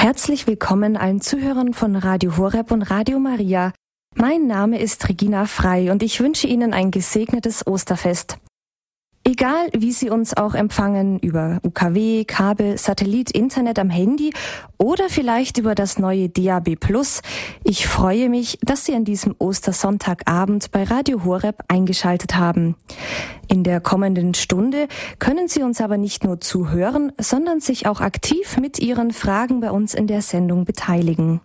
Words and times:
Herzlich 0.00 0.46
willkommen 0.46 0.96
allen 0.96 1.20
Zuhörern 1.20 1.74
von 1.74 1.94
Radio 1.94 2.38
Horeb 2.38 2.70
und 2.70 2.80
Radio 2.80 3.18
Maria. 3.18 3.74
Mein 4.14 4.46
Name 4.46 4.80
ist 4.80 5.06
Regina 5.10 5.44
Frei 5.44 5.92
und 5.92 6.02
ich 6.02 6.20
wünsche 6.20 6.46
Ihnen 6.46 6.72
ein 6.72 6.90
gesegnetes 6.90 7.66
Osterfest. 7.66 8.38
Egal, 9.22 9.68
wie 9.76 9.92
Sie 9.92 10.08
uns 10.08 10.34
auch 10.34 10.54
empfangen, 10.54 11.18
über 11.18 11.60
UKW, 11.62 12.24
Kabel, 12.24 12.78
Satellit, 12.78 13.30
Internet 13.30 13.78
am 13.78 13.90
Handy 13.90 14.32
oder 14.78 15.10
vielleicht 15.10 15.58
über 15.58 15.74
das 15.74 15.98
neue 15.98 16.30
DAB 16.30 16.76
Plus, 16.76 17.20
ich 17.62 17.86
freue 17.86 18.30
mich, 18.30 18.58
dass 18.62 18.86
Sie 18.86 18.94
an 18.94 19.04
diesem 19.04 19.34
Ostersonntagabend 19.38 20.70
bei 20.70 20.84
Radio 20.84 21.22
Horeb 21.22 21.62
eingeschaltet 21.68 22.36
haben. 22.36 22.76
In 23.46 23.62
der 23.62 23.80
kommenden 23.80 24.32
Stunde 24.32 24.88
können 25.18 25.48
Sie 25.48 25.62
uns 25.62 25.82
aber 25.82 25.98
nicht 25.98 26.24
nur 26.24 26.40
zuhören, 26.40 27.12
sondern 27.18 27.60
sich 27.60 27.86
auch 27.86 28.00
aktiv 28.00 28.56
mit 28.56 28.78
Ihren 28.78 29.12
Fragen 29.12 29.60
bei 29.60 29.70
uns 29.70 29.92
in 29.92 30.06
der 30.06 30.22
Sendung 30.22 30.64
beteiligen. 30.64 31.42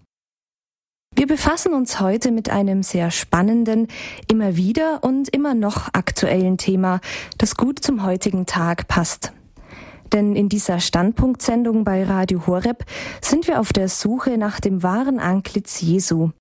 Wir 1.17 1.27
befassen 1.27 1.73
uns 1.73 2.01
heute 2.01 2.29
mit 2.29 2.49
einem 2.49 2.83
sehr 2.83 3.09
spannenden, 3.09 3.87
immer 4.29 4.57
wieder 4.57 5.01
und 5.01 5.29
immer 5.29 5.53
noch 5.53 5.87
aktuellen 5.93 6.57
Thema, 6.57 6.99
das 7.37 7.55
gut 7.55 7.79
zum 7.79 8.03
heutigen 8.03 8.45
Tag 8.45 8.89
passt. 8.89 9.31
Denn 10.11 10.35
in 10.35 10.49
dieser 10.49 10.81
Standpunktsendung 10.81 11.85
bei 11.85 12.03
Radio 12.03 12.45
Horeb 12.47 12.83
sind 13.21 13.47
wir 13.47 13.61
auf 13.61 13.71
der 13.71 13.87
Suche 13.87 14.37
nach 14.37 14.59
dem 14.59 14.83
wahren 14.83 15.19
Antlitz 15.19 15.79
Jesu. 15.79 16.31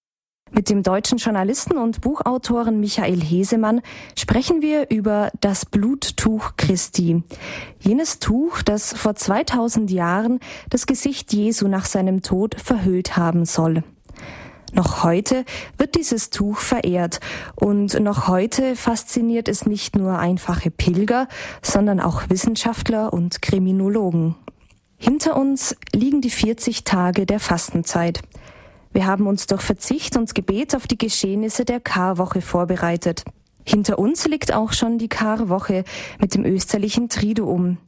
Mit 0.50 0.70
dem 0.70 0.82
deutschen 0.82 1.18
Journalisten 1.18 1.78
und 1.78 2.00
Buchautoren 2.00 2.80
Michael 2.80 3.20
Hesemann 3.20 3.80
sprechen 4.18 4.60
wir 4.60 4.90
über 4.90 5.30
das 5.40 5.66
Bluttuch 5.66 6.52
Christi. 6.56 7.22
Jenes 7.78 8.18
Tuch, 8.18 8.62
das 8.62 8.92
vor 8.92 9.14
2000 9.14 9.88
Jahren 9.92 10.40
das 10.68 10.86
Gesicht 10.86 11.32
Jesu 11.32 11.68
nach 11.68 11.86
seinem 11.86 12.22
Tod 12.22 12.56
verhüllt 12.60 13.16
haben 13.16 13.44
soll. 13.44 13.84
Noch 14.74 15.04
heute 15.04 15.44
wird 15.78 15.94
dieses 15.94 16.30
Tuch 16.30 16.58
verehrt 16.58 17.20
und 17.54 17.98
noch 18.00 18.26
heute 18.26 18.74
fasziniert 18.74 19.48
es 19.48 19.66
nicht 19.66 19.94
nur 19.94 20.18
einfache 20.18 20.72
Pilger, 20.72 21.28
sondern 21.62 22.00
auch 22.00 22.28
Wissenschaftler 22.28 23.12
und 23.12 23.40
Kriminologen. 23.40 24.34
Hinter 24.96 25.36
uns 25.36 25.76
liegen 25.94 26.20
die 26.20 26.30
40 26.30 26.82
Tage 26.82 27.24
der 27.24 27.38
Fastenzeit. 27.38 28.20
Wir 28.92 29.06
haben 29.06 29.28
uns 29.28 29.46
durch 29.46 29.62
Verzicht 29.62 30.16
und 30.16 30.34
Gebet 30.34 30.74
auf 30.74 30.88
die 30.88 30.98
Geschehnisse 30.98 31.64
der 31.64 31.78
Karwoche 31.78 32.40
vorbereitet. 32.40 33.24
Hinter 33.64 34.00
uns 34.00 34.26
liegt 34.26 34.52
auch 34.52 34.72
schon 34.72 34.98
die 34.98 35.08
Karwoche 35.08 35.84
mit 36.18 36.34
dem 36.34 36.44
österlichen 36.44 37.08
Triduum. 37.08 37.78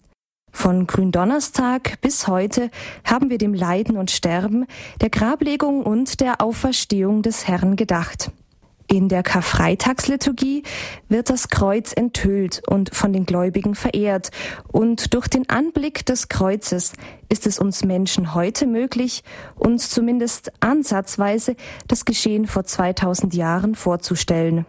Von 0.56 0.86
Gründonnerstag 0.86 2.00
bis 2.00 2.26
heute 2.28 2.70
haben 3.04 3.28
wir 3.28 3.36
dem 3.36 3.52
Leiden 3.52 3.98
und 3.98 4.10
Sterben, 4.10 4.64
der 5.02 5.10
Grablegung 5.10 5.82
und 5.82 6.18
der 6.20 6.40
Auferstehung 6.40 7.20
des 7.20 7.46
Herrn 7.46 7.76
gedacht. 7.76 8.32
In 8.88 9.08
der 9.10 9.22
Karfreitagsliturgie 9.22 10.62
wird 11.10 11.28
das 11.28 11.48
Kreuz 11.48 11.92
enthüllt 11.92 12.62
und 12.66 12.92
von 12.94 13.12
den 13.12 13.26
Gläubigen 13.26 13.74
verehrt. 13.74 14.30
Und 14.72 15.12
durch 15.12 15.28
den 15.28 15.48
Anblick 15.50 16.06
des 16.06 16.28
Kreuzes 16.28 16.94
ist 17.28 17.46
es 17.46 17.58
uns 17.58 17.84
Menschen 17.84 18.34
heute 18.34 18.66
möglich, 18.66 19.24
uns 19.56 19.90
zumindest 19.90 20.52
ansatzweise 20.60 21.54
das 21.86 22.06
Geschehen 22.06 22.46
vor 22.46 22.64
2000 22.64 23.34
Jahren 23.34 23.74
vorzustellen. 23.74 24.64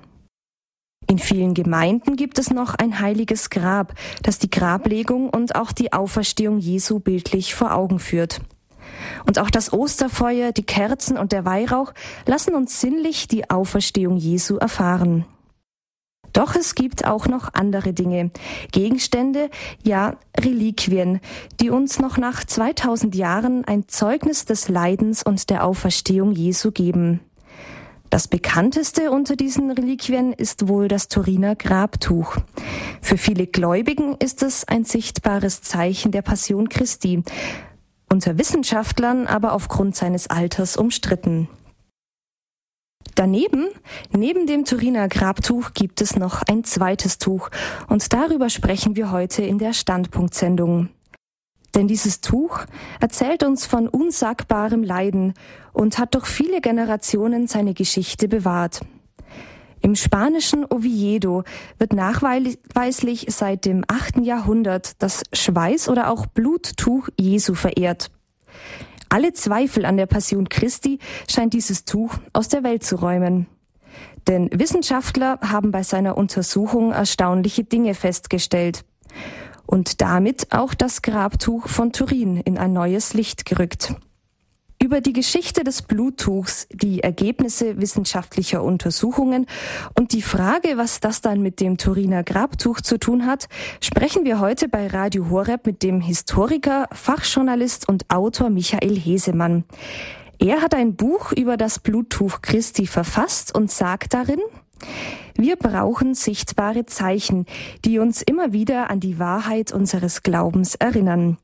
In 1.09 1.19
vielen 1.19 1.53
Gemeinden 1.53 2.17
gibt 2.17 2.37
es 2.37 2.51
noch 2.51 2.75
ein 2.75 2.99
heiliges 2.99 3.49
Grab, 3.49 3.93
das 4.23 4.39
die 4.39 4.49
Grablegung 4.49 5.29
und 5.29 5.55
auch 5.55 5.71
die 5.71 5.93
Auferstehung 5.93 6.57
Jesu 6.57 6.99
bildlich 6.99 7.55
vor 7.55 7.73
Augen 7.73 7.99
führt. 7.99 8.41
Und 9.25 9.39
auch 9.39 9.49
das 9.49 9.71
Osterfeuer, 9.71 10.51
die 10.51 10.65
Kerzen 10.65 11.17
und 11.17 11.31
der 11.31 11.45
Weihrauch 11.45 11.93
lassen 12.25 12.55
uns 12.55 12.81
sinnlich 12.81 13.27
die 13.27 13.49
Auferstehung 13.49 14.17
Jesu 14.17 14.57
erfahren. 14.57 15.25
Doch 16.33 16.55
es 16.55 16.75
gibt 16.75 17.05
auch 17.05 17.27
noch 17.27 17.53
andere 17.53 17.93
Dinge, 17.93 18.31
Gegenstände, 18.71 19.49
ja 19.83 20.17
Reliquien, 20.37 21.19
die 21.61 21.69
uns 21.69 21.99
noch 21.99 22.17
nach 22.17 22.43
2000 22.43 23.15
Jahren 23.15 23.65
ein 23.65 23.87
Zeugnis 23.87 24.45
des 24.45 24.67
Leidens 24.67 25.23
und 25.23 25.49
der 25.49 25.63
Auferstehung 25.63 26.33
Jesu 26.33 26.71
geben. 26.71 27.21
Das 28.09 28.27
bekannteste 28.27 29.11
unter 29.11 29.35
diesen 29.35 29.69
Reliquien 29.69 30.31
ist 30.31 30.67
wohl 30.67 30.87
das 30.87 31.07
Turiner 31.09 31.55
Grabtuch. 31.55 32.37
Für 33.01 33.17
viele 33.17 33.47
Gläubigen 33.47 34.15
ist 34.15 34.43
es 34.43 34.65
ein 34.65 34.85
sichtbares 34.85 35.61
Zeichen 35.61 36.11
der 36.11 36.21
Passion 36.21 36.69
Christi, 36.69 37.23
unter 38.09 38.37
Wissenschaftlern 38.37 39.27
aber 39.27 39.51
aufgrund 39.51 39.95
seines 39.95 40.29
Alters 40.29 40.77
umstritten. 40.77 41.49
Daneben, 43.15 43.67
neben 44.15 44.47
dem 44.47 44.63
Turiner 44.63 45.09
Grabtuch 45.09 45.73
gibt 45.73 46.01
es 46.01 46.15
noch 46.15 46.43
ein 46.43 46.63
zweites 46.63 47.17
Tuch 47.17 47.49
und 47.87 48.13
darüber 48.13 48.49
sprechen 48.49 48.95
wir 48.95 49.11
heute 49.11 49.41
in 49.43 49.57
der 49.57 49.73
Standpunktsendung. 49.73 50.89
Denn 51.75 51.87
dieses 51.87 52.21
Tuch 52.21 52.61
erzählt 52.99 53.43
uns 53.43 53.65
von 53.65 53.87
unsagbarem 53.87 54.83
Leiden 54.83 55.33
und 55.77 55.99
hat 55.99 56.15
durch 56.15 56.25
viele 56.25 56.59
Generationen 56.59 57.45
seine 57.45 57.75
Geschichte 57.75 58.27
bewahrt. 58.27 58.81
Im 59.79 59.93
spanischen 59.93 60.65
Oviedo 60.65 61.43
wird 61.77 61.93
nachweislich 61.93 63.27
seit 63.29 63.65
dem 63.65 63.85
8. 63.87 64.17
Jahrhundert 64.23 65.01
das 65.03 65.21
Schweiß- 65.33 65.87
oder 65.87 66.09
auch 66.09 66.25
Bluttuch 66.25 67.09
Jesu 67.15 67.53
verehrt. 67.53 68.09
Alle 69.09 69.33
Zweifel 69.33 69.85
an 69.85 69.97
der 69.97 70.07
Passion 70.07 70.49
Christi 70.49 70.97
scheint 71.29 71.53
dieses 71.53 71.85
Tuch 71.85 72.15
aus 72.33 72.47
der 72.49 72.63
Welt 72.63 72.83
zu 72.83 72.95
räumen. 72.95 73.45
Denn 74.27 74.49
Wissenschaftler 74.51 75.39
haben 75.41 75.71
bei 75.71 75.83
seiner 75.83 76.17
Untersuchung 76.17 76.91
erstaunliche 76.91 77.63
Dinge 77.63 77.93
festgestellt 77.93 78.83
und 79.67 80.01
damit 80.01 80.47
auch 80.51 80.73
das 80.73 81.03
Grabtuch 81.03 81.67
von 81.67 81.93
Turin 81.93 82.37
in 82.37 82.57
ein 82.57 82.73
neues 82.73 83.13
Licht 83.13 83.45
gerückt. 83.45 83.93
Über 84.81 85.01
die 85.01 85.13
Geschichte 85.13 85.63
des 85.63 85.81
Bluttuchs, 85.81 86.67
die 86.71 87.01
Ergebnisse 87.01 87.81
wissenschaftlicher 87.81 88.61
Untersuchungen 88.61 89.47
und 89.97 90.13
die 90.13 90.21
Frage, 90.21 90.77
was 90.77 90.99
das 90.99 91.21
dann 91.21 91.41
mit 91.41 91.59
dem 91.59 91.77
Turiner 91.77 92.23
Grabtuch 92.23 92.81
zu 92.81 92.99
tun 92.99 93.25
hat, 93.25 93.49
sprechen 93.81 94.23
wir 94.23 94.39
heute 94.39 94.69
bei 94.69 94.85
Radio 94.85 95.31
Horeb 95.31 95.65
mit 95.65 95.81
dem 95.81 95.99
Historiker, 95.99 96.87
Fachjournalist 96.91 97.89
und 97.89 98.05
Autor 98.11 98.51
Michael 98.51 98.95
Hesemann. 98.99 99.63
Er 100.37 100.61
hat 100.61 100.75
ein 100.75 100.95
Buch 100.95 101.31
über 101.31 101.57
das 101.57 101.79
Bluttuch 101.79 102.43
Christi 102.43 102.85
verfasst 102.85 103.55
und 103.55 103.71
sagt 103.71 104.13
darin, 104.13 104.41
wir 105.35 105.55
brauchen 105.55 106.13
sichtbare 106.13 106.85
Zeichen, 106.85 107.47
die 107.83 107.97
uns 107.97 108.21
immer 108.21 108.53
wieder 108.53 108.91
an 108.91 108.99
die 108.99 109.17
Wahrheit 109.17 109.71
unseres 109.71 110.21
Glaubens 110.21 110.75
erinnern. 110.75 111.39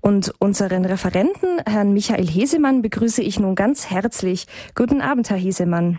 Und 0.00 0.32
unseren 0.38 0.84
Referenten, 0.84 1.60
Herrn 1.66 1.92
Michael 1.92 2.26
Hesemann, 2.26 2.82
begrüße 2.82 3.22
ich 3.22 3.38
nun 3.38 3.54
ganz 3.54 3.90
herzlich. 3.90 4.46
Guten 4.74 5.00
Abend, 5.00 5.30
Herr 5.30 5.36
Hesemann. 5.36 5.98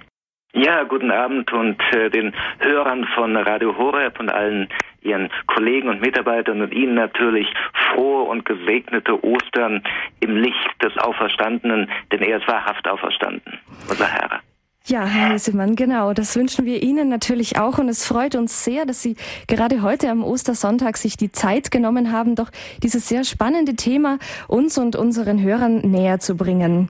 Ja, 0.53 0.83
guten 0.83 1.11
Abend 1.11 1.51
und 1.53 1.81
äh, 1.93 2.09
den 2.09 2.33
Hörern 2.59 3.05
von 3.15 3.37
Radio 3.37 3.77
Horeb 3.77 4.19
und 4.19 4.29
allen 4.29 4.67
Ihren 5.01 5.29
Kollegen 5.47 5.87
und 5.87 6.01
Mitarbeitern 6.01 6.61
und 6.61 6.73
Ihnen 6.73 6.93
natürlich 6.95 7.47
frohe 7.93 8.23
und 8.23 8.43
gesegnete 8.43 9.23
Ostern 9.23 9.81
im 10.19 10.35
Licht 10.35 10.83
des 10.83 10.97
Auferstandenen, 10.97 11.89
denn 12.11 12.21
er 12.21 12.39
ist 12.39 12.47
wahrhaft 12.47 12.87
auferstanden, 12.87 13.59
unser 13.89 14.07
Herr. 14.07 14.41
Ja, 14.87 15.05
Herr 15.05 15.33
Hesemann, 15.33 15.75
genau. 15.75 16.11
Das 16.13 16.35
wünschen 16.35 16.65
wir 16.65 16.81
Ihnen 16.81 17.07
natürlich 17.07 17.59
auch. 17.59 17.77
Und 17.77 17.87
es 17.87 18.03
freut 18.03 18.35
uns 18.35 18.63
sehr, 18.63 18.85
dass 18.85 19.01
Sie 19.01 19.15
gerade 19.47 19.83
heute 19.83 20.09
am 20.09 20.23
Ostersonntag 20.23 20.97
sich 20.97 21.17
die 21.17 21.31
Zeit 21.31 21.69
genommen 21.69 22.11
haben, 22.11 22.35
doch 22.35 22.49
dieses 22.81 23.07
sehr 23.07 23.23
spannende 23.23 23.75
Thema 23.75 24.17
uns 24.47 24.79
und 24.79 24.95
unseren 24.95 25.39
Hörern 25.41 25.81
näher 25.81 26.19
zu 26.19 26.35
bringen. 26.35 26.89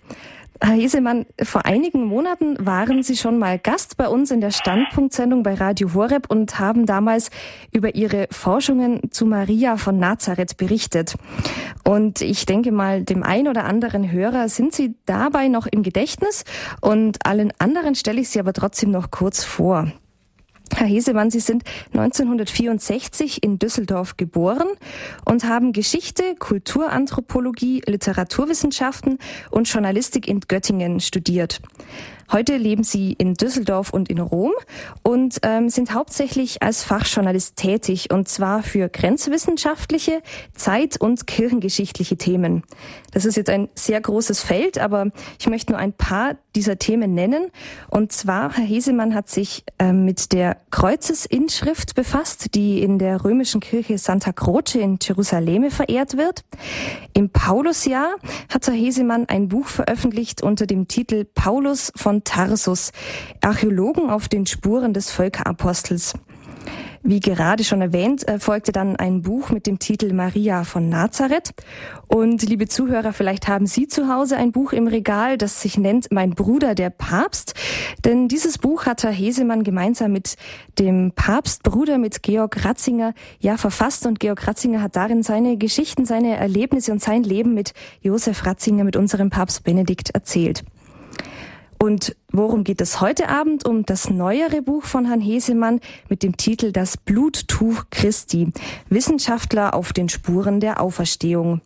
Herr 0.63 0.75
Hesemann, 0.75 1.25
vor 1.41 1.65
einigen 1.65 2.05
Monaten 2.05 2.55
waren 2.63 3.01
Sie 3.01 3.17
schon 3.17 3.39
mal 3.39 3.57
Gast 3.57 3.97
bei 3.97 4.07
uns 4.07 4.29
in 4.29 4.41
der 4.41 4.51
Standpunktsendung 4.51 5.41
bei 5.41 5.55
Radio 5.55 5.95
Horeb 5.95 6.29
und 6.29 6.59
haben 6.59 6.85
damals 6.85 7.31
über 7.71 7.95
Ihre 7.95 8.27
Forschungen 8.29 9.11
zu 9.11 9.25
Maria 9.25 9.77
von 9.77 9.97
Nazareth 9.97 10.57
berichtet. 10.57 11.15
Und 11.83 12.21
ich 12.21 12.45
denke 12.45 12.71
mal, 12.71 13.03
dem 13.03 13.23
ein 13.23 13.47
oder 13.47 13.65
anderen 13.65 14.11
Hörer 14.11 14.49
sind 14.49 14.75
Sie 14.75 14.93
dabei 15.07 15.47
noch 15.47 15.65
im 15.65 15.81
Gedächtnis 15.81 16.43
und 16.79 17.25
allen 17.25 17.51
anderen 17.57 17.95
stelle 17.95 18.21
ich 18.21 18.29
Sie 18.29 18.39
aber 18.39 18.53
trotzdem 18.53 18.91
noch 18.91 19.09
kurz 19.09 19.43
vor. 19.43 19.91
Herr 20.75 20.87
Hesemann, 20.87 21.31
Sie 21.31 21.39
sind 21.39 21.63
1964 21.93 23.43
in 23.43 23.59
Düsseldorf 23.59 24.17
geboren 24.17 24.67
und 25.25 25.43
haben 25.43 25.73
Geschichte, 25.73 26.35
Kulturanthropologie, 26.39 27.81
Literaturwissenschaften 27.85 29.19
und 29.49 29.67
Journalistik 29.67 30.27
in 30.27 30.39
Göttingen 30.41 30.99
studiert. 30.99 31.61
Heute 32.31 32.57
leben 32.57 32.83
Sie 32.83 33.13
in 33.13 33.33
Düsseldorf 33.33 33.91
und 33.91 34.09
in 34.09 34.19
Rom 34.19 34.51
und 35.03 35.39
ähm, 35.43 35.69
sind 35.69 35.93
hauptsächlich 35.93 36.61
als 36.61 36.83
Fachjournalist 36.83 37.55
tätig 37.55 38.11
und 38.11 38.27
zwar 38.27 38.63
für 38.63 38.89
grenzwissenschaftliche, 38.89 40.21
zeit- 40.53 40.99
und 40.99 41.27
kirchengeschichtliche 41.27 42.17
Themen. 42.17 42.63
Das 43.11 43.25
ist 43.25 43.35
jetzt 43.37 43.49
ein 43.49 43.69
sehr 43.75 43.99
großes 43.99 44.41
Feld, 44.41 44.77
aber 44.77 45.07
ich 45.39 45.47
möchte 45.47 45.71
nur 45.71 45.79
ein 45.79 45.93
paar 45.93 46.35
dieser 46.55 46.77
Themen 46.77 47.13
nennen. 47.13 47.51
Und 47.89 48.11
zwar, 48.11 48.53
Herr 48.55 48.65
Hesemann 48.65 49.15
hat 49.15 49.29
sich 49.29 49.63
ähm, 49.79 50.05
mit 50.05 50.31
der 50.33 50.57
Kreuzesinschrift 50.69 51.95
befasst, 51.95 52.55
die 52.55 52.81
in 52.81 52.99
der 52.99 53.23
römischen 53.23 53.61
Kirche 53.61 53.97
Santa 53.97 54.31
Croce 54.31 54.75
in 54.75 54.97
Jerusalem 55.01 55.71
verehrt 55.71 56.17
wird. 56.17 56.43
Im 57.13 57.29
Paulusjahr 57.29 58.15
hat 58.49 58.67
Herr 58.67 58.73
Hesemann 58.73 59.25
ein 59.27 59.47
Buch 59.47 59.67
veröffentlicht 59.67 60.41
unter 60.41 60.65
dem 60.65 60.87
Titel 60.87 61.25
Paulus 61.25 61.91
von 61.95 62.20
Tarsus, 62.23 62.91
Archäologen 63.41 64.09
auf 64.09 64.27
den 64.27 64.45
Spuren 64.45 64.93
des 64.93 65.11
Völkerapostels. 65.11 66.13
Wie 67.03 67.19
gerade 67.19 67.63
schon 67.63 67.81
erwähnt, 67.81 68.27
äh, 68.27 68.37
folgte 68.37 68.71
dann 68.71 68.95
ein 68.95 69.23
Buch 69.23 69.49
mit 69.49 69.65
dem 69.65 69.79
Titel 69.79 70.13
Maria 70.13 70.63
von 70.63 70.87
Nazareth. 70.87 71.51
Und 72.07 72.43
liebe 72.43 72.67
Zuhörer, 72.67 73.11
vielleicht 73.11 73.47
haben 73.47 73.65
Sie 73.65 73.87
zu 73.87 74.07
Hause 74.07 74.37
ein 74.37 74.51
Buch 74.51 74.71
im 74.71 74.85
Regal, 74.85 75.39
das 75.39 75.61
sich 75.61 75.79
nennt 75.79 76.11
Mein 76.11 76.31
Bruder 76.31 76.75
der 76.75 76.91
Papst. 76.91 77.55
Denn 78.05 78.27
dieses 78.27 78.59
Buch 78.59 78.85
hat 78.85 79.01
Herr 79.03 79.11
Hesemann 79.11 79.63
gemeinsam 79.63 80.11
mit 80.11 80.35
dem 80.77 81.11
Papstbruder, 81.15 81.97
mit 81.97 82.21
Georg 82.21 82.63
Ratzinger, 82.63 83.15
ja 83.39 83.57
verfasst. 83.57 84.05
Und 84.05 84.19
Georg 84.19 84.47
Ratzinger 84.47 84.83
hat 84.83 84.95
darin 84.95 85.23
seine 85.23 85.57
Geschichten, 85.57 86.05
seine 86.05 86.37
Erlebnisse 86.37 86.91
und 86.91 87.01
sein 87.01 87.23
Leben 87.23 87.55
mit 87.55 87.73
Josef 88.01 88.45
Ratzinger, 88.45 88.83
mit 88.83 88.95
unserem 88.95 89.31
Papst 89.31 89.63
Benedikt 89.63 90.11
erzählt. 90.11 90.63
Und 91.81 92.15
worum 92.31 92.63
geht 92.63 92.79
es 92.79 93.01
heute 93.01 93.27
Abend? 93.27 93.65
Um 93.65 93.87
das 93.87 94.07
neuere 94.07 94.61
Buch 94.61 94.83
von 94.83 95.07
Herrn 95.07 95.19
Hesemann 95.19 95.79
mit 96.09 96.21
dem 96.21 96.37
Titel 96.37 96.71
Das 96.71 96.95
Bluttuch 96.95 97.85
Christi. 97.89 98.51
Wissenschaftler 98.89 99.73
auf 99.73 99.91
den 99.91 100.07
Spuren 100.07 100.59
der 100.59 100.79
Auferstehung. 100.79 101.61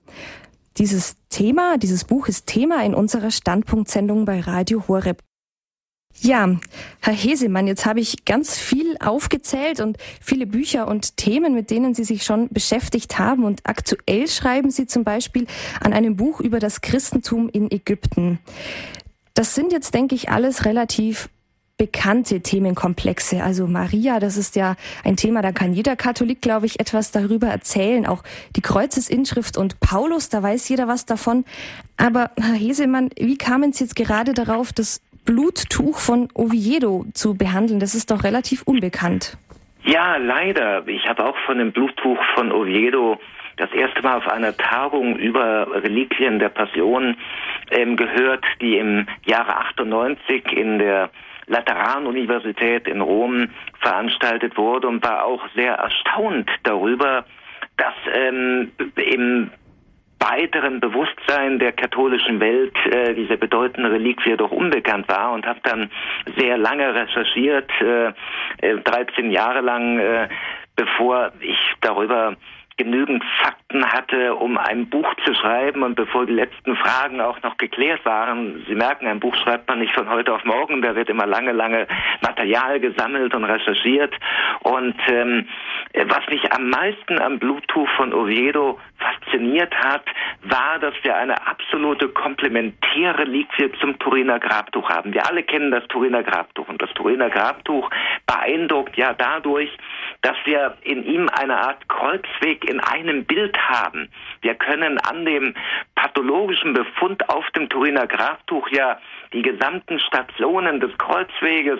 Dieses 0.77 1.17
Thema, 1.27 1.77
dieses 1.77 2.05
Buch 2.05 2.29
ist 2.29 2.47
Thema 2.47 2.81
in 2.85 2.95
unserer 2.95 3.29
Standpunktsendung 3.29 4.23
bei 4.23 4.39
Radio 4.39 4.87
Horeb. 4.87 5.21
Ja, 6.21 6.49
Herr 7.01 7.13
Hesemann, 7.13 7.67
jetzt 7.67 7.85
habe 7.85 7.99
ich 7.99 8.23
ganz 8.23 8.57
viel 8.57 8.95
aufgezählt 9.01 9.81
und 9.81 9.97
viele 10.21 10.47
Bücher 10.47 10.87
und 10.87 11.17
Themen, 11.17 11.53
mit 11.53 11.69
denen 11.69 11.93
Sie 11.93 12.05
sich 12.05 12.23
schon 12.23 12.47
beschäftigt 12.47 13.19
haben. 13.19 13.43
Und 13.43 13.59
aktuell 13.65 14.29
schreiben 14.29 14.71
Sie 14.71 14.87
zum 14.87 15.03
Beispiel 15.03 15.45
an 15.81 15.91
einem 15.91 16.15
Buch 16.15 16.39
über 16.39 16.59
das 16.59 16.79
Christentum 16.79 17.49
in 17.49 17.69
Ägypten. 17.69 18.39
Das 19.35 19.53
sind 19.53 19.71
jetzt, 19.71 19.93
denke 19.93 20.15
ich, 20.15 20.29
alles 20.29 20.65
relativ 20.65 21.29
bekannte 21.77 22.41
Themenkomplexe. 22.41 23.43
Also 23.43 23.67
Maria, 23.67 24.19
das 24.19 24.37
ist 24.37 24.55
ja 24.55 24.75
ein 25.03 25.17
Thema, 25.17 25.41
da 25.41 25.51
kann 25.51 25.73
jeder 25.73 25.97
Katholik, 25.97 26.41
glaube 26.41 26.65
ich, 26.65 26.79
etwas 26.79 27.11
darüber 27.11 27.47
erzählen. 27.47 28.05
Auch 28.05 28.23
die 28.55 28.61
Kreuzesinschrift 28.61 29.57
und 29.57 29.79
Paulus, 29.81 30.29
da 30.29 30.41
weiß 30.41 30.69
jeder 30.69 30.87
was 30.87 31.05
davon. 31.05 31.43
Aber 31.97 32.31
Herr 32.39 32.55
Hesemann, 32.55 33.09
wie 33.17 33.37
kamen 33.37 33.73
Sie 33.73 33.83
jetzt 33.83 33.95
gerade 33.97 34.33
darauf, 34.33 34.71
das 34.71 35.01
Bluttuch 35.25 35.99
von 35.99 36.29
Oviedo 36.33 37.05
zu 37.13 37.35
behandeln? 37.35 37.81
Das 37.81 37.93
ist 37.93 38.11
doch 38.11 38.23
relativ 38.23 38.63
unbekannt. 38.63 39.37
Ja, 39.83 40.15
leider. 40.15 40.87
Ich 40.87 41.07
habe 41.07 41.25
auch 41.25 41.35
von 41.45 41.57
dem 41.57 41.73
Bluttuch 41.73 42.17
von 42.35 42.51
Oviedo 42.51 43.19
das 43.57 43.71
erste 43.71 44.01
Mal 44.01 44.17
auf 44.17 44.27
einer 44.27 44.55
Tagung 44.55 45.15
über 45.17 45.67
Reliquien 45.83 46.39
der 46.39 46.49
Passion 46.49 47.15
ähm, 47.71 47.95
gehört, 47.95 48.43
die 48.61 48.77
im 48.77 49.07
Jahre 49.25 49.55
98 49.57 50.51
in 50.51 50.79
der 50.79 51.09
Lateranuniversität 51.47 52.87
in 52.87 53.01
Rom 53.01 53.49
veranstaltet 53.79 54.57
wurde 54.57 54.87
und 54.87 55.03
war 55.05 55.25
auch 55.25 55.41
sehr 55.55 55.75
erstaunt 55.75 56.49
darüber, 56.63 57.25
dass 57.77 57.93
ähm, 58.13 58.71
im 58.95 59.51
weiteren 60.19 60.79
Bewusstsein 60.79 61.59
der 61.59 61.73
katholischen 61.73 62.39
Welt 62.39 62.75
äh, 62.85 63.13
diese 63.13 63.37
bedeutende 63.37 63.91
Reliquie 63.91 64.37
doch 64.37 64.51
unbekannt 64.51 65.07
war 65.07 65.33
und 65.33 65.45
habe 65.45 65.59
dann 65.63 65.89
sehr 66.37 66.57
lange 66.57 66.93
recherchiert, 66.95 67.69
äh, 67.81 68.77
13 68.77 69.29
äh, 69.29 69.33
Jahre 69.33 69.61
lang, 69.61 69.99
äh, 69.99 70.29
bevor 70.75 71.31
ich 71.41 71.57
darüber 71.81 72.35
genügend 72.77 73.23
Fakten 73.41 73.64
hatte, 73.83 74.35
um 74.35 74.57
ein 74.57 74.87
Buch 74.87 75.11
zu 75.25 75.33
schreiben 75.33 75.81
und 75.81 75.95
bevor 75.95 76.27
die 76.27 76.33
letzten 76.33 76.75
Fragen 76.75 77.19
auch 77.19 77.41
noch 77.41 77.57
geklärt 77.57 78.05
waren. 78.05 78.63
Sie 78.67 78.75
merken, 78.75 79.07
ein 79.07 79.19
Buch 79.19 79.35
schreibt 79.35 79.67
man 79.67 79.79
nicht 79.79 79.93
von 79.93 80.07
heute 80.09 80.33
auf 80.33 80.45
morgen, 80.45 80.83
da 80.83 80.95
wird 80.95 81.09
immer 81.09 81.25
lange, 81.25 81.51
lange 81.51 81.87
Material 82.21 82.79
gesammelt 82.79 83.33
und 83.33 83.43
recherchiert. 83.43 84.13
Und 84.61 84.95
ähm, 85.07 85.47
was 85.93 86.27
mich 86.29 86.53
am 86.53 86.69
meisten 86.69 87.19
am 87.19 87.39
Bluttuch 87.39 87.89
von 87.97 88.13
Oviedo 88.13 88.79
fasziniert 88.97 89.73
hat, 89.75 90.03
war, 90.43 90.79
dass 90.79 90.93
wir 91.03 91.15
eine 91.15 91.47
absolute 91.47 92.09
komplementäre 92.09 93.19
Reliquie 93.19 93.71
zum 93.79 93.97
Turiner 93.99 94.39
Grabtuch 94.39 94.89
haben. 94.89 95.13
Wir 95.13 95.27
alle 95.27 95.43
kennen 95.43 95.71
das 95.71 95.87
Turiner 95.87 96.23
Grabtuch 96.23 96.67
und 96.67 96.81
das 96.81 96.91
Turiner 96.93 97.29
Grabtuch 97.29 97.89
beeindruckt 98.25 98.95
ja 98.97 99.13
dadurch, 99.13 99.69
dass 100.21 100.35
wir 100.45 100.77
in 100.81 101.03
ihm 101.03 101.29
eine 101.29 101.57
Art 101.57 101.87
Kreuzweg 101.87 102.69
in 102.69 102.79
einem 102.79 103.25
Bild 103.25 103.57
haben. 103.67 104.09
Wir 104.41 104.55
können 104.55 104.99
an 104.99 105.25
dem 105.25 105.53
pathologischen 105.95 106.73
Befund 106.73 107.29
auf 107.29 107.49
dem 107.51 107.69
Turiner 107.69 108.07
Grabtuch 108.07 108.67
ja 108.69 108.99
die 109.35 109.41
gesamten 109.41 109.99
Stationen 109.99 110.79
des 110.79 110.97
Kreuzweges 110.97 111.79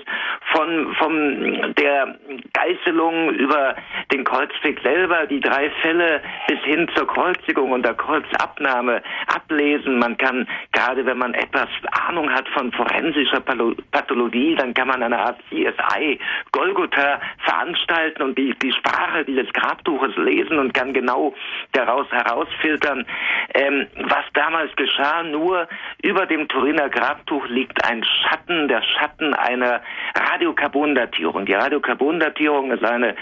von, 0.52 0.94
von 0.96 1.74
der 1.78 2.20
Geißelung 2.54 3.30
über 3.32 3.76
den 4.12 4.26
Kreuzweg 4.26 4.80
selber, 4.84 5.26
die 5.26 5.40
drei 5.40 5.70
Fälle 5.82 6.22
bis 6.48 6.60
hin 6.66 6.88
zur 6.94 7.08
Kreuzigung 7.08 7.72
und 7.72 7.84
der 7.86 7.94
Kreuzabnahme 7.94 9.02
ablesen. 9.34 10.00
Man 10.00 10.18
kann, 10.18 10.48
gerade 10.74 11.06
wenn 11.06 11.18
man 11.18 11.34
etwas 11.34 11.70
Ahnung 12.08 12.30
hat 12.30 12.48
von 12.50 12.72
forensischer 12.74 13.40
Pathologie, 13.40 14.56
dann 14.56 14.74
kann 14.74 14.90
man 14.90 15.02
eine 15.02 15.18
Art 15.18 15.40
CSI 15.50 16.20
Golgotha 16.52 17.22
veranstalten 17.44 18.22
und 18.22 18.38
die, 18.38 18.54
die 18.62 18.74
Sprache 18.74 19.24
dieses 19.24 19.52
Grabtuches 19.54 20.16
lesen 20.18 20.60
und 20.60 20.74
kann 20.74 20.94
genau 20.94 21.34
daraus 21.72 22.12
herausfiltern, 22.12 23.06
ähm, 23.54 23.88
was 23.96 24.26
damals 24.34 24.76
geschah. 24.76 25.24
Nur 25.24 25.68
über 26.02 26.26
dem 26.26 26.48
Turiner 26.50 26.90
Grabtuch 26.90 27.45
liegt 27.48 27.84
ein 27.90 28.04
Schatten, 28.04 28.68
der 28.68 28.82
Schatten 28.82 29.34
einer 29.34 29.82
Radiokarbondatierung. 30.16 31.46
Die 31.46 31.54
Radiokarbondatierung 31.54 32.72
ist 32.72 32.84
eine 32.84 33.10
äh, 33.10 33.16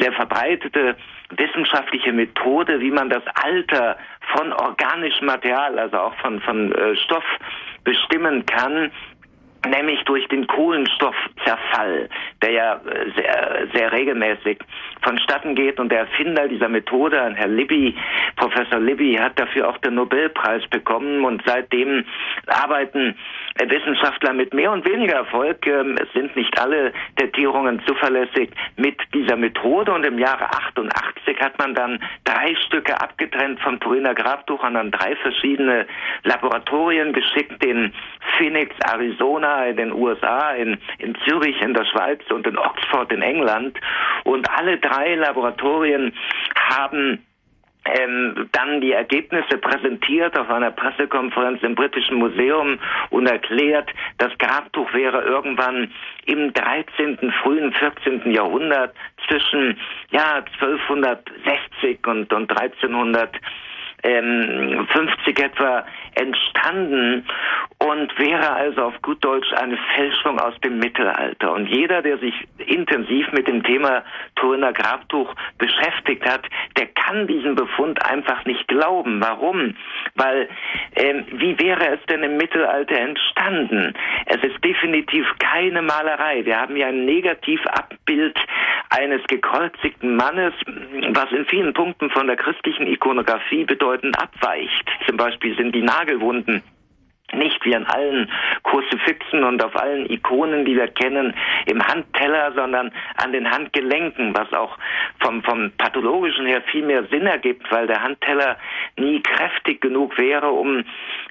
sehr 0.00 0.12
verbreitete 0.12 0.96
wissenschaftliche 1.36 2.12
Methode, 2.12 2.80
wie 2.80 2.90
man 2.90 3.10
das 3.10 3.22
Alter 3.42 3.96
von 4.34 4.52
organischem 4.52 5.26
Material, 5.26 5.78
also 5.78 5.96
auch 5.98 6.14
von, 6.16 6.40
von 6.40 6.72
äh, 6.72 6.96
Stoff 6.96 7.24
bestimmen 7.84 8.44
kann 8.46 8.90
nämlich 9.66 10.02
durch 10.04 10.26
den 10.28 10.46
Kohlenstoffzerfall, 10.46 12.08
der 12.42 12.50
ja 12.50 12.74
äh, 12.74 13.10
sehr, 13.16 13.66
sehr 13.72 13.92
regelmäßig 13.92 14.58
vonstatten 15.02 15.54
geht. 15.54 15.78
Und 15.78 15.90
der 15.90 16.00
Erfinder 16.00 16.48
dieser 16.48 16.68
Methode, 16.68 17.32
Herr 17.34 17.48
Libby, 17.48 17.94
Professor 18.36 18.80
Libby, 18.80 19.14
hat 19.20 19.38
dafür 19.38 19.68
auch 19.68 19.78
den 19.78 19.94
Nobelpreis 19.94 20.66
bekommen. 20.68 21.24
Und 21.24 21.42
seitdem 21.46 22.04
arbeiten 22.46 23.14
Wissenschaftler 23.58 24.32
mit 24.32 24.52
mehr 24.52 24.72
und 24.72 24.84
weniger 24.88 25.14
Erfolg, 25.14 25.66
ähm, 25.66 25.96
es 26.00 26.12
sind 26.12 26.34
nicht 26.36 26.58
alle 26.60 26.92
Datierungen 27.16 27.80
zuverlässig, 27.86 28.50
mit 28.76 28.96
dieser 29.12 29.36
Methode. 29.36 29.92
Und 29.92 30.04
im 30.04 30.18
Jahre 30.18 30.44
88 30.46 31.40
hat 31.40 31.58
man 31.58 31.74
dann 31.74 32.00
drei 32.24 32.54
Stücke 32.66 33.00
abgetrennt 33.00 33.60
vom 33.60 33.78
Turiner 33.80 34.14
Grabtuch 34.14 34.62
an 34.62 34.90
drei 34.90 35.16
verschiedene 35.16 35.86
Laboratorien 36.24 37.12
geschickt, 37.12 37.64
in 37.64 37.92
Phoenix, 38.36 38.74
Arizona, 38.90 39.53
in 39.62 39.76
den 39.76 39.92
USA, 39.92 40.52
in, 40.52 40.78
in 40.98 41.14
Zürich, 41.26 41.60
in 41.60 41.74
der 41.74 41.84
Schweiz 41.84 42.20
und 42.30 42.46
in 42.46 42.58
Oxford 42.58 43.12
in 43.12 43.22
England. 43.22 43.78
Und 44.24 44.48
alle 44.50 44.78
drei 44.78 45.14
Laboratorien 45.14 46.12
haben 46.56 47.24
ähm, 47.86 48.48
dann 48.52 48.80
die 48.80 48.92
Ergebnisse 48.92 49.58
präsentiert 49.58 50.38
auf 50.38 50.48
einer 50.48 50.70
Pressekonferenz 50.70 51.62
im 51.62 51.74
Britischen 51.74 52.16
Museum 52.16 52.78
und 53.10 53.26
erklärt, 53.26 53.90
das 54.18 54.36
Grabtuch 54.38 54.92
wäre 54.94 55.22
irgendwann 55.22 55.92
im 56.24 56.52
13., 56.52 57.18
frühen 57.42 57.72
14. 57.72 58.30
Jahrhundert 58.32 58.94
zwischen 59.28 59.78
ja 60.10 60.42
1260 60.60 62.06
und, 62.06 62.32
und 62.32 62.50
1300 62.50 63.38
50 64.04 65.38
etwa 65.38 65.86
entstanden 66.14 67.26
und 67.78 68.18
wäre 68.18 68.52
also 68.52 68.82
auf 68.82 69.02
gut 69.02 69.24
Deutsch 69.24 69.50
eine 69.54 69.78
Fälschung 69.96 70.38
aus 70.38 70.54
dem 70.60 70.78
Mittelalter. 70.78 71.52
Und 71.52 71.66
jeder, 71.66 72.02
der 72.02 72.18
sich 72.18 72.34
intensiv 72.58 73.32
mit 73.32 73.48
dem 73.48 73.62
Thema 73.62 74.04
Turiner 74.36 74.72
Grabtuch 74.72 75.34
beschäftigt 75.58 76.24
hat, 76.24 76.42
der 76.76 76.86
kann 76.88 77.26
diesen 77.26 77.54
Befund 77.54 78.04
einfach 78.04 78.44
nicht 78.44 78.68
glauben. 78.68 79.20
Warum? 79.22 79.74
Weil 80.14 80.48
ähm, 80.96 81.24
wie 81.32 81.58
wäre 81.58 81.94
es 81.94 82.00
denn 82.08 82.22
im 82.22 82.36
Mittelalter 82.36 82.98
entstanden? 82.98 83.94
Es 84.26 84.42
ist 84.42 84.62
definitiv 84.62 85.26
keine 85.38 85.80
Malerei. 85.80 86.44
Wir 86.44 86.60
haben 86.60 86.76
ja 86.76 86.88
ein 86.88 87.06
Negativabbild 87.06 88.38
eines 88.90 89.22
gekreuzigten 89.26 90.16
Mannes, 90.16 90.52
was 91.10 91.30
in 91.32 91.46
vielen 91.46 91.72
Punkten 91.72 92.10
von 92.10 92.26
der 92.26 92.36
christlichen 92.36 92.86
Ikonografie 92.86 93.64
bedeutend 93.94 94.20
abweicht. 94.20 94.90
Zum 95.06 95.16
Beispiel 95.16 95.56
sind 95.56 95.74
die 95.74 95.82
Nagelwunden 95.82 96.62
nicht 97.32 97.64
wie 97.64 97.74
an 97.74 97.86
allen 97.86 98.30
Kruzifixen 98.62 99.42
und 99.42 99.64
auf 99.64 99.74
allen 99.74 100.08
Ikonen, 100.08 100.64
die 100.64 100.76
wir 100.76 100.86
kennen, 100.88 101.34
im 101.66 101.82
Handteller, 101.84 102.52
sondern 102.52 102.92
an 103.16 103.32
den 103.32 103.50
Handgelenken, 103.50 104.36
was 104.36 104.52
auch 104.52 104.76
vom, 105.20 105.42
vom 105.42 105.72
pathologischen 105.76 106.46
her 106.46 106.62
viel 106.70 106.84
mehr 106.84 107.04
Sinn 107.04 107.26
ergibt, 107.26 107.72
weil 107.72 107.88
der 107.88 108.02
Handteller 108.02 108.56
nie 108.96 109.20
kräftig 109.20 109.80
genug 109.80 110.16
wäre, 110.16 110.50
um, 110.50 110.84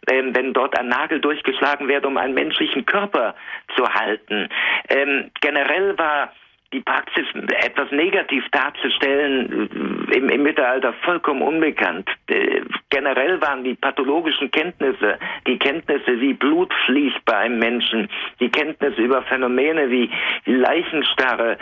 ähm, 0.09 0.35
wenn 0.35 0.51
dort 0.51 0.77
ein 0.77 0.89
Nagel 0.89 1.21
durchgeschlagen 1.21 1.87
wird, 1.87 2.05
um 2.05 2.17
einen 2.17 2.33
menschlichen 2.33 2.85
Körper 2.85 3.35
zu 3.77 3.87
halten. 3.87 4.49
Ähm, 4.89 5.31
generell 5.39 5.97
war 5.97 6.33
die 6.73 6.81
Praxis 6.81 7.25
etwas 7.63 7.89
negativ 7.91 8.43
darzustellen, 8.51 9.69
äh, 10.11 10.17
im, 10.17 10.29
im 10.29 10.43
Mittelalter 10.43 10.93
vollkommen 11.05 11.41
unbekannt. 11.41 12.09
Äh, 12.27 12.61
generell 12.89 13.39
waren 13.41 13.63
die 13.63 13.75
pathologischen 13.75 14.51
Kenntnisse, 14.51 15.17
die 15.47 15.57
Kenntnisse, 15.57 16.19
wie 16.19 16.33
Blut 16.33 16.73
fließt 16.85 17.23
bei 17.25 17.37
einem 17.37 17.59
Menschen, 17.59 18.09
die 18.39 18.49
Kenntnisse 18.49 19.01
über 19.01 19.21
Phänomene 19.23 19.89
wie 19.89 20.09
Leichenstarre, 20.45 21.57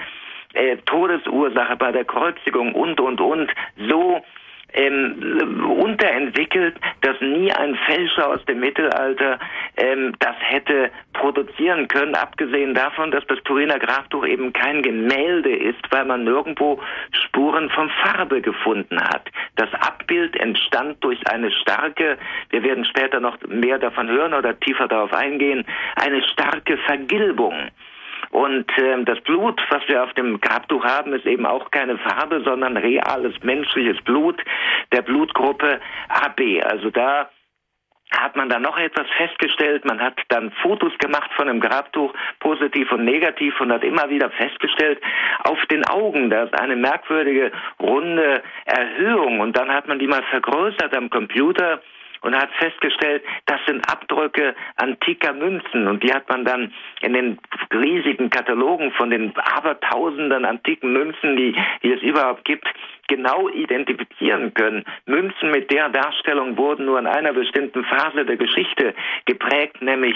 äh, 0.53 0.77
Todesursache 0.85 1.75
bei 1.75 1.91
der 1.91 2.05
Kreuzigung 2.05 2.73
und, 2.73 2.99
und, 2.99 3.21
und, 3.21 3.51
so 3.87 4.23
ähm, 4.73 5.63
unterentwickelt, 5.79 6.75
dass 7.01 7.19
nie 7.21 7.51
ein 7.51 7.75
Fälscher 7.85 8.29
aus 8.29 8.43
dem 8.45 8.59
Mittelalter 8.59 9.39
ähm, 9.77 10.13
das 10.19 10.35
hätte 10.39 10.91
produzieren 11.13 11.87
können, 11.87 12.15
abgesehen 12.15 12.73
davon, 12.73 13.11
dass 13.11 13.25
das 13.27 13.41
Turiner 13.43 13.79
Grabtuch 13.79 14.25
eben 14.25 14.53
kein 14.53 14.81
Gemälde 14.81 15.55
ist, 15.55 15.81
weil 15.89 16.05
man 16.05 16.23
nirgendwo 16.23 16.79
Spuren 17.11 17.69
von 17.69 17.89
Farbe 18.03 18.41
gefunden 18.41 18.99
hat. 19.01 19.29
Das 19.55 19.73
Abbild 19.73 20.35
entstand 20.37 21.03
durch 21.03 21.19
eine 21.27 21.51
starke, 21.51 22.17
wir 22.49 22.63
werden 22.63 22.85
später 22.85 23.19
noch 23.19 23.37
mehr 23.47 23.79
davon 23.79 24.09
hören 24.09 24.33
oder 24.33 24.59
tiefer 24.59 24.87
darauf 24.87 25.13
eingehen, 25.13 25.65
eine 25.95 26.23
starke 26.23 26.77
Vergilbung. 26.77 27.55
Und 28.31 28.65
äh, 28.77 29.03
das 29.03 29.19
Blut, 29.21 29.61
was 29.69 29.87
wir 29.87 30.03
auf 30.03 30.13
dem 30.13 30.39
Grabtuch 30.39 30.83
haben, 30.83 31.13
ist 31.13 31.25
eben 31.25 31.45
auch 31.45 31.69
keine 31.71 31.97
Farbe, 31.97 32.41
sondern 32.43 32.77
reales 32.77 33.35
menschliches 33.43 34.01
Blut 34.03 34.41
der 34.93 35.01
Blutgruppe 35.01 35.79
AB. 36.09 36.63
Also 36.63 36.89
da 36.89 37.29
hat 38.11 38.35
man 38.35 38.49
dann 38.49 38.61
noch 38.61 38.77
etwas 38.77 39.07
festgestellt. 39.17 39.85
Man 39.85 40.01
hat 40.01 40.17
dann 40.29 40.51
Fotos 40.61 40.91
gemacht 40.97 41.31
von 41.35 41.47
dem 41.47 41.59
Grabtuch, 41.59 42.13
positiv 42.39 42.91
und 42.91 43.05
negativ, 43.05 43.59
und 43.61 43.71
hat 43.71 43.83
immer 43.83 44.09
wieder 44.09 44.29
festgestellt, 44.31 45.01
auf 45.43 45.65
den 45.67 45.85
Augen, 45.85 46.29
da 46.29 46.43
ist 46.43 46.59
eine 46.59 46.75
merkwürdige 46.75 47.51
runde 47.79 48.43
Erhöhung. 48.65 49.39
Und 49.39 49.57
dann 49.57 49.73
hat 49.73 49.87
man 49.87 49.99
die 49.99 50.07
mal 50.07 50.23
vergrößert 50.23 50.95
am 50.95 51.09
Computer 51.09 51.81
und 52.21 52.35
hat 52.35 52.49
festgestellt, 52.59 53.23
das 53.45 53.59
sind 53.65 53.87
Abdrücke 53.91 54.55
antiker 54.77 55.33
Münzen 55.33 55.87
und 55.87 56.03
die 56.03 56.13
hat 56.13 56.29
man 56.29 56.45
dann 56.45 56.73
in 57.01 57.13
den 57.13 57.39
riesigen 57.73 58.29
Katalogen 58.29 58.91
von 58.91 59.09
den 59.09 59.33
abertausenden 59.35 60.45
antiken 60.45 60.93
Münzen, 60.93 61.35
die, 61.35 61.55
die 61.83 61.91
es 61.91 62.01
überhaupt 62.01 62.45
gibt, 62.45 62.67
genau 63.07 63.49
identifizieren 63.49 64.53
können. 64.53 64.85
Münzen 65.05 65.51
mit 65.51 65.71
der 65.71 65.89
Darstellung 65.89 66.57
wurden 66.57 66.85
nur 66.85 66.99
in 66.99 67.07
einer 67.07 67.33
bestimmten 67.33 67.83
Phase 67.83 68.25
der 68.25 68.37
Geschichte 68.37 68.93
geprägt, 69.25 69.81
nämlich 69.81 70.15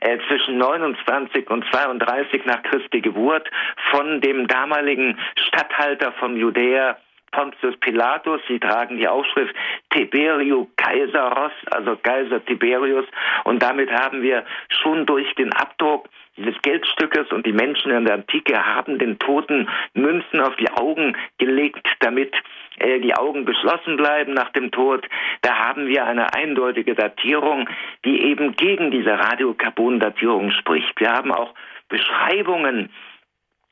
äh, 0.00 0.18
zwischen 0.28 0.58
29 0.58 1.48
und 1.50 1.64
32 1.72 2.44
nach 2.44 2.62
Christi 2.64 3.00
Geburt 3.00 3.48
von 3.90 4.20
dem 4.20 4.46
damaligen 4.46 5.18
Statthalter 5.36 6.12
von 6.12 6.36
Judäa 6.36 6.96
Pontius 7.34 7.76
Pilatus. 7.78 8.40
Sie 8.48 8.60
tragen 8.60 8.96
die 8.96 9.08
Aufschrift 9.08 9.54
Tiberio 9.90 10.68
Kaiseros, 10.76 11.52
also 11.70 11.96
Kaiser 11.96 12.44
Tiberius. 12.44 13.06
Und 13.42 13.62
damit 13.62 13.90
haben 13.90 14.22
wir 14.22 14.44
schon 14.68 15.04
durch 15.04 15.34
den 15.34 15.52
Abdruck 15.52 16.08
dieses 16.36 16.60
Geldstückes 16.62 17.30
und 17.30 17.46
die 17.46 17.52
Menschen 17.52 17.92
in 17.92 18.04
der 18.04 18.14
Antike 18.14 18.64
haben 18.64 18.98
den 18.98 19.18
Toten 19.18 19.68
Münzen 19.94 20.40
auf 20.40 20.56
die 20.56 20.70
Augen 20.70 21.16
gelegt, 21.38 21.86
damit 22.00 22.34
äh, 22.78 22.98
die 23.00 23.14
Augen 23.14 23.44
geschlossen 23.44 23.96
bleiben 23.96 24.34
nach 24.34 24.50
dem 24.50 24.70
Tod. 24.70 25.06
Da 25.42 25.54
haben 25.58 25.86
wir 25.86 26.04
eine 26.06 26.34
eindeutige 26.34 26.94
Datierung, 26.94 27.68
die 28.04 28.22
eben 28.22 28.56
gegen 28.56 28.90
diese 28.90 29.12
Radiokarbon-Datierung 29.12 30.50
spricht. 30.52 30.98
Wir 30.98 31.12
haben 31.12 31.30
auch 31.30 31.54
Beschreibungen 31.88 32.90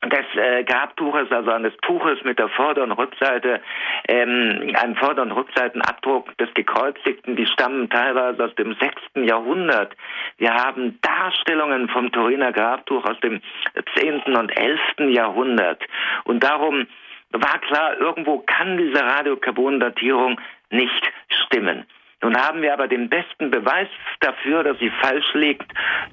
des 0.09 0.25
äh, 0.35 0.63
Grabtuches, 0.63 1.31
also 1.31 1.51
eines 1.51 1.73
Tuches 1.81 2.23
mit 2.23 2.39
der 2.39 2.49
Vorder- 2.49 2.83
und 2.83 2.91
Rückseite, 2.91 3.61
ähm, 4.07 4.73
einem 4.75 4.95
Vorder- 4.95 5.23
und 5.23 5.31
Rückseitenabdruck 5.31 6.37
des 6.37 6.53
Gekreuzigten, 6.53 7.35
die 7.35 7.45
stammen 7.45 7.89
teilweise 7.89 8.45
aus 8.45 8.55
dem 8.55 8.75
sechsten 8.75 9.23
Jahrhundert. 9.25 9.95
Wir 10.37 10.53
haben 10.53 10.99
Darstellungen 11.01 11.89
vom 11.89 12.11
Turiner 12.11 12.51
Grabtuch 12.51 13.05
aus 13.05 13.19
dem 13.21 13.41
zehnten 13.95 14.35
und 14.35 14.49
elften 14.49 15.09
Jahrhundert. 15.09 15.81
Und 16.25 16.43
darum 16.43 16.87
war 17.31 17.59
klar, 17.59 17.97
irgendwo 17.97 18.39
kann 18.39 18.77
diese 18.77 19.03
Radiokarbondatierung 19.03 20.39
nicht 20.69 21.11
stimmen. 21.45 21.85
Nun 22.21 22.37
haben 22.37 22.61
wir 22.61 22.73
aber 22.73 22.87
den 22.87 23.09
besten 23.09 23.51
Beweis 23.51 23.89
dafür, 24.21 24.63
dass 24.63 24.79
sie 24.79 24.91
falsch 25.01 25.33
liegt, 25.33 25.69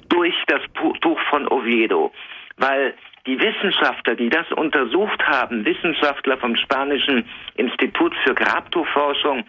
durch 0.08 0.34
das 0.48 0.60
Tuch 1.00 1.20
von 1.30 1.46
Oviedo. 1.48 2.12
Weil 2.56 2.94
die 3.26 3.38
Wissenschaftler, 3.38 4.14
die 4.14 4.30
das 4.30 4.50
untersucht 4.52 5.22
haben, 5.26 5.64
Wissenschaftler 5.64 6.38
vom 6.38 6.56
Spanischen 6.56 7.24
Institut 7.54 8.14
für 8.24 8.34
Grabtuchforschung, 8.34 9.44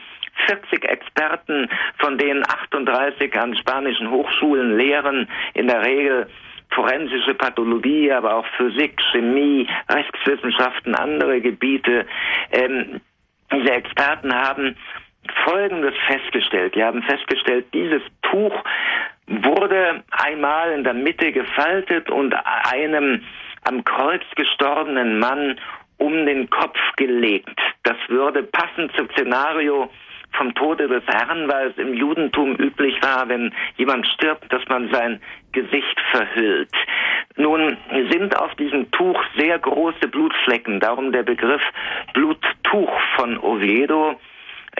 40 0.48 0.90
Experten, 0.90 1.70
von 1.98 2.18
denen 2.18 2.44
38 2.44 3.34
an 3.38 3.56
spanischen 3.56 4.10
Hochschulen 4.10 4.78
lehren, 4.78 5.28
in 5.54 5.68
der 5.68 5.86
Regel 5.86 6.28
forensische 6.74 7.34
Pathologie, 7.34 8.12
aber 8.12 8.36
auch 8.36 8.46
Physik, 8.58 9.00
Chemie, 9.12 9.68
Rechtswissenschaften, 9.90 10.96
andere 10.96 11.42
Gebiete. 11.42 12.06
Ähm, 12.52 13.02
diese 13.52 13.72
Experten 13.72 14.34
haben 14.34 14.76
Folgendes 15.46 15.94
festgestellt. 16.08 16.76
Die 16.76 16.84
haben 16.84 17.04
festgestellt, 17.04 17.66
dieses 17.74 18.02
Tuch 18.22 18.54
wurde 19.28 20.04
einmal 20.12 20.72
in 20.72 20.84
der 20.84 20.94
Mitte 20.94 21.32
gefaltet 21.32 22.10
und 22.10 22.34
einem 22.34 23.24
am 23.64 23.84
Kreuz 23.84 24.24
gestorbenen 24.36 25.20
Mann 25.20 25.60
um 25.98 26.26
den 26.26 26.50
Kopf 26.50 26.80
gelegt. 26.96 27.60
Das 27.84 27.98
würde 28.08 28.44
passend 28.44 28.92
zum 28.96 29.10
Szenario 29.12 29.90
vom 30.34 30.54
Tode 30.56 30.88
des 30.88 31.04
Herrn, 31.08 31.48
weil 31.48 31.70
es 31.70 31.78
im 31.78 31.94
Judentum 31.94 32.56
üblich 32.56 32.96
war, 33.02 33.28
wenn 33.30 33.54
jemand 33.78 34.08
stirbt, 34.08 34.52
dass 34.52 34.66
man 34.70 34.90
sein 34.92 35.22
Gesicht 35.52 36.00
verhüllt. 36.12 36.74
Nun 37.36 37.78
sind 38.10 38.38
auf 38.40 38.54
diesem 38.56 38.90
Tuch 38.92 39.22
sehr 39.38 39.60
große 39.60 40.08
Blutflecken, 40.08 40.80
darum 40.80 41.12
der 41.12 41.24
Begriff 41.24 41.62
Bluttuch 42.14 42.92
von 43.16 43.38
Oviedo. 43.40 44.20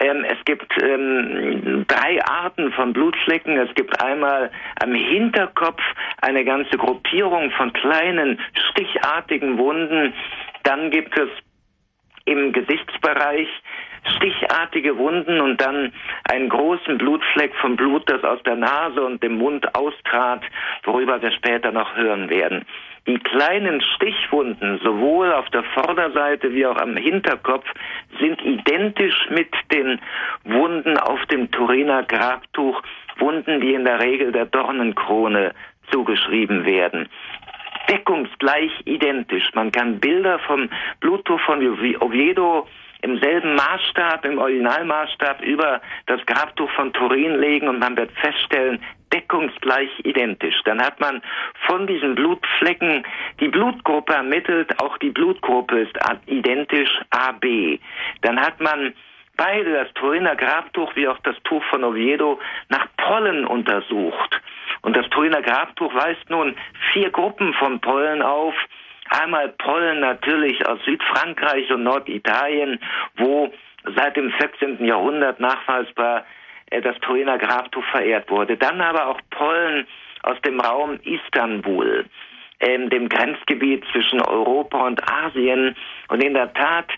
Ähm, 0.02 0.24
es 0.24 0.44
gibt 0.44 0.72
ähm, 0.82 1.84
drei 1.86 2.24
Arten 2.24 2.72
von 2.72 2.92
Blutflecken. 2.92 3.56
Es 3.56 3.72
gibt 3.74 4.02
einmal 4.02 4.50
am 4.82 4.94
Hinterkopf 4.94 5.80
eine 6.20 6.44
ganze 6.44 6.76
Gruppierung 6.76 7.50
von 7.52 7.72
kleinen 7.72 8.40
stichartigen 8.70 9.58
Wunden. 9.58 10.12
Dann 10.64 10.90
gibt 10.90 11.16
es 11.16 11.28
im 12.24 12.52
Gesichtsbereich 12.52 13.48
stichartige 14.16 14.96
Wunden 14.98 15.40
und 15.40 15.60
dann 15.60 15.92
einen 16.30 16.48
großen 16.48 16.98
Blutfleck 16.98 17.54
vom 17.56 17.76
Blut, 17.76 18.08
das 18.10 18.22
aus 18.24 18.42
der 18.44 18.56
Nase 18.56 19.02
und 19.02 19.22
dem 19.22 19.38
Mund 19.38 19.74
austrat, 19.74 20.42
worüber 20.84 21.20
wir 21.22 21.32
später 21.32 21.72
noch 21.72 21.94
hören 21.96 22.28
werden. 22.28 22.64
Die 23.06 23.18
kleinen 23.18 23.80
Stichwunden, 23.80 24.78
sowohl 24.84 25.32
auf 25.32 25.48
der 25.50 25.64
Vorderseite 25.64 26.52
wie 26.54 26.66
auch 26.66 26.76
am 26.76 26.96
Hinterkopf, 26.96 27.66
sind 28.20 28.40
identisch 28.42 29.28
mit 29.30 29.52
den 29.72 30.00
Wunden 30.44 30.96
auf 30.98 31.24
dem 31.26 31.50
Turiner 31.50 32.04
Grabtuch, 32.04 32.80
Wunden, 33.18 33.60
die 33.60 33.74
in 33.74 33.84
der 33.84 34.00
Regel 34.00 34.30
der 34.30 34.46
Dornenkrone 34.46 35.52
zugeschrieben 35.90 36.64
werden 36.64 37.08
deckungsgleich 37.88 38.70
identisch. 38.84 39.50
Man 39.54 39.72
kann 39.72 40.00
Bilder 40.00 40.38
vom 40.40 40.68
Bluttuch 41.00 41.40
von 41.40 41.60
Oviedo 41.60 42.66
im 43.02 43.18
selben 43.18 43.54
Maßstab, 43.54 44.24
im 44.24 44.38
Originalmaßstab 44.38 45.42
über 45.42 45.80
das 46.06 46.24
Grabtuch 46.26 46.70
von 46.72 46.92
Turin 46.92 47.40
legen 47.40 47.68
und 47.68 47.78
man 47.78 47.96
wird 47.96 48.12
feststellen, 48.12 48.80
deckungsgleich 49.12 49.90
identisch. 50.04 50.54
Dann 50.64 50.80
hat 50.80 50.98
man 51.00 51.20
von 51.66 51.86
diesen 51.86 52.14
Blutflecken 52.14 53.04
die 53.40 53.48
Blutgruppe 53.48 54.14
ermittelt, 54.14 54.80
auch 54.80 54.96
die 54.98 55.10
Blutgruppe 55.10 55.80
ist 55.80 55.98
identisch 56.26 57.00
AB. 57.10 57.78
Dann 58.22 58.40
hat 58.40 58.60
man 58.60 58.94
beide, 59.36 59.72
das 59.72 59.92
Turiner 59.94 60.36
Grabtuch 60.36 60.94
wie 60.94 61.08
auch 61.08 61.18
das 61.24 61.36
Tuch 61.44 61.62
von 61.64 61.84
Oviedo, 61.84 62.38
nach 62.68 62.86
Pollen 62.96 63.44
untersucht. 63.46 64.40
Und 64.82 64.96
das 64.96 65.08
Turiner 65.10 65.42
Grabtuch 65.42 65.94
weist 65.94 66.28
nun 66.28 66.56
vier 66.92 67.10
Gruppen 67.10 67.52
von 67.54 67.80
Pollen 67.80 68.22
auf. 68.22 68.54
Einmal 69.20 69.50
Pollen 69.58 70.00
natürlich 70.00 70.66
aus 70.66 70.78
Südfrankreich 70.84 71.70
und 71.70 71.82
Norditalien, 71.82 72.80
wo 73.16 73.52
seit 73.96 74.16
dem 74.16 74.30
14. 74.30 74.84
Jahrhundert 74.84 75.38
nachweisbar 75.38 76.24
äh, 76.70 76.80
das 76.80 76.98
Turiner 77.00 77.36
Grabtuch 77.36 77.84
verehrt 77.90 78.30
wurde. 78.30 78.56
Dann 78.56 78.80
aber 78.80 79.08
auch 79.08 79.20
Pollen 79.30 79.86
aus 80.22 80.40
dem 80.42 80.60
Raum 80.60 80.98
Istanbul, 81.04 82.06
ähm, 82.60 82.88
dem 82.88 83.08
Grenzgebiet 83.08 83.84
zwischen 83.92 84.22
Europa 84.22 84.86
und 84.86 85.02
Asien. 85.06 85.76
Und 86.08 86.24
in 86.24 86.32
der 86.32 86.52
Tat 86.54 86.90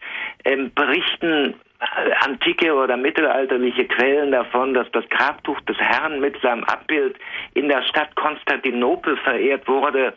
ähm, 0.44 0.72
berichten 0.72 1.54
äh, 1.80 2.12
antike 2.20 2.74
oder 2.74 2.96
mittelalterliche 2.96 3.86
Quellen 3.86 4.30
davon, 4.30 4.72
dass 4.72 4.88
das 4.92 5.08
Grabtuch 5.08 5.60
des 5.62 5.78
Herrn 5.78 6.20
mit 6.20 6.40
seinem 6.42 6.62
Abbild 6.64 7.16
in 7.54 7.68
der 7.68 7.82
Stadt 7.82 8.14
Konstantinopel 8.14 9.16
verehrt 9.16 9.66
wurde, 9.66 10.14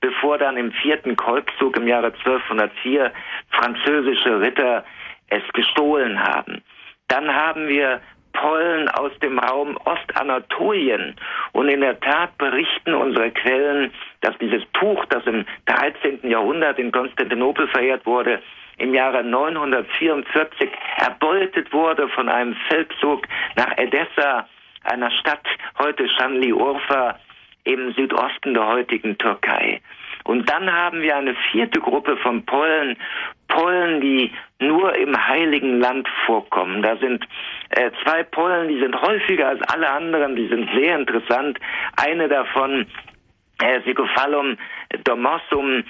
bevor 0.00 0.38
dann 0.38 0.56
im 0.56 0.72
vierten 0.72 1.16
Kreuzzug 1.16 1.76
im 1.76 1.88
Jahre 1.88 2.12
1204 2.24 3.12
französische 3.50 4.40
Ritter 4.40 4.84
es 5.28 5.42
gestohlen 5.52 6.22
haben. 6.22 6.62
Dann 7.08 7.32
haben 7.32 7.68
wir 7.68 8.00
Pollen 8.36 8.88
aus 8.90 9.12
dem 9.20 9.38
Raum 9.38 9.78
Ostanatolien. 9.84 11.16
Und 11.52 11.68
in 11.68 11.80
der 11.80 11.98
Tat 12.00 12.36
berichten 12.38 12.94
unsere 12.94 13.30
Quellen, 13.30 13.92
dass 14.20 14.36
dieses 14.38 14.62
Tuch, 14.74 15.04
das 15.06 15.24
im 15.26 15.44
13. 15.66 16.28
Jahrhundert 16.28 16.78
in 16.78 16.92
Konstantinopel 16.92 17.66
verehrt 17.68 18.04
wurde, 18.04 18.42
im 18.78 18.92
Jahre 18.94 19.24
944 19.24 20.70
erbeutet 20.98 21.72
wurde 21.72 22.08
von 22.08 22.28
einem 22.28 22.54
Feldzug 22.68 23.26
nach 23.56 23.76
Edessa, 23.78 24.46
einer 24.84 25.10
Stadt 25.10 25.46
heute 25.78 26.06
Şanlıurfa 26.08 27.18
im 27.66 27.92
Südosten 27.92 28.54
der 28.54 28.66
heutigen 28.66 29.18
Türkei. 29.18 29.80
Und 30.24 30.48
dann 30.50 30.72
haben 30.72 31.02
wir 31.02 31.16
eine 31.16 31.34
vierte 31.50 31.80
Gruppe 31.80 32.16
von 32.16 32.44
Pollen, 32.46 32.96
Pollen, 33.48 34.00
die 34.00 34.32
nur 34.60 34.94
im 34.96 35.16
Heiligen 35.16 35.80
Land 35.80 36.08
vorkommen. 36.24 36.82
Da 36.82 36.96
sind 36.96 37.24
äh, 37.70 37.90
zwei 38.02 38.22
Pollen, 38.22 38.68
die 38.68 38.78
sind 38.80 39.00
häufiger 39.00 39.48
als 39.48 39.60
alle 39.62 39.88
anderen, 39.88 40.36
die 40.36 40.48
sind 40.48 40.68
sehr 40.74 40.98
interessant. 40.98 41.58
Eine 41.96 42.28
davon, 42.28 42.86
äh, 43.62 43.80
Sigophallum 43.84 44.56
domossum, 45.04 45.84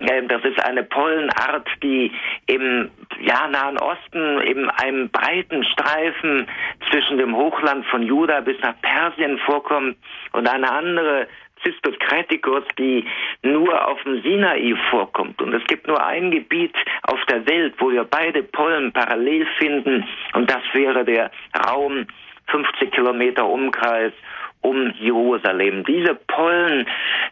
das 0.00 0.44
ist 0.44 0.62
eine 0.64 0.84
Pollenart, 0.84 1.68
die 1.82 2.12
im 2.46 2.90
ja, 3.20 3.48
Nahen 3.48 3.78
Osten 3.78 4.40
in 4.42 4.70
einem 4.70 5.08
breiten 5.10 5.64
Streifen 5.64 6.46
zwischen 6.90 7.18
dem 7.18 7.36
Hochland 7.36 7.84
von 7.86 8.02
Juda 8.02 8.40
bis 8.40 8.58
nach 8.60 8.80
Persien 8.80 9.38
vorkommt 9.38 9.96
und 10.32 10.48
eine 10.48 10.70
andere 10.70 11.26
Cistus 11.62 11.98
criticus, 11.98 12.62
die 12.78 13.04
nur 13.42 13.88
auf 13.88 14.00
dem 14.04 14.22
Sinai 14.22 14.74
vorkommt. 14.90 15.40
Und 15.42 15.52
es 15.52 15.64
gibt 15.64 15.88
nur 15.88 16.04
ein 16.04 16.30
Gebiet 16.30 16.74
auf 17.02 17.18
der 17.26 17.46
Welt, 17.48 17.74
wo 17.78 17.90
wir 17.90 18.04
beide 18.04 18.42
Pollen 18.44 18.92
parallel 18.92 19.46
finden. 19.58 20.06
Und 20.34 20.50
das 20.50 20.62
wäre 20.72 21.04
der 21.04 21.30
Raum 21.66 22.06
50 22.46 22.92
Kilometer 22.92 23.46
Umkreis 23.46 24.12
um 24.60 24.92
Jerusalem. 24.98 25.84
Diese 25.84 26.14
Pollen 26.14 26.86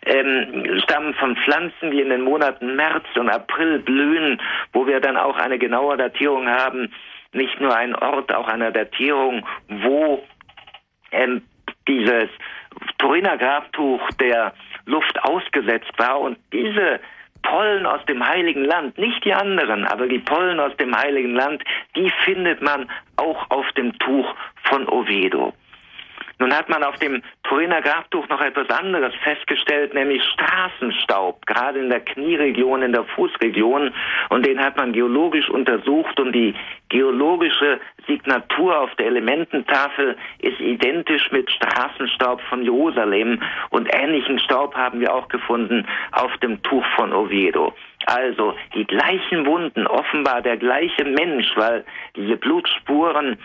ähm, 0.05 0.81
stammen 0.83 1.15
von 1.15 1.37
Pflanzen, 1.37 1.91
die 1.91 2.01
in 2.01 2.11
den 2.11 2.23
Monaten 2.23 2.77
März 2.77 3.05
und 3.17 3.29
April 3.29 3.81
blühen, 3.81 4.41
wo 4.73 4.87
wir 4.87 5.01
dann 5.01 5.17
auch 5.17 5.37
eine 5.37 5.59
genaue 5.59 5.97
Datierung 5.97 6.49
haben, 6.49 6.93
nicht 7.33 7.61
nur 7.61 7.77
ein 7.77 7.95
Ort, 7.95 8.33
auch 8.33 8.49
eine 8.49 8.73
Datierung, 8.73 9.45
wo 9.69 10.25
ähm, 11.13 11.43
dieses 11.89 12.29
Turiner 12.99 13.37
Grabtuch 13.37 14.01
der 14.21 14.53
Luft 14.87 15.23
ausgesetzt 15.23 15.93
war 15.99 16.21
und 16.21 16.39
diese 16.53 17.01
Pollen 17.43 17.87
aus 17.87 18.05
dem 18.07 18.27
Heiligen 18.27 18.65
Land, 18.65 18.99
nicht 18.99 19.25
die 19.25 19.33
anderen, 19.33 19.87
aber 19.87 20.09
die 20.09 20.19
Pollen 20.19 20.59
aus 20.59 20.77
dem 20.79 20.97
Heiligen 20.97 21.35
Land, 21.35 21.63
die 21.95 22.11
findet 22.25 22.61
man 22.61 22.91
auch 23.17 23.51
auf 23.51 23.71
dem 23.73 23.97
Tuch 23.99 24.35
von 24.65 24.89
Oviedo. 24.89 25.53
Nun 26.39 26.53
hat 26.55 26.69
man 26.69 26.83
auf 26.85 26.97
dem 26.99 27.23
Turiner 27.45 27.81
Grabtuch 27.81 28.29
noch 28.29 28.41
etwas 28.41 28.69
anderes 28.69 29.15
festgestellt, 29.23 29.95
nämlich 29.95 30.23
Straßenstaub, 30.25 31.47
gerade 31.47 31.79
in 31.79 31.89
der 31.89 32.01
Knieregion, 32.01 32.83
in 32.83 32.93
der 32.93 33.05
Fußregion. 33.05 33.95
Und 34.29 34.47
den 34.47 34.61
hat 34.61 34.77
man 34.77 34.93
geologisch 34.93 35.49
untersucht 35.49 36.21
und 36.21 36.33
die 36.33 36.55
geologische 36.89 37.81
Signatur 38.07 38.79
auf 38.79 38.95
der 38.97 39.07
Elemententafel 39.07 40.17
ist 40.39 40.61
identisch 40.61 41.31
mit 41.33 41.51
Straßenstaub 41.51 42.41
von 42.43 42.63
Jerusalem 42.63 43.43
und 43.71 43.89
ähnlichen 43.93 44.39
Staub 44.39 44.75
haben 44.75 45.01
wir 45.01 45.13
auch 45.15 45.29
gefunden 45.29 45.87
auf 46.13 46.37
dem 46.39 46.63
Tuch 46.63 46.85
von 46.97 47.13
Oviedo. 47.13 47.75
Also 48.07 48.55
die 48.75 48.85
gleichen 48.85 49.47
Wunden, 49.47 49.87
offenbar 49.89 50.41
der 50.41 50.57
gleiche 50.57 51.05
Mensch, 51.05 51.49
weil 51.57 51.85
diese 52.15 52.37
Blutspuren, 52.37 53.37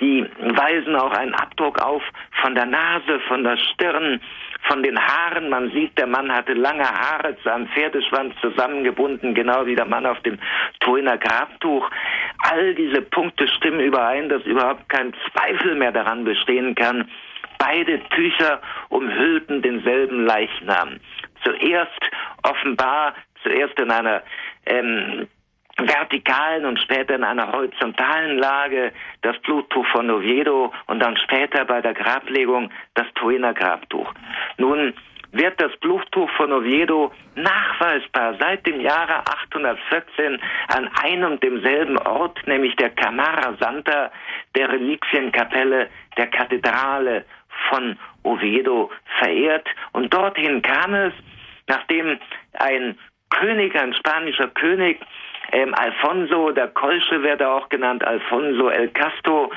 die 0.00 0.26
weisen 0.40 0.96
auch 0.96 1.12
einen 1.12 1.34
Abdruck 1.34 1.80
auf 1.80 2.02
von 2.42 2.56
der 2.56 2.66
Nase, 2.66 3.20
von 3.28 3.44
der 3.44 3.56
Stirn, 3.56 4.20
von 4.62 4.82
den 4.82 4.98
Haaren. 4.98 5.50
Man 5.50 5.70
sieht, 5.70 5.96
der 5.98 6.08
Mann 6.08 6.32
hatte 6.32 6.54
lange 6.54 6.84
Haare 6.84 7.36
zu 7.42 7.48
einem 7.52 7.68
Pferdeschwanz 7.68 8.34
zusammengebunden, 8.40 9.34
genau 9.34 9.66
wie 9.66 9.76
der 9.76 9.86
Mann 9.86 10.04
auf 10.04 10.20
dem 10.20 10.38
Turiner 10.80 11.16
Grabtuch. 11.18 11.88
All 12.50 12.74
diese 12.74 12.87
Punkte 13.10 13.48
stimmen 13.48 13.80
überein, 13.80 14.28
dass 14.28 14.42
überhaupt 14.44 14.88
kein 14.88 15.14
Zweifel 15.32 15.74
mehr 15.74 15.92
daran 15.92 16.24
bestehen 16.24 16.74
kann. 16.74 17.08
Beide 17.58 18.00
Tücher 18.10 18.60
umhüllten 18.88 19.62
denselben 19.62 20.24
Leichnam. 20.24 21.00
Zuerst 21.42 22.10
offenbar 22.42 23.14
zuerst 23.42 23.78
in 23.78 23.90
einer 23.90 24.22
ähm, 24.66 25.26
vertikalen 25.78 26.66
und 26.66 26.78
später 26.80 27.14
in 27.14 27.24
einer 27.24 27.52
horizontalen 27.52 28.38
Lage 28.38 28.92
das 29.22 29.38
Bluttuch 29.40 29.86
von 29.88 30.10
Oviedo 30.10 30.72
und 30.86 31.00
dann 31.00 31.16
später 31.16 31.64
bei 31.64 31.80
der 31.80 31.94
Grablegung 31.94 32.70
das 32.94 33.06
Tuiner 33.14 33.54
Grabtuch. 33.54 34.12
Nun 34.56 34.94
wird 35.32 35.60
das 35.60 35.76
Bluttuch 35.80 36.30
von 36.36 36.52
Oviedo 36.52 37.12
nachweisbar 37.34 38.34
seit 38.38 38.66
dem 38.66 38.80
Jahre 38.80 39.20
814 39.26 40.40
an 40.68 40.88
einem 41.02 41.38
demselben 41.40 41.98
Ort, 41.98 42.38
nämlich 42.46 42.74
der 42.76 42.90
Camara 42.90 43.54
Santa, 43.60 44.10
der 44.56 44.70
Reliquienkapelle 44.70 45.88
der 46.16 46.26
Kathedrale 46.28 47.24
von 47.68 47.98
Oviedo 48.22 48.90
verehrt. 49.18 49.68
Und 49.92 50.12
dorthin 50.12 50.62
kam 50.62 50.94
es, 50.94 51.12
nachdem 51.66 52.18
ein 52.54 52.98
König, 53.30 53.76
ein 53.76 53.94
spanischer 53.94 54.48
König, 54.48 55.00
ähm, 55.52 55.74
Alfonso, 55.74 56.50
der 56.52 56.68
Kolsche 56.68 57.22
wird 57.22 57.40
er 57.40 57.54
auch 57.54 57.68
genannt, 57.68 58.04
Alfonso 58.04 58.68
el 58.68 58.88
Casto, 58.88 59.50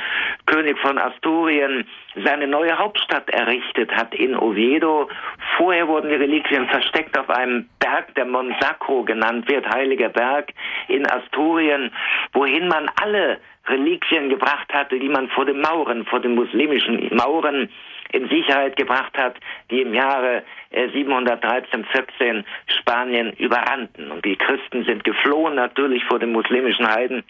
König 0.46 0.80
von 0.80 0.98
Asturien, 0.98 1.86
seine 2.24 2.48
neue 2.48 2.78
Hauptstadt 2.78 3.30
errichtet 3.30 3.92
hat 3.92 4.16
in 4.16 4.36
Oviedo. 4.36 5.10
Vorher 5.58 5.88
wurden 5.88 6.10
die 6.10 6.16
Reliquien 6.16 6.68
versteckt 6.68 7.18
auf 7.18 7.30
einem 7.30 7.68
Berg, 7.80 8.16
der 8.16 8.26
Monsacro 8.26 9.04
genannt 9.04 9.50
wird, 9.50 9.68
Heiliger 9.68 10.10
Berg 10.10 10.54
in 10.88 11.06
Asturien, 11.10 11.92
wohin 12.34 12.68
man 12.68 12.90
alle 13.02 13.40
Reliquien 13.68 14.30
gebracht 14.30 14.74
hatte, 14.74 14.98
die 14.98 15.10
man 15.10 15.30
vor 15.30 15.46
den 15.46 15.62
Mauren, 15.62 16.06
vor 16.06 16.20
den 16.20 16.36
muslimischen 16.36 17.10
Mauren 17.16 17.70
in 18.12 18.28
Sicherheit 18.30 18.76
gebracht 18.76 19.18
hat, 19.18 19.36
die 19.70 19.82
im 19.82 19.94
Jahre 19.94 20.44
713, 20.72 21.82
äh, 21.82 21.84
14 21.84 22.46
Spanien 22.80 23.34
überrannten. 23.34 24.12
Und 24.12 24.26
die 24.26 24.36
Christen 24.36 24.86
sind 24.86 25.04
geflohen 25.04 25.56
natürlich 25.56 26.04
vor 26.06 26.20
den 26.20 26.32
muslimischen 26.32 26.88
Heiden 26.88 27.24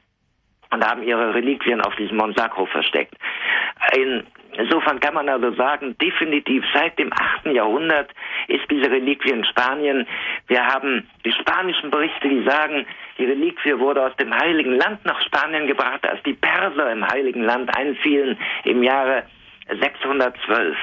und 0.71 0.85
haben 0.85 1.03
ihre 1.03 1.33
Reliquien 1.33 1.81
auf 1.81 1.95
diesem 1.95 2.17
Monsacro 2.17 2.65
versteckt. 2.65 3.15
In, 3.95 4.23
insofern 4.53 4.99
kann 4.99 5.13
man 5.13 5.27
also 5.27 5.51
sagen, 5.53 5.97
definitiv 5.97 6.63
seit 6.73 6.97
dem 6.97 7.11
8. 7.11 7.47
Jahrhundert 7.47 8.09
ist 8.47 8.69
diese 8.69 8.89
Reliquie 8.89 9.31
in 9.31 9.43
Spanien. 9.45 10.07
Wir 10.47 10.65
haben 10.65 11.07
die 11.25 11.31
spanischen 11.33 11.91
Berichte, 11.91 12.29
die 12.29 12.43
sagen, 12.43 12.85
die 13.17 13.25
Reliquie 13.25 13.77
wurde 13.77 14.05
aus 14.05 14.15
dem 14.15 14.33
Heiligen 14.33 14.77
Land 14.77 15.03
nach 15.05 15.21
Spanien 15.21 15.67
gebracht, 15.67 16.07
als 16.07 16.23
die 16.23 16.33
Perser 16.33 16.91
im 16.91 17.05
Heiligen 17.05 17.43
Land 17.43 17.75
einfielen 17.75 18.37
im 18.63 18.81
Jahre 18.81 19.23
612. 19.79 20.77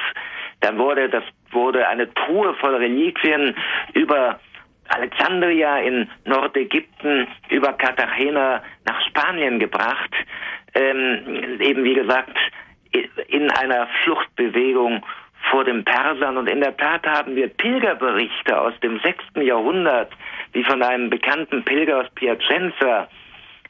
Dann 0.61 0.77
wurde 0.77 1.09
das 1.09 1.23
wurde 1.51 1.87
eine 1.87 2.13
Truhe 2.13 2.53
voll 2.55 2.75
Reliquien 2.75 3.55
über 3.93 4.39
Alexandria 4.89 5.79
in 5.79 6.09
Nordägypten 6.25 7.27
über 7.49 7.73
Cartagena 7.73 8.61
nach 8.85 9.01
Spanien 9.07 9.59
gebracht. 9.59 10.11
Ähm, 10.73 11.59
eben 11.59 11.83
wie 11.83 11.93
gesagt 11.93 12.37
in 13.27 13.51
einer 13.51 13.87
Fluchtbewegung 14.03 15.05
vor 15.51 15.63
den 15.63 15.83
Persern. 15.83 16.37
Und 16.37 16.49
in 16.49 16.61
der 16.61 16.75
Tat 16.75 17.05
haben 17.07 17.35
wir 17.35 17.47
Pilgerberichte 17.47 18.59
aus 18.59 18.73
dem 18.81 18.99
sechsten 18.99 19.41
Jahrhundert, 19.41 20.11
wie 20.53 20.63
von 20.63 20.81
einem 20.81 21.09
bekannten 21.09 21.63
Pilger 21.63 22.01
aus 22.01 22.09
Piacenza, 22.15 23.07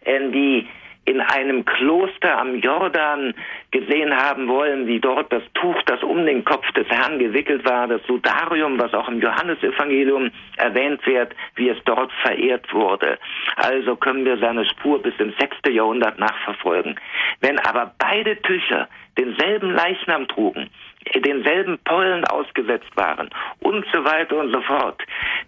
äh, 0.05 0.29
die 0.31 0.67
in 1.05 1.21
einem 1.21 1.65
Kloster 1.65 2.37
am 2.37 2.55
Jordan 2.59 3.33
gesehen 3.71 4.15
haben 4.15 4.47
wollen, 4.47 4.85
wie 4.85 4.99
dort 4.99 5.31
das 5.33 5.43
Tuch, 5.55 5.81
das 5.87 6.03
um 6.03 6.25
den 6.25 6.45
Kopf 6.45 6.69
des 6.73 6.87
Herrn 6.87 7.17
gewickelt 7.17 7.65
war, 7.65 7.87
das 7.87 8.01
Sudarium, 8.05 8.79
was 8.79 8.93
auch 8.93 9.07
im 9.07 9.19
Johannesevangelium 9.19 10.29
erwähnt 10.57 11.05
wird, 11.07 11.33
wie 11.55 11.69
es 11.69 11.77
dort 11.85 12.11
verehrt 12.21 12.71
wurde. 12.73 13.17
Also 13.55 13.95
können 13.95 14.25
wir 14.25 14.37
seine 14.37 14.65
Spur 14.65 15.01
bis 15.01 15.15
ins 15.19 15.35
sechste 15.37 15.71
Jahrhundert 15.71 16.19
nachverfolgen. 16.19 16.99
Wenn 17.41 17.57
aber 17.59 17.93
beide 17.97 18.39
Tücher 18.41 18.87
denselben 19.17 19.71
Leichnam 19.71 20.27
trugen, 20.27 20.69
denselben 21.15 21.79
Pollen 21.85 22.25
ausgesetzt 22.25 22.91
waren 22.95 23.29
und 23.61 23.85
so 23.91 24.03
weiter 24.03 24.37
und 24.37 24.51
so 24.53 24.61
fort, 24.61 25.01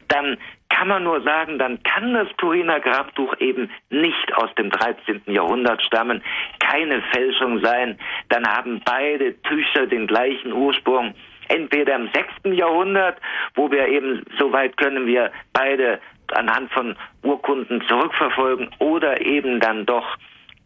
dann 0.08 0.38
kann 0.72 0.88
man 0.88 1.04
nur 1.04 1.22
sagen, 1.22 1.60
dann 1.60 1.84
kann 1.84 2.14
das 2.14 2.28
Turiner 2.38 2.80
Grabtuch 2.80 3.36
eben 3.40 3.70
nicht 3.90 4.34
aus 4.36 4.54
dem 4.56 4.70
13. 4.70 5.22
Jahrhundert 5.28 5.82
stammen, 5.84 6.24
keine 6.60 7.02
Fälschung 7.14 7.60
sein. 7.60 8.00
Dann 8.30 8.48
haben 8.48 8.82
beide 8.86 9.40
Tücher 9.44 9.86
den 9.86 10.08
gleichen 10.08 10.54
Ursprung. 10.54 11.14
Entweder 11.50 11.96
im 11.96 12.10
6. 12.14 12.58
Jahrhundert, 12.58 13.18
wo 13.56 13.70
wir 13.70 13.88
eben, 13.88 14.24
soweit 14.40 14.78
können 14.78 15.06
wir 15.06 15.32
beide 15.54 16.00
anhand 16.34 16.72
von 16.72 16.96
Urkunden 17.24 17.84
zurückverfolgen, 17.88 18.70
oder 18.80 19.20
eben 19.22 19.60
dann 19.60 19.86
doch 19.86 20.18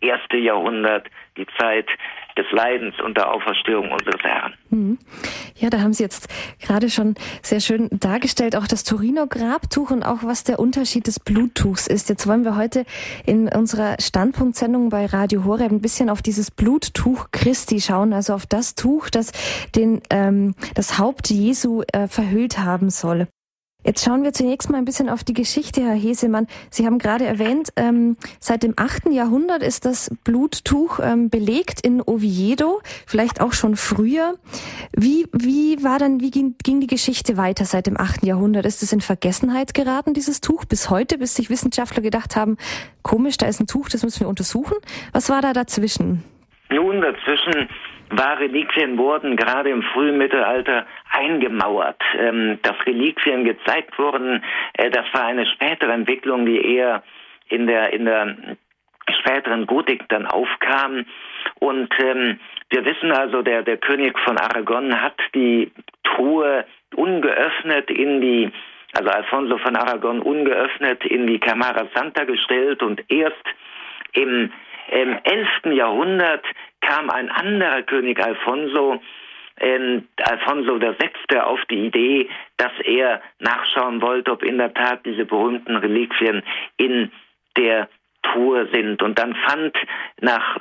erste 0.01 0.37
Jahrhundert, 0.37 1.07
die 1.37 1.47
Zeit 1.57 1.87
des 2.37 2.45
Leidens 2.51 2.95
und 3.03 3.17
der 3.17 3.31
Auferstehung 3.31 3.91
unseres 3.91 4.21
Herrn. 4.21 4.53
Mhm. 4.69 4.97
Ja, 5.57 5.69
da 5.69 5.79
haben 5.79 5.93
Sie 5.93 6.03
jetzt 6.03 6.27
gerade 6.61 6.89
schon 6.89 7.15
sehr 7.41 7.59
schön 7.59 7.87
dargestellt, 7.91 8.55
auch 8.55 8.67
das 8.67 8.83
Torino-Grabtuch 8.83 9.91
und 9.91 10.03
auch 10.03 10.23
was 10.23 10.43
der 10.43 10.59
Unterschied 10.59 11.07
des 11.07 11.19
Bluttuchs 11.19 11.87
ist. 11.87 12.09
Jetzt 12.09 12.27
wollen 12.27 12.43
wir 12.43 12.55
heute 12.57 12.85
in 13.25 13.47
unserer 13.47 13.95
Standpunktsendung 13.99 14.89
bei 14.89 15.05
Radio 15.05 15.45
Horeb 15.45 15.71
ein 15.71 15.81
bisschen 15.81 16.09
auf 16.09 16.21
dieses 16.21 16.51
Bluttuch 16.51 17.27
Christi 17.31 17.79
schauen, 17.79 18.13
also 18.13 18.33
auf 18.33 18.45
das 18.45 18.75
Tuch, 18.75 19.09
das 19.09 19.31
den 19.75 20.01
ähm, 20.09 20.55
das 20.73 20.99
Haupt 20.99 21.29
Jesu 21.29 21.83
äh, 21.93 22.07
verhüllt 22.07 22.59
haben 22.59 22.89
soll. 22.89 23.27
Jetzt 23.85 24.03
schauen 24.03 24.23
wir 24.23 24.33
zunächst 24.33 24.71
mal 24.71 24.79
ein 24.79 24.85
bisschen 24.85 25.09
auf 25.09 25.23
die 25.23 25.33
Geschichte, 25.33 25.79
Herr 25.81 25.93
Hesemann. 25.93 26.47
Sie 26.71 26.87
haben 26.87 26.97
gerade 26.97 27.25
erwähnt, 27.25 27.69
ähm, 27.75 28.17
seit 28.39 28.63
dem 28.63 28.73
8. 28.75 29.11
Jahrhundert 29.11 29.61
ist 29.61 29.85
das 29.85 30.09
Bluttuch 30.23 30.99
ähm, 31.03 31.29
belegt 31.29 31.81
in 31.81 32.01
Oviedo, 32.01 32.81
vielleicht 33.05 33.41
auch 33.41 33.53
schon 33.53 33.75
früher. 33.75 34.39
Wie, 34.91 35.27
wie 35.33 35.83
war 35.83 35.99
dann, 35.99 36.19
wie 36.19 36.31
ging, 36.31 36.55
ging 36.63 36.79
die 36.79 36.87
Geschichte 36.87 37.37
weiter 37.37 37.65
seit 37.65 37.85
dem 37.85 37.95
8. 37.95 38.25
Jahrhundert? 38.25 38.65
Ist 38.65 38.81
es 38.81 38.91
in 38.91 39.01
Vergessenheit 39.01 39.75
geraten, 39.75 40.15
dieses 40.15 40.41
Tuch, 40.41 40.65
bis 40.65 40.89
heute, 40.89 41.19
bis 41.19 41.35
sich 41.35 41.51
Wissenschaftler 41.51 42.01
gedacht 42.01 42.35
haben, 42.35 42.57
komisch, 43.03 43.37
da 43.37 43.45
ist 43.45 43.59
ein 43.59 43.67
Tuch, 43.67 43.89
das 43.89 44.01
müssen 44.01 44.21
wir 44.21 44.29
untersuchen? 44.29 44.77
Was 45.11 45.29
war 45.29 45.43
da 45.43 45.53
dazwischen? 45.53 46.23
Nun, 46.69 47.01
dazwischen 47.01 47.69
war 48.09 48.39
Reliquien 48.39 48.97
wurden 48.97 49.35
gerade 49.35 49.69
im 49.69 49.81
frühen 49.81 50.17
Mittelalter 50.17 50.85
eingemauert. 51.11 52.01
Ähm, 52.17 52.59
dass 52.61 52.75
Reliquien 52.85 53.45
gezeigt 53.45 53.97
wurden, 53.97 54.43
äh, 54.73 54.89
das 54.89 55.05
war 55.13 55.25
eine 55.25 55.45
spätere 55.47 55.91
Entwicklung, 55.91 56.45
die 56.45 56.75
eher 56.75 57.03
in 57.49 57.67
der 57.67 57.93
in 57.93 58.05
der 58.05 58.35
späteren 59.19 59.65
Gotik 59.65 60.07
dann 60.09 60.25
aufkam. 60.25 61.05
Und 61.59 61.89
ähm, 61.99 62.39
wir 62.69 62.85
wissen 62.85 63.11
also, 63.11 63.41
der 63.41 63.63
der 63.63 63.77
König 63.77 64.17
von 64.19 64.37
Aragon 64.37 65.01
hat 65.01 65.17
die 65.33 65.71
Truhe 66.03 66.65
ungeöffnet 66.95 67.89
in 67.89 68.21
die 68.21 68.51
also 68.93 69.09
Alfonso 69.09 69.57
von 69.57 69.75
Aragon 69.75 70.21
ungeöffnet 70.21 71.03
in 71.05 71.27
die 71.27 71.39
Camara 71.39 71.87
Santa 71.93 72.23
gestellt 72.23 72.81
und 72.81 73.03
erst 73.09 73.43
im 74.13 74.51
im 74.91 75.17
11. 75.23 75.75
Jahrhundert 75.75 76.45
kam 76.81 77.09
ein 77.09 77.29
anderer 77.29 77.81
König 77.83 78.23
Alfonso, 78.23 79.01
äh, 79.57 80.01
Alfonso 80.21 80.79
VI. 80.79 81.39
auf 81.39 81.59
die 81.69 81.85
Idee, 81.85 82.29
dass 82.57 82.71
er 82.83 83.21
nachschauen 83.39 84.01
wollte, 84.01 84.31
ob 84.31 84.43
in 84.43 84.57
der 84.57 84.73
Tat 84.73 85.05
diese 85.05 85.25
berühmten 85.25 85.75
Reliquien 85.77 86.43
in 86.77 87.11
der 87.57 87.89
Truhe 88.23 88.67
sind. 88.71 89.01
Und 89.01 89.19
dann 89.19 89.35
fand 89.35 89.75
nach 90.21 90.57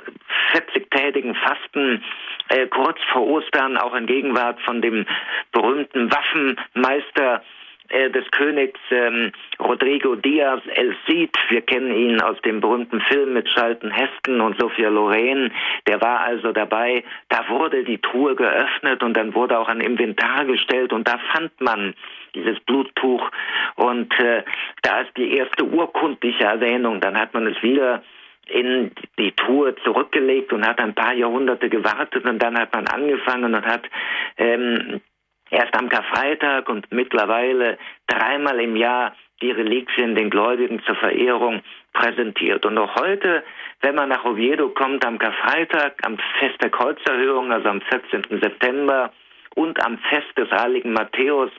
40-tägigen 0.53 1.35
Fasten 1.35 2.03
äh, 2.49 2.67
kurz 2.67 2.99
vor 3.11 3.27
Ostern 3.27 3.77
auch 3.77 3.93
in 3.95 4.05
Gegenwart 4.05 4.59
von 4.61 4.81
dem 4.81 5.05
berühmten 5.51 6.11
Waffenmeister 6.11 7.43
des 7.89 8.29
Königs 8.31 8.79
ähm, 8.91 9.31
Rodrigo 9.59 10.15
Diaz 10.15 10.61
El 10.73 10.95
Cid. 11.05 11.31
Wir 11.49 11.61
kennen 11.61 11.93
ihn 11.93 12.21
aus 12.21 12.39
dem 12.41 12.59
berühmten 12.59 13.01
Film 13.01 13.33
mit 13.33 13.47
Charlton 13.47 13.91
Heston 13.91 14.41
und 14.41 14.59
Sophia 14.59 14.89
Loren. 14.89 15.51
Der 15.87 16.01
war 16.01 16.21
also 16.21 16.51
dabei. 16.51 17.03
Da 17.29 17.47
wurde 17.49 17.83
die 17.83 17.99
Truhe 17.99 18.35
geöffnet 18.35 19.03
und 19.03 19.15
dann 19.15 19.33
wurde 19.33 19.59
auch 19.59 19.67
ein 19.67 19.81
Inventar 19.81 20.45
gestellt 20.45 20.93
und 20.93 21.07
da 21.07 21.19
fand 21.33 21.51
man 21.61 21.93
dieses 22.33 22.59
Bluttuch 22.61 23.29
und 23.75 24.13
äh, 24.19 24.43
da 24.81 25.01
ist 25.01 25.15
die 25.17 25.37
erste 25.37 25.63
urkundliche 25.63 26.43
Erwähnung. 26.43 26.99
Dann 26.99 27.17
hat 27.17 27.33
man 27.33 27.47
es 27.47 27.61
wieder 27.63 28.03
in 28.47 28.91
die 29.17 29.31
Truhe 29.31 29.75
zurückgelegt 29.83 30.53
und 30.53 30.67
hat 30.67 30.79
ein 30.79 30.93
paar 30.93 31.13
Jahrhunderte 31.13 31.69
gewartet 31.69 32.25
und 32.25 32.39
dann 32.39 32.57
hat 32.57 32.73
man 32.73 32.87
angefangen 32.87 33.55
und 33.55 33.65
hat 33.65 33.89
ähm, 34.37 35.01
erst 35.49 35.75
am 35.77 35.89
Karfreitag 35.89 36.69
und 36.69 36.91
mittlerweile 36.91 37.77
dreimal 38.07 38.59
im 38.59 38.75
Jahr 38.75 39.15
die 39.41 39.51
Reliquien 39.51 40.15
den 40.15 40.29
Gläubigen 40.29 40.81
zur 40.85 40.95
Verehrung 40.95 41.61
präsentiert. 41.93 42.65
Und 42.65 42.77
auch 42.77 42.95
heute, 42.95 43.43
wenn 43.81 43.95
man 43.95 44.09
nach 44.09 44.25
Oviedo 44.25 44.69
kommt, 44.69 45.05
am 45.05 45.19
Karfreitag, 45.19 45.95
am 46.03 46.17
Fest 46.39 46.61
der 46.61 46.69
Kreuzerhöhung, 46.69 47.51
also 47.51 47.69
am 47.69 47.81
14. 47.81 48.39
September 48.41 49.11
und 49.55 49.83
am 49.85 49.97
Fest 50.09 50.37
des 50.37 50.49
heiligen 50.51 50.93
Matthäus, 50.93 51.51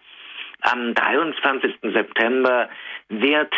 am 0.62 0.94
23. 0.94 1.74
September 1.82 2.68
wird 3.08 3.52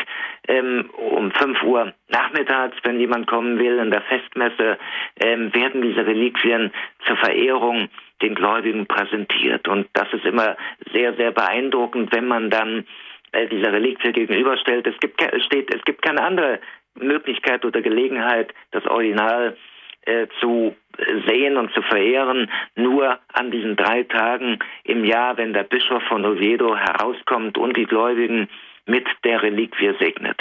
ähm, 0.49 0.91
um 0.97 1.31
5 1.31 1.63
Uhr 1.63 1.93
nachmittags, 2.09 2.77
wenn 2.83 2.99
jemand 2.99 3.27
kommen 3.27 3.59
will, 3.59 3.79
in 3.79 3.91
der 3.91 4.03
Festmesse, 4.03 4.79
ähm, 5.21 5.55
werden 5.55 5.83
diese 5.83 6.05
Reliquien 6.05 6.73
zur 7.07 7.17
Verehrung 7.17 7.89
den 8.23 8.35
Gläubigen 8.35 8.87
präsentiert. 8.87 9.69
Und 9.69 9.89
das 9.93 10.13
ist 10.13 10.25
immer 10.25 10.57
sehr, 10.93 11.15
sehr 11.15 11.33
beeindruckend, 11.33 12.13
wenn 12.13 12.27
man 12.27 12.51
dann 12.51 12.85
äh, 13.33 13.47
dieser 13.47 13.73
Reliquie 13.73 14.13
gegenüberstellt. 14.13 14.87
Es 14.87 14.99
gibt, 14.99 15.23
steht, 15.47 15.75
es 15.75 15.85
gibt 15.85 16.03
keine 16.03 16.23
andere 16.23 16.61
Möglichkeit 16.95 17.65
oder 17.65 17.81
Gelegenheit, 17.83 18.53
das 18.71 18.85
Original 18.87 19.57
äh, 20.03 20.27
zu 20.41 20.75
sehen 21.27 21.57
und 21.57 21.73
zu 21.75 21.83
verehren, 21.83 22.51
nur 22.75 23.19
an 23.33 23.51
diesen 23.51 23.77
drei 23.77 24.03
Tagen 24.03 24.59
im 24.85 25.05
Jahr, 25.05 25.37
wenn 25.37 25.53
der 25.53 25.63
Bischof 25.63 26.03
von 26.05 26.25
Oviedo 26.25 26.77
herauskommt 26.77 27.57
und 27.57 27.77
die 27.77 27.85
Gläubigen 27.85 28.49
mit 28.87 29.07
der 29.25 29.43
Reliquie 29.43 29.95
segnet. 30.01 30.41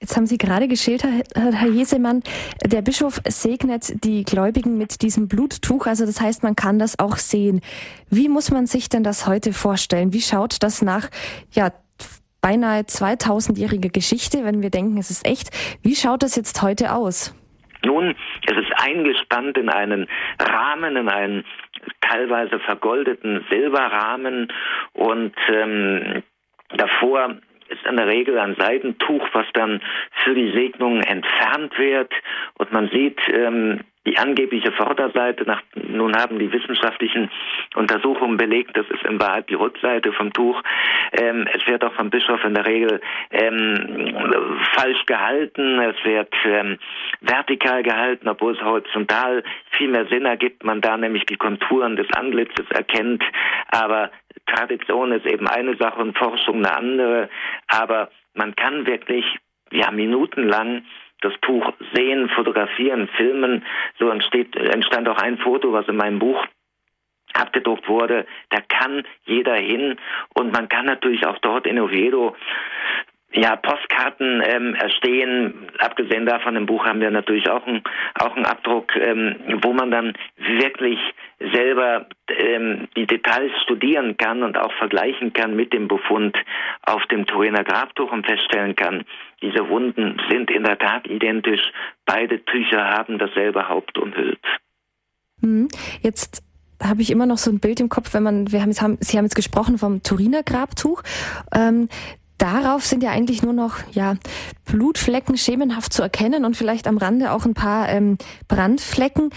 Jetzt 0.00 0.16
haben 0.16 0.24
Sie 0.24 0.38
gerade 0.38 0.66
geschildert, 0.66 1.10
Herr 1.34 1.68
Jesemann, 1.68 2.22
der 2.64 2.80
Bischof 2.80 3.20
segnet 3.28 4.02
die 4.02 4.24
Gläubigen 4.24 4.78
mit 4.78 5.02
diesem 5.02 5.28
Bluttuch, 5.28 5.86
also 5.86 6.06
das 6.06 6.22
heißt, 6.22 6.42
man 6.42 6.56
kann 6.56 6.78
das 6.78 6.98
auch 6.98 7.16
sehen. 7.16 7.60
Wie 8.08 8.30
muss 8.30 8.50
man 8.50 8.64
sich 8.66 8.88
denn 8.88 9.02
das 9.02 9.26
heute 9.26 9.52
vorstellen? 9.52 10.14
Wie 10.14 10.22
schaut 10.22 10.62
das 10.62 10.80
nach, 10.80 11.10
ja, 11.52 11.70
beinahe 12.40 12.80
2000-jährige 12.80 13.90
Geschichte, 13.90 14.42
wenn 14.42 14.62
wir 14.62 14.70
denken, 14.70 14.96
es 14.96 15.10
ist 15.10 15.26
echt. 15.26 15.50
Wie 15.82 15.94
schaut 15.94 16.22
das 16.22 16.34
jetzt 16.34 16.62
heute 16.62 16.94
aus? 16.94 17.34
Nun, 17.84 18.14
es 18.46 18.56
ist 18.56 18.72
eingespannt 18.82 19.58
in 19.58 19.68
einen 19.68 20.06
Rahmen, 20.38 20.96
in 20.96 21.08
einen 21.10 21.44
teilweise 22.00 22.58
vergoldeten 22.60 23.44
Silberrahmen 23.50 24.50
und 24.94 25.34
ähm, 25.52 26.22
davor 26.70 27.36
ist 27.70 27.86
in 27.86 27.96
der 27.96 28.06
Regel 28.06 28.38
ein 28.38 28.56
Seidentuch, 28.58 29.26
was 29.32 29.46
dann 29.54 29.80
für 30.24 30.34
die 30.34 30.52
Segnung 30.52 31.02
entfernt 31.02 31.78
wird. 31.78 32.12
Und 32.58 32.72
man 32.72 32.88
sieht 32.90 33.18
ähm, 33.32 33.80
die 34.06 34.18
angebliche 34.18 34.72
Vorderseite. 34.72 35.44
Nach, 35.44 35.62
nun 35.74 36.16
haben 36.16 36.38
die 36.38 36.52
wissenschaftlichen 36.52 37.30
Untersuchungen 37.74 38.36
belegt, 38.36 38.76
das 38.76 38.86
ist 38.88 39.04
in 39.04 39.20
Wahrheit 39.20 39.50
die 39.50 39.54
Rückseite 39.54 40.12
vom 40.12 40.32
Tuch. 40.32 40.62
Ähm, 41.12 41.46
es 41.52 41.66
wird 41.66 41.84
auch 41.84 41.92
vom 41.92 42.10
Bischof 42.10 42.42
in 42.44 42.54
der 42.54 42.66
Regel 42.66 43.00
ähm, 43.30 44.14
falsch 44.74 45.04
gehalten. 45.06 45.80
Es 45.80 46.04
wird 46.04 46.32
ähm, 46.44 46.78
vertikal 47.20 47.82
gehalten, 47.82 48.28
obwohl 48.28 48.54
es 48.54 48.62
horizontal 48.62 49.42
viel 49.72 49.88
mehr 49.88 50.06
Sinn 50.06 50.24
ergibt. 50.24 50.64
Man 50.64 50.80
da 50.80 50.96
nämlich 50.96 51.26
die 51.26 51.36
Konturen 51.36 51.96
des 51.96 52.10
Antlitzes 52.14 52.70
erkennt. 52.70 53.22
Aber 53.70 54.10
Tradition 54.46 55.12
ist 55.12 55.26
eben 55.26 55.46
eine 55.48 55.76
Sache 55.76 56.00
und 56.00 56.16
Forschung 56.16 56.64
eine 56.64 56.76
andere, 56.76 57.28
aber 57.68 58.10
man 58.34 58.54
kann 58.56 58.86
wirklich 58.86 59.24
ja 59.70 59.90
minutenlang 59.90 60.84
das 61.20 61.32
Tuch 61.42 61.72
sehen, 61.94 62.30
fotografieren, 62.30 63.08
filmen. 63.16 63.64
So 63.98 64.08
entsteht, 64.08 64.56
entstand 64.56 65.08
auch 65.08 65.18
ein 65.18 65.38
Foto, 65.38 65.72
was 65.72 65.86
in 65.88 65.96
meinem 65.96 66.18
Buch 66.18 66.46
abgedruckt 67.34 67.88
wurde, 67.88 68.26
da 68.48 68.60
kann 68.60 69.04
jeder 69.24 69.54
hin. 69.54 69.96
Und 70.34 70.52
man 70.52 70.68
kann 70.68 70.86
natürlich 70.86 71.26
auch 71.26 71.38
dort 71.38 71.66
in 71.66 71.78
Oviedo 71.78 72.34
ja, 73.32 73.56
Postkarten 73.56 74.42
ähm, 74.44 74.74
erstehen. 74.74 75.68
Abgesehen 75.78 76.26
davon 76.26 76.56
im 76.56 76.66
Buch 76.66 76.84
haben 76.84 77.00
wir 77.00 77.10
natürlich 77.10 77.48
auch 77.48 77.64
einen 77.66 77.82
auch 78.14 78.34
einen 78.34 78.44
Abdruck, 78.44 78.96
ähm, 78.96 79.36
wo 79.62 79.72
man 79.72 79.90
dann 79.90 80.14
wirklich 80.36 80.98
selber 81.38 82.06
ähm, 82.28 82.88
die 82.96 83.06
Details 83.06 83.52
studieren 83.62 84.16
kann 84.16 84.42
und 84.42 84.58
auch 84.58 84.72
vergleichen 84.74 85.32
kann 85.32 85.54
mit 85.54 85.72
dem 85.72 85.86
Befund 85.88 86.36
auf 86.82 87.04
dem 87.06 87.26
Turiner 87.26 87.64
Grabtuch 87.64 88.10
und 88.10 88.26
feststellen 88.26 88.74
kann, 88.74 89.04
diese 89.42 89.68
Wunden 89.68 90.20
sind 90.28 90.50
in 90.50 90.64
der 90.64 90.78
Tat 90.78 91.06
identisch. 91.06 91.62
Beide 92.04 92.44
Tücher 92.44 92.84
haben 92.84 93.18
dasselbe 93.18 93.68
Haupt 93.68 93.96
umhüllt. 93.96 94.40
Hm. 95.40 95.68
Jetzt 96.02 96.42
habe 96.82 97.02
ich 97.02 97.10
immer 97.10 97.26
noch 97.26 97.38
so 97.38 97.50
ein 97.50 97.60
Bild 97.60 97.80
im 97.80 97.88
Kopf, 97.88 98.14
wenn 98.14 98.22
man, 98.22 98.52
wir 98.52 98.62
haben, 98.62 98.70
jetzt, 98.70 98.82
haben 98.82 98.98
Sie 99.00 99.16
haben 99.16 99.24
jetzt 99.24 99.34
gesprochen 99.34 99.78
vom 99.78 100.02
Turiner 100.02 100.42
Grabtuch. 100.42 101.02
Ähm, 101.54 101.88
darauf 102.40 102.84
sind 102.84 103.02
ja 103.02 103.10
eigentlich 103.10 103.42
nur 103.42 103.52
noch 103.52 103.76
ja 103.92 104.14
Blutflecken 104.70 105.36
schemenhaft 105.36 105.92
zu 105.92 106.02
erkennen 106.02 106.44
und 106.44 106.56
vielleicht 106.56 106.86
am 106.86 106.98
Rande 106.98 107.32
auch 107.32 107.44
ein 107.44 107.54
paar 107.54 107.88
ähm, 107.88 108.18
Brandflecken. 108.48 109.30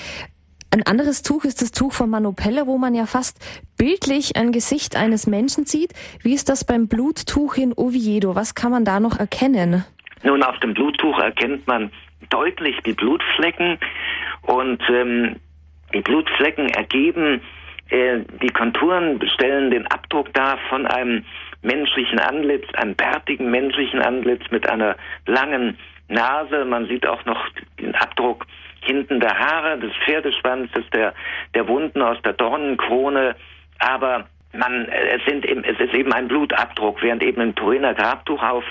Ein 0.72 0.84
anderes 0.88 1.22
Tuch 1.22 1.44
ist 1.44 1.62
das 1.62 1.72
Tuch 1.72 1.94
von 1.94 2.10
Manopelle, 2.10 2.66
wo 2.66 2.80
man 2.80 2.96
ja 2.96 3.06
fast 3.06 3.38
bildlich 3.78 4.36
ein 4.36 4.52
Gesicht 4.52 4.96
eines 4.96 5.28
Menschen 5.28 5.66
sieht. 5.66 5.94
Wie 6.24 6.34
ist 6.34 6.50
das 6.50 6.66
beim 6.66 6.88
Bluttuch 6.88 7.58
in 7.58 7.74
Oviedo? 7.74 8.34
Was 8.36 8.56
kann 8.56 8.72
man 8.72 8.84
da 8.84 9.00
noch 9.00 9.20
erkennen? 9.20 9.86
Nun, 10.24 10.42
auf 10.42 10.58
dem 10.62 10.74
Bluttuch 10.74 11.20
erkennt 11.20 11.68
man 11.68 11.92
deutlich 12.30 12.76
die 12.86 12.94
Blutflecken 12.94 13.78
und 14.44 14.82
ähm, 14.90 15.36
die 15.94 16.02
Blutflecken 16.02 16.70
ergeben 16.70 17.42
äh, 17.94 18.22
die 18.42 18.50
Konturen 18.50 19.20
stellen 19.36 19.70
den 19.70 19.86
Abdruck 19.88 20.34
dar 20.34 20.58
von 20.70 20.88
einem 20.88 21.26
menschlichen 21.64 22.20
Antlitz, 22.20 22.66
einem 22.76 22.96
bärtigen 22.96 23.50
menschlichen 23.50 24.02
Antlitz 24.02 24.44
mit 24.52 24.70
einer 24.70 24.96
langen 25.26 25.78
Nase. 26.08 26.66
Man 26.66 26.88
sieht 26.88 27.08
auch 27.08 27.24
noch 27.26 27.48
den 27.80 27.96
Abdruck 27.96 28.46
hinten 28.82 29.20
der 29.20 29.38
Haare, 29.38 29.80
des 29.80 29.94
Pferdeschwanzes, 30.06 30.84
der, 30.94 31.14
der 31.56 31.68
Wunden 31.68 32.02
aus 32.02 32.22
der 32.24 32.34
Dornenkrone. 32.34 33.36
Aber 33.80 34.26
man, 34.54 34.88
es, 34.88 35.24
sind, 35.26 35.46
es 35.46 35.80
ist 35.80 35.94
eben 35.94 36.14
ein 36.14 36.28
Blutabdruck, 36.28 37.02
während 37.02 37.24
eben 37.24 37.42
ein 37.42 37.56
Turiner 37.56 37.94
Grabtuch 37.94 38.44
auf 38.44 38.66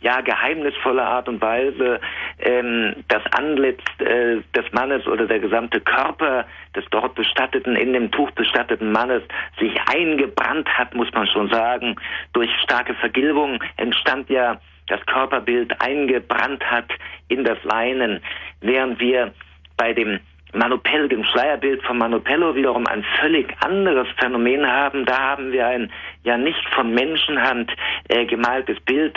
ja 0.00 0.20
geheimnisvolle 0.20 1.04
Art 1.04 1.28
und 1.28 1.40
Weise 1.40 2.00
ähm, 2.38 2.94
das 3.08 3.22
Antlitz 3.32 3.82
äh, 3.98 4.38
des 4.54 4.72
Mannes 4.72 5.06
oder 5.06 5.26
der 5.26 5.40
gesamte 5.40 5.80
Körper 5.80 6.46
des 6.76 6.84
dort 6.90 7.14
bestatteten, 7.14 7.76
in 7.76 7.92
dem 7.92 8.10
Tuch 8.10 8.30
bestatteten 8.32 8.92
Mannes 8.92 9.22
sich 9.58 9.74
eingebrannt 9.92 10.68
hat, 10.68 10.94
muss 10.94 11.12
man 11.12 11.26
schon 11.26 11.48
sagen. 11.50 11.96
Durch 12.32 12.50
starke 12.62 12.94
Vergilbung 12.94 13.62
entstand 13.76 14.30
ja 14.30 14.60
das 14.86 15.04
Körperbild 15.06 15.80
eingebrannt 15.80 16.64
hat 16.64 16.90
in 17.28 17.44
das 17.44 17.58
Leinen, 17.64 18.20
während 18.60 18.98
wir 19.00 19.32
bei 19.76 19.92
dem 19.92 20.20
Manopello, 20.52 21.08
dem 21.08 21.24
Schleierbild 21.24 21.82
von 21.82 21.98
Manopello 21.98 22.54
wiederum 22.54 22.86
ein 22.86 23.04
völlig 23.20 23.54
anderes 23.62 24.08
Phänomen 24.18 24.66
haben. 24.66 25.04
Da 25.04 25.18
haben 25.18 25.52
wir 25.52 25.66
ein 25.66 25.92
ja 26.24 26.38
nicht 26.38 26.66
von 26.74 26.92
Menschenhand 26.94 27.70
äh, 28.08 28.24
gemaltes 28.24 28.80
Bild. 28.80 29.14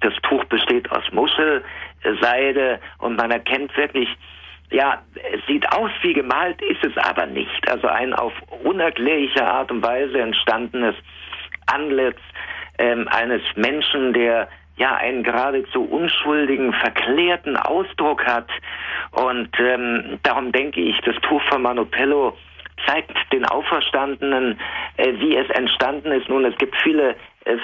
Das 0.00 0.14
Tuch 0.22 0.44
besteht 0.44 0.90
aus 0.90 1.04
Muschelseide 1.12 2.80
und 2.98 3.16
man 3.16 3.30
erkennt 3.30 3.76
wirklich, 3.76 4.08
ja, 4.70 5.02
es 5.34 5.44
sieht 5.46 5.70
aus 5.72 5.90
wie 6.02 6.14
gemalt, 6.14 6.62
ist 6.62 6.84
es 6.84 6.96
aber 6.96 7.26
nicht. 7.26 7.70
Also 7.70 7.88
ein 7.88 8.14
auf 8.14 8.32
unerklärliche 8.62 9.44
Art 9.44 9.70
und 9.70 9.84
Weise 9.84 10.20
entstandenes 10.20 10.94
Antlitz 11.66 12.18
ähm, 12.78 13.06
eines 13.08 13.42
Menschen, 13.56 14.12
der 14.12 14.48
ja 14.80 14.96
einen 14.96 15.22
geradezu 15.22 15.82
unschuldigen, 15.84 16.72
verklärten 16.72 17.56
Ausdruck 17.56 18.24
hat. 18.24 18.48
Und 19.12 19.50
ähm, 19.58 20.18
darum 20.22 20.52
denke 20.52 20.80
ich, 20.80 20.98
das 21.02 21.16
Tuch 21.16 21.42
von 21.50 21.62
Manopello 21.62 22.36
zeigt 22.86 23.12
den 23.30 23.44
Auferstandenen, 23.44 24.58
äh, 24.96 25.12
wie 25.18 25.36
es 25.36 25.48
entstanden 25.50 26.12
ist. 26.12 26.30
Nun, 26.30 26.46
es 26.46 26.56
gibt 26.56 26.74
viele 26.82 27.14
äh, 27.44 27.58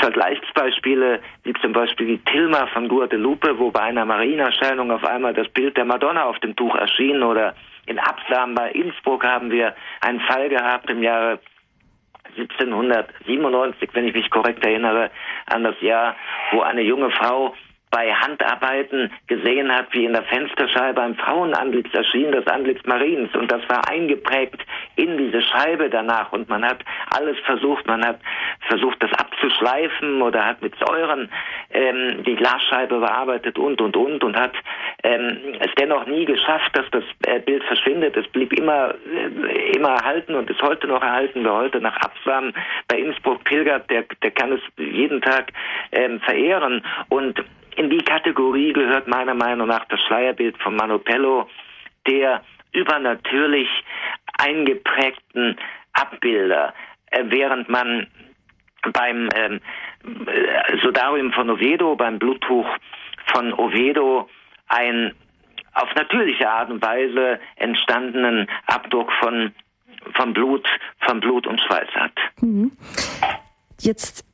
Vergleichsbeispiele, 0.00 1.20
wie 1.44 1.54
zum 1.62 1.72
Beispiel 1.72 2.06
die 2.06 2.24
Tilma 2.30 2.66
von 2.66 2.86
Guadalupe, 2.86 3.58
wo 3.58 3.70
bei 3.70 3.80
einer 3.80 4.04
Marienerscheinung 4.04 4.90
auf 4.90 5.04
einmal 5.04 5.32
das 5.32 5.48
Bild 5.48 5.78
der 5.78 5.86
Madonna 5.86 6.24
auf 6.24 6.38
dem 6.40 6.54
Tuch 6.54 6.74
erschien. 6.74 7.22
Oder 7.22 7.54
in 7.86 7.98
Absam 7.98 8.54
bei 8.54 8.72
Innsbruck 8.72 9.24
haben 9.24 9.50
wir 9.50 9.74
einen 10.02 10.20
Fall 10.20 10.50
gehabt 10.50 10.90
im 10.90 11.02
Jahre 11.02 11.38
1797, 12.36 13.90
wenn 13.92 14.06
ich 14.06 14.14
mich 14.14 14.30
korrekt 14.30 14.64
erinnere, 14.64 15.10
an 15.46 15.64
das 15.64 15.80
Jahr, 15.80 16.16
wo 16.52 16.60
eine 16.60 16.82
junge 16.82 17.10
Frau 17.10 17.54
bei 17.92 18.12
Handarbeiten 18.12 19.12
gesehen 19.26 19.72
hat, 19.72 19.86
wie 19.92 20.06
in 20.06 20.14
der 20.14 20.24
Fensterscheibe 20.24 21.00
ein 21.00 21.14
Frauenantlitz 21.14 21.92
erschien, 21.92 22.32
das 22.32 22.46
Antlitz 22.46 22.84
Mariens. 22.86 23.32
Und 23.34 23.52
das 23.52 23.60
war 23.68 23.86
eingeprägt 23.88 24.64
in 24.96 25.18
diese 25.18 25.42
Scheibe 25.42 25.90
danach. 25.90 26.32
Und 26.32 26.48
man 26.48 26.64
hat 26.64 26.78
alles 27.14 27.38
versucht, 27.44 27.86
man 27.86 28.04
hat 28.04 28.18
versucht, 28.66 29.02
das 29.02 29.12
abzuschleifen 29.12 30.22
oder 30.22 30.44
hat 30.44 30.62
mit 30.62 30.74
Säuren 30.76 31.28
ähm, 31.70 32.24
die 32.24 32.34
Glasscheibe 32.34 32.98
bearbeitet 32.98 33.58
und, 33.58 33.80
und, 33.80 33.94
und 33.94 34.24
und 34.24 34.36
hat 34.36 34.54
ähm, 35.02 35.56
es 35.60 35.70
dennoch 35.78 36.06
nie 36.06 36.24
geschafft, 36.24 36.70
dass 36.74 36.86
das 36.92 37.04
äh, 37.26 37.40
Bild 37.40 37.62
verschwindet. 37.64 38.16
Es 38.16 38.26
blieb 38.28 38.54
immer, 38.54 38.94
äh, 38.94 39.76
immer 39.76 39.90
erhalten 39.90 40.34
und 40.34 40.48
ist 40.48 40.62
heute 40.62 40.86
noch 40.86 41.02
erhalten. 41.02 41.44
Wer 41.44 41.52
heute 41.52 41.80
nach 41.80 41.96
Absam 41.96 42.54
bei 42.88 42.98
Innsbruck 42.98 43.44
pilgert, 43.44 43.90
der, 43.90 44.04
der 44.22 44.30
kann 44.30 44.52
es 44.52 44.60
jeden 44.78 45.20
Tag 45.20 45.52
ähm, 45.92 46.20
verehren. 46.20 46.82
Und 47.10 47.42
in 47.76 47.90
die 47.90 48.04
Kategorie 48.04 48.72
gehört 48.72 49.08
meiner 49.08 49.34
Meinung 49.34 49.68
nach 49.68 49.84
das 49.86 50.00
Schleierbild 50.00 50.56
von 50.58 50.76
Manopello, 50.76 51.48
der 52.06 52.42
übernatürlich 52.72 53.68
eingeprägten 54.38 55.56
Abbilder, 55.92 56.74
äh, 57.10 57.24
während 57.26 57.68
man 57.68 58.06
beim 58.92 59.28
ähm, 59.34 59.60
äh, 60.26 60.78
Sodarium 60.82 61.32
von 61.32 61.50
Oviedo, 61.50 61.94
beim 61.96 62.18
Bluttuch 62.18 62.66
von 63.26 63.52
Oviedo, 63.54 64.28
ein 64.68 65.14
auf 65.74 65.94
natürliche 65.94 66.48
Art 66.48 66.70
und 66.70 66.82
Weise 66.82 67.40
entstandenen 67.56 68.48
Abdruck 68.66 69.10
von, 69.20 69.52
von 70.14 70.32
Blut, 70.32 70.66
von 71.00 71.20
Blut 71.20 71.46
und 71.46 71.60
Schweiß 71.60 71.88
hat. 71.94 72.12
Mhm. 72.40 72.72
Jetzt 73.80 74.24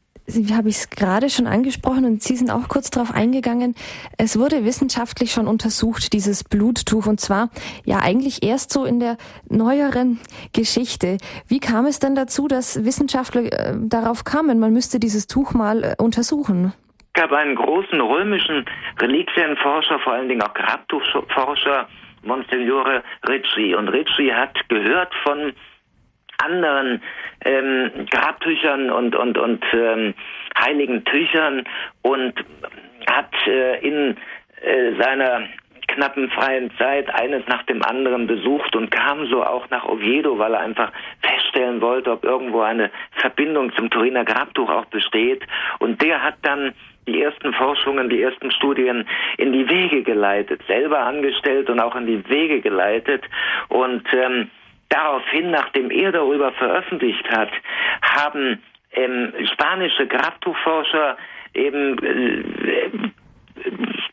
habe 0.55 0.69
ich 0.69 0.77
es 0.77 0.91
gerade 0.91 1.31
schon 1.31 1.47
angesprochen 1.47 2.05
und 2.05 2.23
Sie 2.23 2.37
sind 2.37 2.51
auch 2.51 2.69
kurz 2.69 2.91
darauf 2.91 3.14
eingegangen. 3.14 3.75
Es 4.19 4.38
wurde 4.38 4.64
wissenschaftlich 4.64 5.33
schon 5.33 5.47
untersucht, 5.47 6.12
dieses 6.12 6.45
Bluttuch, 6.45 7.07
und 7.07 7.21
zwar 7.21 7.51
ja 7.85 7.99
eigentlich 8.01 8.43
erst 8.43 8.73
so 8.73 8.85
in 8.85 9.01
der 9.01 9.17
neueren 9.49 10.21
Geschichte. 10.53 11.19
Wie 11.47 11.61
kam 11.61 11.87
es 11.87 11.99
denn 11.99 12.14
dazu, 12.14 12.49
dass 12.49 12.85
Wissenschaftler 12.85 13.43
äh, 13.45 13.75
darauf 13.79 14.25
kamen, 14.25 14.59
man 14.59 14.73
müsste 14.73 15.01
dieses 15.01 15.27
Tuch 15.27 15.55
mal 15.55 15.83
äh, 15.83 15.95
untersuchen? 15.99 16.73
Es 17.14 17.23
gab 17.23 17.33
einen 17.33 17.57
großen 17.57 18.01
römischen 18.01 18.64
Reliquienforscher, 19.01 19.99
vor 20.01 20.12
allen 20.12 20.29
Dingen 20.29 20.43
auch 20.43 20.55
Grabtuchforscher, 20.55 21.88
Monsignore 22.23 23.03
Ricci. 23.29 23.75
Und 23.75 23.88
Ricci 23.88 24.29
hat 24.29 24.57
gehört 24.69 25.12
von 25.25 25.53
anderen 26.38 27.03
ähm, 27.44 27.90
Grabtüchern 28.11 28.90
und 28.90 29.14
und 29.14 29.38
und 29.38 29.64
ähm, 29.72 30.14
heiligen 30.59 31.05
Tüchern 31.05 31.64
und 32.03 32.35
hat 33.11 33.33
äh, 33.46 33.81
in 33.81 34.16
äh, 34.62 34.94
seiner 35.01 35.48
knappen 35.88 36.31
freien 36.31 36.70
Zeit 36.79 37.12
eines 37.14 37.46
nach 37.48 37.62
dem 37.64 37.83
anderen 37.83 38.27
besucht 38.27 38.77
und 38.77 38.90
kam 38.90 39.27
so 39.27 39.42
auch 39.42 39.68
nach 39.70 39.85
Oviedo, 39.87 40.38
weil 40.38 40.55
er 40.55 40.61
einfach 40.61 40.92
feststellen 41.22 41.81
wollte, 41.81 42.12
ob 42.12 42.24
irgendwo 42.24 42.61
eine 42.61 42.90
Verbindung 43.16 43.72
zum 43.74 43.90
Turiner 43.90 44.24
Grabtuch 44.24 44.68
auch 44.68 44.85
besteht. 44.87 45.42
Und 45.79 46.01
der 46.03 46.22
hat 46.22 46.37
dann 46.42 46.74
die 47.07 47.22
ersten 47.22 47.55
Forschungen, 47.55 48.11
die 48.11 48.22
ersten 48.22 48.51
Studien 48.53 49.09
in 49.38 49.53
die 49.53 49.68
Wege 49.68 50.03
geleitet, 50.03 50.61
selber 50.68 51.01
angestellt 51.01 51.70
und 51.70 51.81
auch 51.81 51.96
in 51.96 52.07
die 52.07 52.29
Wege 52.29 52.61
geleitet. 52.61 53.24
Und 53.68 54.05
ähm, 54.12 54.51
Daraufhin, 54.88 55.51
nachdem 55.51 55.90
er 55.90 56.12
darüber 56.12 56.53
veröffentlicht 56.53 57.29
hat, 57.31 57.51
haben 58.03 58.62
ähm, 58.92 59.33
spanische 59.53 60.07
Grabtuchforscher 60.07 61.16
eben 61.55 61.98
äh, 61.98 62.90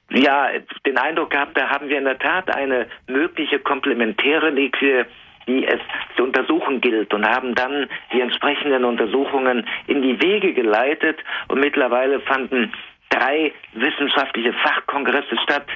ja 0.10 0.50
den 0.86 0.98
Eindruck 0.98 1.32
gehabt, 1.32 1.58
da 1.58 1.70
haben 1.70 1.90
wir 1.90 1.98
in 1.98 2.06
der 2.06 2.20
Tat 2.20 2.54
eine 2.54 2.88
mögliche 3.08 3.60
komplementäre 3.60 4.50
Liquie, 4.50 5.06
die 5.48 5.66
es 5.66 5.80
zu 6.16 6.24
untersuchen 6.24 6.82
gilt 6.82 7.14
und 7.14 7.26
haben 7.26 7.54
dann 7.56 7.88
die 8.12 8.22
entsprechenden 8.22 8.84
Untersuchungen 8.84 9.66
in 9.88 10.02
die 10.02 10.20
Wege 10.22 10.54
geleitet 10.54 11.20
und 11.48 11.60
mittlerweile 11.60 12.20
fanden 12.22 12.74
drei 13.10 13.54
wissenschaftliche 13.74 14.54
Fachkongresse 14.54 15.38
statt, 15.44 15.68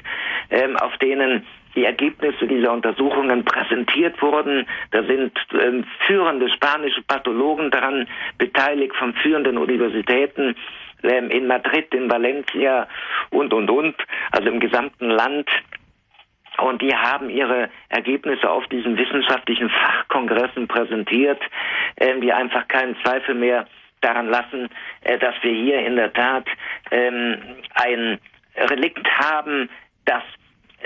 ähm, 0.50 0.76
auf 0.76 0.96
denen 0.98 1.46
die 1.74 1.84
Ergebnisse 1.84 2.46
dieser 2.46 2.72
Untersuchungen 2.72 3.44
präsentiert 3.44 4.20
wurden. 4.22 4.66
Da 4.90 5.02
sind 5.04 5.32
ähm, 5.52 5.84
führende 6.06 6.48
spanische 6.50 7.02
Pathologen 7.02 7.70
daran 7.70 8.08
beteiligt 8.38 8.94
von 8.96 9.14
führenden 9.14 9.58
Universitäten 9.58 10.56
ähm, 11.02 11.30
in 11.30 11.46
Madrid, 11.46 11.94
in 11.94 12.10
Valencia 12.10 12.88
und, 13.30 13.52
und, 13.52 13.70
und, 13.70 13.94
also 14.32 14.48
im 14.48 14.60
gesamten 14.60 15.10
Land. 15.10 15.48
Und 16.58 16.82
die 16.82 16.94
haben 16.94 17.30
ihre 17.30 17.70
Ergebnisse 17.88 18.50
auf 18.50 18.66
diesen 18.66 18.98
wissenschaftlichen 18.98 19.70
Fachkongressen 19.70 20.68
präsentiert, 20.68 21.40
äh, 21.96 22.18
die 22.20 22.32
einfach 22.32 22.68
keinen 22.68 22.96
Zweifel 23.02 23.34
mehr 23.34 23.66
daran 24.00 24.28
lassen, 24.28 24.68
äh, 25.02 25.18
dass 25.18 25.34
wir 25.42 25.52
hier 25.52 25.80
in 25.80 25.96
der 25.96 26.12
Tat 26.12 26.46
ähm, 26.90 27.38
ein 27.74 28.18
Relikt 28.56 29.06
haben, 29.18 29.70
das 30.04 30.22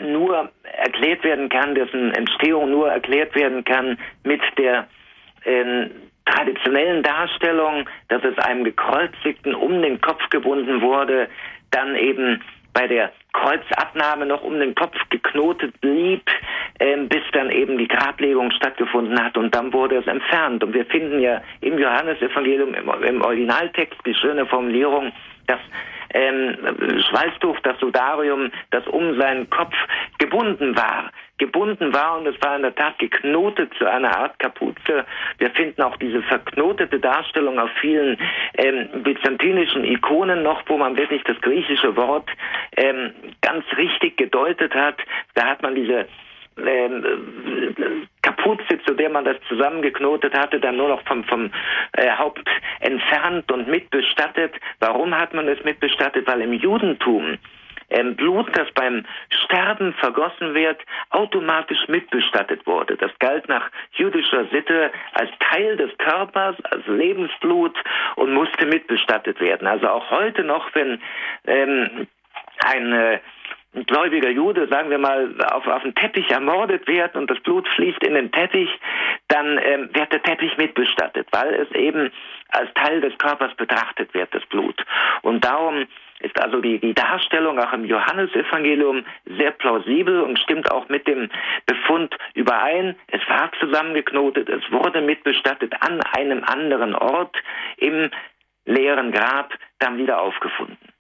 nur 0.03 0.51
erklärt 0.63 1.25
werden 1.25 1.49
kann, 1.49 1.75
dessen 1.75 2.13
Entstehung 2.13 2.71
nur 2.71 2.91
erklärt 2.91 3.35
werden 3.35 3.65
kann 3.65 3.99
mit 4.23 4.41
der 4.59 4.87
äh, 5.45 5.89
traditionellen 6.25 7.03
Darstellung, 7.03 7.89
dass 8.09 8.23
es 8.25 8.39
einem 8.39 8.65
Gekreuzigten 8.65 9.55
um 9.55 9.83
den 9.83 10.01
Kopf 10.01 10.29
gebunden 10.31 10.81
wurde, 10.81 11.29
dann 11.71 11.97
eben 11.97 12.43
bei 12.73 12.89
der 12.89 13.13
Kreuzabnahme 13.33 14.27
noch 14.27 14.43
um 14.43 14.59
den 14.59 14.75
Kopf 14.75 14.97
geknotet 15.11 15.81
blieb, 15.81 16.23
äh, 16.81 16.97
bis 16.97 17.23
dann 17.33 17.51
eben 17.51 17.79
die 17.79 17.89
Grablegung 17.89 18.51
stattgefunden 18.51 19.23
hat 19.23 19.37
und 19.37 19.55
dann 19.55 19.73
wurde 19.73 19.97
es 19.97 20.07
entfernt. 20.07 20.63
Und 20.65 20.75
wir 20.75 20.85
finden 20.87 21.21
ja 21.21 21.41
im 21.61 21.79
Johannesevangelium, 21.79 22.75
im, 22.75 23.05
im 23.05 23.23
Originaltext, 23.23 23.99
die 24.05 24.15
schöne 24.15 24.45
Formulierung, 24.47 25.13
dass 25.47 25.61
ähm, 26.15 26.57
Schweißtuch, 27.11 27.59
das 27.61 27.79
Sudarium, 27.81 28.51
das 28.71 28.87
um 28.87 29.19
seinen 29.19 29.51
Kopf 29.51 29.75
gebunden 30.19 30.77
war. 30.77 31.11
Gebunden 31.39 31.93
war 31.93 32.19
und 32.19 32.27
es 32.29 32.37
war 32.43 32.55
in 32.57 32.63
der 32.63 32.75
Tat 32.75 32.99
geknotet 33.01 33.73
zu 33.77 33.85
einer 33.91 34.17
Art 34.17 34.39
Kapuze. 34.39 35.05
Wir 35.39 35.51
finden 35.51 35.83
auch 35.83 35.97
diese 35.97 36.23
verknotete 36.23 37.01
Darstellung 37.01 37.59
auf 37.59 37.71
vielen 37.81 38.17
ähm, 38.57 39.03
byzantinischen 39.03 39.85
Ikonen 39.85 40.45
noch, 40.45 40.63
wo 40.67 40.79
man 40.79 40.97
wirklich 40.97 41.25
das 41.25 41.41
griechische 41.41 41.97
Wort 41.97 42.31
ähm, 42.77 43.13
ganz 43.43 43.65
richtig 43.77 44.17
gedeutet 44.17 44.75
hat. 44.75 44.97
Da 45.35 45.47
hat 45.47 45.63
man 45.63 45.75
diese 45.75 46.07
ähm, 46.57 48.07
Kapuze, 48.45 48.79
zu 48.87 48.95
der 48.95 49.11
man 49.11 49.25
das 49.25 49.37
zusammengeknotet 49.49 50.37
hatte, 50.37 50.61
dann 50.61 50.77
nur 50.77 50.89
noch 50.89 51.03
vom, 51.07 51.25
vom 51.25 51.51
äh, 51.93 52.11
Haupt 52.11 52.49
entfernt 52.81 53.51
und 53.51 53.69
mitbestattet. 53.69 54.55
Warum 54.81 55.17
hat 55.17 55.33
man 55.35 55.49
es 55.49 55.63
mitbestattet? 55.65 56.27
Weil 56.27 56.43
im 56.43 56.53
Judentum 56.53 57.39
ähm, 57.91 58.17
Blut, 58.17 58.49
das 58.57 58.71
beim 58.73 59.05
Sterben 59.45 59.95
vergossen 59.95 60.55
wird, 60.55 60.81
automatisch 61.11 61.89
mitbestattet 61.89 62.67
wurde. 62.67 62.97
Das 62.97 63.11
galt 63.19 63.49
nach 63.49 63.71
jüdischer 63.93 64.47
Sitte 64.47 64.91
als 65.13 65.31
Teil 65.51 65.77
des 65.77 65.97
Körpers, 65.99 66.57
als 66.65 66.87
Lebensblut 66.87 67.77
und 68.17 68.33
musste 68.33 68.67
mitbestattet 68.67 69.41
werden. 69.41 69.67
Also 69.67 69.89
auch 69.89 70.11
heute 70.11 70.45
noch, 70.45 70.75
wenn 70.75 71.01
ähm, 71.47 72.07
ein 72.65 72.93
äh, 72.93 73.19
ein 73.75 73.85
gläubiger 73.87 74.31
Jude, 74.31 74.69
sagen 74.69 74.91
wir 74.91 74.99
mal, 74.99 75.35
auf, 75.51 75.67
auf 75.67 75.83
den 75.83 75.95
Teppich 75.95 76.31
ermordet 76.31 76.87
wird 76.87 77.17
und 77.17 77.31
das 77.31 77.41
Blut 77.41 77.69
fließt 77.69 78.03
in 78.05 78.15
den 78.15 78.31
Teppich, 78.31 78.71
dann 79.29 79.59
ähm, 79.63 79.91
wird 79.93 80.13
der 80.13 80.23
Teppich 80.23 80.57
mitbestattet, 80.57 81.27
weil 81.33 81.55
es 81.55 81.71
eben 81.73 82.11
als 82.49 82.73
Teil 82.75 83.01
des 83.01 83.17
Körpers 83.19 83.55
betrachtet 83.57 84.15
wird, 84.15 84.33
das 84.35 84.45
Blut. 84.47 84.81
Und 85.23 85.45
darum 85.45 85.87
ist 86.21 86.41
also 86.41 86.61
die, 86.61 86.79
die 86.79 86.95
Darstellung 86.95 87.59
auch 87.59 87.73
im 87.73 87.85
Johannesevangelium 87.85 89.05
sehr 89.37 89.51
plausibel 89.51 90.21
und 90.21 90.39
stimmt 90.39 90.71
auch 90.71 90.89
mit 90.89 91.07
dem 91.07 91.29
Befund 91.67 92.17
überein. 92.35 92.97
Es 93.09 93.21
war 93.29 93.51
zusammengeknotet, 93.61 94.49
es 94.49 94.63
wurde 94.71 95.01
mitbestattet 95.01 95.75
an 95.81 96.01
einem 96.17 96.45
anderen 96.45 96.95
Ort 96.95 97.37
im 97.77 98.11
leeren 98.65 99.13
Grab 99.13 99.53
dann 99.81 99.99
wieder 99.99 100.21
aufgefunden. 100.21 100.94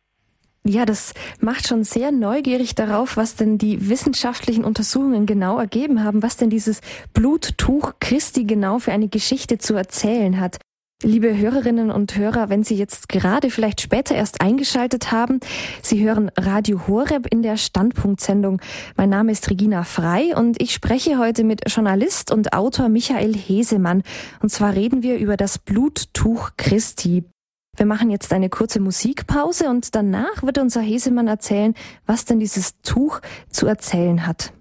Ja, 0.66 0.87
das 0.87 1.12
macht 1.40 1.68
schon 1.68 1.85
sehr 1.85 2.11
neugierig 2.11 2.74
darauf, 2.74 3.18
was 3.18 3.37
denn 3.37 3.59
die 3.59 3.90
wissenschaftlichen 3.90 4.64
Untersuchungen 4.64 5.27
genau 5.27 5.59
ergeben 5.59 6.03
haben, 6.03 6.22
was 6.22 6.38
denn 6.38 6.48
dieses 6.48 6.81
Bluttuch 7.12 7.92
Christi 8.00 8.44
genau 8.44 8.79
für 8.79 8.92
eine 8.92 9.09
Geschichte 9.09 9.59
zu 9.59 9.74
erzählen 9.74 10.40
hat. 10.40 10.57
Liebe 11.03 11.37
Hörerinnen 11.37 11.90
und 11.90 12.16
Hörer, 12.16 12.48
wenn 12.48 12.64
Sie 12.64 12.77
jetzt 12.77 13.11
gerade 13.11 13.50
vielleicht 13.50 13.83
später 13.83 14.14
erst 14.14 14.40
eingeschaltet 14.40 15.12
haben, 15.12 15.40
Sie 15.83 16.03
hören 16.03 16.31
Radio 16.35 16.87
Horeb 16.88 17.27
in 17.31 17.42
der 17.42 17.59
Standpunktsendung. 17.59 18.62
Mein 18.96 19.11
Name 19.11 19.33
ist 19.33 19.50
Regina 19.50 19.85
Frei 19.85 20.35
und 20.35 20.62
ich 20.62 20.72
spreche 20.72 21.18
heute 21.18 21.44
mit 21.44 21.70
Journalist 21.70 22.33
und 22.33 22.55
Autor 22.55 22.88
Michael 22.88 23.35
Hesemann. 23.35 24.03
Und 24.40 24.48
zwar 24.48 24.74
reden 24.74 25.03
wir 25.03 25.18
über 25.18 25.37
das 25.37 25.59
Bluttuch 25.59 26.53
Christi. 26.57 27.24
Wir 27.76 27.87
machen 27.87 28.10
jetzt 28.10 28.32
eine 28.32 28.48
kurze 28.48 28.80
Musikpause 28.80 29.68
und 29.68 29.94
danach 29.94 30.42
wird 30.42 30.58
unser 30.58 30.80
Hesemann 30.80 31.28
erzählen, 31.28 31.74
was 32.06 32.24
denn 32.24 32.38
dieses 32.38 32.80
Tuch 32.82 33.20
zu 33.50 33.66
erzählen 33.66 34.26
hat. 34.26 34.52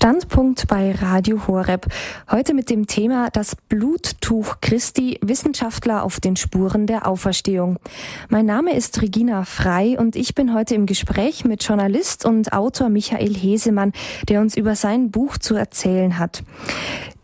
Standpunkt 0.00 0.68
bei 0.68 0.92
Radio 0.92 1.48
Horeb. 1.48 1.88
Heute 2.30 2.54
mit 2.54 2.70
dem 2.70 2.86
Thema 2.86 3.30
das 3.32 3.56
Bluttuch 3.56 4.60
Christi, 4.60 5.18
Wissenschaftler 5.22 6.04
auf 6.04 6.20
den 6.20 6.36
Spuren 6.36 6.86
der 6.86 7.08
Auferstehung. 7.08 7.80
Mein 8.28 8.46
Name 8.46 8.76
ist 8.76 9.02
Regina 9.02 9.42
Frei 9.42 9.98
und 9.98 10.14
ich 10.14 10.36
bin 10.36 10.54
heute 10.54 10.76
im 10.76 10.86
Gespräch 10.86 11.44
mit 11.44 11.64
Journalist 11.64 12.24
und 12.24 12.52
Autor 12.52 12.90
Michael 12.90 13.34
Hesemann, 13.34 13.92
der 14.28 14.40
uns 14.40 14.56
über 14.56 14.76
sein 14.76 15.10
Buch 15.10 15.36
zu 15.36 15.56
erzählen 15.56 16.20
hat. 16.20 16.44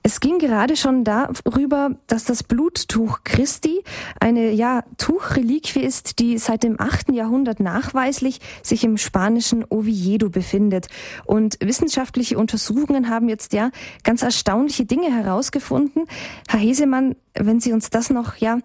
Es 0.06 0.20
ging 0.20 0.38
gerade 0.38 0.76
schon 0.76 1.02
darüber, 1.02 1.92
dass 2.08 2.24
das 2.24 2.42
Bluttuch 2.42 3.20
Christi 3.24 3.82
eine 4.20 4.50
ja, 4.50 4.84
Tuchreliquie 4.98 5.80
ist, 5.80 6.18
die 6.18 6.36
seit 6.36 6.62
dem 6.62 6.78
8. 6.78 7.12
Jahrhundert 7.12 7.58
nachweislich 7.58 8.38
sich 8.62 8.84
im 8.84 8.98
spanischen 8.98 9.64
Oviedo 9.66 10.28
befindet. 10.28 10.88
Und 11.24 11.56
wissenschaftliche 11.60 12.36
Untersuchungen 12.36 13.08
haben 13.08 13.30
jetzt 13.30 13.54
ja 13.54 13.70
ganz 14.02 14.22
erstaunliche 14.22 14.84
Dinge 14.84 15.10
herausgefunden. 15.10 16.04
Herr 16.48 16.60
Hesemann, 16.60 17.16
wenn 17.32 17.60
Sie 17.60 17.72
uns 17.72 17.88
das 17.88 18.10
noch 18.10 18.36
ja 18.36 18.58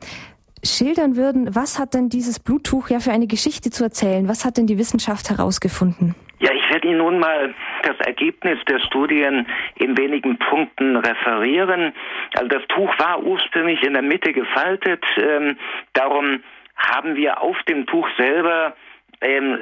schildern 0.61 1.15
würden, 1.15 1.55
was 1.55 1.79
hat 1.79 1.93
denn 1.93 2.09
dieses 2.09 2.39
Bluttuch 2.39 2.89
ja 2.89 2.99
für 2.99 3.13
eine 3.13 3.27
Geschichte 3.27 3.69
zu 3.71 3.85
erzählen? 3.85 4.27
Was 4.27 4.43
hat 4.43 4.57
denn 4.57 4.67
die 4.67 4.77
Wissenschaft 4.77 5.29
herausgefunden? 5.29 6.15
Ja, 6.39 6.53
ich 6.53 6.69
werde 6.69 6.87
Ihnen 6.87 6.99
nun 6.99 7.19
mal 7.19 7.53
das 7.83 7.99
Ergebnis 7.99 8.57
der 8.65 8.79
Studien 8.79 9.45
in 9.75 9.97
wenigen 9.97 10.37
Punkten 10.37 10.95
referieren. 10.95 11.93
Also 12.35 12.47
das 12.47 12.65
Tuch 12.69 12.97
war 12.97 13.21
ursprünglich 13.21 13.83
in 13.83 13.93
der 13.93 14.01
Mitte 14.01 14.31
gefaltet. 14.31 15.03
Ähm, 15.17 15.57
darum 15.93 16.41
haben 16.77 17.17
wir 17.17 17.41
auf 17.41 17.61
dem 17.63 17.85
Tuch 17.85 18.07
selber 18.17 18.73
ähm, 19.21 19.59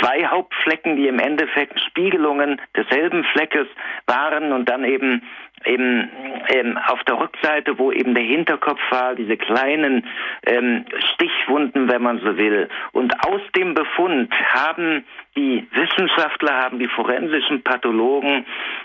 zwei 0.00 0.26
Hauptflecken, 0.26 0.96
die 0.96 1.08
im 1.08 1.18
Endeffekt 1.18 1.80
Spiegelungen 1.80 2.60
desselben 2.76 3.24
Fleckes 3.24 3.66
waren 4.06 4.52
und 4.52 4.68
dann 4.68 4.84
eben 4.84 5.22
eben 5.66 6.10
ähm, 6.48 6.78
auf 6.86 7.02
der 7.04 7.18
Rückseite, 7.18 7.78
wo 7.78 7.92
eben 7.92 8.14
der 8.14 8.24
Hinterkopf 8.24 8.80
war, 8.90 9.14
diese 9.14 9.36
kleinen 9.36 10.06
ähm, 10.46 10.84
Stichwunden, 11.14 11.90
wenn 11.90 12.02
man 12.02 12.18
so 12.20 12.36
will. 12.36 12.68
Und 12.92 13.14
aus 13.26 13.40
dem 13.56 13.74
Befund 13.74 14.32
haben 14.52 15.04
die 15.36 15.66
Wissenschaftler, 15.72 16.54
haben 16.54 16.78
die 16.78 16.88
forensischen 16.88 17.62
Pathologen, 17.62 18.44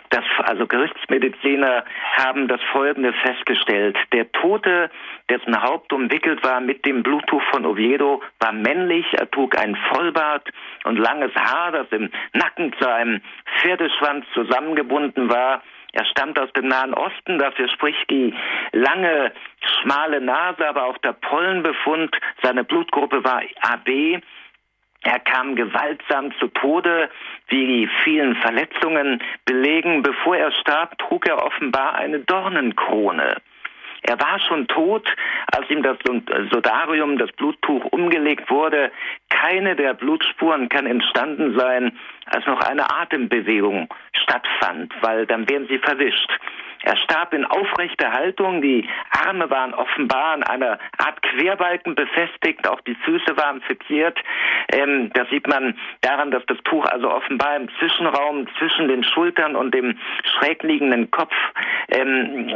das, 0.09 0.23
also 0.43 0.65
Gerichtsmediziner, 0.65 1.83
haben 2.15 2.47
das 2.47 2.61
Folgende 2.71 3.11
festgestellt. 3.13 3.97
Der 4.13 4.31
Tote, 4.31 4.89
dessen 5.29 5.61
Haupt 5.61 5.91
umwickelt 5.91 6.43
war 6.43 6.61
mit 6.61 6.85
dem 6.85 7.03
Bluttuch 7.03 7.41
von 7.51 7.65
Oviedo, 7.65 8.21
war 8.39 8.53
männlich. 8.53 9.05
Er 9.13 9.29
trug 9.29 9.57
einen 9.57 9.75
Vollbart 9.91 10.47
und 10.85 10.97
langes 10.97 11.33
Haar, 11.35 11.71
das 11.71 11.87
im 11.91 12.09
Nacken 12.33 12.73
zu 12.79 12.89
einem 12.89 13.21
Pferdeschwanz 13.59 14.25
zusammengebunden 14.33 15.29
war. 15.29 15.61
Er 15.93 16.05
stammt 16.05 16.37
aus 16.37 16.51
dem 16.53 16.67
Nahen 16.67 16.93
Osten, 16.93 17.39
dafür 17.39 17.69
spricht 17.69 18.09
die 18.09 18.33
lange, 18.71 19.31
schmale 19.81 20.21
Nase, 20.21 20.67
aber 20.67 20.85
auch 20.85 20.97
der 20.99 21.13
Pollenbefund. 21.13 22.15
Seine 22.43 22.63
Blutgruppe 22.63 23.23
war 23.23 23.41
AB. 23.61 24.21
Er 25.03 25.19
kam 25.19 25.55
gewaltsam 25.55 26.33
zu 26.39 26.47
Tode, 26.49 27.09
wie 27.47 27.65
die 27.65 27.89
vielen 28.03 28.35
Verletzungen 28.35 29.23
belegen. 29.45 30.03
Bevor 30.03 30.35
er 30.35 30.51
starb, 30.51 30.97
trug 30.97 31.27
er 31.27 31.43
offenbar 31.43 31.95
eine 31.95 32.19
Dornenkrone. 32.19 33.37
Er 34.03 34.19
war 34.19 34.39
schon 34.39 34.67
tot, 34.67 35.07
als 35.51 35.69
ihm 35.69 35.83
das 35.83 35.97
Sodarium, 36.51 37.17
das 37.17 37.31
Bluttuch 37.33 37.85
umgelegt 37.85 38.49
wurde, 38.49 38.91
keine 39.29 39.75
der 39.75 39.93
Blutspuren 39.93 40.69
kann 40.69 40.85
entstanden 40.85 41.57
sein, 41.57 41.97
als 42.25 42.45
noch 42.45 42.61
eine 42.61 42.89
Atembewegung 42.89 43.89
stattfand, 44.13 44.93
weil 45.01 45.25
dann 45.25 45.49
wären 45.49 45.67
sie 45.67 45.79
verwischt. 45.79 46.31
Er 46.83 46.95
starb 46.97 47.33
in 47.33 47.43
aufrechter 47.43 48.13
Haltung, 48.13 48.61
die 48.61 48.87
Arme 49.09 49.49
waren 49.49 49.73
offenbar 49.73 50.33
an 50.33 50.43
einer 50.43 50.79
Art 50.97 51.21
Querbalken 51.21 51.95
befestigt, 51.95 52.67
auch 52.67 52.79
die 52.81 52.95
Füße 52.95 53.35
waren 53.35 53.61
fixiert. 53.61 54.17
Ähm, 54.71 55.11
das 55.13 55.29
sieht 55.29 55.47
man 55.47 55.77
daran, 56.01 56.31
dass 56.31 56.45
das 56.45 56.57
Tuch 56.63 56.85
also 56.85 57.11
offenbar 57.11 57.55
im 57.57 57.67
Zwischenraum 57.79 58.47
zwischen 58.57 58.87
den 58.87 59.03
Schultern 59.03 59.55
und 59.55 59.73
dem 59.73 59.97
schräg 60.23 60.63
liegenden 60.63 61.09
Kopf 61.11 61.33
ähm, 61.89 62.55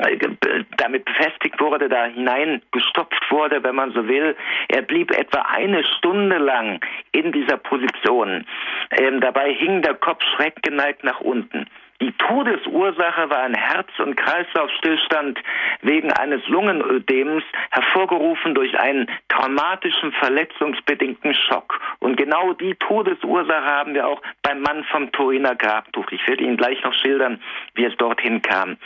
damit 0.78 1.06
befestigt 1.06 1.41
wurde, 1.60 1.90
da 1.90 2.06
hineingestopft 2.06 3.32
wurde, 3.32 3.64
wenn 3.64 3.76
man 3.76 3.92
so 3.92 4.08
will. 4.08 4.36
Er 4.70 4.82
blieb 4.82 5.12
etwa 5.18 5.42
eine 5.42 5.84
Stunde 5.84 6.38
lang 6.38 6.84
in 7.12 7.32
dieser 7.32 7.58
Position. 7.58 8.46
Ähm, 8.92 9.22
dabei 9.22 9.54
hing 9.54 9.82
der 9.82 9.96
Kopf 9.96 10.24
schräg 10.36 10.62
geneigt 10.62 11.04
nach 11.04 11.22
unten. 11.22 11.68
Die 12.02 12.12
Todesursache 12.14 13.30
war 13.30 13.44
ein 13.44 13.54
Herz- 13.54 14.00
und 14.00 14.16
Kreislaufstillstand 14.16 15.40
wegen 15.84 16.12
eines 16.12 16.46
Lungenödems, 16.48 17.44
hervorgerufen 17.70 18.56
durch 18.56 18.78
einen 18.80 19.08
traumatischen, 19.30 20.12
verletzungsbedingten 20.14 21.36
Schock. 21.36 21.80
Und 22.00 22.18
genau 22.18 22.54
die 22.54 22.74
Todesursache 22.76 23.66
haben 23.66 23.94
wir 23.94 24.08
auch 24.08 24.20
beim 24.42 24.62
Mann 24.62 24.84
vom 24.86 25.12
Turiner 25.12 25.56
Grabtuch. 25.56 26.12
Ich 26.12 26.28
werde 26.28 26.44
Ihnen 26.44 26.58
gleich 26.58 26.84
noch 26.84 26.94
schildern, 26.96 27.40
wie 27.76 27.86
es 27.86 27.96
dorthin 27.98 28.42
kam. 28.42 28.78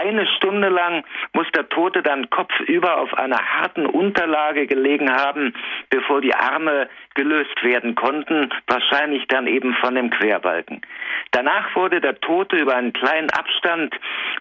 Eine 0.00 0.26
Stunde 0.38 0.70
lang 0.70 1.04
muss 1.34 1.46
der 1.54 1.68
Tote 1.68 2.02
dann 2.02 2.30
kopfüber 2.30 2.96
auf 2.96 3.12
einer 3.14 3.38
harten 3.38 3.84
Unterlage 3.84 4.66
gelegen 4.66 5.12
haben, 5.12 5.52
bevor 5.90 6.22
die 6.22 6.34
Arme 6.34 6.88
gelöst 7.14 7.62
werden 7.62 7.94
konnten, 7.94 8.50
wahrscheinlich 8.66 9.28
dann 9.28 9.46
eben 9.46 9.74
von 9.74 9.94
dem 9.94 10.08
Querbalken. 10.08 10.80
Danach 11.32 11.76
wurde 11.76 12.00
der 12.00 12.18
Tote 12.20 12.61
über 12.62 12.76
einen 12.76 12.92
kleinen 12.92 13.30
Abstand 13.30 13.94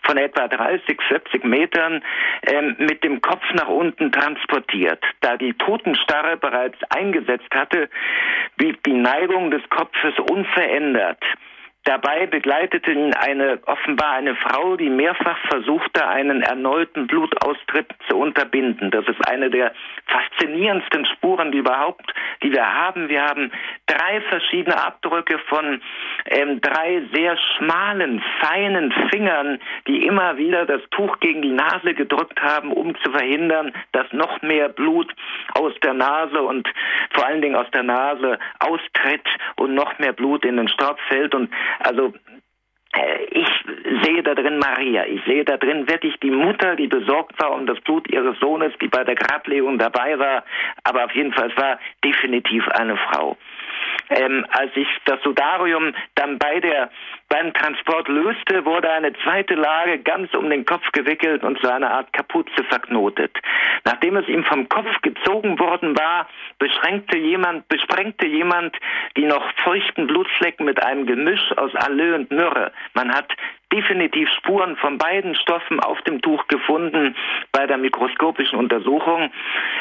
von 0.03 0.17
etwa 0.17 0.47
30, 0.47 0.99
40 1.07 1.43
Metern 1.43 2.01
ähm, 2.43 2.75
mit 2.79 3.03
dem 3.03 3.21
Kopf 3.21 3.43
nach 3.53 3.67
unten 3.67 4.11
transportiert. 4.11 5.03
Da 5.21 5.37
die 5.37 5.53
Totenstarre 5.53 6.37
bereits 6.37 6.77
eingesetzt 6.89 7.53
hatte, 7.53 7.89
blieb 8.57 8.83
die 8.83 8.93
Neigung 8.93 9.51
des 9.51 9.61
Kopfes 9.69 10.13
unverändert. 10.29 11.21
Dabei 11.83 12.27
begleitete 12.27 12.91
ihn 12.91 13.13
eine, 13.15 13.59
offenbar 13.65 14.13
eine 14.13 14.35
Frau, 14.35 14.75
die 14.75 14.89
mehrfach 14.89 15.37
versuchte, 15.49 16.07
einen 16.07 16.43
erneuten 16.43 17.07
Blutaustritt 17.07 17.87
zu 18.07 18.17
unterbinden. 18.17 18.91
Das 18.91 19.07
ist 19.07 19.27
eine 19.27 19.49
der 19.49 19.73
faszinierendsten 20.05 21.07
Spuren, 21.07 21.51
die 21.51 21.57
überhaupt, 21.57 22.13
die 22.43 22.51
wir 22.51 22.71
haben. 22.71 23.09
Wir 23.09 23.23
haben 23.23 23.51
drei 23.87 24.21
verschiedene 24.21 24.77
Abdrücke 24.77 25.39
von 25.49 25.81
ähm, 26.27 26.61
drei 26.61 27.01
sehr 27.13 27.35
schmalen, 27.57 28.23
feinen 28.39 28.93
Fingern, 29.09 29.59
die 29.87 30.05
immer 30.05 30.37
wieder 30.37 30.67
das 30.67 30.81
Tuch 30.91 31.19
gegen 31.19 31.41
die 31.41 31.51
Nase 31.51 31.95
gedrückt 31.95 32.39
haben, 32.43 32.71
um 32.71 32.95
zu 33.01 33.11
verhindern, 33.11 33.73
dass 33.91 34.05
noch 34.13 34.41
mehr 34.43 34.69
Blut 34.69 35.11
aus 35.55 35.73
der 35.81 35.93
Nase 35.93 36.43
und 36.43 36.67
vor 37.13 37.25
allen 37.25 37.41
Dingen 37.41 37.55
aus 37.55 37.69
der 37.71 37.83
Nase 37.83 38.37
austritt 38.59 39.27
und 39.55 39.73
noch 39.73 39.97
mehr 39.97 40.13
Blut 40.13 40.45
in 40.45 40.57
den 40.57 40.67
Staub 40.67 40.99
fällt. 41.07 41.33
Und 41.33 41.49
also 41.79 42.13
äh, 42.93 43.23
ich 43.31 43.47
sehe 44.03 44.23
da 44.23 44.35
drin 44.35 44.59
Maria. 44.59 45.05
Ich 45.05 45.23
sehe 45.25 45.45
da 45.45 45.57
drin 45.57 45.87
wirklich 45.87 46.19
die 46.19 46.31
Mutter, 46.31 46.75
die 46.75 46.87
besorgt 46.87 47.41
war 47.41 47.51
um 47.51 47.65
das 47.65 47.79
Blut 47.81 48.09
ihres 48.09 48.37
Sohnes, 48.39 48.73
die 48.81 48.87
bei 48.87 49.03
der 49.03 49.15
Grablegung 49.15 49.77
dabei 49.77 50.19
war. 50.19 50.43
Aber 50.83 51.05
auf 51.05 51.15
jeden 51.15 51.33
Fall, 51.33 51.55
war 51.57 51.79
definitiv 52.03 52.67
eine 52.69 52.97
Frau. 52.97 53.37
Ähm, 54.09 54.45
als 54.49 54.71
ich 54.75 54.87
das 55.05 55.21
Sudarium 55.23 55.93
dann 56.15 56.37
bei 56.37 56.59
der 56.59 56.89
beim 57.31 57.53
Transport 57.53 58.09
löste, 58.09 58.65
wurde 58.65 58.91
eine 58.91 59.13
zweite 59.23 59.55
Lage 59.55 59.99
ganz 59.99 60.33
um 60.33 60.49
den 60.49 60.65
Kopf 60.65 60.83
gewickelt 60.91 61.43
und 61.43 61.57
so 61.61 61.69
eine 61.69 61.89
Art 61.89 62.11
Kapuze 62.11 62.63
verknotet. 62.67 63.31
Nachdem 63.85 64.17
es 64.17 64.27
ihm 64.27 64.43
vom 64.43 64.67
Kopf 64.67 65.01
gezogen 65.01 65.57
worden 65.57 65.97
war, 65.97 66.27
beschränkte 66.59 67.17
jemand, 67.17 67.67
besprengte 67.69 68.27
jemand 68.27 68.75
die 69.15 69.23
noch 69.23 69.49
feuchten 69.63 70.07
Blutflecken 70.07 70.65
mit 70.65 70.83
einem 70.83 71.05
Gemisch 71.05 71.53
aus 71.55 71.73
Allö 71.73 72.15
und 72.15 72.31
Myrrhe. 72.31 72.73
Man 72.95 73.13
hat 73.13 73.33
definitiv 73.71 74.27
Spuren 74.37 74.75
von 74.75 74.97
beiden 74.97 75.33
Stoffen 75.35 75.79
auf 75.79 76.01
dem 76.01 76.21
Tuch 76.21 76.45
gefunden 76.47 77.15
bei 77.53 77.65
der 77.65 77.77
mikroskopischen 77.77 78.59
Untersuchung, 78.59 79.31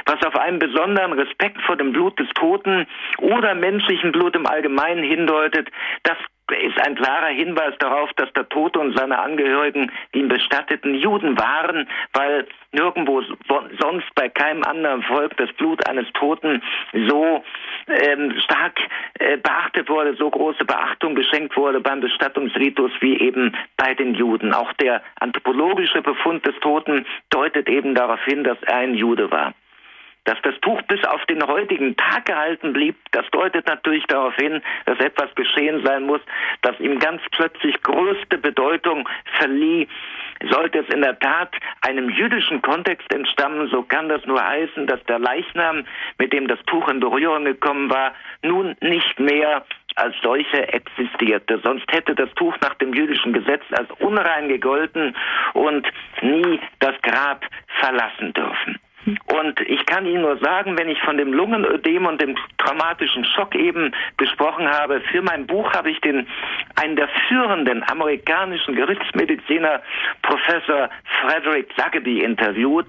was 0.07 0.25
auf 0.25 0.37
einen 0.37 0.61
besonderen 0.61 1.15
Respekt 1.15 1.61
vor 1.63 1.75
dem 1.75 1.93
Blut 1.93 2.17
des 2.21 2.29
Toten 2.35 2.87
oder 3.19 3.57
menschlichen 3.57 4.13
Blut 4.13 4.37
im 4.37 4.47
Allgemeinen 4.47 5.03
hindeutet, 5.03 5.69
das 6.05 6.17
ist 6.57 6.81
ein 6.87 6.95
klarer 6.95 7.29
Hinweis 7.29 7.75
darauf, 7.79 8.11
dass 8.17 8.33
der 8.33 8.49
Tote 8.49 8.79
und 8.79 8.97
seine 8.97 9.19
Angehörigen 9.19 9.91
die 10.15 10.21
ihm 10.21 10.29
bestatteten 10.29 10.95
Juden 10.95 11.39
waren, 11.39 11.89
weil 12.13 12.47
nirgendwo 12.73 13.23
sonst 13.81 14.15
bei 14.15 14.29
keinem 14.29 14.63
anderen 14.65 15.03
Volk 15.03 15.37
das 15.37 15.53
Blut 15.55 15.87
eines 15.89 16.07
Toten 16.13 16.63
so 17.09 17.43
ähm, 17.89 18.39
stark 18.45 18.79
äh, 19.19 19.37
beachtet 19.37 19.89
wurde, 19.89 20.15
so 20.15 20.31
große 20.31 20.65
Beachtung 20.65 21.15
geschenkt 21.15 21.57
wurde 21.57 21.81
beim 21.81 22.01
Bestattungsritus 22.01 22.93
wie 23.01 23.19
eben 23.19 23.57
bei 23.77 23.95
den 23.95 24.15
Juden. 24.15 24.53
Auch 24.55 24.73
der 24.75 25.03
anthropologische 25.21 26.03
Befund 26.03 26.47
des 26.47 26.55
Toten 26.61 27.07
deutet 27.31 27.69
eben 27.69 27.95
darauf 27.95 28.23
hin, 28.25 28.45
dass 28.45 28.63
er 28.63 28.77
ein 28.77 28.95
Jude 28.95 29.31
war. 29.31 29.55
Dass 30.31 30.41
das 30.43 30.55
Tuch 30.61 30.81
bis 30.83 31.05
auf 31.07 31.27
den 31.27 31.45
heutigen 31.45 31.97
Tag 31.97 32.27
gehalten 32.27 32.73
blieb, 32.73 32.95
das 33.11 33.27
deutet 33.33 33.67
natürlich 33.67 34.05
darauf 34.07 34.33
hin, 34.37 34.63
dass 34.87 35.01
etwas 35.01 35.35
geschehen 35.35 35.85
sein 35.85 36.05
muss, 36.05 36.21
das 36.63 36.79
ihm 36.79 37.01
ganz 37.01 37.21
plötzlich 37.33 37.83
größte 37.83 38.39
Bedeutung 38.39 39.09
verlieh. 39.39 39.89
Sollte 40.49 40.79
es 40.79 40.95
in 40.95 41.03
der 41.03 41.19
Tat 41.19 41.53
einem 41.81 42.11
jüdischen 42.11 42.63
Kontext 42.63 43.13
entstammen, 43.13 43.69
so 43.73 43.83
kann 43.83 44.09
das 44.09 44.25
nur 44.25 44.41
heißen, 44.41 44.87
dass 44.87 45.03
der 45.07 45.19
Leichnam, 45.19 45.85
mit 46.19 46.33
dem 46.33 46.47
das 46.47 46.61
Tuch 46.67 46.89
in 46.89 47.01
Berührung 47.01 47.45
gekommen 47.45 47.91
war, 47.91 48.15
nun 48.45 48.77
nicht 48.81 49.19
mehr 49.19 49.65
als 49.97 50.15
solche 50.23 50.73
existierte. 50.73 51.59
Sonst 51.65 51.91
hätte 51.91 52.15
das 52.15 52.33
Tuch 52.37 52.55
nach 52.61 52.75
dem 52.75 52.95
jüdischen 52.95 53.33
Gesetz 53.33 53.65
als 53.73 53.91
unrein 53.99 54.47
gegolten 54.47 55.17
und 55.55 55.89
nie 56.23 56.61
das 56.79 56.95
Grab 57.03 57.45
verlassen 57.81 58.33
dürfen. 58.33 58.79
Und 59.07 59.61
ich 59.63 59.87
kann 59.87 60.05
Ihnen 60.05 60.21
nur 60.21 60.37
sagen, 60.39 60.79
wenn 60.79 60.89
ich 60.89 61.01
von 61.01 61.17
dem 61.17 61.33
Lungenödem 61.33 62.05
und 62.05 62.21
dem 62.21 62.37
traumatischen 62.59 63.25
Schock 63.25 63.55
eben 63.55 63.93
gesprochen 64.19 64.69
habe, 64.69 65.01
für 65.11 65.23
mein 65.23 65.47
Buch 65.47 65.73
habe 65.73 65.91
ich 65.91 66.01
den, 66.03 66.27
einen 66.77 66.97
der 66.97 67.09
führenden 67.29 67.83
amerikanischen 67.91 68.75
Gerichtsmediziner, 68.75 69.81
Professor 70.23 70.91
Frederick 71.21 71.71
Zageby, 71.77 72.21
interviewt, 72.21 72.89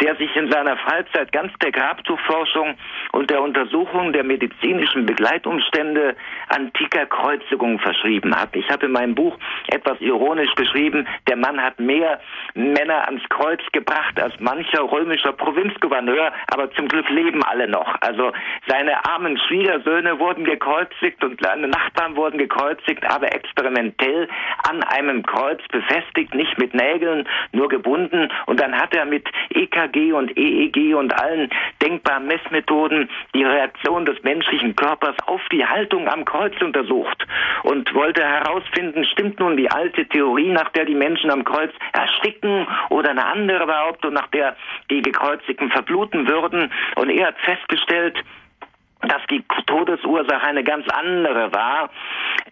der 0.00 0.16
sich 0.16 0.34
in 0.34 0.50
seiner 0.50 0.76
Freizeit 0.78 1.30
ganz 1.30 1.52
der 1.62 1.70
Grabtuchforschung 1.70 2.74
und 3.12 3.30
der 3.30 3.40
Untersuchung 3.40 4.12
der 4.12 4.24
medizinischen 4.24 5.06
Begleitumstände 5.06 6.16
antiker 6.48 7.06
Kreuzigungen 7.06 7.78
verschrieben 7.78 8.34
hat. 8.34 8.54
Ich 8.56 8.68
habe 8.68 8.86
in 8.86 8.92
meinem 8.92 9.14
Buch 9.14 9.38
etwas 9.68 10.00
ironisch 10.00 10.54
geschrieben, 10.56 11.06
der 11.28 11.36
Mann 11.36 11.62
hat 11.62 11.78
mehr 11.78 12.20
Männer 12.54 13.06
ans 13.06 13.22
Kreuz 13.28 13.60
gebracht 13.72 14.20
als 14.20 14.38
mancher 14.40 14.82
römischer 14.90 15.32
Provinz 15.32 15.51
Provinzgouverneur, 15.52 16.32
aber 16.52 16.70
zum 16.72 16.88
Glück 16.88 17.08
leben 17.10 17.42
alle 17.44 17.68
noch. 17.68 17.96
Also 18.00 18.32
seine 18.66 19.04
armen 19.04 19.38
Schwiegersöhne 19.38 20.18
wurden 20.18 20.44
gekreuzigt 20.44 21.22
und 21.22 21.40
seine 21.42 21.68
Nachbarn 21.68 22.16
wurden 22.16 22.38
gekreuzigt, 22.38 23.04
aber 23.10 23.34
experimentell 23.34 24.28
an 24.68 24.82
einem 24.84 25.22
Kreuz 25.24 25.60
befestigt, 25.70 26.34
nicht 26.34 26.58
mit 26.58 26.74
Nägeln, 26.74 27.28
nur 27.52 27.68
gebunden. 27.68 28.30
Und 28.46 28.60
dann 28.60 28.74
hat 28.74 28.94
er 28.94 29.04
mit 29.04 29.28
EKG 29.50 30.12
und 30.12 30.36
EEG 30.36 30.94
und 30.94 31.18
allen 31.20 31.50
denkbaren 31.82 32.26
Messmethoden 32.26 33.10
die 33.34 33.44
Reaktion 33.44 34.06
des 34.06 34.22
menschlichen 34.22 34.74
Körpers 34.74 35.16
auf 35.26 35.42
die 35.50 35.66
Haltung 35.66 36.08
am 36.08 36.24
Kreuz 36.24 36.54
untersucht 36.62 37.26
und 37.64 37.92
wollte 37.94 38.22
herausfinden, 38.22 39.04
stimmt 39.04 39.38
nun 39.38 39.56
die 39.56 39.70
alte 39.70 40.06
Theorie, 40.06 40.50
nach 40.50 40.70
der 40.70 40.86
die 40.86 40.94
Menschen 40.94 41.30
am 41.30 41.44
Kreuz 41.44 41.72
ersticken 41.92 42.66
oder 42.90 43.10
eine 43.10 43.26
andere 43.26 43.66
Behauptung, 43.66 44.14
nach 44.14 44.28
der 44.28 44.56
die 44.90 45.02
gekreuzigt 45.02 45.41
Gekreuzigten 45.42 45.70
verbluten 45.70 46.28
würden. 46.28 46.70
Und 46.96 47.10
er 47.10 47.28
hat 47.28 47.38
festgestellt, 47.40 48.18
dass 49.02 49.22
die 49.30 49.42
Todesursache 49.66 50.46
eine 50.46 50.62
ganz 50.62 50.86
andere 50.88 51.52
war. 51.52 51.90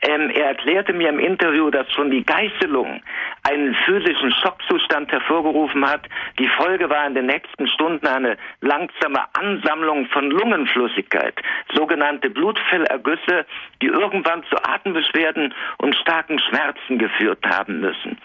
Ähm, 0.03 0.31
er 0.31 0.47
erklärte 0.47 0.93
mir 0.93 1.09
im 1.09 1.19
Interview, 1.19 1.71
dass 1.71 1.91
schon 1.93 2.11
die 2.11 2.25
Geißelung 2.25 3.03
einen 3.49 3.75
physischen 3.75 4.33
Schockzustand 4.33 5.13
hervorgerufen 5.13 5.89
hat. 5.89 6.09
Die 6.39 6.49
Folge 6.49 6.89
war 6.91 7.07
in 7.07 7.15
den 7.15 7.27
nächsten 7.27 7.69
Stunden 7.69 8.07
eine 8.07 8.37
langsame 8.61 9.21
Ansammlung 9.35 10.07
von 10.07 10.31
Lungenflüssigkeit, 10.31 11.35
sogenannte 11.75 12.31
Blutfellergüsse, 12.31 13.47
die 13.83 13.87
irgendwann 13.87 14.43
zu 14.45 14.57
Atembeschwerden 14.57 15.55
und 15.79 15.95
starken 15.97 16.39
Schmerzen 16.39 16.99
geführt 16.99 17.45
haben 17.47 17.81
müssen. 17.81 18.19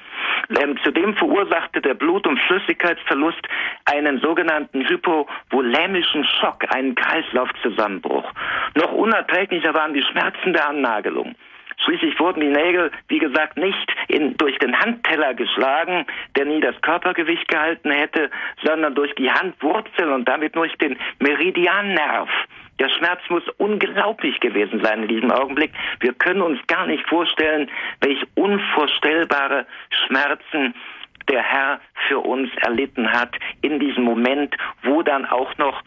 Ähm, 0.62 0.78
zudem 0.84 1.16
verursachte 1.16 1.82
der 1.82 1.94
Blut- 1.94 2.28
und 2.28 2.40
Flüssigkeitsverlust 2.42 3.42
einen 3.86 4.20
sogenannten 4.20 4.88
hypovolämischen 4.88 6.24
Schock, 6.26 6.64
einen 6.74 6.96
Kreislaufzusammenbruch. 6.96 8.15
Noch 8.76 8.92
unerträglicher 8.92 9.74
waren 9.74 9.94
die 9.94 10.04
Schmerzen 10.04 10.54
der 10.54 10.70
Annagelung. 10.70 11.36
Schließlich 11.84 12.20
wurden 12.20 12.40
die 12.40 12.48
Nägel, 12.48 12.92
wie 13.10 13.20
gesagt, 13.20 13.58
nicht 13.58 13.94
in, 14.08 14.38
durch 14.38 14.58
den 14.60 14.80
Handteller 14.80 15.34
geschlagen, 15.34 16.06
der 16.36 16.46
nie 16.46 16.62
das 16.62 16.80
Körpergewicht 16.82 17.48
gehalten 17.48 17.92
hätte, 17.92 18.30
sondern 18.64 18.96
durch 18.96 19.14
die 19.16 19.30
Handwurzel 19.30 20.12
und 20.12 20.28
damit 20.28 20.56
durch 20.56 20.76
den 20.78 20.98
Meridiannerv. 21.20 22.30
Der 22.80 22.90
Schmerz 22.90 23.22
muss 23.30 23.44
unglaublich 23.58 24.40
gewesen 24.40 24.82
sein 24.84 25.04
in 25.04 25.08
diesem 25.08 25.32
Augenblick. 25.32 25.72
Wir 26.02 26.14
können 26.14 26.42
uns 26.42 26.60
gar 26.68 26.88
nicht 26.88 27.08
vorstellen, 27.08 27.70
welch 28.02 28.22
unvorstellbare 28.36 29.66
Schmerzen 30.06 30.74
der 31.30 31.42
Herr 31.42 31.80
für 32.08 32.20
uns 32.20 32.50
erlitten 32.58 33.12
hat 33.12 33.34
in 33.62 33.80
diesem 33.80 34.04
Moment, 34.04 34.56
wo 34.84 35.02
dann 35.02 35.26
auch 35.26 35.58
noch 35.58 35.82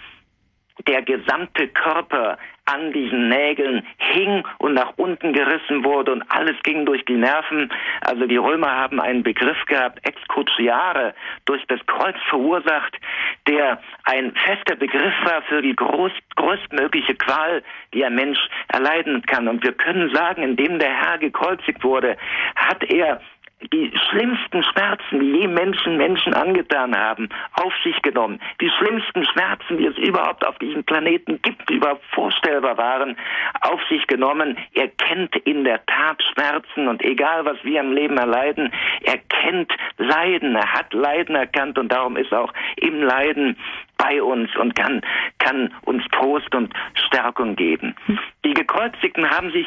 der 0.87 1.03
gesamte 1.03 1.69
Körper 1.69 2.39
an 2.69 2.93
diesen 2.93 3.29
Nägeln 3.29 3.87
hing 3.97 4.45
und 4.59 4.75
nach 4.75 4.93
unten 4.97 5.33
gerissen 5.33 5.85
wurde 5.85 6.13
und 6.13 6.23
alles 6.29 6.57
ging 6.63 6.85
durch 6.85 7.05
die 7.07 7.17
Nerven. 7.17 7.71
Also 8.03 8.27
die 8.27 8.37
Römer 8.37 8.71
haben 8.71 9.01
einen 9.01 9.23
Begriff 9.23 9.57
gehabt, 9.67 10.07
excruciare, 10.07 11.15
durch 11.47 11.65
das 11.69 11.81
Kreuz 11.87 12.17
verursacht, 12.29 12.95
der 13.47 13.81
ein 14.05 14.33
fester 14.35 14.77
Begriff 14.77 15.15
war 15.25 15.43
für 15.43 15.63
die 15.63 15.75
groß, 15.75 16.13
größtmögliche 16.37 17.15
Qual, 17.15 17.63
die 17.95 18.05
ein 18.05 18.15
Mensch 18.15 18.39
erleiden 18.69 19.23
kann. 19.23 19.49
Und 19.49 19.65
wir 19.65 19.73
können 19.73 20.15
sagen, 20.15 20.43
indem 20.43 20.79
der 20.79 20.95
Herr 20.95 21.19
gekreuzigt 21.19 21.83
wurde, 21.83 22.19
hat 22.55 22.85
er 22.85 23.21
die 23.73 23.93
schlimmsten 24.11 24.63
Schmerzen, 24.63 25.21
die 25.21 25.41
je 25.41 25.49
Menschen 25.49 25.97
Menschen 25.97 26.33
angetan 26.35 26.97
haben, 26.97 27.29
auf 27.55 27.73
sich 27.83 28.01
genommen. 28.03 28.41
Die 28.61 28.71
schlimmsten 28.71 29.25
Schmerzen, 29.25 29.79
die 29.79 29.87
es 29.87 29.97
überhaupt 29.99 30.47
auf 30.47 30.59
diesem 30.59 30.85
Planeten 30.85 31.41
gibt, 31.43 31.69
die 31.69 31.75
überhaupt 31.75 32.05
vorstellbar 32.13 32.79
waren, 32.79 33.17
auf 33.61 33.81
sich 33.89 34.07
genommen. 34.07 34.57
Er 34.75 34.89
kennt 34.89 35.35
in 35.37 35.65
der 35.65 35.85
Tat 35.87 36.23
Schmerzen 36.33 36.89
und 36.89 37.03
egal 37.03 37.45
was 37.45 37.57
wir 37.65 37.81
im 37.81 37.93
Leben 37.93 38.17
erleiden, 38.17 38.73
er 39.03 39.19
kennt 39.19 39.73
Leiden, 39.97 40.55
er 40.55 40.73
hat 40.73 40.95
Leiden 40.95 41.35
erkannt 41.35 41.79
und 41.79 41.91
darum 41.91 42.17
ist 42.17 42.33
auch 42.33 42.53
im 42.77 43.03
Leiden 43.03 43.57
bei 43.97 44.23
uns 44.23 44.55
und 44.57 44.77
kann, 44.77 45.03
kann 45.39 45.75
uns 45.83 46.05
Trost 46.13 46.55
und 46.55 46.73
Stärkung 47.07 47.57
geben. 47.57 47.97
Die 48.45 48.55
Gekreuzigten 48.55 49.29
haben 49.29 49.51
sich 49.51 49.67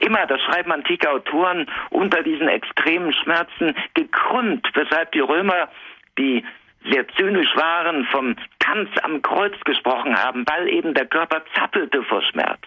immer, 0.00 0.26
das 0.26 0.40
schreiben 0.42 0.72
antike 0.72 1.10
Autoren, 1.10 1.66
unter 1.90 2.22
diesen 2.22 2.48
extremen 2.48 3.12
Schmerzen 3.12 3.74
gekrümmt, 3.94 4.68
weshalb 4.74 5.12
die 5.12 5.20
Römer, 5.20 5.68
die 6.18 6.44
sehr 6.90 7.06
zynisch 7.08 7.54
waren, 7.56 8.04
vom 8.06 8.36
Tanz 8.60 8.88
am 9.02 9.22
Kreuz 9.22 9.58
gesprochen 9.64 10.16
haben, 10.16 10.44
weil 10.46 10.68
eben 10.68 10.94
der 10.94 11.06
Körper 11.06 11.42
zappelte 11.54 12.02
vor 12.04 12.22
Schmerz. 12.22 12.60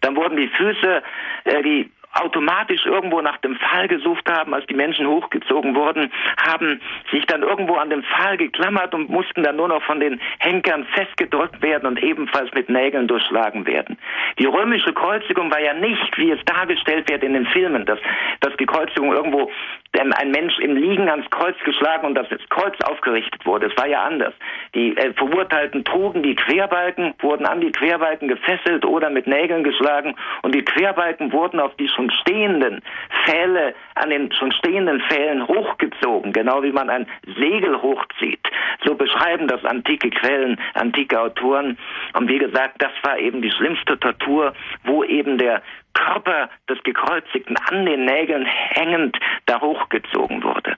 Dann 0.00 0.16
wurden 0.16 0.36
die 0.36 0.48
Füße, 0.48 1.02
äh, 1.44 1.62
die 1.62 1.90
automatisch 2.12 2.84
irgendwo 2.84 3.20
nach 3.20 3.38
dem 3.38 3.56
Pfahl 3.56 3.88
gesucht 3.88 4.28
haben, 4.30 4.54
als 4.54 4.66
die 4.66 4.74
Menschen 4.74 5.06
hochgezogen 5.06 5.74
wurden, 5.74 6.12
haben 6.46 6.80
sich 7.10 7.24
dann 7.26 7.42
irgendwo 7.42 7.74
an 7.74 7.90
den 7.90 8.02
Pfahl 8.02 8.36
geklammert 8.36 8.94
und 8.94 9.08
mussten 9.08 9.42
dann 9.42 9.56
nur 9.56 9.68
noch 9.68 9.82
von 9.82 10.00
den 10.00 10.20
Henkern 10.38 10.84
festgedrückt 10.94 11.62
werden 11.62 11.86
und 11.86 12.02
ebenfalls 12.02 12.52
mit 12.54 12.68
Nägeln 12.68 13.08
durchschlagen 13.08 13.66
werden. 13.66 13.98
Die 14.38 14.46
römische 14.46 14.92
Kreuzigung 14.92 15.50
war 15.50 15.60
ja 15.60 15.74
nicht, 15.74 16.18
wie 16.18 16.30
es 16.30 16.44
dargestellt 16.44 17.08
wird 17.08 17.22
in 17.22 17.34
den 17.34 17.46
Filmen, 17.46 17.86
dass, 17.86 17.98
dass 18.40 18.56
die 18.56 18.66
Kreuzigung 18.66 19.12
irgendwo 19.12 19.50
ein 19.94 20.30
Mensch 20.30 20.58
im 20.58 20.76
Liegen 20.76 21.08
ans 21.08 21.28
Kreuz 21.30 21.56
geschlagen 21.64 22.06
und 22.06 22.14
das 22.14 22.26
Kreuz 22.48 22.74
aufgerichtet 22.84 23.44
wurde. 23.44 23.66
Es 23.66 23.76
war 23.76 23.86
ja 23.86 24.02
anders. 24.02 24.32
Die 24.74 24.96
äh, 24.96 25.12
Verurteilten 25.14 25.84
trugen 25.84 26.22
die 26.22 26.34
Querbalken, 26.34 27.14
wurden 27.20 27.46
an 27.46 27.60
die 27.60 27.72
Querbalken 27.72 28.28
gefesselt 28.28 28.84
oder 28.84 29.10
mit 29.10 29.26
Nägeln 29.26 29.64
geschlagen 29.64 30.14
und 30.42 30.54
die 30.54 30.64
Querbalken 30.64 31.32
wurden 31.32 31.60
auf 31.60 31.74
die 31.76 31.88
schon 32.02 32.10
stehenden 32.10 32.82
Pfähle, 33.24 33.74
an 33.94 34.10
den 34.10 34.32
schon 34.32 34.52
stehenden 34.52 35.00
Pfählen 35.02 35.46
hochgezogen, 35.46 36.32
genau 36.32 36.62
wie 36.62 36.72
man 36.72 36.90
ein 36.90 37.06
Segel 37.38 37.80
hochzieht. 37.80 38.40
So 38.84 38.94
beschreiben 38.94 39.46
das 39.48 39.64
antike 39.64 40.10
Quellen, 40.10 40.58
antike 40.74 41.20
Autoren. 41.20 41.78
Und 42.14 42.28
wie 42.28 42.38
gesagt, 42.38 42.82
das 42.82 42.92
war 43.02 43.18
eben 43.18 43.42
die 43.42 43.50
schlimmste 43.50 43.98
Tortur, 43.98 44.54
wo 44.84 45.04
eben 45.04 45.38
der 45.38 45.62
Körper 45.94 46.48
des 46.68 46.82
Gekreuzigten 46.82 47.56
an 47.70 47.86
den 47.86 48.04
Nägeln 48.04 48.46
hängend 48.46 49.16
da 49.46 49.60
hochgezogen 49.60 50.42
wurde. 50.42 50.76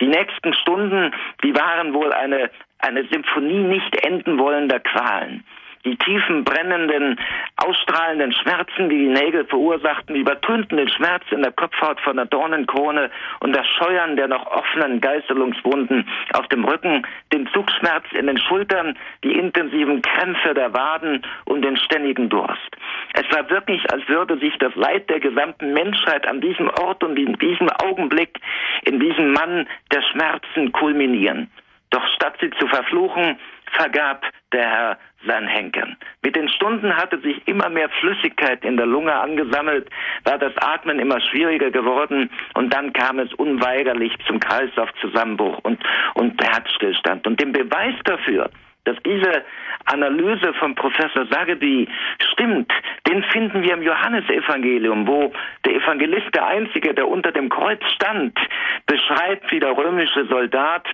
Die 0.00 0.06
nächsten 0.06 0.54
Stunden, 0.54 1.12
die 1.42 1.54
waren 1.54 1.92
wohl 1.92 2.12
eine, 2.12 2.50
eine 2.78 3.04
Symphonie 3.08 3.62
nicht 3.62 4.06
enden 4.06 4.38
wollender 4.38 4.80
Qualen. 4.80 5.44
Die 5.84 5.96
tiefen, 5.96 6.44
brennenden, 6.44 7.20
ausstrahlenden 7.56 8.32
Schmerzen, 8.32 8.88
die 8.88 8.98
die 8.98 9.08
Nägel 9.08 9.44
verursachten, 9.44 10.16
übertönten 10.16 10.78
den 10.78 10.88
Schmerz 10.88 11.24
in 11.30 11.42
der 11.42 11.52
Kopfhaut 11.52 12.00
von 12.00 12.16
der 12.16 12.24
Dornenkrone 12.24 13.10
und 13.40 13.54
das 13.54 13.66
Scheuern 13.66 14.16
der 14.16 14.28
noch 14.28 14.46
offenen 14.46 15.00
Geißelungswunden 15.00 16.08
auf 16.32 16.48
dem 16.48 16.64
Rücken, 16.64 17.06
den 17.32 17.46
Zugschmerz 17.48 18.04
in 18.12 18.26
den 18.26 18.38
Schultern, 18.38 18.96
die 19.24 19.32
intensiven 19.32 20.00
Krämpfe 20.00 20.54
der 20.54 20.72
Waden 20.72 21.22
und 21.44 21.62
den 21.62 21.76
ständigen 21.76 22.30
Durst. 22.30 22.76
Es 23.12 23.36
war 23.36 23.48
wirklich, 23.50 23.82
als 23.92 24.08
würde 24.08 24.38
sich 24.38 24.56
das 24.58 24.74
Leid 24.76 25.10
der 25.10 25.20
gesamten 25.20 25.74
Menschheit 25.74 26.26
an 26.26 26.40
diesem 26.40 26.70
Ort 26.80 27.04
und 27.04 27.18
in 27.18 27.34
diesem 27.34 27.68
Augenblick, 27.68 28.40
in 28.84 29.00
diesem 29.00 29.32
Mann 29.32 29.68
der 29.92 30.02
Schmerzen 30.02 30.72
kulminieren. 30.72 31.50
Doch 31.90 32.06
statt 32.08 32.34
sie 32.40 32.50
zu 32.58 32.66
verfluchen, 32.66 33.38
vergab 33.72 34.24
der 34.52 34.68
Herr 34.68 34.98
sein 35.26 35.46
Henken. 35.46 35.96
Mit 36.22 36.36
den 36.36 36.48
Stunden 36.48 36.96
hatte 36.96 37.18
sich 37.20 37.46
immer 37.46 37.68
mehr 37.68 37.88
Flüssigkeit 38.00 38.64
in 38.64 38.76
der 38.76 38.86
Lunge 38.86 39.14
angesammelt, 39.14 39.88
war 40.24 40.38
das 40.38 40.52
Atmen 40.58 40.98
immer 40.98 41.20
schwieriger 41.20 41.70
geworden 41.70 42.30
und 42.54 42.72
dann 42.72 42.92
kam 42.92 43.18
es 43.18 43.32
unweigerlich 43.34 44.12
zum 44.26 44.40
Kreislaufzusammenbruch 44.40 45.58
und, 45.62 45.82
und 46.14 46.42
Herzstillstand. 46.42 47.26
Und 47.26 47.40
den 47.40 47.52
Beweis 47.52 47.94
dafür, 48.04 48.50
dass 48.84 48.96
diese 49.04 49.44
Analyse 49.86 50.52
von 50.54 50.74
Professor 50.74 51.26
Sagedi 51.30 51.88
stimmt, 52.32 52.70
den 53.08 53.22
finden 53.24 53.62
wir 53.62 53.74
im 53.74 53.82
Johannesevangelium, 53.82 55.06
wo 55.06 55.32
der 55.64 55.74
Evangelist, 55.76 56.34
der 56.34 56.46
Einzige, 56.46 56.94
der 56.94 57.08
unter 57.08 57.32
dem 57.32 57.48
Kreuz 57.48 57.82
stand, 57.94 58.38
beschreibt, 58.86 59.50
wie 59.50 59.60
der 59.60 59.76
römische 59.76 60.26
Soldat 60.26 60.86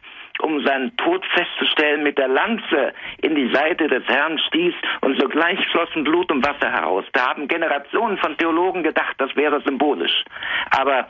um 0.42 0.64
seinen 0.64 0.96
Tod 0.96 1.24
festzustellen, 1.26 2.02
mit 2.02 2.18
der 2.18 2.28
Lanze 2.28 2.92
in 3.22 3.34
die 3.34 3.52
Seite 3.52 3.88
des 3.88 4.04
Herrn 4.06 4.38
stieß 4.38 4.74
und 5.02 5.20
sogleich 5.20 5.58
flossen 5.68 6.04
Blut 6.04 6.30
und 6.30 6.44
Wasser 6.46 6.70
heraus. 6.70 7.04
Da 7.12 7.30
haben 7.30 7.48
Generationen 7.48 8.18
von 8.18 8.36
Theologen 8.36 8.82
gedacht, 8.82 9.14
das 9.18 9.34
wäre 9.36 9.60
symbolisch. 9.62 10.24
Aber 10.70 11.08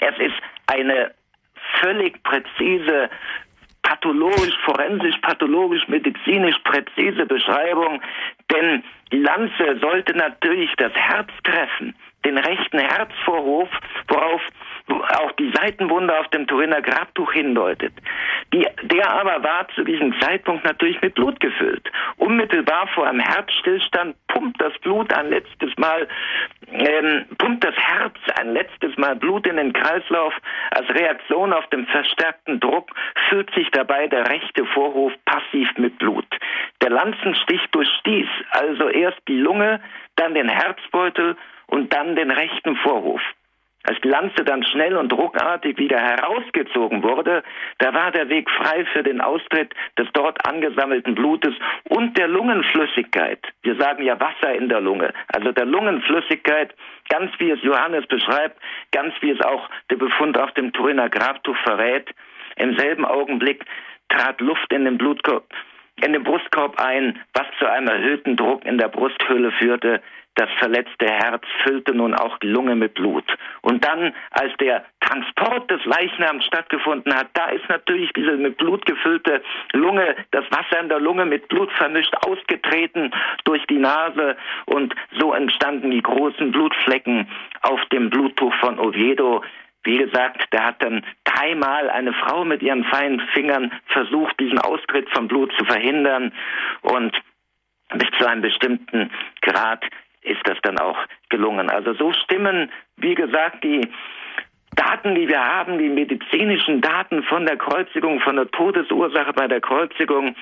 es 0.00 0.18
ist 0.18 0.36
eine 0.66 1.14
völlig 1.80 2.22
präzise 2.22 3.10
pathologisch, 3.86 4.56
forensisch, 4.64 5.16
pathologisch, 5.22 5.86
medizinisch 5.86 6.58
präzise 6.64 7.24
Beschreibung, 7.24 8.02
denn 8.52 8.82
die 9.12 9.18
Lanze 9.18 9.78
sollte 9.80 10.12
natürlich 10.16 10.70
das 10.76 10.92
Herz 10.92 11.28
treffen, 11.44 11.94
den 12.24 12.36
rechten 12.36 12.80
Herzvorhof, 12.80 13.68
worauf 14.08 14.42
auch 14.88 15.32
die 15.32 15.52
Seitenwunde 15.52 16.18
auf 16.18 16.28
dem 16.28 16.46
Turiner 16.46 16.80
Grabtuch 16.80 17.32
hindeutet. 17.32 17.92
Die, 18.52 18.66
der 18.82 19.10
aber 19.10 19.42
war 19.42 19.68
zu 19.74 19.84
diesem 19.84 20.18
Zeitpunkt 20.20 20.64
natürlich 20.64 21.00
mit 21.02 21.14
Blut 21.14 21.40
gefüllt. 21.40 21.90
Unmittelbar 22.16 22.86
vor 22.88 23.06
einem 23.06 23.20
Herzstillstand 23.20 24.16
pumpt 24.28 24.60
das 24.60 24.72
Blut 24.78 25.12
ein 25.12 25.30
letztes 25.30 25.76
Mal, 25.76 26.06
ähm, 26.72 27.26
pumpt 27.38 27.64
das 27.64 27.74
Herz 27.74 28.16
ein 28.38 28.52
letztes 28.52 28.96
Mal 28.96 29.16
Blut 29.16 29.46
in 29.46 29.56
den 29.56 29.72
Kreislauf. 29.72 30.34
Als 30.70 30.88
Reaktion 30.90 31.52
auf 31.52 31.66
den 31.68 31.86
verstärkten 31.86 32.60
Druck 32.60 32.90
füllt 33.28 33.52
sich 33.54 33.70
dabei 33.72 34.06
der 34.06 34.28
rechte 34.28 34.64
Vorhof 34.66 35.12
passiv 35.24 35.68
mit 35.76 35.98
Blut. 35.98 36.26
Der 36.82 36.90
Lanzenstich 36.90 37.62
durchstieß 37.72 38.28
also 38.50 38.88
erst 38.88 39.20
die 39.26 39.38
Lunge, 39.38 39.80
dann 40.16 40.34
den 40.34 40.48
Herzbeutel 40.48 41.36
und 41.66 41.92
dann 41.92 42.14
den 42.16 42.30
rechten 42.30 42.76
Vorhof. 42.76 43.20
Als 43.86 43.98
Lanze 44.02 44.44
dann 44.44 44.64
schnell 44.64 44.96
und 44.96 45.12
ruckartig 45.12 45.78
wieder 45.78 45.98
herausgezogen 45.98 47.02
wurde, 47.02 47.42
da 47.78 47.94
war 47.94 48.10
der 48.10 48.28
Weg 48.28 48.50
frei 48.50 48.84
für 48.92 49.02
den 49.02 49.20
Austritt 49.20 49.74
des 49.98 50.08
dort 50.12 50.46
angesammelten 50.46 51.14
Blutes 51.14 51.54
und 51.88 52.18
der 52.18 52.28
Lungenflüssigkeit. 52.28 53.40
Wir 53.62 53.76
sagen 53.76 54.02
ja 54.02 54.18
Wasser 54.18 54.54
in 54.54 54.68
der 54.68 54.80
Lunge, 54.80 55.12
also 55.32 55.52
der 55.52 55.66
Lungenflüssigkeit, 55.66 56.74
ganz 57.08 57.30
wie 57.38 57.50
es 57.50 57.62
Johannes 57.62 58.06
beschreibt, 58.06 58.60
ganz 58.92 59.14
wie 59.20 59.30
es 59.30 59.40
auch 59.40 59.68
der 59.90 59.96
Befund 59.96 60.38
auf 60.38 60.52
dem 60.52 60.72
Turiner 60.72 61.08
Grabtuch 61.08 61.56
verrät. 61.64 62.10
Im 62.56 62.76
selben 62.76 63.04
Augenblick 63.04 63.64
trat 64.08 64.40
Luft 64.40 64.72
in 64.72 64.84
den 64.84 64.98
Blutkorb, 64.98 65.46
in 66.02 66.12
den 66.12 66.24
Brustkorb 66.24 66.80
ein, 66.80 67.20
was 67.34 67.46
zu 67.58 67.70
einem 67.70 67.88
erhöhten 67.88 68.36
Druck 68.36 68.64
in 68.64 68.78
der 68.78 68.88
Brusthöhle 68.88 69.52
führte. 69.52 70.00
Das 70.36 70.50
verletzte 70.58 71.06
Herz 71.06 71.42
füllte 71.64 71.94
nun 71.94 72.14
auch 72.14 72.38
die 72.38 72.48
Lunge 72.48 72.76
mit 72.76 72.94
Blut. 72.94 73.24
Und 73.62 73.82
dann, 73.84 74.14
als 74.30 74.52
der 74.60 74.84
Transport 75.00 75.70
des 75.70 75.82
Leichnams 75.86 76.44
stattgefunden 76.44 77.14
hat, 77.14 77.28
da 77.32 77.46
ist 77.48 77.66
natürlich 77.70 78.12
diese 78.12 78.32
mit 78.32 78.58
Blut 78.58 78.84
gefüllte 78.84 79.42
Lunge, 79.72 80.14
das 80.32 80.44
Wasser 80.50 80.78
in 80.80 80.90
der 80.90 81.00
Lunge 81.00 81.24
mit 81.24 81.48
Blut 81.48 81.72
vermischt, 81.72 82.14
ausgetreten 82.26 83.12
durch 83.44 83.66
die 83.66 83.78
Nase 83.78 84.36
und 84.66 84.94
so 85.18 85.32
entstanden 85.32 85.90
die 85.90 86.02
großen 86.02 86.52
Blutflecken 86.52 87.28
auf 87.62 87.82
dem 87.86 88.10
Bluttuch 88.10 88.54
von 88.56 88.78
Oviedo. 88.78 89.42
Wie 89.84 89.96
gesagt, 89.96 90.44
da 90.50 90.64
hat 90.64 90.82
dann 90.82 91.02
dreimal 91.24 91.88
eine 91.88 92.12
Frau 92.12 92.44
mit 92.44 92.60
ihren 92.60 92.84
feinen 92.84 93.20
Fingern 93.32 93.72
versucht, 93.86 94.38
diesen 94.38 94.58
Austritt 94.58 95.08
von 95.10 95.28
Blut 95.28 95.50
zu 95.56 95.64
verhindern 95.64 96.32
und 96.82 97.16
bis 97.94 98.08
zu 98.18 98.28
einem 98.28 98.42
bestimmten 98.42 99.10
Grad 99.42 99.84
ist 100.26 100.40
das 100.44 100.58
dann 100.62 100.78
auch 100.78 100.98
gelungen. 101.28 101.70
Also 101.70 101.94
so 101.94 102.12
stimmen, 102.12 102.70
wie 102.96 103.14
gesagt, 103.14 103.64
die 103.64 103.88
Daten, 104.74 105.14
die 105.14 105.28
wir 105.28 105.42
haben, 105.42 105.78
die 105.78 105.88
medizinischen 105.88 106.80
Daten 106.80 107.22
von 107.24 107.46
der 107.46 107.56
Kreuzigung, 107.56 108.20
von 108.20 108.36
der 108.36 108.50
Todesursache 108.50 109.32
bei 109.32 109.48
der 109.48 109.60
Kreuzigung, 109.60 110.36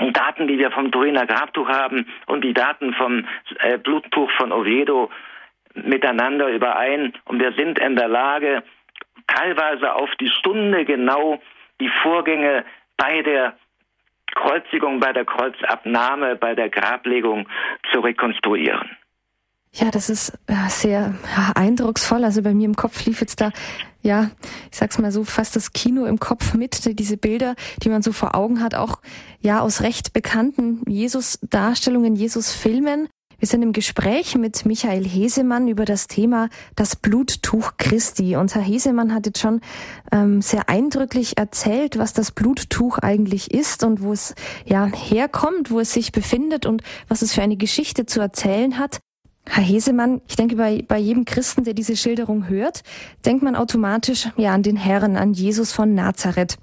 die 0.00 0.12
Daten, 0.12 0.48
die 0.48 0.58
wir 0.58 0.70
vom 0.72 0.90
Turiner 0.90 1.26
Grabtuch 1.26 1.68
haben 1.68 2.06
und 2.26 2.42
die 2.42 2.54
Daten 2.54 2.92
vom 2.94 3.24
äh, 3.60 3.78
Bluttuch 3.78 4.30
von 4.32 4.50
Oviedo 4.50 5.10
miteinander 5.74 6.48
überein 6.48 7.12
und 7.26 7.40
wir 7.40 7.52
sind 7.52 7.78
in 7.78 7.96
der 7.96 8.08
Lage, 8.08 8.62
teilweise 9.26 9.94
auf 9.94 10.10
die 10.20 10.28
Stunde 10.28 10.84
genau 10.84 11.40
die 11.80 11.90
Vorgänge 12.02 12.64
bei 12.96 13.22
der 13.22 13.56
Kreuzigung, 14.34 15.00
bei 15.00 15.12
der 15.12 15.24
Kreuzabnahme, 15.24 16.36
bei 16.36 16.54
der 16.54 16.68
Grablegung 16.68 17.48
zu 17.92 18.00
rekonstruieren. 18.00 18.90
Ja, 19.74 19.90
das 19.90 20.10
ist 20.10 20.34
äh, 20.48 20.68
sehr 20.68 21.14
eindrucksvoll. 21.54 22.24
Also 22.24 22.42
bei 22.42 22.52
mir 22.52 22.66
im 22.66 22.76
Kopf 22.76 23.06
lief 23.06 23.20
jetzt 23.22 23.40
da, 23.40 23.52
ja, 24.02 24.30
ich 24.70 24.76
sag's 24.76 24.98
mal 24.98 25.12
so, 25.12 25.24
fast 25.24 25.56
das 25.56 25.72
Kino 25.72 26.04
im 26.04 26.20
Kopf 26.20 26.52
mit, 26.54 26.98
diese 26.98 27.16
Bilder, 27.16 27.54
die 27.82 27.88
man 27.88 28.02
so 28.02 28.12
vor 28.12 28.34
Augen 28.34 28.60
hat, 28.60 28.74
auch 28.74 29.00
ja 29.40 29.60
aus 29.60 29.80
recht 29.80 30.12
bekannten 30.12 30.82
Jesus-Darstellungen, 30.86 32.16
Jesus-Filmen. 32.16 33.08
Wir 33.38 33.48
sind 33.48 33.62
im 33.62 33.72
Gespräch 33.72 34.36
mit 34.36 34.66
Michael 34.66 35.04
Hesemann 35.04 35.66
über 35.66 35.84
das 35.84 36.06
Thema 36.06 36.48
das 36.76 36.94
Bluttuch 36.94 37.72
Christi. 37.76 38.36
Und 38.36 38.54
Herr 38.54 38.62
Hesemann 38.62 39.12
hat 39.12 39.26
jetzt 39.26 39.40
schon 39.40 39.62
ähm, 40.12 40.42
sehr 40.42 40.68
eindrücklich 40.68 41.38
erzählt, 41.38 41.98
was 41.98 42.12
das 42.12 42.30
Bluttuch 42.30 42.98
eigentlich 42.98 43.52
ist 43.52 43.82
und 43.82 44.02
wo 44.02 44.12
es 44.12 44.36
ja 44.64 44.86
herkommt, 44.86 45.72
wo 45.72 45.80
es 45.80 45.92
sich 45.92 46.12
befindet 46.12 46.66
und 46.66 46.82
was 47.08 47.22
es 47.22 47.32
für 47.32 47.42
eine 47.42 47.56
Geschichte 47.56 48.06
zu 48.06 48.20
erzählen 48.20 48.78
hat. 48.78 49.00
Herr 49.46 49.64
Hesemann, 49.64 50.20
ich 50.28 50.36
denke, 50.36 50.56
bei, 50.56 50.84
bei 50.86 50.98
jedem 50.98 51.24
Christen, 51.24 51.64
der 51.64 51.74
diese 51.74 51.96
Schilderung 51.96 52.48
hört, 52.48 52.82
denkt 53.24 53.42
man 53.42 53.56
automatisch 53.56 54.28
ja 54.36 54.54
an 54.54 54.62
den 54.62 54.76
Herrn, 54.76 55.16
an 55.16 55.34
Jesus 55.34 55.72
von 55.72 55.94
Nazareth. 55.94 56.58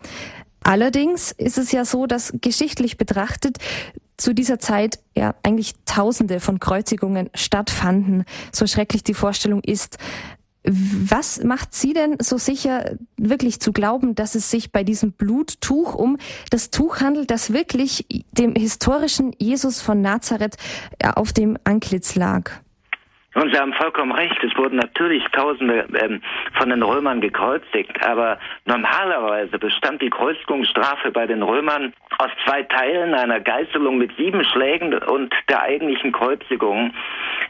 Allerdings 0.64 1.32
ist 1.32 1.58
es 1.58 1.72
ja 1.72 1.86
so, 1.86 2.06
dass 2.06 2.34
geschichtlich 2.42 2.98
betrachtet 2.98 3.58
zu 4.18 4.34
dieser 4.34 4.60
Zeit 4.60 5.00
ja 5.16 5.36
eigentlich 5.44 5.74
Tausende 5.86 6.40
von 6.40 6.60
Kreuzigungen 6.60 7.30
stattfanden, 7.34 8.26
so 8.52 8.68
schrecklich 8.68 9.04
die 9.04 9.14
Vorstellung 9.14 9.62
ist. 9.64 9.98
Was 10.64 11.42
macht 11.44 11.74
Sie 11.74 11.94
denn 11.94 12.18
so 12.22 12.38
sicher, 12.38 12.98
wirklich 13.18 13.62
zu 13.62 13.72
glauben, 13.72 14.14
dass 14.14 14.36
es 14.36 14.52
sich 14.52 14.72
bei 14.72 14.84
diesem 14.84 15.14
Bluttuch 15.14 15.96
um 15.96 16.18
das 16.50 16.70
Tuch 16.70 17.00
handelt, 17.00 17.32
das 17.32 17.54
wirklich 17.54 18.06
dem 18.34 18.56
historischen 18.56 19.34
Jesus 19.38 19.82
von 19.82 20.02
Nazareth 20.02 20.58
auf 21.02 21.32
dem 21.32 21.58
Antlitz 21.64 22.16
lag? 22.16 22.52
Und 23.40 23.54
Sie 23.54 23.60
haben 23.60 23.74
vollkommen 23.74 24.12
recht, 24.12 24.44
es 24.44 24.58
wurden 24.58 24.76
natürlich 24.76 25.24
Tausende 25.32 25.86
ähm, 26.02 26.22
von 26.58 26.70
den 26.70 26.84
Römern 26.84 27.22
gekreuzigt, 27.22 28.06
aber 28.06 28.38
normalerweise 28.66 29.58
bestand 29.58 30.02
die 30.02 30.10
Kreuzigungsstrafe 30.10 31.12
bei 31.12 31.26
den 31.26 31.42
Römern 31.42 31.94
aus 32.18 32.32
zwei 32.46 32.64
Teilen, 32.64 33.14
einer 33.14 33.40
Geißelung 33.40 33.98
mit 33.98 34.12
sieben 34.18 34.44
Schlägen 34.44 34.94
und 34.94 35.34
der 35.48 35.62
eigentlichen 35.62 36.12
Kreuzigung, 36.12 36.94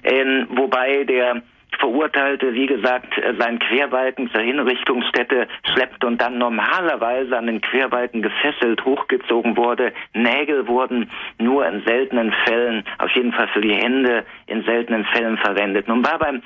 ähm, 0.03 0.45
wobei 0.51 1.05
der 1.05 1.41
Verurteilte, 1.79 2.53
wie 2.53 2.65
gesagt, 2.65 3.13
sein 3.39 3.59
Querbalken 3.59 4.29
zur 4.31 4.41
Hinrichtungsstätte 4.41 5.47
schleppt 5.71 6.03
und 6.03 6.21
dann 6.21 6.37
normalerweise 6.37 7.37
an 7.37 7.47
den 7.47 7.61
Querbalken 7.61 8.21
gefesselt 8.21 8.83
hochgezogen 8.83 9.55
wurde. 9.55 9.93
Nägel 10.13 10.67
wurden 10.67 11.09
nur 11.37 11.65
in 11.65 11.83
seltenen 11.85 12.33
Fällen, 12.45 12.83
auf 12.97 13.11
jeden 13.11 13.31
Fall 13.31 13.47
für 13.49 13.61
die 13.61 13.75
Hände, 13.75 14.25
in 14.49 14.63
seltenen 14.63 15.05
Fällen 15.05 15.37
verwendet. 15.37 15.87
Nun 15.87 16.05
war 16.05 16.19
beim 16.19 16.41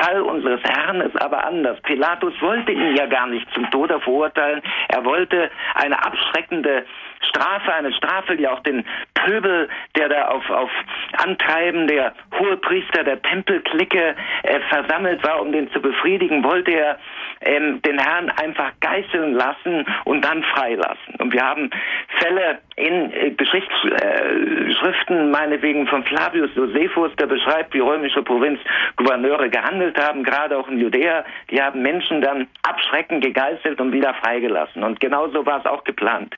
Fall 0.00 0.20
unseres 0.22 0.60
Herrn 0.62 1.00
es 1.00 1.14
aber 1.16 1.44
anders. 1.44 1.80
Pilatus 1.82 2.34
wollte 2.40 2.72
ihn 2.72 2.96
ja 2.96 3.06
gar 3.06 3.26
nicht 3.26 3.46
zum 3.54 3.70
Tode 3.70 4.00
verurteilen. 4.00 4.62
Er 4.88 5.04
wollte 5.04 5.50
eine 5.74 6.04
abschreckende 6.04 6.84
Strafe, 7.28 7.72
eine 7.72 7.92
Strafe, 7.92 8.36
die 8.36 8.46
auch 8.46 8.60
den 8.60 8.84
Pöbel, 9.14 9.68
der 9.96 10.08
da 10.08 10.28
auf, 10.28 10.48
auf 10.50 10.70
Antreiben 11.16 11.86
der 11.86 12.12
Hohepriester 12.38 13.04
der 13.04 13.20
Tempelklicke 13.22 14.14
äh, 14.42 14.60
versammelt 14.68 15.24
war, 15.24 15.40
um 15.40 15.52
den 15.52 15.70
zu 15.72 15.80
befriedigen, 15.80 16.44
wollte 16.44 16.72
er 16.72 16.98
ähm, 17.40 17.80
den 17.82 17.98
Herrn 17.98 18.30
einfach 18.30 18.72
geißeln 18.80 19.34
lassen 19.34 19.86
und 20.04 20.24
dann 20.24 20.42
freilassen. 20.44 21.14
Und 21.18 21.32
wir 21.32 21.42
haben 21.42 21.70
Fälle 22.20 22.58
in 22.76 23.10
äh, 23.12 23.30
Geschichtsschriften, 23.30 25.16
äh, 25.18 25.30
meinetwegen 25.30 25.86
von 25.86 26.04
Flavius 26.04 26.50
Josephus, 26.54 27.10
der 27.16 27.26
beschreibt, 27.26 27.72
wie 27.74 27.80
römische 27.80 28.22
Provinzgouverneure 28.22 29.48
gehandelt 29.48 29.98
haben, 29.98 30.22
gerade 30.22 30.58
auch 30.58 30.68
in 30.68 30.78
Judäa. 30.78 31.24
Die 31.50 31.60
haben 31.60 31.80
Menschen 31.82 32.20
dann 32.20 32.46
abschreckend 32.62 33.24
gegeißelt 33.24 33.80
und 33.80 33.92
wieder 33.92 34.14
freigelassen. 34.14 34.84
Und 34.84 35.00
genauso 35.00 35.44
war 35.46 35.60
es 35.60 35.66
auch 35.66 35.84
geplant. 35.84 36.34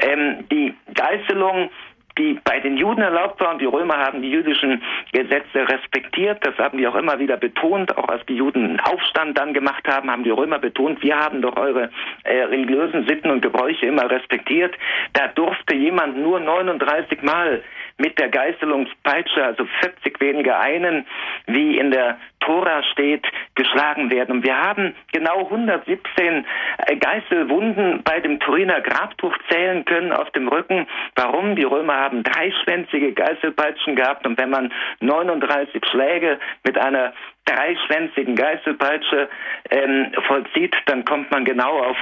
Ähm, 0.00 0.46
die 0.50 0.74
Geißelung 0.94 1.70
die 2.18 2.38
bei 2.44 2.60
den 2.60 2.76
Juden 2.76 3.00
erlaubt 3.00 3.40
war 3.40 3.52
und 3.52 3.60
die 3.60 3.66
Römer 3.66 3.96
haben 3.96 4.22
die 4.22 4.30
jüdischen 4.30 4.82
Gesetze 5.12 5.68
respektiert. 5.68 6.44
Das 6.44 6.56
haben 6.58 6.78
die 6.78 6.86
auch 6.86 6.94
immer 6.94 7.18
wieder 7.18 7.36
betont. 7.36 7.96
Auch 7.96 8.08
als 8.08 8.24
die 8.26 8.36
Juden 8.36 8.64
einen 8.64 8.80
Aufstand 8.80 9.38
dann 9.38 9.54
gemacht 9.54 9.86
haben, 9.88 10.10
haben 10.10 10.24
die 10.24 10.30
Römer 10.30 10.58
betont, 10.58 11.02
wir 11.02 11.16
haben 11.16 11.40
doch 11.42 11.56
eure 11.56 11.90
äh, 12.24 12.42
religiösen 12.42 13.06
Sitten 13.06 13.30
und 13.30 13.42
Gebräuche 13.42 13.86
immer 13.86 14.10
respektiert. 14.10 14.74
Da 15.12 15.28
durfte 15.28 15.74
jemand 15.74 16.18
nur 16.18 16.40
39 16.40 17.22
Mal 17.22 17.62
mit 17.98 18.18
der 18.18 18.28
Geißelungspeitsche, 18.28 19.44
also 19.44 19.66
40 19.80 20.20
weniger 20.20 20.58
einen, 20.58 21.06
wie 21.46 21.78
in 21.78 21.90
der 21.90 22.18
Tora 22.40 22.82
steht, 22.92 23.26
geschlagen 23.54 24.10
werden. 24.10 24.36
Und 24.36 24.44
wir 24.44 24.56
haben 24.56 24.94
genau 25.12 25.44
117 25.44 26.46
äh, 26.86 26.96
Geißelwunden 26.96 28.02
bei 28.04 28.20
dem 28.20 28.40
Turiner 28.40 28.80
Grabtuch 28.80 29.36
zählen 29.50 29.84
können 29.84 30.12
auf 30.12 30.30
dem 30.30 30.48
Rücken. 30.48 30.86
Warum? 31.16 31.56
Die 31.56 31.64
Römer 31.64 31.96
haben 31.96 32.22
dreischwänzige 32.22 33.12
Geißelpeitschen 33.12 33.96
gehabt 33.96 34.26
und 34.26 34.38
wenn 34.38 34.50
man 34.50 34.72
39 35.00 35.84
Schläge 35.90 36.38
mit 36.64 36.78
einer 36.78 37.12
dreischwänzigen 37.48 38.36
Geißelpeitsche 38.36 39.28
ähm, 39.70 40.12
vollzieht, 40.26 40.74
dann 40.86 41.04
kommt 41.04 41.30
man 41.30 41.44
genau 41.44 41.78
auf 41.78 41.96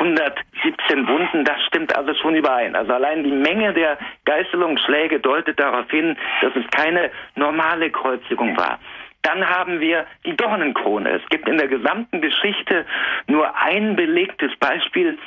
117 0.00 1.06
Wunden. 1.06 1.44
Das 1.44 1.62
stimmt 1.66 1.94
also 1.96 2.14
schon 2.14 2.34
überein. 2.34 2.74
Also 2.74 2.94
allein 2.94 3.22
die 3.22 3.30
Menge 3.30 3.72
der 3.74 3.98
Geißelungsschläge 4.24 5.20
deutet 5.20 5.60
darauf 5.60 5.90
hin, 5.90 6.16
dass 6.40 6.52
es 6.56 6.68
keine 6.70 7.10
normale 7.34 7.90
Kreuzigung 7.90 8.56
war. 8.56 8.78
Dann 9.22 9.48
haben 9.48 9.80
wir 9.80 10.06
die 10.24 10.36
Dornenkrone. 10.36 11.10
Es 11.10 11.28
gibt 11.28 11.48
in 11.48 11.58
der 11.58 11.68
gesamten 11.68 12.20
Geschichte 12.20 12.86
nur 13.26 13.56
ein 13.60 13.96
belegtes 13.96 14.54
Beispiel, 14.56 15.18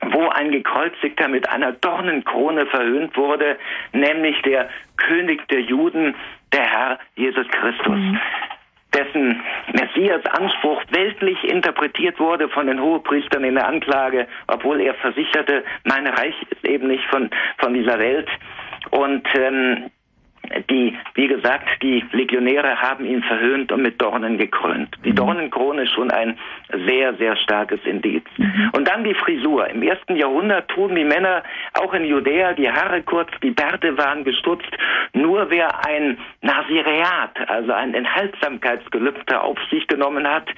wo 0.00 0.28
ein 0.28 0.50
Gekreuzigter 0.52 1.28
mit 1.28 1.48
einer 1.48 1.72
Dornenkrone 1.72 2.66
verhöhnt 2.66 3.16
wurde, 3.16 3.58
nämlich 3.92 4.40
der 4.42 4.68
König 4.96 5.46
der 5.48 5.60
Juden, 5.60 6.14
der 6.52 6.62
Herr 6.62 6.98
Jesus 7.16 7.48
Christus. 7.48 7.96
Mhm 7.96 8.20
dessen 8.94 9.40
Messias-Anspruch 9.72 10.82
weltlich 10.90 11.42
interpretiert 11.44 12.18
wurde 12.18 12.48
von 12.48 12.66
den 12.66 12.80
Hohepriestern 12.80 13.44
in 13.44 13.54
der 13.54 13.66
Anklage, 13.66 14.26
obwohl 14.46 14.80
er 14.80 14.94
versicherte, 14.94 15.64
mein 15.84 16.06
Reich 16.06 16.34
ist 16.50 16.64
eben 16.64 16.88
nicht 16.88 17.04
von, 17.10 17.30
von 17.58 17.74
dieser 17.74 17.98
Welt. 17.98 18.28
Und 18.90 19.26
ähm, 19.36 19.90
die, 20.70 20.96
wie 21.14 21.28
gesagt, 21.28 21.82
die 21.82 22.04
Legionäre 22.12 22.80
haben 22.80 23.04
ihn 23.04 23.22
verhöhnt 23.22 23.72
und 23.72 23.82
mit 23.82 24.00
Dornen 24.00 24.38
gekrönt. 24.38 24.96
Die 25.04 25.10
mhm. 25.10 25.16
Dornenkrone 25.16 25.82
ist 25.82 25.92
schon 25.92 26.10
ein 26.10 26.38
sehr, 26.86 27.14
sehr 27.14 27.36
starkes 27.36 27.80
Indiz. 27.84 28.24
Mhm. 28.36 28.70
Und 28.72 28.88
dann 28.88 29.04
die 29.04 29.14
Frisur. 29.14 29.68
Im 29.68 29.82
ersten 29.82 30.16
Jahrhundert 30.16 30.68
trugen 30.68 30.96
die 30.96 31.04
Männer 31.04 31.42
auch 31.74 31.92
in 31.94 32.04
Judäa 32.04 32.52
die 32.52 32.70
Haare 32.70 33.02
kurz, 33.02 33.30
die 33.42 33.50
Bärte 33.50 33.96
waren 33.98 34.24
gestutzt. 34.24 34.70
Nur 35.12 35.50
wer 35.50 35.86
ein 35.86 36.18
Nazireat, 36.40 37.48
also 37.48 37.72
ein 37.72 37.94
Enthaltsamkeitsgelübde 37.94 39.40
auf 39.40 39.58
sich 39.70 39.86
genommen 39.86 40.26
hat, 40.26 40.48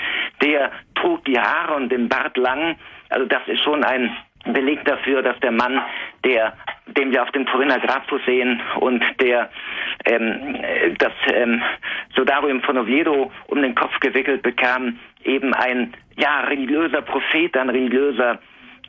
der 0.43 0.71
trug 0.95 1.25
die 1.25 1.39
Haare 1.39 1.75
und 1.75 1.91
den 1.91 2.09
Bart 2.09 2.37
lang. 2.37 2.77
Also 3.09 3.27
das 3.27 3.43
ist 3.47 3.63
schon 3.63 3.85
ein 3.85 4.11
Beleg 4.53 4.85
dafür, 4.85 5.23
dass 5.23 5.39
der 5.41 5.53
Mann, 5.53 5.81
der, 6.25 6.55
den 6.87 7.13
wir 7.13 7.23
auf 7.23 7.31
dem 7.33 7.47
Turiner 7.47 7.81
Grabtuch 7.81 8.21
sehen 8.27 8.61
und 8.81 9.03
der 9.21 9.51
ähm, 10.05 10.57
das 10.99 11.13
ähm, 11.33 11.63
Sodarium 12.15 12.63
von 12.63 12.79
Oviedo 12.79 13.31
um 13.49 13.63
den 13.63 13.75
Kopf 13.75 13.99
gewickelt 14.01 14.43
bekam, 14.43 14.99
eben 15.25 15.55
ein 15.55 15.95
ja 16.17 16.41
religiöser 16.43 17.03
Prophet, 17.03 17.57
ein 17.57 17.71
religiöser 17.71 18.39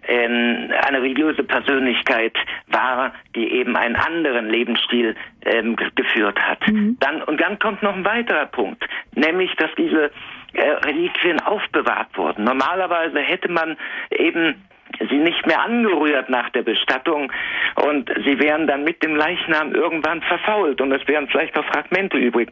ähm, 0.07 0.71
eine 0.87 1.01
religiöse 1.01 1.43
Persönlichkeit 1.43 2.33
war, 2.67 3.13
die 3.35 3.51
eben 3.51 3.75
einen 3.75 3.95
anderen 3.95 4.49
Lebensstil 4.49 5.15
ähm, 5.43 5.75
geführt 5.95 6.39
hat. 6.39 6.65
Mhm. 6.67 6.97
Dann 6.99 7.21
und 7.23 7.41
dann 7.41 7.59
kommt 7.59 7.83
noch 7.83 7.95
ein 7.95 8.05
weiterer 8.05 8.45
Punkt, 8.45 8.85
nämlich 9.15 9.53
dass 9.55 9.69
diese 9.77 10.11
äh, 10.53 10.69
Reliquien 10.85 11.41
aufbewahrt 11.41 12.17
wurden. 12.17 12.45
Normalerweise 12.45 13.19
hätte 13.19 13.51
man 13.51 13.75
eben 14.11 14.63
sie 15.09 15.17
nicht 15.17 15.45
mehr 15.45 15.61
angerührt 15.61 16.29
nach 16.29 16.49
der 16.49 16.63
Bestattung 16.63 17.31
und 17.75 18.09
sie 18.25 18.39
wären 18.39 18.67
dann 18.67 18.83
mit 18.83 19.03
dem 19.03 19.15
Leichnam 19.15 19.73
irgendwann 19.73 20.21
verfault 20.21 20.81
und 20.81 20.91
es 20.91 21.07
wären 21.07 21.27
vielleicht 21.27 21.55
noch 21.55 21.65
Fragmente 21.65 22.17
übrig. 22.17 22.49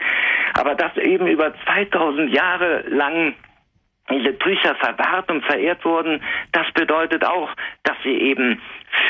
Aber 0.53 0.75
dass 0.75 0.95
eben 0.97 1.27
über 1.27 1.53
2000 1.65 2.33
Jahre 2.33 2.83
lang 2.87 3.33
diese 4.09 4.37
Tücher 4.37 4.75
verwahrt 4.75 5.31
und 5.31 5.43
verehrt 5.45 5.83
wurden, 5.83 6.21
das 6.51 6.71
bedeutet 6.73 7.25
auch, 7.25 7.49
dass 7.83 7.97
sie 8.03 8.15
eben 8.15 8.61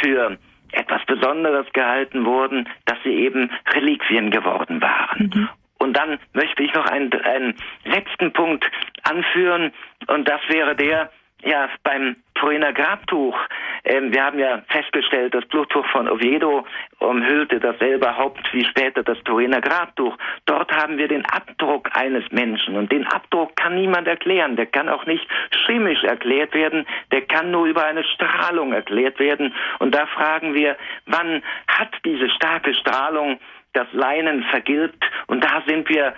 für 0.02 0.38
etwas 0.72 1.06
Besonderes 1.06 1.66
gehalten 1.74 2.26
wurden, 2.26 2.68
dass 2.86 2.98
sie 3.04 3.14
eben 3.14 3.50
Reliquien 3.74 4.32
geworden 4.32 4.82
waren. 4.82 5.32
Mhm. 5.34 5.50
Und 5.78 5.94
dann 5.98 6.18
möchte 6.34 6.64
ich 6.64 6.74
noch 6.74 6.86
einen, 6.86 7.12
einen 7.14 7.56
letzten 7.84 8.32
Punkt 8.34 8.66
anführen, 9.04 9.72
und 10.08 10.28
das 10.28 10.42
wäre 10.48 10.76
der, 10.76 11.12
ja, 11.44 11.70
beim 11.84 12.16
Turiner 12.34 12.74
Grabtuch, 12.74 13.38
ähm, 13.84 14.14
wir 14.14 14.24
haben 14.24 14.40
ja 14.40 14.64
festgestellt, 14.68 15.34
das 15.34 15.46
Bluttuch 15.46 15.86
von 15.88 16.10
Oviedo 16.10 16.66
umhüllte 17.00 17.60
dasselbe 17.60 18.18
Haupt 18.18 18.52
wie 18.54 18.66
später 18.66 19.04
das 19.04 19.18
Turiner 19.24 19.62
Grabtuch. 19.62 20.18
Dort 20.46 20.72
haben 20.72 20.98
wir 20.98 21.08
den 21.08 21.26
Abdruck 21.26 21.90
eines 21.94 22.24
Menschen 22.32 22.76
und 22.76 22.92
den 22.92 23.06
Abdruck 23.08 23.56
kann 23.56 23.76
niemand 23.76 24.08
erklären. 24.08 24.56
Der 24.56 24.66
kann 24.66 24.90
auch 24.90 25.06
nicht 25.06 25.26
chemisch 25.66 26.04
erklärt 26.04 26.54
werden, 26.54 26.86
der 27.12 27.22
kann 27.22 27.52
nur 27.52 27.66
über 27.66 27.86
eine 27.86 28.04
Strahlung 28.04 28.74
erklärt 28.74 29.20
werden. 29.20 29.54
Und 29.80 29.94
da 29.94 30.08
fragen 30.08 30.54
wir, 30.56 30.76
wann 31.06 31.44
hat 31.68 31.94
diese 32.04 32.30
starke 32.30 32.74
Strahlung 32.74 33.40
das 33.74 33.88
Leinen 33.92 34.44
vergilbt? 34.46 35.04
Und 35.28 35.44
da 35.44 35.62
sind 35.68 35.88
wir 35.90 36.16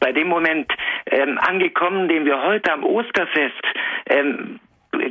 bei 0.00 0.12
dem 0.12 0.28
Moment 0.28 0.72
ähm, 1.06 1.38
angekommen, 1.38 2.08
den 2.08 2.24
wir 2.24 2.42
heute 2.42 2.72
am 2.72 2.84
Osterfest 2.84 3.62
ähm, 4.06 4.60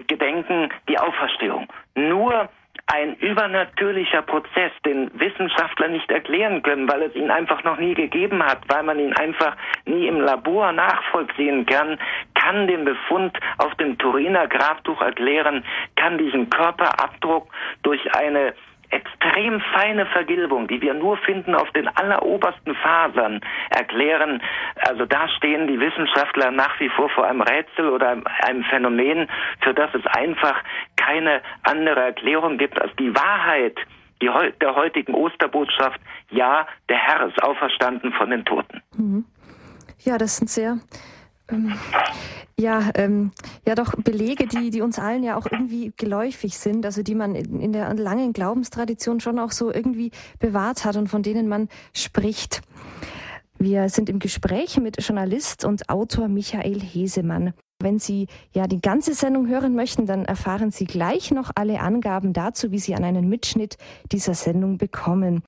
gedenken, 0.07 0.69
die 0.87 0.97
Auferstehung. 0.97 1.67
Nur 1.95 2.49
ein 2.87 3.15
übernatürlicher 3.15 4.21
Prozess, 4.21 4.71
den 4.85 5.11
Wissenschaftler 5.19 5.89
nicht 5.89 6.09
erklären 6.09 6.63
können, 6.63 6.89
weil 6.89 7.03
es 7.03 7.15
ihn 7.15 7.29
einfach 7.29 7.63
noch 7.65 7.77
nie 7.77 7.93
gegeben 7.93 8.41
hat, 8.41 8.59
weil 8.69 8.83
man 8.83 8.97
ihn 8.97 9.13
einfach 9.13 9.57
nie 9.85 10.07
im 10.07 10.21
Labor 10.21 10.71
nachvollziehen 10.71 11.65
kann, 11.65 11.99
kann 12.35 12.67
den 12.67 12.85
Befund 12.85 13.37
auf 13.57 13.75
dem 13.75 13.97
Turiner 13.97 14.47
Grabtuch 14.47 15.01
erklären, 15.01 15.65
kann 15.97 16.17
diesen 16.17 16.49
Körperabdruck 16.49 17.49
durch 17.83 18.15
eine 18.15 18.53
extrem 18.89 19.59
feine 19.73 20.05
Vergilbung, 20.05 20.67
die 20.67 20.81
wir 20.81 20.93
nur 20.93 21.17
finden 21.17 21.55
auf 21.55 21.69
den 21.71 21.87
allerobersten 21.87 22.75
Fasern, 22.75 23.41
erklären. 23.69 24.41
Also 24.87 25.05
da 25.05 25.27
stehen 25.29 25.67
die 25.67 25.79
Wissenschaftler 25.79 26.51
nach 26.51 26.79
wie 26.79 26.89
vor 26.89 27.09
vor 27.09 27.25
einem 27.25 27.41
Rätsel 27.41 27.89
oder 27.89 28.17
einem 28.43 28.63
Phänomen, 28.63 29.27
für 29.61 29.73
das 29.73 29.93
es 29.93 30.05
einfach 30.07 30.63
keine 30.95 31.41
andere 31.63 32.01
Erklärung 32.01 32.57
gibt 32.57 32.81
als 32.81 32.95
die 32.97 33.13
Wahrheit 33.15 33.77
der 34.21 34.75
heutigen 34.75 35.13
Osterbotschaft. 35.13 35.99
Ja, 36.31 36.67
der 36.89 36.97
Herr 36.97 37.27
ist 37.27 37.41
auferstanden 37.43 38.13
von 38.13 38.29
den 38.29 38.45
Toten. 38.45 38.81
Mhm. 38.95 39.25
Ja, 39.99 40.17
das 40.17 40.37
sind 40.37 40.49
sehr 40.49 40.79
ähm, 41.49 41.73
ja, 42.59 42.89
ähm, 42.95 43.31
ja 43.65 43.75
doch 43.75 43.95
Belege, 43.95 44.47
die, 44.47 44.71
die 44.71 44.81
uns 44.81 44.99
allen 44.99 45.23
ja 45.23 45.37
auch 45.37 45.45
irgendwie 45.49 45.93
geläufig 45.95 46.57
sind, 46.57 46.85
also 46.85 47.03
die 47.03 47.15
man 47.15 47.35
in, 47.35 47.59
in 47.61 47.71
der 47.71 47.93
langen 47.93 48.33
Glaubenstradition 48.33 49.19
schon 49.19 49.39
auch 49.39 49.51
so 49.51 49.71
irgendwie 49.71 50.11
bewahrt 50.39 50.83
hat 50.85 50.95
und 50.95 51.07
von 51.07 51.23
denen 51.23 51.47
man 51.47 51.69
spricht. 51.93 52.61
Wir 53.59 53.89
sind 53.89 54.09
im 54.09 54.19
Gespräch 54.19 54.79
mit 54.79 55.01
Journalist 55.01 55.65
und 55.65 55.89
Autor 55.89 56.27
Michael 56.27 56.79
Hesemann. 56.79 57.53
Wenn 57.79 57.99
Sie 57.99 58.27
ja 58.53 58.67
die 58.67 58.81
ganze 58.81 59.13
Sendung 59.13 59.47
hören 59.47 59.75
möchten, 59.75 60.05
dann 60.05 60.25
erfahren 60.25 60.71
Sie 60.71 60.85
gleich 60.85 61.31
noch 61.31 61.51
alle 61.55 61.79
Angaben 61.79 62.33
dazu, 62.33 62.71
wie 62.71 62.79
Sie 62.79 62.95
an 62.95 63.03
einen 63.03 63.29
Mitschnitt 63.29 63.77
dieser 64.11 64.33
Sendung 64.33 64.77
bekommen. 64.77 65.43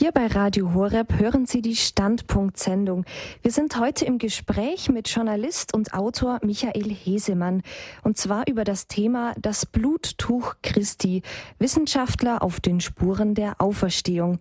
Hier 0.00 0.12
bei 0.12 0.28
Radio 0.28 0.72
Horeb 0.72 1.12
hören 1.18 1.44
Sie 1.44 1.60
die 1.60 1.76
Standpunktsendung. 1.76 3.04
Wir 3.42 3.50
sind 3.50 3.78
heute 3.78 4.06
im 4.06 4.16
Gespräch 4.16 4.88
mit 4.88 5.14
Journalist 5.14 5.74
und 5.74 5.92
Autor 5.92 6.38
Michael 6.42 6.88
Hesemann 6.88 7.60
und 8.02 8.16
zwar 8.16 8.48
über 8.48 8.64
das 8.64 8.86
Thema 8.86 9.34
das 9.36 9.66
Bluttuch 9.66 10.54
Christi, 10.62 11.20
Wissenschaftler 11.58 12.42
auf 12.42 12.60
den 12.60 12.80
Spuren 12.80 13.34
der 13.34 13.56
Auferstehung. 13.58 14.38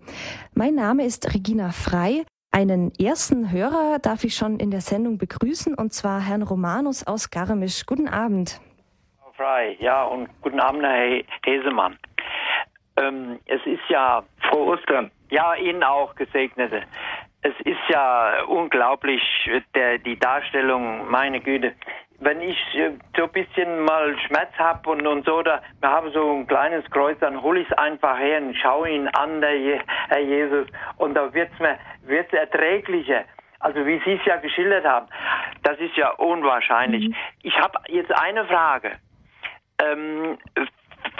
Mein 0.54 0.76
Name 0.76 1.04
ist 1.04 1.34
Regina 1.34 1.72
Frei. 1.72 2.24
Einen 2.52 2.94
ersten 2.98 3.52
Hörer 3.52 4.00
darf 4.00 4.24
ich 4.24 4.36
schon 4.36 4.62
in 4.62 4.72
der 4.72 4.80
Sendung 4.80 5.18
begrüßen 5.18 5.76
und 5.76 5.92
zwar 5.92 6.22
Herrn 6.22 6.44
Romanus 6.44 7.06
aus 7.06 7.32
Garmisch. 7.32 7.86
Guten 7.86 8.08
Abend. 8.08 8.62
Frau 9.20 9.34
Frei, 9.34 9.76
ja 9.82 10.06
und 10.06 10.30
guten 10.40 10.62
Abend, 10.62 10.84
Herr 10.84 11.22
Hesemann. 11.44 11.98
Ähm, 12.96 13.40
es 13.46 13.60
ist 13.66 13.84
ja 13.90 14.24
Frohe 14.50 14.78
Ostern. 14.78 15.12
Ja, 15.30 15.54
Ihnen 15.56 15.84
auch, 15.84 16.16
Gesegnete. 16.16 16.84
Es 17.42 17.54
ist 17.64 17.80
ja 17.90 18.44
unglaublich, 18.44 19.22
der, 19.76 20.00
die 20.00 20.18
Darstellung, 20.18 21.10
meine 21.10 21.40
Güte. 21.40 21.74
Wenn 22.20 22.42
ich 22.42 22.58
äh, 22.76 22.92
so 23.16 23.24
ein 23.24 23.32
bisschen 23.32 23.86
mal 23.86 24.18
Schmerz 24.28 24.52
habe 24.58 24.90
und, 24.90 25.08
und 25.08 25.26
so, 25.26 25.42
da, 25.42 25.62
wir 25.80 25.90
haben 25.90 26.12
so 26.12 26.34
ein 26.34 26.48
kleines 26.48 26.84
Kreuz, 26.92 27.18
dann 27.20 27.42
hole 27.42 27.62
ich 27.62 27.70
es 27.70 27.78
einfach 27.78 28.18
her 28.18 28.42
und 28.42 28.58
schaue 28.58 28.90
ihn 28.90 29.08
an, 29.08 29.40
der 29.40 29.58
Je 29.58 29.80
Herr 30.10 30.20
Jesus. 30.20 30.68
Und 30.98 31.14
da 31.14 31.34
wird 31.34 31.50
es 31.54 31.60
mir 31.60 31.78
wird's 32.04 32.34
erträglicher. 32.34 33.24
Also 33.60 33.86
wie 33.86 34.02
Sie 34.04 34.14
es 34.14 34.26
ja 34.26 34.38
geschildert 34.38 34.86
haben, 34.86 35.08
das 35.64 35.78
ist 35.80 35.96
ja 35.96 36.10
unwahrscheinlich. 36.12 37.10
Mhm. 37.10 37.16
Ich 37.44 37.58
habe 37.58 37.80
jetzt 37.88 38.12
eine 38.12 38.46
Frage. 38.46 38.98
Ähm, 39.82 40.38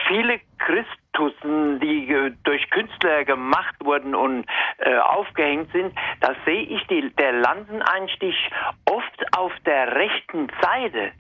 viele 0.08 0.40
Christussen, 0.58 1.80
die 1.80 2.34
durch 2.44 2.70
Künstler 2.70 3.26
gemacht 3.26 3.76
wurden 3.84 4.16
und 4.16 4.46
äh, 4.78 4.98
aufgehängt 4.98 5.72
sind, 5.72 5.94
da 6.22 6.34
sehe 6.46 6.64
ich 6.64 6.86
die, 6.88 7.10
der 7.16 7.34
Lanzeneinstich 7.34 8.50
oft 8.86 9.38
auf 9.38 9.52
der 9.66 9.96
rechten 9.96 10.48
Seite. 10.62 11.12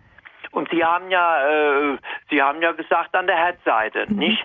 Und 0.52 0.70
Sie 0.72 0.84
haben 0.84 1.10
ja, 1.12 1.94
äh, 1.94 1.98
Sie 2.30 2.42
haben 2.42 2.62
ja 2.62 2.72
gesagt 2.72 3.16
an 3.16 3.28
der 3.28 3.38
Herzseite, 3.38 4.06
mhm. 4.08 4.18
nicht? 4.18 4.44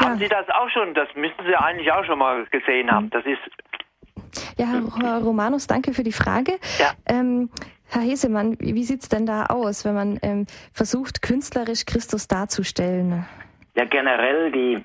Ja. 0.00 0.06
Haben 0.06 0.18
Sie 0.18 0.28
das 0.28 0.48
auch 0.48 0.68
schon? 0.70 0.94
Das 0.94 1.08
müssen 1.14 1.44
Sie 1.46 1.54
eigentlich 1.54 1.92
auch 1.92 2.04
schon 2.04 2.18
mal 2.18 2.44
gesehen 2.46 2.90
haben. 2.90 3.10
Das 3.10 3.24
ist 3.24 3.40
ja, 4.56 4.66
Herr 4.66 5.18
Romanus, 5.22 5.66
danke 5.66 5.94
für 5.94 6.02
die 6.02 6.12
Frage. 6.12 6.58
Ja. 6.78 6.92
Ähm, 7.06 7.48
Herr 7.92 8.02
Hesemann, 8.02 8.56
wie 8.60 8.84
sieht 8.84 9.02
es 9.02 9.08
denn 9.08 9.26
da 9.26 9.46
aus, 9.46 9.84
wenn 9.84 9.94
man 9.94 10.18
ähm, 10.22 10.46
versucht, 10.72 11.22
künstlerisch 11.22 11.86
Christus 11.86 12.28
darzustellen? 12.28 13.26
Ja, 13.74 13.84
generell 13.84 14.52
die 14.52 14.84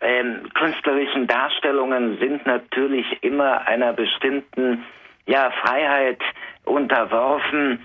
ähm, 0.00 0.48
künstlerischen 0.54 1.26
Darstellungen 1.26 2.18
sind 2.18 2.46
natürlich 2.46 3.06
immer 3.22 3.66
einer 3.66 3.92
bestimmten 3.92 4.84
ja, 5.26 5.50
Freiheit 5.62 6.20
unterworfen. 6.64 7.80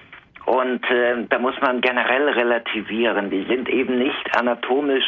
Und 0.46 0.84
äh, 0.92 1.26
da 1.30 1.40
muss 1.40 1.60
man 1.62 1.82
generell 1.82 2.30
relativieren. 2.30 3.30
Die 3.30 3.46
sind 3.46 3.70
eben 3.70 3.98
nicht 3.98 4.38
anatomisch 4.38 5.06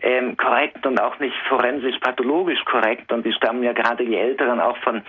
ähm, 0.00 0.36
korrekt 0.36 0.84
und 0.86 1.00
auch 1.00 1.18
nicht 1.18 1.36
forensisch-pathologisch 1.48 2.64
korrekt. 2.64 3.12
Und 3.12 3.24
die 3.24 3.32
stammen 3.32 3.62
ja 3.62 3.72
gerade 3.72 4.04
die 4.04 4.16
Älteren 4.16 4.60
auch 4.60 4.76
von, 4.78 5.02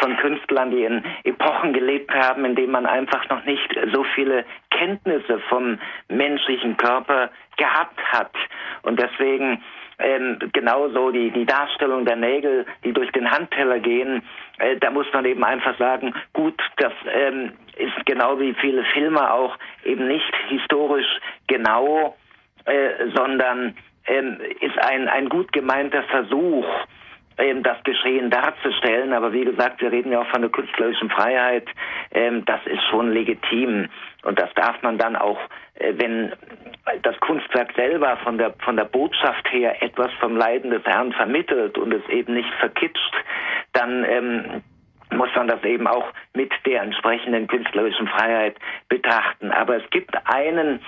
von 0.00 0.16
Künstlern, 0.16 0.70
die 0.70 0.84
in 0.84 1.02
Epochen 1.24 1.72
gelebt 1.72 2.12
haben, 2.14 2.44
in 2.44 2.54
denen 2.54 2.72
man 2.72 2.86
einfach 2.86 3.28
noch 3.28 3.44
nicht 3.44 3.78
so 3.92 4.04
viele 4.14 4.44
Kenntnisse 4.70 5.38
vom 5.48 5.78
menschlichen 6.08 6.76
Körper 6.76 7.30
gehabt 7.56 8.00
hat. 8.12 8.32
Und 8.82 9.00
deswegen 9.00 9.62
ähm, 9.98 10.38
genauso 10.52 11.10
die, 11.10 11.30
die 11.30 11.46
Darstellung 11.46 12.04
der 12.04 12.16
Nägel, 12.16 12.66
die 12.84 12.92
durch 12.92 13.10
den 13.12 13.30
Handteller 13.30 13.78
gehen, 13.78 14.22
äh, 14.58 14.76
da 14.76 14.90
muss 14.90 15.06
man 15.12 15.24
eben 15.24 15.42
einfach 15.42 15.76
sagen, 15.78 16.14
gut, 16.32 16.60
das 16.76 16.92
ähm, 17.10 17.52
ist 17.76 18.04
genau 18.04 18.38
wie 18.38 18.54
viele 18.54 18.84
Filme 18.84 19.32
auch 19.32 19.56
eben 19.84 20.06
nicht 20.06 20.34
historisch 20.48 21.06
genau, 21.46 22.16
äh, 22.66 23.08
sondern 23.14 23.74
ähm, 24.06 24.38
ist 24.60 24.78
ein, 24.78 25.08
ein 25.08 25.28
gut 25.28 25.52
gemeinter 25.52 26.02
Versuch, 26.04 26.66
ähm, 27.38 27.62
das 27.62 27.82
Geschehen 27.84 28.30
darzustellen. 28.30 29.12
Aber 29.12 29.32
wie 29.32 29.44
gesagt, 29.44 29.80
wir 29.80 29.92
reden 29.92 30.12
ja 30.12 30.20
auch 30.20 30.28
von 30.28 30.42
der 30.42 30.50
künstlerischen 30.50 31.10
Freiheit. 31.10 31.68
Ähm, 32.12 32.44
das 32.44 32.60
ist 32.66 32.82
schon 32.90 33.12
legitim. 33.12 33.88
Und 34.22 34.38
das 34.40 34.52
darf 34.54 34.80
man 34.82 34.98
dann 34.98 35.16
auch, 35.16 35.38
äh, 35.74 35.92
wenn 35.96 36.32
das 37.02 37.18
Kunstwerk 37.20 37.72
selber 37.74 38.16
von 38.18 38.38
der, 38.38 38.54
von 38.64 38.76
der 38.76 38.84
Botschaft 38.84 39.50
her 39.52 39.82
etwas 39.82 40.12
vom 40.20 40.36
Leiden 40.36 40.70
des 40.70 40.84
Herrn 40.84 41.12
vermittelt 41.12 41.78
und 41.78 41.92
es 41.92 42.08
eben 42.08 42.34
nicht 42.34 42.52
verkitscht, 42.60 43.14
dann 43.72 44.04
ähm, 44.04 44.62
muss 45.10 45.28
man 45.36 45.48
das 45.48 45.62
eben 45.64 45.86
auch 45.86 46.06
mit 46.34 46.52
der 46.64 46.82
entsprechenden 46.82 47.46
künstlerischen 47.46 48.08
Freiheit 48.08 48.56
betrachten. 48.88 49.50
Aber 49.50 49.76
es 49.76 49.88
gibt 49.90 50.14
einen 50.26 50.80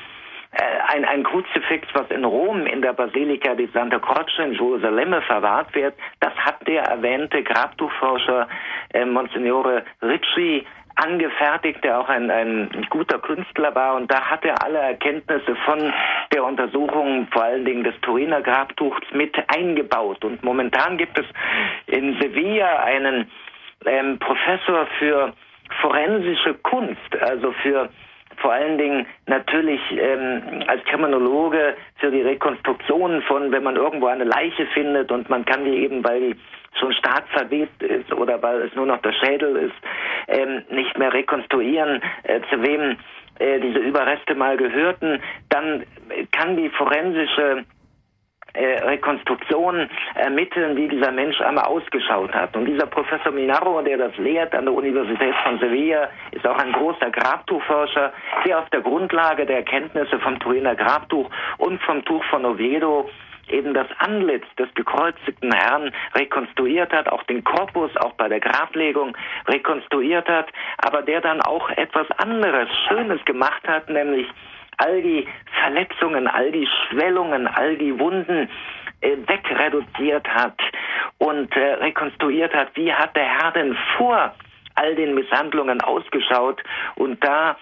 ein, 0.50 1.04
ein 1.04 1.22
Kruzifix, 1.24 1.86
was 1.92 2.10
in 2.10 2.24
Rom 2.24 2.66
in 2.66 2.80
der 2.80 2.94
Basilika 2.94 3.54
di 3.54 3.68
Santa 3.72 3.98
Croce 3.98 4.38
in 4.38 4.52
Jerusalem 4.52 5.20
verwahrt 5.22 5.74
wird, 5.74 5.94
das 6.20 6.34
hat 6.34 6.66
der 6.66 6.82
erwähnte 6.84 7.42
Grabtuchforscher 7.42 8.48
äh, 8.94 9.04
Monsignore 9.04 9.84
Ricci 10.02 10.64
angefertigt, 10.96 11.84
der 11.84 12.00
auch 12.00 12.08
ein, 12.08 12.30
ein 12.30 12.86
guter 12.90 13.18
Künstler 13.18 13.74
war. 13.74 13.94
Und 13.94 14.10
da 14.10 14.20
hat 14.30 14.44
er 14.44 14.62
alle 14.64 14.78
Erkenntnisse 14.78 15.54
von 15.64 15.92
der 16.32 16.44
Untersuchung, 16.44 17.28
vor 17.30 17.44
allen 17.44 17.64
Dingen 17.64 17.84
des 17.84 17.94
Turiner 18.00 18.42
Grabtuchs, 18.42 19.06
mit 19.12 19.36
eingebaut. 19.48 20.24
Und 20.24 20.42
momentan 20.42 20.98
gibt 20.98 21.18
es 21.18 21.26
in 21.86 22.18
Sevilla 22.20 22.82
einen 22.82 23.30
ähm, 23.86 24.18
Professor 24.18 24.86
für 24.98 25.32
forensische 25.80 26.54
Kunst, 26.54 27.16
also 27.20 27.52
für 27.62 27.90
vor 28.40 28.52
allen 28.52 28.78
Dingen 28.78 29.06
natürlich 29.26 29.80
ähm, 29.92 30.64
als 30.66 30.84
Kriminologe 30.84 31.76
für 31.96 32.10
die 32.10 32.22
Rekonstruktion 32.22 33.22
von, 33.22 33.52
wenn 33.52 33.62
man 33.62 33.76
irgendwo 33.76 34.06
eine 34.06 34.24
Leiche 34.24 34.66
findet 34.66 35.10
und 35.10 35.28
man 35.28 35.44
kann 35.44 35.64
die 35.64 35.78
eben, 35.84 36.04
weil 36.04 36.20
die 36.20 36.36
schon 36.78 36.92
stark 36.92 37.26
verweht 37.28 37.70
ist 37.80 38.12
oder 38.12 38.40
weil 38.42 38.62
es 38.62 38.74
nur 38.74 38.86
noch 38.86 39.00
der 39.02 39.12
Schädel 39.12 39.56
ist, 39.56 39.74
ähm, 40.28 40.62
nicht 40.70 40.96
mehr 40.98 41.12
rekonstruieren, 41.12 42.00
äh, 42.24 42.40
zu 42.50 42.62
wem 42.62 42.96
äh, 43.38 43.60
diese 43.60 43.78
Überreste 43.78 44.34
mal 44.34 44.56
gehörten, 44.56 45.20
dann 45.48 45.84
kann 46.32 46.56
die 46.56 46.68
forensische 46.70 47.64
äh, 48.58 48.84
Rekonstruktion 48.84 49.88
ermitteln, 50.16 50.76
wie 50.76 50.88
dieser 50.88 51.12
Mensch 51.12 51.40
einmal 51.40 51.66
ausgeschaut 51.66 52.34
hat. 52.34 52.56
Und 52.56 52.64
dieser 52.64 52.86
Professor 52.86 53.30
Minaro, 53.30 53.80
der 53.82 53.98
das 53.98 54.16
lehrt 54.16 54.54
an 54.54 54.64
der 54.64 54.74
Universität 54.74 55.34
von 55.44 55.58
Sevilla, 55.60 56.08
ist 56.32 56.46
auch 56.46 56.58
ein 56.58 56.72
großer 56.72 57.10
Grabtuchforscher, 57.10 58.12
der 58.44 58.58
auf 58.58 58.68
der 58.70 58.80
Grundlage 58.80 59.46
der 59.46 59.58
Erkenntnisse 59.58 60.18
vom 60.18 60.38
Turiner 60.40 60.74
Grabtuch 60.74 61.30
und 61.58 61.80
vom 61.82 62.04
Tuch 62.04 62.24
von 62.24 62.44
Oviedo 62.44 63.08
eben 63.48 63.74
das 63.74 63.86
Antlitz 63.98 64.44
des 64.58 64.68
gekreuzigten 64.74 65.52
Herrn 65.52 65.92
rekonstruiert 66.14 66.92
hat, 66.92 67.08
auch 67.08 67.22
den 67.24 67.44
Korpus, 67.44 67.96
auch 67.98 68.12
bei 68.14 68.28
der 68.28 68.40
Grablegung 68.40 69.16
rekonstruiert 69.46 70.28
hat, 70.28 70.48
aber 70.78 71.02
der 71.02 71.20
dann 71.20 71.40
auch 71.42 71.70
etwas 71.70 72.10
anderes, 72.18 72.68
Schönes 72.88 73.24
gemacht 73.24 73.66
hat, 73.66 73.88
nämlich 73.88 74.26
all 74.78 75.02
die 75.02 75.26
Verletzungen, 75.60 76.26
all 76.26 76.50
die 76.50 76.66
Schwellungen, 76.66 77.46
all 77.46 77.76
die 77.76 77.98
Wunden 77.98 78.48
äh, 79.00 79.16
wegreduziert 79.26 80.26
hat 80.28 80.58
und 81.18 81.54
äh, 81.56 81.74
rekonstruiert 81.74 82.54
hat, 82.54 82.68
wie 82.74 82.92
hat 82.92 83.14
der 83.14 83.26
Herr 83.26 83.52
denn 83.52 83.76
vor 83.96 84.34
all 84.74 84.94
den 84.94 85.14
Misshandlungen 85.14 85.80
ausgeschaut? 85.80 86.62
Und 86.96 87.22
da 87.22 87.56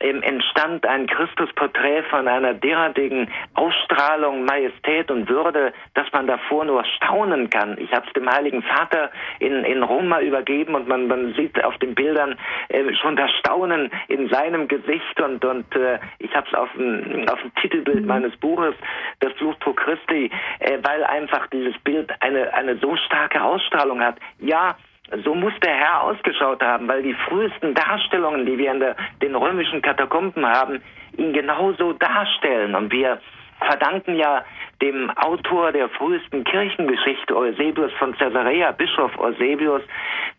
entstand 0.00 0.86
ein 0.86 1.06
Christusporträt 1.06 2.02
von 2.04 2.26
einer 2.26 2.54
derartigen 2.54 3.30
Ausstrahlung, 3.54 4.44
Majestät 4.44 5.10
und 5.10 5.28
Würde, 5.28 5.72
dass 5.94 6.10
man 6.12 6.26
davor 6.26 6.64
nur 6.64 6.84
staunen 6.84 7.50
kann. 7.50 7.76
Ich 7.78 7.92
habe 7.92 8.06
es 8.06 8.12
dem 8.14 8.28
Heiligen 8.28 8.62
Vater 8.62 9.10
in, 9.38 9.64
in 9.64 9.82
Roma 9.82 10.20
übergeben 10.20 10.74
und 10.74 10.88
man, 10.88 11.06
man 11.06 11.34
sieht 11.34 11.62
auf 11.62 11.76
den 11.78 11.94
Bildern 11.94 12.38
äh, 12.68 12.94
schon 12.94 13.16
das 13.16 13.30
Staunen 13.40 13.90
in 14.08 14.28
seinem 14.30 14.68
Gesicht 14.68 15.20
und, 15.20 15.44
und 15.44 15.76
äh, 15.76 15.98
ich 16.18 16.34
habe 16.34 16.46
es 16.48 16.54
auf 16.54 16.70
dem, 16.76 17.28
auf 17.28 17.40
dem 17.40 17.54
Titelbild 17.56 18.02
mhm. 18.02 18.06
meines 18.06 18.36
Buches, 18.38 18.74
das 19.20 19.34
Blutdruck 19.34 19.76
Christi, 19.76 20.30
äh, 20.60 20.78
weil 20.82 21.04
einfach 21.04 21.46
dieses 21.48 21.78
Bild 21.80 22.10
eine, 22.20 22.52
eine 22.54 22.76
so 22.78 22.96
starke 22.96 23.42
Ausstrahlung 23.42 24.00
hat. 24.00 24.16
Ja, 24.38 24.76
so 25.24 25.34
muss 25.34 25.52
der 25.62 25.74
Herr 25.74 26.02
ausgeschaut 26.02 26.62
haben, 26.62 26.88
weil 26.88 27.02
die 27.02 27.14
frühesten 27.28 27.74
Darstellungen, 27.74 28.46
die 28.46 28.58
wir 28.58 28.72
in 28.72 28.80
der, 28.80 28.96
den 29.22 29.34
römischen 29.34 29.82
Katakomben 29.82 30.46
haben, 30.46 30.80
ihn 31.16 31.32
genauso 31.32 31.92
darstellen. 31.94 32.74
Und 32.74 32.92
wir 32.92 33.20
verdanken 33.60 34.16
ja 34.16 34.44
dem 34.80 35.10
Autor 35.10 35.72
der 35.72 35.88
frühesten 35.90 36.44
Kirchengeschichte, 36.44 37.36
Eusebius 37.36 37.92
von 37.98 38.16
Caesarea, 38.16 38.72
Bischof 38.72 39.18
Eusebius, 39.18 39.82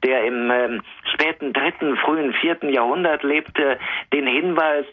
der 0.04 0.24
im 0.24 0.50
ähm, 0.50 0.82
späten 1.14 1.54
dritten, 1.54 1.96
frühen 1.98 2.34
vierten 2.34 2.70
Jahrhundert 2.70 3.24
lebte, 3.24 3.78
den 4.14 4.26
Hinweis, 4.26 4.86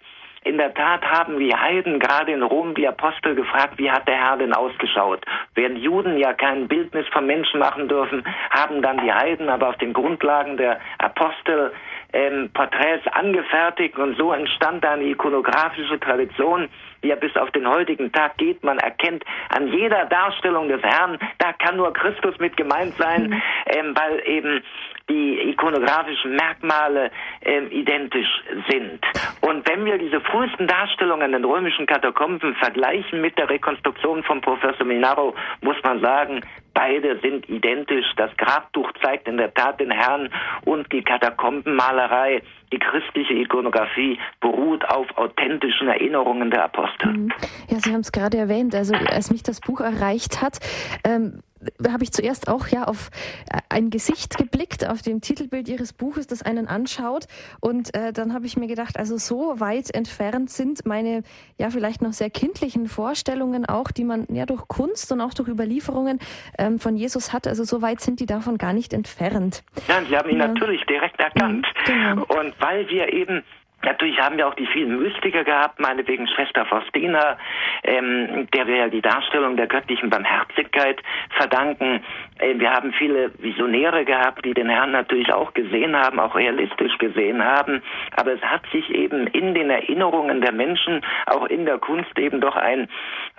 in 0.44 0.56
der 0.56 0.72
Tat 0.74 1.04
haben 1.04 1.38
wir 1.38 1.60
Heiden 1.60 1.98
gerade 1.98 2.32
in 2.32 2.42
Rom 2.42 2.74
die 2.74 2.86
Apostel 2.86 3.34
gefragt, 3.34 3.74
wie 3.78 3.90
hat 3.90 4.06
der 4.08 4.16
Herr 4.16 4.36
denn 4.36 4.54
ausgeschaut? 4.54 5.24
Während 5.54 5.78
Juden 5.78 6.16
ja 6.16 6.32
kein 6.32 6.68
Bildnis 6.68 7.06
vom 7.12 7.26
Menschen 7.26 7.60
machen 7.60 7.88
dürfen, 7.88 8.24
haben 8.50 8.82
dann 8.82 8.98
die 8.98 9.12
Heiden 9.12 9.48
aber 9.48 9.70
auf 9.70 9.76
den 9.76 9.92
Grundlagen 9.92 10.56
der 10.56 10.80
Apostel 10.98 11.72
ähm, 12.12 12.50
Porträts 12.54 13.06
angefertigt 13.08 13.98
und 13.98 14.16
so 14.16 14.32
entstand 14.32 14.84
eine 14.84 15.04
ikonografische 15.04 16.00
Tradition, 16.00 16.68
die 17.02 17.08
ja 17.08 17.16
bis 17.16 17.36
auf 17.36 17.50
den 17.50 17.68
heutigen 17.68 18.10
Tag 18.12 18.38
geht. 18.38 18.64
Man 18.64 18.78
erkennt 18.78 19.24
an 19.50 19.68
jeder 19.68 20.06
Darstellung 20.06 20.68
des 20.68 20.82
Herrn, 20.82 21.18
da 21.38 21.52
kann 21.52 21.76
nur 21.76 21.92
Christus 21.92 22.38
mit 22.38 22.56
gemeint 22.56 22.94
sein, 22.96 23.28
mhm. 23.28 23.42
ähm, 23.66 23.94
weil 23.94 24.22
eben 24.26 24.62
die 25.08 25.50
ikonografischen 25.50 26.36
Merkmale 26.36 27.10
ähm, 27.42 27.70
identisch 27.70 28.28
sind. 28.68 29.00
Und 29.40 29.68
wenn 29.68 29.84
wir 29.84 29.98
diese 29.98 30.20
frühesten 30.20 30.66
Darstellungen 30.66 31.26
in 31.26 31.42
den 31.42 31.44
römischen 31.44 31.86
Katakomben 31.86 32.54
vergleichen 32.56 33.20
mit 33.20 33.38
der 33.38 33.48
Rekonstruktion 33.48 34.22
von 34.22 34.40
Professor 34.40 34.86
Minaro, 34.86 35.34
muss 35.62 35.76
man 35.82 36.00
sagen, 36.00 36.42
beide 36.74 37.18
sind 37.20 37.48
identisch. 37.48 38.06
Das 38.16 38.30
Grabtuch 38.36 38.90
zeigt 39.02 39.26
in 39.26 39.36
der 39.36 39.52
Tat 39.52 39.80
den 39.80 39.90
Herrn 39.90 40.30
und 40.64 40.90
die 40.92 41.02
Katakombenmalerei, 41.02 42.42
die 42.72 42.78
christliche 42.78 43.34
Ikonografie 43.34 44.18
beruht 44.40 44.84
auf 44.88 45.06
authentischen 45.16 45.88
Erinnerungen 45.88 46.50
der 46.50 46.64
Apostel. 46.64 47.12
Mhm. 47.12 47.32
Ja, 47.68 47.78
Sie 47.80 47.92
haben 47.92 48.00
es 48.00 48.12
gerade 48.12 48.38
erwähnt. 48.38 48.74
Also 48.74 48.94
als 48.94 49.30
mich 49.30 49.42
das 49.42 49.60
Buch 49.60 49.80
erreicht 49.80 50.40
hat, 50.42 50.58
ähm, 51.04 51.42
habe 51.88 52.04
ich 52.04 52.12
zuerst 52.12 52.48
auch 52.48 52.68
ja 52.68 52.84
auf 52.84 53.10
äh, 53.50 53.58
ein 53.68 53.90
Gesicht 53.90 54.36
geblickt 54.36 54.88
auf 54.88 55.02
dem 55.02 55.20
Titelbild 55.20 55.68
ihres 55.68 55.92
Buches, 55.92 56.26
das 56.26 56.42
einen 56.42 56.68
anschaut 56.68 57.26
und 57.60 57.94
äh, 57.94 58.12
dann 58.12 58.32
habe 58.32 58.46
ich 58.46 58.56
mir 58.56 58.66
gedacht, 58.66 58.98
also 58.98 59.16
so 59.16 59.60
weit 59.60 59.94
entfernt 59.94 60.50
sind 60.50 60.86
meine 60.86 61.22
ja 61.58 61.70
vielleicht 61.70 62.02
noch 62.02 62.12
sehr 62.12 62.30
kindlichen 62.30 62.88
Vorstellungen 62.88 63.66
auch, 63.66 63.90
die 63.90 64.04
man 64.04 64.26
ja 64.30 64.46
durch 64.46 64.66
Kunst 64.68 65.12
und 65.12 65.20
auch 65.20 65.34
durch 65.34 65.48
Überlieferungen 65.48 66.18
ähm, 66.58 66.78
von 66.78 66.96
Jesus 66.96 67.32
hat, 67.32 67.46
also 67.46 67.64
so 67.64 67.82
weit 67.82 68.00
sind 68.00 68.20
die 68.20 68.26
davon 68.26 68.58
gar 68.58 68.72
nicht 68.72 68.92
entfernt. 68.92 69.62
Ja, 69.88 70.02
Sie 70.08 70.16
haben 70.16 70.30
ihn 70.30 70.38
ja. 70.38 70.48
natürlich 70.48 70.84
direkt 70.86 71.20
erkannt 71.20 71.66
mhm, 71.86 71.92
genau. 71.92 72.40
und 72.40 72.54
weil 72.60 72.88
wir 72.88 73.12
eben 73.12 73.42
Natürlich 73.82 74.18
haben 74.18 74.36
wir 74.36 74.48
auch 74.48 74.54
die 74.54 74.66
vielen 74.66 75.00
Mystiker 75.00 75.44
gehabt, 75.44 75.78
meinetwegen 75.78 76.26
Schwester 76.26 76.66
Faustina, 76.66 77.38
ähm, 77.84 78.48
der 78.52 78.66
wir 78.66 78.76
ja 78.76 78.88
die 78.88 79.00
Darstellung 79.00 79.56
der 79.56 79.68
göttlichen 79.68 80.10
Barmherzigkeit 80.10 81.00
verdanken. 81.36 82.02
Äh, 82.38 82.58
wir 82.58 82.72
haben 82.72 82.92
viele 82.92 83.30
Visionäre 83.38 84.04
gehabt, 84.04 84.44
die 84.44 84.52
den 84.52 84.68
Herrn 84.68 84.90
natürlich 84.90 85.32
auch 85.32 85.54
gesehen 85.54 85.96
haben, 85.96 86.18
auch 86.18 86.34
realistisch 86.34 86.98
gesehen 86.98 87.44
haben. 87.44 87.80
Aber 88.16 88.32
es 88.32 88.42
hat 88.42 88.62
sich 88.72 88.90
eben 88.90 89.28
in 89.28 89.54
den 89.54 89.70
Erinnerungen 89.70 90.40
der 90.40 90.52
Menschen, 90.52 91.00
auch 91.26 91.46
in 91.46 91.64
der 91.64 91.78
Kunst 91.78 92.18
eben 92.18 92.40
doch 92.40 92.56
ein, 92.56 92.88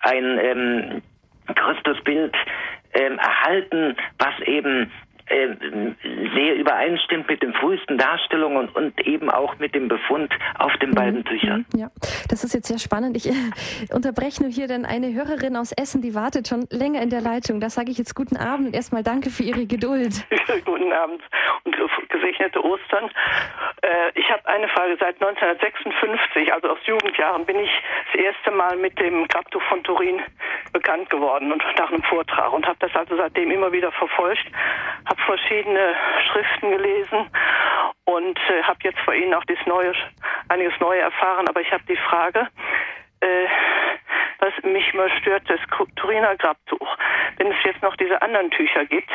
ein 0.03 0.39
ähm, 0.39 1.01
Christusbild 1.53 2.35
ähm, 2.93 3.19
erhalten, 3.19 3.97
was 4.17 4.39
eben 4.47 4.89
äh, 5.29 5.55
sehr 6.35 6.55
übereinstimmt 6.55 7.27
mit 7.27 7.41
den 7.41 7.53
frühesten 7.53 7.97
Darstellungen 7.97 8.69
und 8.69 8.99
eben 9.05 9.29
auch 9.29 9.57
mit 9.59 9.75
dem 9.75 9.87
Befund 9.87 10.33
auf 10.57 10.75
den 10.77 10.91
beiden 10.91 11.19
mhm. 11.19 11.25
Tüchern. 11.25 11.65
Mhm. 11.73 11.79
Ja, 11.79 11.91
das 12.29 12.43
ist 12.43 12.53
jetzt 12.53 12.67
sehr 12.67 12.79
spannend. 12.79 13.15
Ich 13.15 13.27
äh, 13.27 13.33
unterbreche 13.93 14.41
nur 14.41 14.51
hier, 14.51 14.67
denn 14.67 14.85
eine 14.85 15.13
Hörerin 15.13 15.55
aus 15.55 15.71
Essen, 15.71 16.01
die 16.01 16.15
wartet 16.15 16.47
schon 16.47 16.67
länger 16.69 17.01
in 17.01 17.09
der 17.09 17.21
Leitung. 17.21 17.59
Da 17.59 17.69
sage 17.69 17.91
ich 17.91 17.97
jetzt 17.97 18.15
guten 18.15 18.37
Abend 18.37 18.67
und 18.67 18.75
erstmal 18.75 19.03
danke 19.03 19.29
für 19.29 19.43
Ihre 19.43 19.65
Geduld. 19.65 20.25
guten 20.65 20.91
Abend 20.91 21.21
und 21.63 21.75
gesegnete 22.09 22.63
Ostern. 22.63 23.09
Äh, 23.81 24.11
ich 24.15 24.29
habe 24.29 24.45
eine 24.47 24.67
Frage. 24.69 24.97
Seit 24.99 25.21
1956, 25.21 26.51
also 26.53 26.69
aus 26.69 26.79
Jugendjahren, 26.85 27.45
bin 27.45 27.59
ich 27.59 27.69
das 28.11 28.23
erste 28.23 28.51
Mal 28.51 28.75
mit 28.77 28.99
dem 28.99 29.27
Grabtuch 29.27 29.61
von 29.63 29.83
Turin 29.83 30.19
bekannt 30.71 31.09
geworden 31.09 31.51
und 31.51 31.63
nach 31.77 31.91
einem 31.91 32.03
Vortrag 32.03 32.51
und 32.53 32.65
habe 32.65 32.77
das 32.79 32.95
also 32.95 33.15
seitdem 33.15 33.51
immer 33.51 33.71
wieder 33.71 33.91
verfolgt, 33.91 34.45
habe 35.05 35.21
verschiedene 35.21 35.95
Schriften 36.27 36.71
gelesen 36.71 37.29
und 38.05 38.39
äh, 38.49 38.63
habe 38.63 38.79
jetzt 38.83 38.99
vor 38.99 39.13
Ihnen 39.13 39.33
auch 39.33 39.45
das 39.45 39.59
Neue, 39.65 39.93
einiges 40.47 40.79
Neue 40.79 41.01
erfahren. 41.01 41.47
Aber 41.47 41.61
ich 41.61 41.71
habe 41.71 41.83
die 41.87 41.97
Frage, 41.97 42.47
äh, 43.21 43.47
was 44.39 44.53
mich 44.63 44.93
mal 44.93 45.09
stört, 45.19 45.43
das 45.49 45.59
Turiner 45.95 46.35
Grabtuch. 46.37 46.97
Wenn 47.37 47.47
es 47.47 47.57
jetzt 47.63 47.81
noch 47.81 47.95
diese 47.97 48.21
anderen 48.21 48.49
Tücher 48.51 48.85
gibt, 48.85 49.09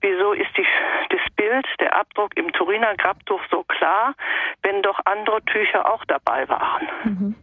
wieso 0.00 0.32
ist 0.32 0.50
die, 0.56 0.66
das 1.10 1.20
Bild, 1.36 1.66
der 1.80 1.96
Abdruck 1.96 2.36
im 2.36 2.52
Turiner 2.52 2.94
Grabtuch 2.96 3.40
so 3.50 3.62
klar, 3.64 4.14
wenn 4.62 4.82
doch 4.82 4.98
andere 5.04 5.42
Tücher 5.44 5.90
auch 5.90 6.04
dabei 6.06 6.48
waren? 6.48 6.88
Mhm. 7.04 7.34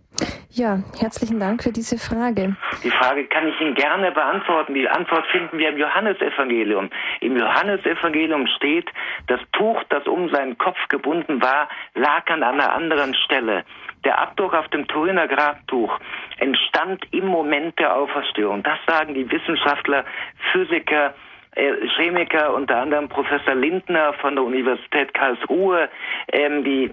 Ja, 0.54 0.80
herzlichen 1.00 1.40
Dank 1.40 1.64
für 1.64 1.72
diese 1.72 1.98
Frage. 1.98 2.58
Die 2.84 2.92
Frage 2.92 3.26
kann 3.28 3.48
ich 3.48 3.60
Ihnen 3.62 3.74
gerne 3.74 4.12
beantworten. 4.12 4.74
Die 4.74 4.88
Antwort 4.88 5.26
finden 5.28 5.58
wir 5.58 5.70
im 5.70 5.78
Johannesevangelium. 5.78 6.90
Im 7.22 7.38
Johannesevangelium 7.38 8.48
steht, 8.58 8.90
das 9.28 9.40
Tuch, 9.54 9.82
das 9.90 10.06
um 10.08 10.30
seinen 10.30 10.58
Kopf 10.58 10.78
gebunden 10.90 11.42
war, 11.42 11.70
lag 11.96 12.30
an 12.30 12.44
einer 12.44 12.74
anderen 12.74 13.16
Stelle. 13.16 13.64
Der 14.04 14.20
Abdruck 14.20 14.54
auf 14.54 14.68
dem 14.70 14.88
Turiner 14.88 15.28
Grabtuch 15.28 15.98
entstand 16.38 17.06
im 17.12 17.28
Moment 17.28 17.80
der 17.80 17.96
Auferstehung. 17.96 18.62
Das 18.62 18.80
sagen 18.86 19.14
die 19.14 19.32
Wissenschaftler, 19.32 20.04
Physiker, 20.52 21.14
äh, 21.56 21.88
Chemiker, 21.96 22.54
unter 22.54 22.78
anderem 22.78 23.08
Professor 23.08 23.56
Lindner 23.56 24.14
von 24.14 24.36
der 24.36 24.44
Universität 24.44 25.14
Karlsruhe, 25.14 25.90
ähm, 26.32 26.64
die 26.64 26.92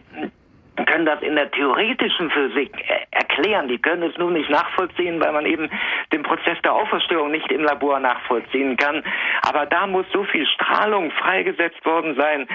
können 0.86 1.06
das 1.06 1.22
in 1.22 1.36
der 1.36 1.50
theoretischen 1.50 2.30
Physik 2.30 2.72
äh, 2.88 3.06
erklären. 3.10 3.68
Die 3.68 3.78
können 3.78 4.02
es 4.02 4.16
nur 4.18 4.30
nicht 4.30 4.50
nachvollziehen, 4.50 5.20
weil 5.20 5.32
man 5.32 5.46
eben 5.46 5.70
den 6.12 6.22
Prozess 6.22 6.58
der 6.62 6.74
Auferstehung 6.74 7.30
nicht 7.30 7.50
im 7.52 7.62
Labor 7.62 8.00
nachvollziehen 8.00 8.76
kann. 8.76 9.02
Aber 9.42 9.66
da 9.66 9.86
muss 9.86 10.06
so 10.12 10.24
viel 10.24 10.46
Strahlung 10.46 11.10
freigesetzt 11.12 11.84
worden 11.84 12.14
sein. 12.16 12.46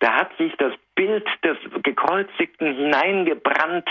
Da 0.00 0.14
hat 0.14 0.36
sich 0.36 0.54
das 0.58 0.72
Bild 0.94 1.26
des 1.42 1.56
Gekreuzigten 1.82 2.74
hineingebrannt 2.74 3.88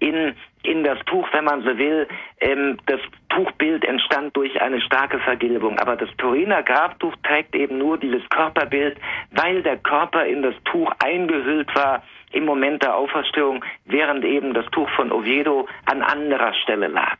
in, 0.00 0.34
in 0.62 0.84
das 0.84 0.98
Tuch, 1.06 1.28
wenn 1.32 1.44
man 1.44 1.62
so 1.62 1.78
will. 1.78 2.08
Ähm, 2.40 2.78
das 2.86 3.00
Tuchbild 3.28 3.84
entstand 3.84 4.36
durch 4.36 4.60
eine 4.60 4.80
starke 4.80 5.18
Vergilbung. 5.20 5.78
Aber 5.78 5.96
das 5.96 6.10
Turiner 6.16 6.62
Grabtuch 6.62 7.14
trägt 7.22 7.54
eben 7.54 7.78
nur 7.78 7.98
dieses 7.98 8.28
Körperbild, 8.30 8.98
weil 9.30 9.62
der 9.62 9.76
Körper 9.78 10.24
in 10.24 10.42
das 10.42 10.54
Tuch 10.64 10.92
eingehüllt 10.98 11.72
war 11.74 12.02
im 12.32 12.44
Moment 12.44 12.82
der 12.82 12.96
Auferstehung, 12.96 13.64
während 13.84 14.24
eben 14.24 14.54
das 14.54 14.66
Tuch 14.72 14.88
von 14.96 15.12
Oviedo 15.12 15.66
an 15.86 16.02
anderer 16.02 16.54
Stelle 16.54 16.88
lag. 16.88 17.18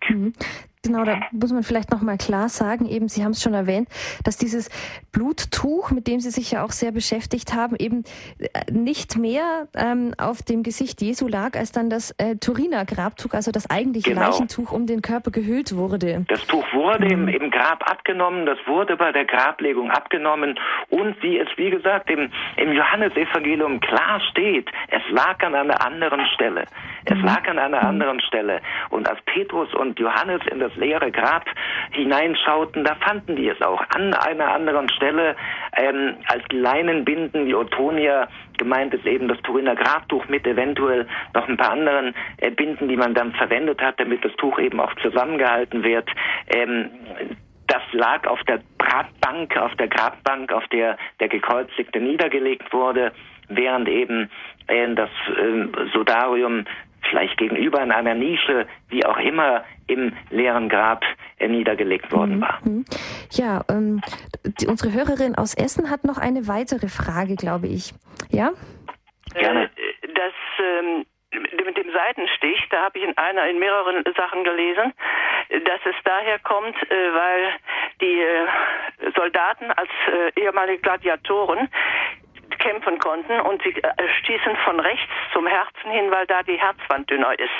Mhm. 0.86 0.92
Genau, 0.92 1.04
da 1.04 1.20
muss 1.32 1.52
man 1.52 1.62
vielleicht 1.62 1.90
nochmal 1.90 2.16
klar 2.16 2.48
sagen, 2.48 2.86
eben, 2.86 3.08
Sie 3.08 3.22
haben 3.24 3.32
es 3.32 3.42
schon 3.42 3.54
erwähnt, 3.54 3.88
dass 4.24 4.36
dieses 4.36 4.70
Bluttuch, 5.12 5.90
mit 5.90 6.06
dem 6.06 6.20
Sie 6.20 6.30
sich 6.30 6.52
ja 6.52 6.64
auch 6.64 6.70
sehr 6.70 6.92
beschäftigt 6.92 7.54
haben, 7.54 7.76
eben 7.78 8.04
äh, 8.38 8.70
nicht 8.72 9.16
mehr 9.16 9.68
ähm, 9.74 10.14
auf 10.18 10.42
dem 10.42 10.62
Gesicht 10.62 11.02
Jesu 11.02 11.28
lag, 11.28 11.56
als 11.56 11.72
dann 11.72 11.90
das 11.90 12.12
äh, 12.18 12.36
Turiner 12.36 12.84
Grabtuch, 12.84 13.34
also 13.34 13.50
das 13.50 13.68
eigentliche 13.68 14.10
genau. 14.10 14.26
Leichentuch 14.26 14.72
um 14.72 14.86
den 14.86 15.02
Körper 15.02 15.30
gehüllt 15.30 15.76
wurde. 15.76 16.24
Das 16.28 16.46
Tuch 16.46 16.64
wurde 16.72 17.06
mhm. 17.06 17.28
im, 17.28 17.42
im, 17.42 17.50
Grab 17.50 17.88
abgenommen, 17.90 18.46
das 18.46 18.58
wurde 18.66 18.96
bei 18.96 19.12
der 19.12 19.24
Grablegung 19.24 19.90
abgenommen 19.90 20.58
und 20.88 21.20
wie 21.22 21.38
es, 21.38 21.48
wie 21.56 21.70
gesagt, 21.70 22.10
im, 22.10 22.30
im 22.56 22.72
Johannesevangelium 22.72 23.80
klar 23.80 24.20
steht, 24.30 24.70
es 24.88 25.02
lag 25.10 25.42
an 25.42 25.54
einer 25.54 25.84
anderen 25.84 26.24
Stelle. 26.34 26.64
Es 27.04 27.18
mhm. 27.18 27.24
lag 27.24 27.46
an 27.48 27.58
einer 27.58 27.82
mhm. 27.82 27.88
anderen 27.88 28.20
Stelle. 28.20 28.60
Und 28.90 29.08
als 29.08 29.20
Petrus 29.22 29.72
und 29.74 29.98
Johannes 29.98 30.40
in 30.50 30.60
das 30.60 30.69
leere 30.76 31.10
Grab 31.10 31.44
hineinschauten, 31.92 32.84
da 32.84 32.94
fanden 32.96 33.36
die 33.36 33.48
es 33.48 33.60
auch 33.62 33.82
an 33.94 34.14
einer 34.14 34.52
anderen 34.52 34.88
Stelle. 34.90 35.36
Ähm, 35.76 36.16
als 36.26 36.44
Leinenbinden, 36.50 37.46
die 37.46 37.54
Otonia, 37.54 38.28
gemeint 38.58 38.94
ist 38.94 39.06
eben 39.06 39.28
das 39.28 39.40
Turiner 39.42 39.74
Grabtuch 39.74 40.28
mit 40.28 40.46
eventuell 40.46 41.06
noch 41.34 41.48
ein 41.48 41.56
paar 41.56 41.72
anderen 41.72 42.14
äh, 42.38 42.50
Binden, 42.50 42.88
die 42.88 42.96
man 42.96 43.14
dann 43.14 43.32
verwendet 43.32 43.80
hat, 43.80 43.98
damit 43.98 44.24
das 44.24 44.32
Tuch 44.36 44.58
eben 44.58 44.80
auch 44.80 44.94
zusammengehalten 44.96 45.82
wird. 45.82 46.08
Ähm, 46.48 46.90
das 47.66 47.82
lag 47.92 48.26
auf 48.26 48.42
der 48.44 48.60
Grabbank, 48.78 49.56
auf 49.56 49.74
der 49.76 49.88
Grabbank, 49.88 50.52
auf 50.52 50.66
der 50.68 50.96
der 51.20 51.28
Gekreuzigte 51.28 52.00
niedergelegt 52.00 52.72
wurde, 52.72 53.12
während 53.48 53.88
eben 53.88 54.28
äh, 54.66 54.94
das 54.94 55.10
äh, 55.28 55.88
Sodarium 55.92 56.64
vielleicht 57.10 57.36
gegenüber 57.36 57.82
in 57.82 57.92
einer 57.92 58.14
Nische, 58.14 58.66
wie 58.88 59.04
auch 59.04 59.18
immer, 59.18 59.64
im 59.86 60.12
leeren 60.30 60.68
Grab 60.68 61.04
äh, 61.38 61.48
niedergelegt 61.48 62.12
worden 62.12 62.36
mhm. 62.36 62.40
war. 62.40 62.60
Mhm. 62.64 62.84
Ja, 63.32 63.62
ähm, 63.68 64.00
die, 64.44 64.66
unsere 64.66 64.92
Hörerin 64.92 65.34
aus 65.34 65.54
Essen 65.54 65.90
hat 65.90 66.04
noch 66.04 66.18
eine 66.18 66.48
weitere 66.48 66.88
Frage, 66.88 67.36
glaube 67.36 67.66
ich. 67.66 67.92
Ja? 68.30 68.50
Gerne. 69.34 69.64
Äh, 69.64 70.08
das 70.14 70.32
ähm, 70.58 71.04
mit 71.32 71.76
dem 71.76 71.92
Seitenstich, 71.92 72.66
da 72.70 72.84
habe 72.84 72.98
ich 72.98 73.04
in 73.04 73.16
einer, 73.16 73.48
in 73.48 73.58
mehreren 73.58 74.02
Sachen 74.16 74.42
gelesen, 74.44 74.92
dass 75.50 75.80
es 75.84 75.94
daher 76.04 76.38
kommt, 76.40 76.76
äh, 76.90 77.14
weil 77.14 77.54
die 78.00 78.20
äh, 78.20 79.12
Soldaten 79.16 79.70
als 79.70 79.90
äh, 80.08 80.40
ehemalige 80.40 80.80
Gladiatoren 80.82 81.68
kämpfen 82.60 82.98
konnten 82.98 83.40
und 83.40 83.62
sie 83.62 83.70
äh, 83.70 83.92
stießen 84.20 84.56
von 84.64 84.78
rechts 84.80 85.10
zum 85.32 85.46
Herzen 85.46 85.90
hin, 85.90 86.10
weil 86.10 86.26
da 86.26 86.42
die 86.42 86.58
Herzwand 86.58 87.10
dünner 87.10 87.38
ist. 87.38 87.50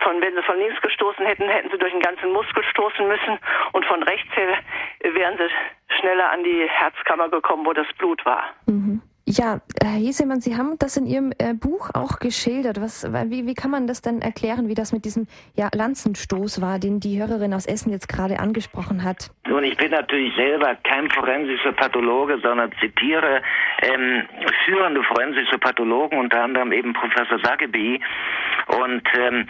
Von, 0.00 0.20
wenn 0.20 0.34
sie 0.34 0.42
von 0.42 0.58
links 0.58 0.80
gestoßen 0.80 1.26
hätten, 1.26 1.48
hätten 1.48 1.70
sie 1.70 1.78
durch 1.78 1.92
den 1.92 2.02
ganzen 2.02 2.32
Muskel 2.32 2.62
stoßen 2.62 3.08
müssen 3.08 3.38
und 3.72 3.84
von 3.86 4.02
rechts 4.04 4.30
her 4.36 4.58
wären 5.00 5.36
sie 5.36 5.50
schneller 5.98 6.30
an 6.30 6.44
die 6.44 6.68
Herzkammer 6.68 7.28
gekommen, 7.28 7.66
wo 7.66 7.72
das 7.72 7.88
Blut 7.98 8.24
war. 8.24 8.44
Mhm. 8.66 9.02
Ja, 9.30 9.60
Herr 9.82 10.00
Hesemann, 10.00 10.40
Sie 10.40 10.56
haben 10.56 10.78
das 10.78 10.96
in 10.96 11.04
Ihrem 11.04 11.32
äh, 11.36 11.52
Buch 11.52 11.90
auch 11.92 12.18
geschildert. 12.18 12.80
Was, 12.80 13.04
wie, 13.28 13.46
wie 13.46 13.52
kann 13.52 13.70
man 13.70 13.86
das 13.86 14.00
denn 14.00 14.22
erklären, 14.22 14.68
wie 14.68 14.74
das 14.74 14.94
mit 14.94 15.04
diesem 15.04 15.26
ja, 15.54 15.68
Lanzenstoß 15.70 16.62
war, 16.62 16.78
den 16.78 16.98
die 16.98 17.20
Hörerin 17.20 17.52
aus 17.52 17.66
Essen 17.66 17.92
jetzt 17.92 18.08
gerade 18.08 18.40
angesprochen 18.40 19.04
hat? 19.04 19.30
Nun, 19.46 19.64
ich 19.64 19.76
bin 19.76 19.90
natürlich 19.90 20.34
selber 20.34 20.76
kein 20.82 21.10
forensischer 21.10 21.72
Pathologe, 21.72 22.38
sondern 22.42 22.72
zitiere 22.80 23.42
ähm, 23.82 24.22
führende 24.64 25.02
forensische 25.02 25.58
Pathologen, 25.58 26.18
unter 26.18 26.44
anderem 26.44 26.72
eben 26.72 26.94
Professor 26.94 27.38
Sageby. 27.40 28.00
Und 28.68 29.02
ähm, 29.14 29.46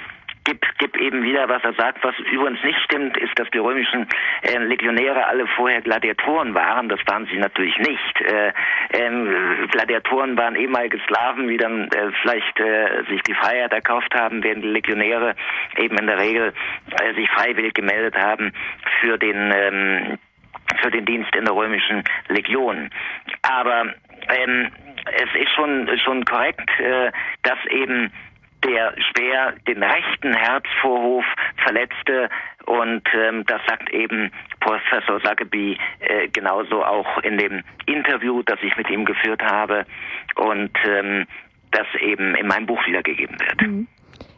gibt, 0.49 0.79
gibt 0.79 0.97
eben 0.97 1.23
wieder, 1.23 1.49
was 1.49 1.63
er 1.63 1.75
sagt. 1.75 2.03
Was 2.03 2.19
übrigens 2.33 2.63
nicht 2.65 2.79
stimmt, 2.81 3.17
ist, 3.19 3.39
dass 3.39 3.51
die 3.51 3.59
römischen 3.59 4.07
äh, 4.43 4.59
Legionäre 4.59 5.27
alle 5.27 5.47
vorher 5.47 5.83
Gladiatoren 5.83 6.55
waren. 6.55 6.89
Das 6.89 7.01
waren 7.07 7.27
sie 7.27 7.37
natürlich 7.37 7.77
nicht. 7.79 8.21
Äh, 8.23 8.53
ähm, 8.95 9.69
Gladiatoren 9.71 10.37
waren 10.39 10.57
ehemalige 10.57 10.99
Sklaven, 11.01 11.49
die 11.49 11.59
dann 11.59 11.89
äh, 11.89 12.11
vielleicht 12.23 12.59
äh, 12.61 13.05
sich 13.11 13.23
die 13.23 13.35
Freiheit 13.35 13.73
erkauft 13.73 14.15
haben, 14.15 14.43
während 14.43 14.65
die 14.65 14.69
Legionäre 14.69 15.35
eben 15.77 15.99
in 15.99 16.07
der 16.07 16.19
Regel 16.19 16.55
äh, 16.99 17.15
sich 17.15 17.29
freiwillig 17.31 17.75
gemeldet 17.75 18.17
haben 18.17 18.53
für 19.01 19.19
den 19.19 19.53
ähm, 19.55 20.19
für 20.83 20.91
den 20.91 21.05
Dienst 21.05 21.35
in 21.35 21.45
der 21.45 21.55
römischen 21.55 22.05
Legion. 22.29 22.91
Aber 23.43 23.95
ähm, 24.29 24.71
es 25.07 25.43
ist 25.43 25.51
schon 25.55 25.89
schon 26.05 26.25
korrekt, 26.25 26.71
äh, 26.81 27.11
dass 27.43 27.59
eben 27.71 28.11
der 28.65 28.95
schwer 29.11 29.55
den 29.67 29.83
rechten 29.83 30.35
Herzvorhof 30.35 31.25
verletzte 31.63 32.29
und 32.67 33.03
ähm, 33.15 33.45
das 33.47 33.61
sagt 33.69 33.91
eben 33.91 34.31
Professor 34.61 35.21
Sageby 35.21 35.79
äh, 36.01 36.29
genauso 36.29 36.85
auch 36.85 37.19
in 37.23 37.39
dem 37.39 37.63
Interview, 37.87 38.43
das 38.43 38.59
ich 38.63 38.77
mit 38.77 38.91
ihm 38.91 39.05
geführt 39.05 39.43
habe 39.43 39.85
und 40.37 40.71
ähm, 40.87 41.27
das 41.71 41.87
eben 42.01 42.35
in 42.35 42.47
meinem 42.47 42.67
Buch 42.67 42.85
wiedergegeben 42.87 43.39
wird. 43.41 43.63
Mhm. 43.63 43.89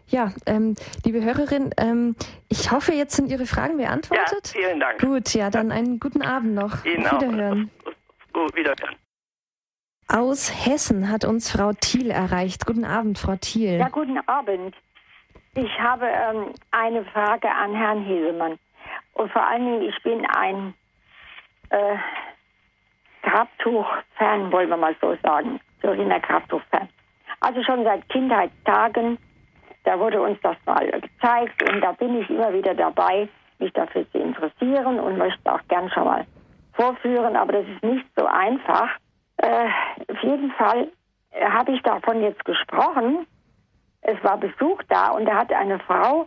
Ja, 0.09 0.33
ähm, 0.47 0.75
liebe 1.05 1.23
Hörerin, 1.25 1.71
ähm, 1.79 2.17
ich 2.49 2.73
hoffe, 2.73 2.93
jetzt 2.93 3.15
sind 3.15 3.31
Ihre 3.31 3.47
Fragen 3.47 3.77
beantwortet. 3.77 4.53
Ja, 4.55 4.61
vielen 4.61 4.81
Dank. 4.81 5.01
Gut, 5.01 5.33
ja, 5.35 5.51
dann 5.51 5.71
einen 5.71 6.01
guten 6.01 6.23
Abend 6.23 6.55
noch. 6.55 6.85
Ihnen 6.85 7.07
Auf 7.07 7.21
Wiederhören. 7.21 7.71
Auch. 7.85 7.93
Gut, 8.33 8.57
Wiederhören. 8.57 8.97
Aus 10.13 10.67
Hessen 10.67 11.09
hat 11.09 11.25
uns 11.25 11.53
Frau 11.53 11.73
Thiel 11.73 12.11
erreicht. 12.11 12.67
Guten 12.67 12.85
Abend, 12.85 13.19
Frau 13.19 13.37
Thiel. 13.37 13.79
Ja, 13.79 13.89
guten 13.89 14.19
Abend. 14.27 14.75
Ich 15.55 15.79
habe 15.79 16.07
ähm, 16.07 16.53
eine 16.73 17.05
Frage 17.05 17.49
an 17.49 17.75
Herrn 17.75 18.03
Hesemann. 18.05 18.59
Und 19.15 19.31
vor 19.31 19.47
allen 19.47 19.65
Dingen, 19.65 19.83
ich 19.83 20.03
bin 20.03 20.27
ein, 20.27 20.75
äh, 21.71 21.97
Grabtuch-Fan, 23.23 24.51
wollen 24.51 24.69
wir 24.69 24.77
mal 24.77 24.97
so 25.01 25.17
sagen. 25.23 25.61
Turiner 25.81 26.21
Grabtuch-Fan. 26.21 26.89
Also 27.41 27.63
schon 27.63 27.85
seit 27.85 28.09
Kindheitstagen, 28.09 29.19
da 29.85 29.99
wurde 29.99 30.21
uns 30.21 30.39
das 30.43 30.57
mal 30.67 30.91
gezeigt 30.91 31.63
und 31.71 31.81
da 31.81 31.93
bin 31.93 32.21
ich 32.21 32.29
immer 32.29 32.53
wieder 32.53 32.75
dabei, 32.75 33.29
mich 33.59 33.73
dafür 33.73 34.11
zu 34.11 34.19
interessieren 34.19 34.99
und 34.99 35.17
möchte 35.17 35.53
auch 35.53 35.61
gern 35.69 35.89
schon 35.91 36.05
mal 36.05 36.27
vorführen, 36.73 37.37
aber 37.37 37.53
das 37.53 37.67
ist 37.67 37.83
nicht 37.83 38.07
so 38.17 38.27
einfach. 38.27 38.91
Äh, 39.41 39.69
auf 40.13 40.23
jeden 40.23 40.51
Fall 40.53 40.89
äh, 41.31 41.47
habe 41.47 41.73
ich 41.73 41.83
davon 41.83 42.21
jetzt 42.23 42.45
gesprochen. 42.45 43.27
Es 44.03 44.23
war 44.23 44.37
Besuch 44.37 44.83
da 44.89 45.11
und 45.11 45.25
da 45.25 45.37
hat 45.37 45.53
eine 45.53 45.79
Frau 45.79 46.27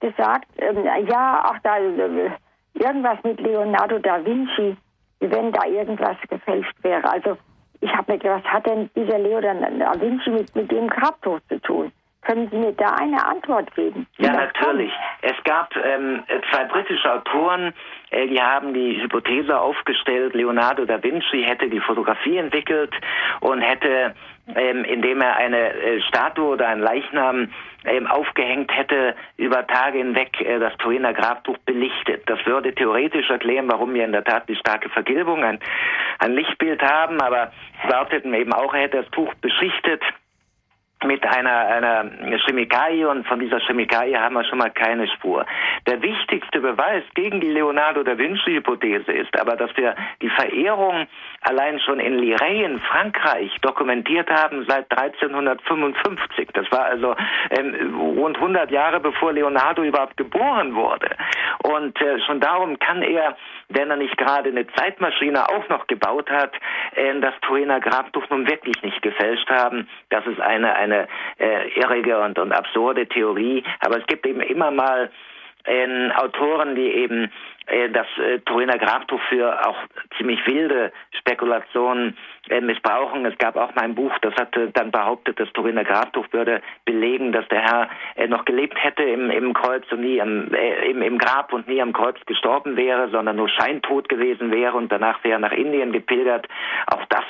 gesagt, 0.00 0.48
ähm, 0.58 0.84
ja, 0.84 1.44
ach 1.44 1.58
da 1.62 1.78
äh, 1.78 2.30
irgendwas 2.74 3.18
mit 3.22 3.40
Leonardo 3.40 3.98
da 4.00 4.24
Vinci, 4.24 4.76
wenn 5.20 5.52
da 5.52 5.64
irgendwas 5.66 6.16
gefälscht 6.28 6.76
wäre. 6.82 7.08
Also 7.08 7.36
ich 7.80 7.94
habe 7.94 8.12
mir 8.12 8.18
gedacht, 8.18 8.44
was 8.44 8.52
hat 8.52 8.66
denn 8.66 8.90
dieser 8.96 9.18
Leonardo 9.18 9.78
da 9.78 10.00
Vinci 10.00 10.30
mit, 10.30 10.54
mit 10.56 10.72
dem 10.72 10.88
Grabtuch 10.88 11.38
zu 11.48 11.60
tun? 11.60 11.92
Können 12.24 12.48
Sie 12.50 12.56
mir 12.56 12.72
da 12.72 12.94
eine 12.94 13.24
Antwort 13.24 13.74
geben? 13.74 14.06
Ja, 14.16 14.32
natürlich. 14.32 14.92
Es 15.20 15.34
gab 15.44 15.74
ähm, 15.76 16.22
zwei 16.50 16.64
britische 16.64 17.12
Autoren, 17.12 17.74
äh, 18.10 18.26
die 18.26 18.40
haben 18.40 18.72
die 18.72 19.02
Hypothese 19.02 19.58
aufgestellt, 19.58 20.34
Leonardo 20.34 20.84
da 20.86 21.02
Vinci 21.02 21.42
hätte 21.42 21.68
die 21.68 21.80
Fotografie 21.80 22.38
entwickelt 22.38 22.94
und 23.40 23.60
hätte, 23.60 24.14
ähm, 24.54 24.84
indem 24.84 25.20
er 25.20 25.36
eine 25.36 25.74
äh, 25.74 26.00
Statue 26.02 26.46
oder 26.46 26.68
einen 26.68 26.80
Leichnam 26.80 27.50
ähm, 27.84 28.06
aufgehängt 28.06 28.74
hätte, 28.74 29.14
über 29.36 29.66
Tage 29.66 29.98
hinweg 29.98 30.40
äh, 30.40 30.58
das 30.58 30.74
Turiner 30.78 31.12
Grabtuch 31.12 31.58
belichtet. 31.66 32.22
Das 32.26 32.38
würde 32.46 32.74
theoretisch 32.74 33.28
erklären, 33.28 33.68
warum 33.70 33.92
wir 33.92 34.04
in 34.04 34.12
der 34.12 34.24
Tat 34.24 34.48
die 34.48 34.56
starke 34.56 34.88
Vergilbung, 34.88 35.44
ein, 35.44 35.58
ein 36.20 36.32
Lichtbild 36.32 36.82
haben, 36.82 37.20
aber 37.20 37.52
behaupteten 37.86 38.32
eben 38.32 38.54
auch, 38.54 38.72
er 38.72 38.82
hätte 38.82 39.02
das 39.02 39.10
Tuch 39.10 39.34
beschichtet 39.42 40.02
mit 41.04 41.24
einer, 41.26 41.66
einer 41.66 42.38
Chemikalie 42.46 43.08
und 43.08 43.26
von 43.26 43.38
dieser 43.38 43.60
Chemikalie 43.60 44.18
haben 44.18 44.34
wir 44.34 44.44
schon 44.44 44.58
mal 44.58 44.70
keine 44.70 45.06
Spur. 45.08 45.46
Der 45.86 46.02
wichtigste 46.02 46.60
Beweis 46.60 47.04
gegen 47.14 47.40
die 47.40 47.50
Leonardo 47.50 48.02
da 48.02 48.16
Vinci-Hypothese 48.16 49.12
ist 49.12 49.38
aber, 49.38 49.56
dass 49.56 49.76
wir 49.76 49.94
die 50.22 50.30
Verehrung 50.30 51.06
allein 51.42 51.78
schon 51.80 52.00
in 52.00 52.18
Lirey 52.18 52.64
in 52.64 52.80
Frankreich 52.80 53.52
dokumentiert 53.60 54.30
haben 54.30 54.64
seit 54.68 54.90
1355. 54.90 56.48
Das 56.54 56.70
war 56.72 56.86
also 56.86 57.14
ähm, 57.50 57.94
rund 58.18 58.36
100 58.36 58.70
Jahre 58.70 59.00
bevor 59.00 59.32
Leonardo 59.32 59.82
überhaupt 59.82 60.16
geboren 60.16 60.74
wurde. 60.74 61.10
Und 61.62 62.00
äh, 62.00 62.20
schon 62.26 62.40
darum 62.40 62.78
kann 62.78 63.02
er, 63.02 63.36
wenn 63.68 63.90
er 63.90 63.96
nicht 63.96 64.16
gerade 64.16 64.50
eine 64.50 64.66
Zeitmaschine 64.74 65.48
auch 65.48 65.68
noch 65.68 65.86
gebaut 65.86 66.30
hat, 66.30 66.52
äh, 66.94 67.20
das 67.20 67.34
Turiner 67.42 67.80
Grabtuch 67.80 68.28
nun 68.30 68.48
wirklich 68.48 68.82
nicht 68.82 69.02
gefälscht 69.02 69.48
haben. 69.50 69.88
Das 70.10 70.26
ist 70.26 70.40
eine, 70.40 70.74
eine 70.74 71.08
äh, 71.38 71.68
irrige 71.78 72.20
und, 72.20 72.38
und 72.38 72.52
absurde 72.52 73.06
Theorie. 73.06 73.64
Aber 73.80 73.98
es 73.98 74.06
gibt 74.06 74.26
eben 74.26 74.40
immer 74.40 74.70
mal 74.70 75.10
äh, 75.64 76.10
Autoren, 76.12 76.74
die 76.74 76.88
eben 76.88 77.30
äh, 77.66 77.88
das 77.90 78.06
äh, 78.18 78.40
Turiner 78.40 78.78
Grabtuch 78.78 79.20
für 79.28 79.66
auch 79.66 79.76
ziemlich 80.18 80.46
wilde 80.46 80.92
Spekulationen 81.18 82.16
missbrauchen. 82.60 83.24
Es 83.26 83.36
gab 83.38 83.56
auch 83.56 83.74
mein 83.74 83.94
Buch, 83.94 84.12
das 84.20 84.34
hatte 84.34 84.70
dann 84.70 84.90
behauptet, 84.90 85.40
das 85.40 85.52
Turiner 85.52 85.84
Grabtuch 85.84 86.26
würde 86.30 86.62
belegen, 86.84 87.32
dass 87.32 87.46
der 87.48 87.62
Herr 87.62 87.88
äh, 88.16 88.26
noch 88.26 88.44
gelebt 88.44 88.82
hätte 88.82 89.02
im, 89.02 89.30
im 89.30 89.54
Kreuz 89.54 89.84
und 89.90 90.00
nie 90.00 90.20
am, 90.20 90.52
äh, 90.52 90.90
im, 90.90 91.02
im 91.02 91.18
Grab 91.18 91.52
und 91.52 91.68
nie 91.68 91.80
am 91.80 91.92
Kreuz 91.92 92.16
gestorben 92.26 92.76
wäre, 92.76 93.08
sondern 93.10 93.36
nur 93.36 93.48
scheintot 93.48 94.08
gewesen 94.08 94.50
wäre 94.50 94.76
und 94.76 94.90
danach 94.90 95.22
wäre 95.24 95.34
er 95.34 95.40
nach 95.40 95.52
Indien 95.52 95.92
gepilgert. 95.92 96.46
Auch 96.86 97.04
das 97.06 97.24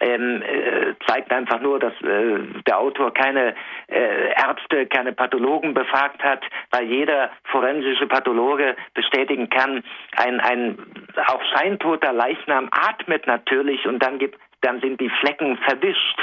ähm, 0.00 0.42
äh, 0.42 0.94
zeigt 1.06 1.32
einfach 1.32 1.60
nur, 1.60 1.78
dass 1.78 1.92
äh, 2.02 2.38
der 2.66 2.78
Autor 2.78 3.12
keine 3.12 3.54
äh, 3.88 4.32
Ärzte, 4.32 4.86
keine 4.86 5.12
Pathologen 5.12 5.74
befragt 5.74 6.22
hat, 6.22 6.42
weil 6.70 6.84
jeder 6.84 7.30
forensische 7.44 8.06
Pathologe 8.06 8.76
bestätigen 8.94 9.48
kann, 9.50 9.82
ein, 10.16 10.40
ein 10.40 10.78
auch 11.26 11.42
scheintoter 11.54 12.12
Leichnam 12.12 12.68
atmet 12.70 13.26
natürlich 13.26 13.86
und 13.86 14.02
dann 14.02 14.18
gibt 14.18 14.38
dann 14.60 14.80
sind 14.80 15.00
die 15.00 15.10
Flecken 15.20 15.56
verwischt 15.58 16.18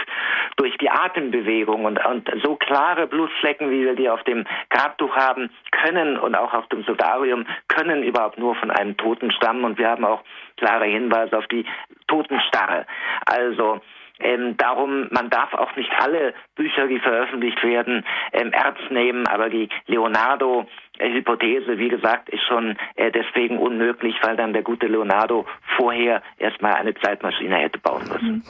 durch 0.57 0.77
die 0.77 0.89
Atembewegung 0.89 1.85
und, 1.85 2.03
und 2.05 2.29
so 2.43 2.55
klare 2.55 3.07
Blutflecken, 3.07 3.71
wie 3.71 3.85
wir 3.85 3.95
die 3.95 4.09
auf 4.09 4.23
dem 4.23 4.45
Grabtuch 4.69 5.15
haben, 5.15 5.49
können 5.71 6.17
und 6.17 6.35
auch 6.35 6.53
auf 6.53 6.67
dem 6.67 6.83
Sodarium 6.83 7.45
können 7.67 8.03
überhaupt 8.03 8.37
nur 8.37 8.55
von 8.55 8.71
einem 8.71 8.97
Toten 8.97 9.31
stammen 9.31 9.63
und 9.63 9.77
wir 9.77 9.89
haben 9.89 10.05
auch 10.05 10.23
klare 10.57 10.85
Hinweise 10.85 11.37
auf 11.37 11.47
die 11.47 11.65
Totenstarre. 12.07 12.85
Also 13.25 13.81
ähm, 14.19 14.55
darum, 14.57 15.07
man 15.11 15.29
darf 15.29 15.53
auch 15.53 15.75
nicht 15.75 15.91
alle 15.99 16.33
Bücher, 16.55 16.87
die 16.87 16.99
veröffentlicht 16.99 17.61
werden, 17.63 18.05
ähm, 18.33 18.51
ernst 18.51 18.89
nehmen, 18.89 19.27
aber 19.27 19.49
die 19.49 19.69
Leonardo-Hypothese, 19.87 21.77
wie 21.77 21.89
gesagt, 21.89 22.29
ist 22.29 22.43
schon 22.47 22.77
äh, 22.95 23.11
deswegen 23.11 23.57
unmöglich, 23.57 24.15
weil 24.21 24.35
dann 24.35 24.53
der 24.53 24.63
gute 24.63 24.87
Leonardo 24.87 25.45
vorher 25.77 26.21
erstmal 26.37 26.75
eine 26.75 26.93
Zeitmaschine 26.95 27.55
hätte 27.55 27.79
bauen 27.79 28.07
müssen. 28.07 28.43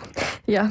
Ja. 0.46 0.70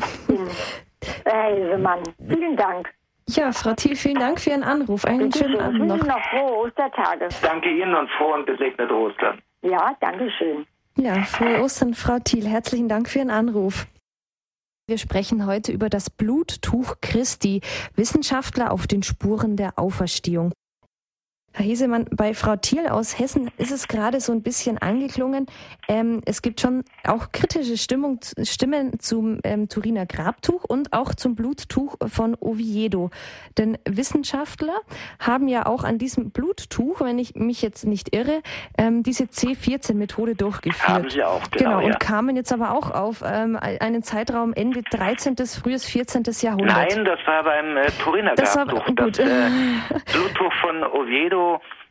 Herr 1.24 1.54
Hilsemann, 1.54 2.02
vielen 2.28 2.56
Dank. 2.56 2.88
Ja, 3.28 3.52
Frau 3.52 3.72
Thiel, 3.72 3.96
vielen 3.96 4.18
Dank 4.20 4.38
für 4.38 4.50
Ihren 4.50 4.62
Anruf. 4.62 5.04
Einen 5.04 5.30
Bitte 5.30 5.38
schönen 5.38 5.52
schön. 5.52 5.60
Abend 5.60 5.86
noch. 5.86 6.06
Noch 6.06 6.24
frohe 6.30 6.66
Ostertage. 6.66 7.28
Danke 7.42 7.70
Ihnen 7.70 7.94
und 7.94 8.10
frohe 8.10 8.34
und 8.34 8.46
gesegnete 8.46 8.94
Ostern. 8.94 9.40
Ja, 9.62 9.96
danke 10.00 10.30
schön. 10.30 10.66
Ja, 10.96 11.22
frohe 11.22 11.62
Ostern, 11.62 11.94
Frau 11.94 12.18
Thiel. 12.22 12.46
Herzlichen 12.46 12.88
Dank 12.88 13.08
für 13.08 13.20
Ihren 13.20 13.30
Anruf. 13.30 13.86
Wir 14.86 14.98
sprechen 14.98 15.46
heute 15.46 15.72
über 15.72 15.88
das 15.88 16.10
Bluttuch 16.10 16.96
Christi, 17.00 17.62
Wissenschaftler 17.94 18.70
auf 18.70 18.86
den 18.86 19.02
Spuren 19.02 19.56
der 19.56 19.78
Auferstehung. 19.78 20.52
Herr 21.56 21.64
Hesemann, 21.64 22.06
bei 22.10 22.34
Frau 22.34 22.56
Thiel 22.56 22.88
aus 22.88 23.16
Hessen 23.16 23.48
ist 23.58 23.70
es 23.70 23.86
gerade 23.86 24.18
so 24.20 24.32
ein 24.32 24.42
bisschen 24.42 24.76
angeklungen. 24.78 25.46
Ähm, 25.86 26.20
es 26.26 26.42
gibt 26.42 26.60
schon 26.60 26.82
auch 27.06 27.30
kritische 27.30 27.76
Stimmung, 27.78 28.18
Stimmen 28.42 28.98
zum 28.98 29.38
ähm, 29.44 29.68
Turiner 29.68 30.04
Grabtuch 30.04 30.64
und 30.64 30.92
auch 30.92 31.14
zum 31.14 31.36
Bluttuch 31.36 31.94
von 32.08 32.36
Oviedo. 32.40 33.10
Denn 33.56 33.78
Wissenschaftler 33.88 34.74
haben 35.20 35.46
ja 35.46 35.66
auch 35.66 35.84
an 35.84 35.96
diesem 35.98 36.30
Bluttuch, 36.32 37.00
wenn 37.02 37.20
ich 37.20 37.36
mich 37.36 37.62
jetzt 37.62 37.86
nicht 37.86 38.16
irre, 38.16 38.42
ähm, 38.76 39.04
diese 39.04 39.24
C14-Methode 39.26 40.34
durchgeführt. 40.34 40.88
Haben 40.88 41.08
sie 41.10 41.22
auch, 41.22 41.40
genau, 41.52 41.76
genau 41.76 41.84
und 41.86 41.92
ja. 41.92 41.98
kamen 41.98 42.34
jetzt 42.34 42.52
aber 42.52 42.72
auch 42.72 42.90
auf 42.90 43.22
ähm, 43.24 43.56
einen 43.60 44.02
Zeitraum 44.02 44.54
Ende 44.54 44.82
13. 44.90 45.36
frühes 45.46 45.84
14. 45.84 46.24
Jahrhundert. 46.40 46.76
Nein, 46.90 47.04
das 47.04 47.20
war 47.26 47.44
beim 47.44 47.76
äh, 47.76 47.86
Turiner 48.02 48.34
Das 48.34 48.56
war- 48.56 48.66
Grabtuch. 48.66 49.10
Das 49.12 49.18
äh, 49.20 49.50
Bluttuch 50.12 50.52
von 50.60 50.82
Oviedo 50.82 51.43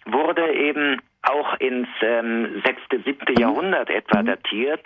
wurde 0.06 0.54
eben 0.54 1.02
auch 1.24 1.58
ins 1.60 1.88
ähm, 2.02 2.62
6., 2.66 3.06
7. 3.06 3.40
Jahrhundert 3.40 3.90
etwa 3.90 4.24
datiert, 4.24 4.86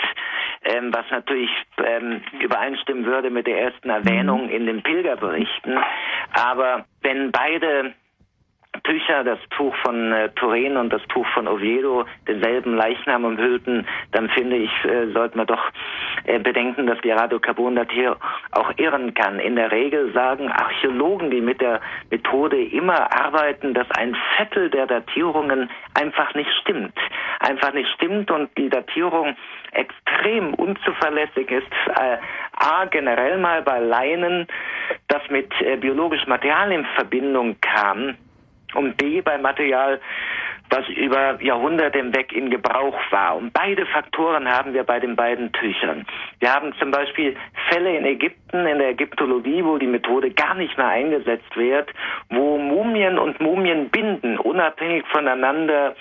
ähm, 0.63 0.93
was 0.93 1.05
natürlich 1.09 1.49
ähm, 1.84 2.22
übereinstimmen 2.39 3.05
würde 3.05 3.30
mit 3.32 3.47
der 3.47 3.59
ersten 3.59 3.89
Erwähnung 3.89 4.49
in 4.49 4.68
den 4.68 4.84
Pilgerberichten. 4.84 5.80
Aber 6.34 6.86
wenn 7.01 7.32
beide 7.32 7.93
Tücher, 8.84 9.23
das 9.23 9.39
Tuch 9.49 9.75
von 9.84 10.11
äh, 10.11 10.30
Turin 10.30 10.78
und 10.78 10.91
das 10.91 11.01
Tuch 11.07 11.25
von 11.34 11.47
Oviedo, 11.47 12.05
denselben 12.28 12.75
Leichnam 12.75 13.25
umhüllten, 13.25 13.88
dann 14.11 14.30
finde 14.30 14.57
ich, 14.57 14.71
äh, 14.86 15.07
sollten 15.13 15.38
wir 15.38 15.45
doch 15.45 15.71
äh, 16.25 16.39
bedenken, 16.39 16.88
dass 16.88 16.99
die 17.01 17.11
Radiokarbondatierung 17.11 18.17
auch 18.51 18.71
irren 18.78 19.13
kann. 19.13 19.39
In 19.39 19.55
der 19.55 19.71
Regel 19.71 20.11
sagen 20.13 20.51
Archäologen, 20.51 21.32
die 21.32 21.41
mit 21.41 21.61
der 21.61 21.82
Methode 22.09 22.61
immer 22.61 23.13
arbeiten, 23.13 23.73
dass 23.73 23.89
ein 23.91 24.15
Viertel 24.36 24.69
der 24.69 24.88
Datierungen 24.88 25.69
einfach 25.93 26.34
nicht 26.36 26.51
stimmt. 26.61 26.97
Einfach 27.39 27.73
nicht 27.73 27.89
stimmt 27.95 28.32
und 28.32 28.49
die 28.57 28.69
Datierung 28.69 29.36
extrem 29.71 30.53
unzuverlässig 30.53 31.51
ist. 31.51 31.71
Äh, 31.99 32.17
A, 32.53 32.86
generell 32.86 33.38
mal 33.38 33.61
bei 33.61 33.80
Leinen, 33.80 34.47
das 35.07 35.21
mit 35.30 35.51
äh, 35.61 35.78
biologischem 35.78 36.30
Material 36.30 36.71
in 36.71 36.86
Verbindung 36.95 37.55
kam, 37.61 38.15
und 38.74 38.97
B 38.97 39.22
bei 39.22 39.38
Material, 39.38 39.99
was 40.70 40.88
über 40.89 41.41
Jahrhunderte 41.41 41.99
hinweg 41.99 42.34
in 42.34 42.49
Gebrauch 42.49 42.97
war. 43.09 43.38
Und 43.38 43.53
beide 43.53 43.86
Faktoren 43.86 44.49
haben 44.49 44.74
wir 44.74 44.84
bei 44.84 44.99
den 44.99 45.15
beiden 45.15 45.51
Tüchern. 45.53 46.05
Wir 46.39 46.53
haben 46.53 46.74
zum 46.80 46.91
Beispiel 46.91 47.38
Fälle 47.70 47.97
in 47.97 48.05
Ägypten, 48.05 48.65
in 48.65 48.80
der 48.80 48.89
Ägyptologie, 48.89 49.63
wo 49.63 49.78
die 49.78 49.88
Methode 49.88 50.32
gar 50.32 50.55
nicht 50.55 50.78
mehr 50.78 50.88
eingesetzt 50.88 51.55
wird, 51.55 51.89
wo 52.30 52.57
Mumien 52.57 53.18
und 53.18 53.39
Mumienbinden 53.39 54.38
unabhängig 54.38 55.05
voneinander 55.07 55.95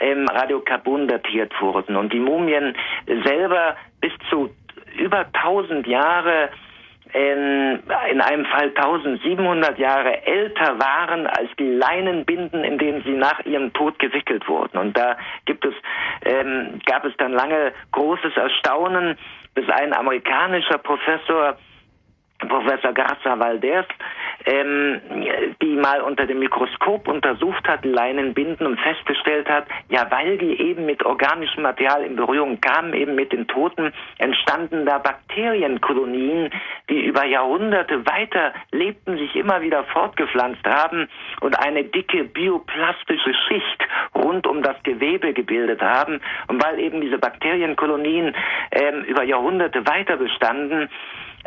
ähm, 0.00 0.26
Radiokarbon 0.28 1.06
datiert 1.06 1.52
wurden. 1.60 1.96
Und 1.96 2.12
die 2.12 2.20
Mumien 2.20 2.76
selber 3.24 3.76
bis 4.00 4.12
zu 4.30 4.50
über 4.98 5.26
1000 5.32 5.86
Jahre 5.86 6.50
in, 7.12 7.82
in 8.10 8.20
einem 8.20 8.44
Fall 8.46 8.72
1700 8.74 9.78
Jahre 9.78 10.26
älter 10.26 10.78
waren 10.78 11.26
als 11.26 11.48
die 11.58 11.70
Leinenbinden, 11.70 12.64
in 12.64 12.78
denen 12.78 13.02
sie 13.02 13.12
nach 13.12 13.44
ihrem 13.44 13.72
Tod 13.72 13.98
gewickelt 13.98 14.46
wurden. 14.48 14.78
Und 14.78 14.96
da 14.96 15.16
gibt 15.44 15.64
es, 15.64 15.74
ähm, 16.24 16.80
gab 16.86 17.04
es 17.04 17.16
dann 17.18 17.32
lange 17.32 17.72
großes 17.92 18.36
Erstaunen, 18.36 19.16
bis 19.54 19.68
ein 19.68 19.92
amerikanischer 19.94 20.78
Professor 20.78 21.56
Professor 22.46 22.92
Garza 22.92 23.38
Valdez, 23.38 23.86
ähm, 24.46 25.00
die 25.60 25.74
mal 25.74 26.00
unter 26.02 26.26
dem 26.26 26.38
Mikroskop 26.38 27.08
untersucht 27.08 27.66
hat, 27.66 27.84
Leinenbinden 27.84 28.66
und 28.66 28.78
festgestellt 28.80 29.48
hat, 29.48 29.66
ja, 29.88 30.06
weil 30.10 30.38
die 30.38 30.60
eben 30.60 30.86
mit 30.86 31.04
organischem 31.04 31.64
Material 31.64 32.04
in 32.04 32.14
Berührung 32.14 32.60
kamen, 32.60 32.94
eben 32.94 33.16
mit 33.16 33.32
den 33.32 33.48
Toten, 33.48 33.92
entstanden 34.18 34.86
da 34.86 34.98
Bakterienkolonien, 34.98 36.50
die 36.88 37.06
über 37.06 37.24
Jahrhunderte 37.24 38.06
weiter 38.06 38.52
lebten, 38.70 39.18
sich 39.18 39.34
immer 39.34 39.60
wieder 39.60 39.82
fortgepflanzt 39.84 40.64
haben 40.64 41.08
und 41.40 41.58
eine 41.58 41.84
dicke 41.84 42.24
bioplastische 42.24 43.34
Schicht 43.48 43.84
rund 44.14 44.46
um 44.46 44.62
das 44.62 44.80
Gewebe 44.84 45.32
gebildet 45.32 45.82
haben. 45.82 46.20
Und 46.46 46.64
weil 46.64 46.78
eben 46.78 47.00
diese 47.00 47.18
Bakterienkolonien 47.18 48.34
ähm, 48.70 49.02
über 49.04 49.24
Jahrhunderte 49.24 49.86
weiter 49.86 50.16
bestanden, 50.16 50.88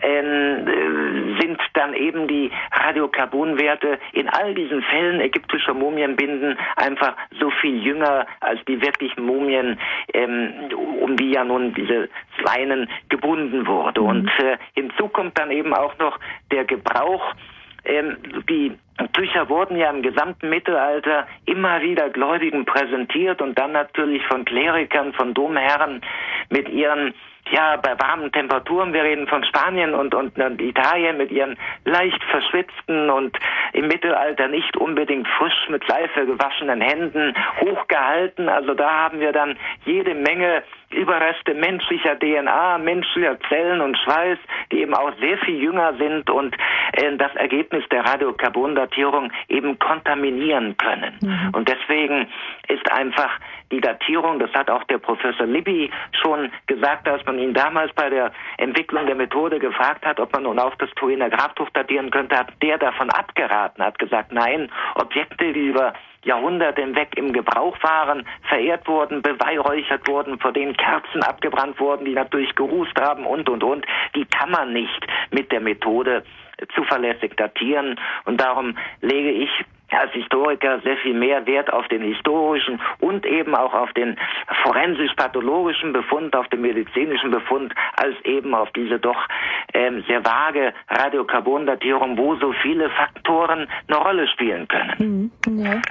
ähm, 0.01 0.67
äh, 0.67 1.41
sind 1.41 1.59
dann 1.73 1.93
eben 1.93 2.27
die 2.27 2.51
Radiokarbonwerte 2.71 3.99
in 4.13 4.27
all 4.29 4.53
diesen 4.53 4.81
Fällen 4.83 5.21
ägyptischer 5.21 5.73
Mumienbinden 5.73 6.57
einfach 6.75 7.15
so 7.39 7.49
viel 7.61 7.83
jünger 7.83 8.25
als 8.39 8.59
die 8.65 8.81
wirklichen 8.81 9.25
Mumien, 9.25 9.79
ähm, 10.13 10.53
um 11.01 11.15
die 11.17 11.31
ja 11.31 11.43
nun 11.43 11.73
diese 11.73 12.09
Leinen 12.43 12.89
gebunden 13.09 13.67
wurde. 13.67 14.01
Mhm. 14.01 14.07
Und 14.07 14.31
äh, 14.39 14.57
hinzu 14.73 15.07
kommt 15.07 15.37
dann 15.37 15.51
eben 15.51 15.73
auch 15.73 15.97
noch 15.97 16.19
der 16.51 16.65
Gebrauch 16.65 17.33
ähm, 17.85 18.17
die 18.49 18.77
Tücher 19.13 19.49
wurden 19.49 19.77
ja 19.77 19.89
im 19.89 20.01
gesamten 20.01 20.49
Mittelalter 20.49 21.27
immer 21.45 21.81
wieder 21.81 22.09
Gläubigen 22.09 22.65
präsentiert 22.65 23.41
und 23.41 23.57
dann 23.57 23.71
natürlich 23.71 24.25
von 24.27 24.45
Klerikern, 24.45 25.13
von 25.13 25.33
Domherren 25.33 26.01
mit 26.49 26.69
ihren 26.69 27.13
ja, 27.49 27.75
bei 27.77 27.99
warmen 27.99 28.31
Temperaturen, 28.31 28.93
wir 28.93 29.03
reden 29.03 29.27
von 29.27 29.43
Spanien 29.43 29.93
und, 29.93 30.13
und, 30.13 30.37
und 30.37 30.61
Italien 30.61 31.17
mit 31.17 31.31
ihren 31.31 31.57
leicht 31.85 32.23
verschwitzten 32.25 33.09
und 33.09 33.37
im 33.73 33.87
Mittelalter 33.87 34.47
nicht 34.47 34.77
unbedingt 34.77 35.27
frisch 35.27 35.67
mit 35.69 35.83
Seife 35.87 36.25
gewaschenen 36.25 36.81
Händen 36.81 37.33
hochgehalten. 37.59 38.47
Also 38.47 38.73
da 38.73 38.89
haben 38.89 39.19
wir 39.19 39.31
dann 39.31 39.57
jede 39.85 40.13
Menge 40.13 40.63
Überreste 40.91 41.53
menschlicher 41.53 42.19
DNA, 42.19 42.77
menschlicher 42.77 43.39
Zellen 43.47 43.81
und 43.81 43.97
Schweiß, 43.97 44.37
die 44.71 44.81
eben 44.81 44.93
auch 44.93 45.11
sehr 45.19 45.37
viel 45.39 45.55
jünger 45.55 45.93
sind 45.97 46.29
und 46.29 46.55
äh, 46.93 47.15
das 47.17 47.33
Ergebnis 47.35 47.83
der 47.91 48.05
Radiokarbondatierung 48.81 49.31
eben 49.47 49.79
kontaminieren 49.79 50.75
können. 50.77 51.13
Mhm. 51.21 51.49
Und 51.53 51.69
deswegen 51.69 52.27
ist 52.67 52.91
einfach 52.91 53.29
die 53.71 53.81
Datierung, 53.81 54.39
das 54.39 54.51
hat 54.53 54.69
auch 54.69 54.83
der 54.85 54.97
Professor 54.97 55.45
Libby 55.45 55.89
schon 56.21 56.51
gesagt, 56.67 57.07
als 57.07 57.25
man 57.25 57.39
ihn 57.39 57.53
damals 57.53 57.91
bei 57.93 58.09
der 58.09 58.31
Entwicklung 58.57 59.05
der 59.05 59.15
Methode 59.15 59.59
gefragt 59.59 60.05
hat, 60.05 60.19
ob 60.19 60.31
man 60.33 60.43
nun 60.43 60.59
auch 60.59 60.75
das 60.75 60.89
Turiner 60.91 61.29
Grabtuch 61.29 61.69
datieren 61.71 62.11
könnte, 62.11 62.37
hat 62.37 62.53
der 62.61 62.77
davon 62.77 63.09
abgeraten, 63.09 63.83
hat 63.83 63.97
gesagt, 63.97 64.31
nein, 64.31 64.69
Objekte, 64.95 65.53
die 65.53 65.67
über 65.67 65.93
Jahrhunderte 66.23 66.81
hinweg 66.81 67.17
im 67.17 67.33
Gebrauch 67.33 67.77
waren, 67.81 68.27
verehrt 68.47 68.87
wurden, 68.87 69.21
beweihräuchert 69.21 70.07
wurden, 70.07 70.39
vor 70.39 70.51
denen 70.51 70.77
Kerzen 70.77 71.23
abgebrannt 71.23 71.79
wurden, 71.79 72.05
die 72.05 72.13
natürlich 72.13 72.53
gerußt 72.55 72.99
haben 72.99 73.25
und, 73.25 73.49
und, 73.49 73.63
und, 73.63 73.85
die 74.15 74.25
kann 74.25 74.51
man 74.51 74.73
nicht 74.73 75.07
mit 75.31 75.51
der 75.51 75.61
Methode 75.61 76.23
zuverlässig 76.75 77.35
datieren. 77.37 77.99
Und 78.25 78.39
darum 78.39 78.77
lege 79.01 79.31
ich 79.31 79.49
als 79.91 80.11
Historiker 80.13 80.79
sehr 80.81 80.97
viel 80.97 81.13
mehr 81.13 81.45
Wert 81.45 81.71
auf 81.71 81.87
den 81.89 82.01
historischen 82.01 82.79
und 82.99 83.25
eben 83.25 83.55
auch 83.55 83.73
auf 83.73 83.91
den 83.93 84.17
forensisch-pathologischen 84.63 85.93
Befund, 85.93 86.35
auf 86.35 86.47
den 86.47 86.61
medizinischen 86.61 87.31
Befund, 87.31 87.73
als 87.97 88.15
eben 88.23 88.55
auf 88.55 88.71
diese 88.71 88.99
doch 88.99 89.27
ähm, 89.73 90.03
sehr 90.07 90.23
vage 90.23 90.73
Radiokarbondatierung, 90.89 92.17
wo 92.17 92.35
so 92.35 92.53
viele 92.61 92.89
Faktoren 92.89 93.67
eine 93.87 93.97
Rolle 93.97 94.27
spielen 94.29 94.67
können. 94.67 95.31
Mhm, 95.45 95.59
ja. 95.59 95.81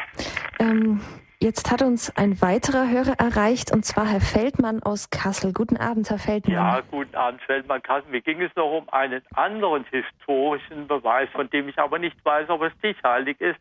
Ähm, 0.59 1.01
jetzt 1.39 1.71
hat 1.71 1.83
uns 1.83 2.17
ein 2.17 2.41
weiterer 2.41 2.89
Hörer 2.89 3.15
erreicht, 3.19 3.73
und 3.73 3.85
zwar 3.85 4.07
Herr 4.07 4.21
Feldmann 4.21 4.83
aus 4.83 5.11
Kassel. 5.11 5.53
Guten 5.53 5.77
Abend, 5.77 6.09
Herr 6.11 6.19
Feldmann. 6.19 6.55
Ja, 6.55 6.81
guten 6.91 7.15
Abend, 7.15 7.43
Feldmann 7.43 7.83
Kassel. 7.83 8.11
Mir 8.11 8.23
ging 8.23 8.41
es 8.41 8.55
noch 8.57 8.71
um 8.71 8.89
einen 8.91 9.23
anderen 9.35 9.85
historischen 9.91 10.87
Beweis, 10.87 11.29
von 11.33 11.51
dem 11.51 11.69
ich 11.69 11.79
aber 11.79 11.99
nicht 11.99 12.17
weiß, 12.25 12.49
ob 12.49 12.63
er 12.63 12.71
stichhaltig 12.79 13.41
ist 13.41 13.61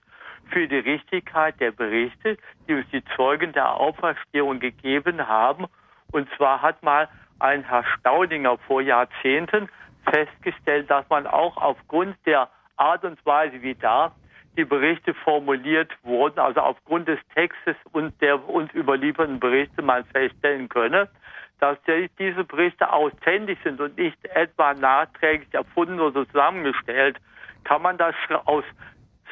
für 0.50 0.68
die 0.68 0.80
Richtigkeit 0.80 1.60
der 1.60 1.72
Berichte, 1.72 2.38
die 2.68 2.76
uns 2.76 2.86
die 2.92 3.04
Zeugen 3.16 3.54
der 3.54 3.76
Auferstehung 3.76 4.60
gegeben 4.60 5.28
haben. 5.28 5.66
Und 6.12 6.28
zwar 6.38 6.62
hat 6.62 6.82
mal 6.84 7.08
ein 7.40 7.64
Herr 7.64 7.86
Staudinger 8.00 8.58
vor 8.60 8.82
Jahrzehnten 8.82 9.70
festgestellt, 10.10 10.90
dass 10.90 11.08
man 11.10 11.28
auch 11.28 11.58
aufgrund 11.58 12.16
der 12.26 12.50
Art 12.78 13.04
und 13.04 13.24
Weise, 13.26 13.62
wie 13.62 13.76
da 13.76 14.14
die 14.58 14.66
Berichte 14.66 15.14
formuliert 15.14 15.92
wurden, 16.04 16.40
also 16.40 16.62
aufgrund 16.62 17.08
des 17.08 17.20
Textes 17.34 17.76
und 17.92 18.20
der 18.22 18.50
uns 18.50 18.74
überlieferten 18.74 19.40
Berichte 19.40 19.82
man 19.82 20.04
feststellen 20.06 20.68
könne, 20.68 21.10
dass 21.60 21.78
diese 22.18 22.44
Berichte 22.44 22.92
authentisch 22.92 23.60
sind 23.64 23.80
und 23.80 23.98
nicht 23.98 24.18
etwa 24.26 24.74
nachträglich 24.74 25.54
erfunden 25.54 26.00
oder 26.00 26.26
zusammengestellt, 26.28 27.18
kann 27.64 27.82
man 27.82 27.98
das 27.98 28.16
aus 28.46 28.64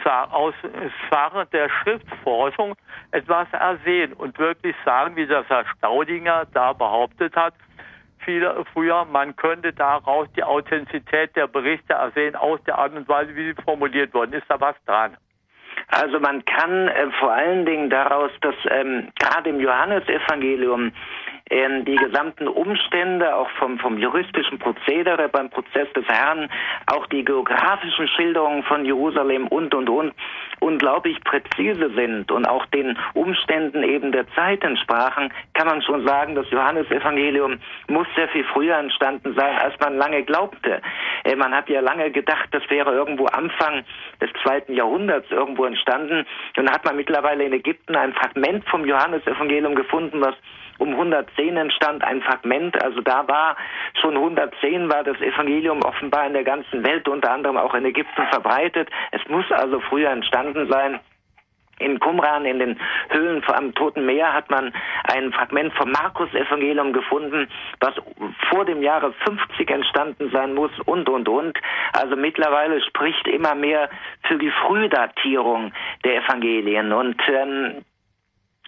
aus 0.06 0.54
Sache 1.12 1.48
der 1.52 1.70
Schriftforschung 1.70 2.76
etwas 3.12 3.48
ersehen 3.52 4.14
und 4.14 4.38
wirklich 4.40 4.76
sagen, 4.86 5.16
wie 5.16 5.28
das 5.28 5.48
Herr 5.50 5.66
Staudinger 5.78 6.46
da 6.54 6.74
behauptet 6.74 7.36
hat, 7.36 7.54
viele 8.20 8.64
früher, 8.74 9.06
man 9.06 9.36
könnte 9.36 9.74
daraus 9.74 10.28
die 10.36 10.44
Authentizität 10.44 11.36
der 11.36 11.48
Berichte 11.48 11.94
ersehen 11.94 12.36
aus 12.36 12.62
der 12.66 12.78
Art 12.78 12.94
und 12.94 13.08
Weise, 13.08 13.36
wie 13.36 13.54
sie 13.54 13.62
formuliert 13.64 14.14
wurden. 14.14 14.34
Ist 14.34 14.50
da 14.50 14.60
was 14.60 14.76
dran? 14.86 15.18
Also 15.90 16.20
man 16.20 16.44
kann 16.46 16.88
äh, 16.88 17.10
vor 17.20 17.32
allen 17.32 17.66
Dingen 17.66 17.90
daraus, 17.90 18.32
dass 18.42 18.56
ähm, 18.70 19.10
gerade 19.20 19.50
im 19.50 19.60
Johannesevangelium 19.60 20.92
ähm, 21.50 21.86
die 21.86 21.96
gesamten 21.96 22.48
Umstände, 22.48 23.36
auch 23.36 23.50
vom, 23.52 23.80
vom 23.80 23.98
juristischen 23.98 24.60
Prozedere 24.60 25.30
beim 25.30 25.50
Prozess 25.50 25.88
des 25.94 26.06
Herrn, 26.08 26.50
auch 26.88 27.06
die 27.08 27.24
geografischen 27.24 28.08
Schilderungen 28.10 28.64
von 28.64 28.86
Jerusalem 28.86 29.48
und, 29.48 29.74
und, 29.74 29.90
und, 29.90 30.14
unglaublich 30.60 31.24
präzise 31.24 31.92
sind 31.96 32.32
und 32.32 32.46
auch 32.46 32.66
den 32.68 32.98
Umständen 33.14 33.84
eben 33.84 34.12
der 34.12 34.28
Zeit 34.34 34.64
entsprachen, 34.64 35.32
kann 35.54 35.68
man 35.68 35.82
schon 35.82 36.06
sagen, 36.06 36.36
das 36.36 36.50
Johannesevangelium 36.50 37.60
muss 37.88 38.08
sehr 38.16 38.28
viel 38.30 38.44
früher 38.46 38.78
entstanden 38.78 39.36
sein, 39.36 39.58
als 39.58 39.74
man 39.80 39.98
lange 39.98 40.24
glaubte. 40.24 40.82
Äh, 41.24 41.36
man 41.36 41.54
hat 41.54 41.70
ja 41.70 41.82
lange 41.82 42.12
gedacht, 42.12 42.50
das 42.52 42.64
wäre 42.70 42.92
irgendwo 42.94 43.26
Anfang 43.26 43.84
des 44.22 44.30
zweiten 44.44 44.74
Jahrhunderts 44.74 45.30
irgendwo 45.32 45.66
entstanden. 45.66 46.26
Und 46.58 46.72
hat 46.72 46.86
man 46.86 46.96
mittlerweile 46.96 47.44
in 47.44 47.54
Ägypten 47.54 47.96
ein 47.96 48.14
Fragment 48.14 48.68
vom 48.70 48.86
Johannesevangelium 48.86 49.76
gefunden, 49.76 50.22
was 50.22 50.36
um 50.78 50.90
110 50.90 51.58
entstand 51.58 52.04
ein 52.04 52.22
Fragment. 52.22 52.82
Also 52.84 53.02
da 53.02 53.28
war 53.28 53.58
schon 54.02 54.16
110 54.16 54.90
war 54.90 55.04
das 55.04 55.20
Evangelium 55.22 55.82
offenbar 55.84 56.26
in 56.28 56.34
der 56.34 56.44
ganzen 56.44 56.84
Welt, 56.86 57.08
unter 57.08 57.32
anderem 57.32 57.58
auch 57.58 57.74
in 57.74 57.86
Ägypten 57.86 58.28
verbreitet. 58.30 58.90
Es 59.12 59.22
muss 59.28 59.46
also 59.52 59.80
früher 59.82 60.10
entstanden 60.10 60.68
sein. 60.70 61.00
In 61.80 62.00
Qumran, 62.00 62.46
in 62.46 62.58
den 62.58 62.80
Höhlen 63.10 63.44
am 63.54 63.76
Toten 63.76 64.08
Meer, 64.08 64.34
hat 64.34 64.50
man 64.50 64.74
ein 65.14 65.32
Fragment 65.32 65.72
vom 65.76 65.92
Markus-Evangelium 65.92 66.92
gefunden, 66.92 67.48
was 67.80 67.94
vor 68.50 68.66
dem 68.66 68.82
Jahre 68.82 69.14
50 69.26 69.70
entstanden 69.70 70.32
sein 70.32 70.56
muss 70.56 70.72
und, 70.86 71.08
und, 71.08 71.30
und. 71.30 71.56
Also 71.94 72.16
mittlerweile 72.16 72.82
spricht 72.82 73.28
immer 73.28 73.54
mehr 73.54 73.92
für 74.24 74.40
die 74.40 74.50
Frühdatierung 74.66 75.72
der 76.04 76.24
Evangelien. 76.24 76.92
Und 76.94 77.22
ähm, 77.30 77.86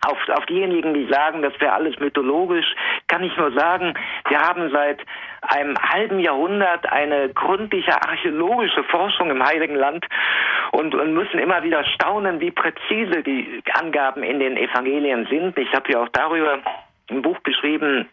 auf, 0.05 0.17
auf 0.29 0.45
diejenigen, 0.45 0.93
die 0.93 1.07
sagen, 1.07 1.41
das 1.41 1.53
wäre 1.59 1.73
alles 1.73 1.99
mythologisch, 1.99 2.75
kann 3.07 3.23
ich 3.23 3.35
nur 3.37 3.51
sagen, 3.51 3.93
wir 4.27 4.39
haben 4.39 4.69
seit 4.71 5.01
einem 5.41 5.75
halben 5.77 6.19
Jahrhundert 6.19 6.91
eine 6.91 7.29
gründliche 7.29 7.93
archäologische 8.01 8.83
Forschung 8.85 9.29
im 9.29 9.43
Heiligen 9.43 9.75
Land 9.75 10.05
und, 10.71 10.95
und 10.95 11.13
müssen 11.13 11.39
immer 11.39 11.63
wieder 11.63 11.83
staunen, 11.83 12.39
wie 12.39 12.51
präzise 12.51 13.23
die 13.23 13.61
Angaben 13.73 14.23
in 14.23 14.39
den 14.39 14.57
Evangelien 14.57 15.27
sind. 15.29 15.57
Ich 15.57 15.73
habe 15.73 15.91
ja 15.91 16.03
auch 16.03 16.09
darüber 16.09 16.59
ein 17.09 17.21
Buch 17.21 17.41
geschrieben, 17.43 18.07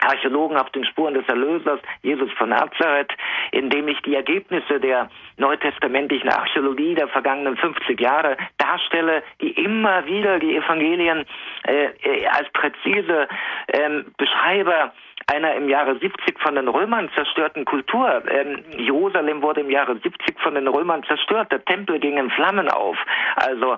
Archäologen 0.00 0.56
auf 0.56 0.70
den 0.70 0.84
Spuren 0.84 1.14
des 1.14 1.26
Erlösers, 1.28 1.80
Jesus 2.02 2.30
von 2.32 2.50
Nazareth, 2.50 3.12
indem 3.52 3.88
ich 3.88 4.00
die 4.02 4.14
Ergebnisse 4.14 4.78
der 4.78 5.08
neutestamentlichen 5.38 6.28
Archäologie 6.28 6.94
der 6.94 7.08
vergangenen 7.08 7.56
50 7.56 8.00
Jahre 8.00 8.36
darstelle, 8.58 9.22
die 9.40 9.50
immer 9.50 10.06
wieder 10.06 10.38
die 10.38 10.56
Evangelien 10.56 11.24
äh, 11.66 11.86
äh 12.02 12.26
als 12.26 12.48
präzise 12.52 13.28
ähm, 13.72 14.06
Beschreiber 14.18 14.92
einer 15.28 15.54
im 15.54 15.68
Jahre 15.68 15.98
70 15.98 16.38
von 16.40 16.54
den 16.54 16.68
Römern 16.68 17.10
zerstörten 17.14 17.64
Kultur. 17.64 18.22
Ähm, 18.30 18.62
Jerusalem 18.78 19.42
wurde 19.42 19.62
im 19.62 19.70
Jahre 19.70 19.94
70 19.94 20.38
von 20.40 20.54
den 20.54 20.68
Römern 20.68 21.02
zerstört. 21.02 21.50
Der 21.50 21.64
Tempel 21.64 21.98
ging 21.98 22.16
in 22.16 22.30
Flammen 22.30 22.68
auf. 22.68 22.96
Also 23.34 23.76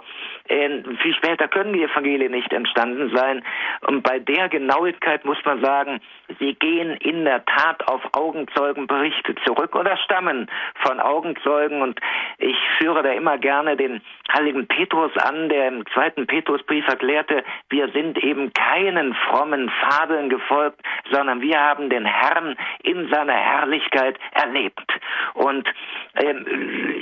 äh, 0.48 0.82
viel 1.00 1.14
später 1.14 1.48
können 1.48 1.72
die 1.72 1.82
Evangelien 1.82 2.32
nicht 2.32 2.52
entstanden 2.52 3.10
sein. 3.16 3.42
Und 3.86 4.02
bei 4.02 4.18
der 4.18 4.50
Genauigkeit 4.50 5.24
muss 5.24 5.38
man 5.46 5.62
sagen, 5.62 6.00
sie 6.38 6.54
gehen 6.54 6.90
in 6.98 7.24
der 7.24 7.42
Tat 7.46 7.88
auf 7.88 8.02
Augenzeugenberichte 8.12 9.34
zurück 9.46 9.74
oder 9.74 9.96
stammen 9.96 10.50
von 10.84 11.00
Augenzeugen. 11.00 11.80
Und 11.80 11.98
ich 12.36 12.56
führe 12.78 13.02
da 13.02 13.12
immer 13.12 13.38
gerne 13.38 13.74
den 13.76 14.02
heiligen 14.32 14.66
Petrus 14.66 15.12
an, 15.16 15.48
der 15.48 15.68
im 15.68 15.86
zweiten 15.94 16.26
Petrusbrief 16.26 16.86
erklärte, 16.86 17.42
wir 17.70 17.88
sind 17.92 18.22
eben 18.22 18.52
keinen 18.52 19.14
frommen 19.14 19.70
Fabeln 19.80 20.28
gefolgt, 20.28 20.80
sondern 21.10 21.37
wir 21.40 21.58
haben 21.58 21.90
den 21.90 22.04
Herrn 22.04 22.56
in 22.82 23.08
seiner 23.08 23.34
Herrlichkeit 23.34 24.18
erlebt. 24.32 24.86
Und 25.34 25.68
ähm, 26.14 26.46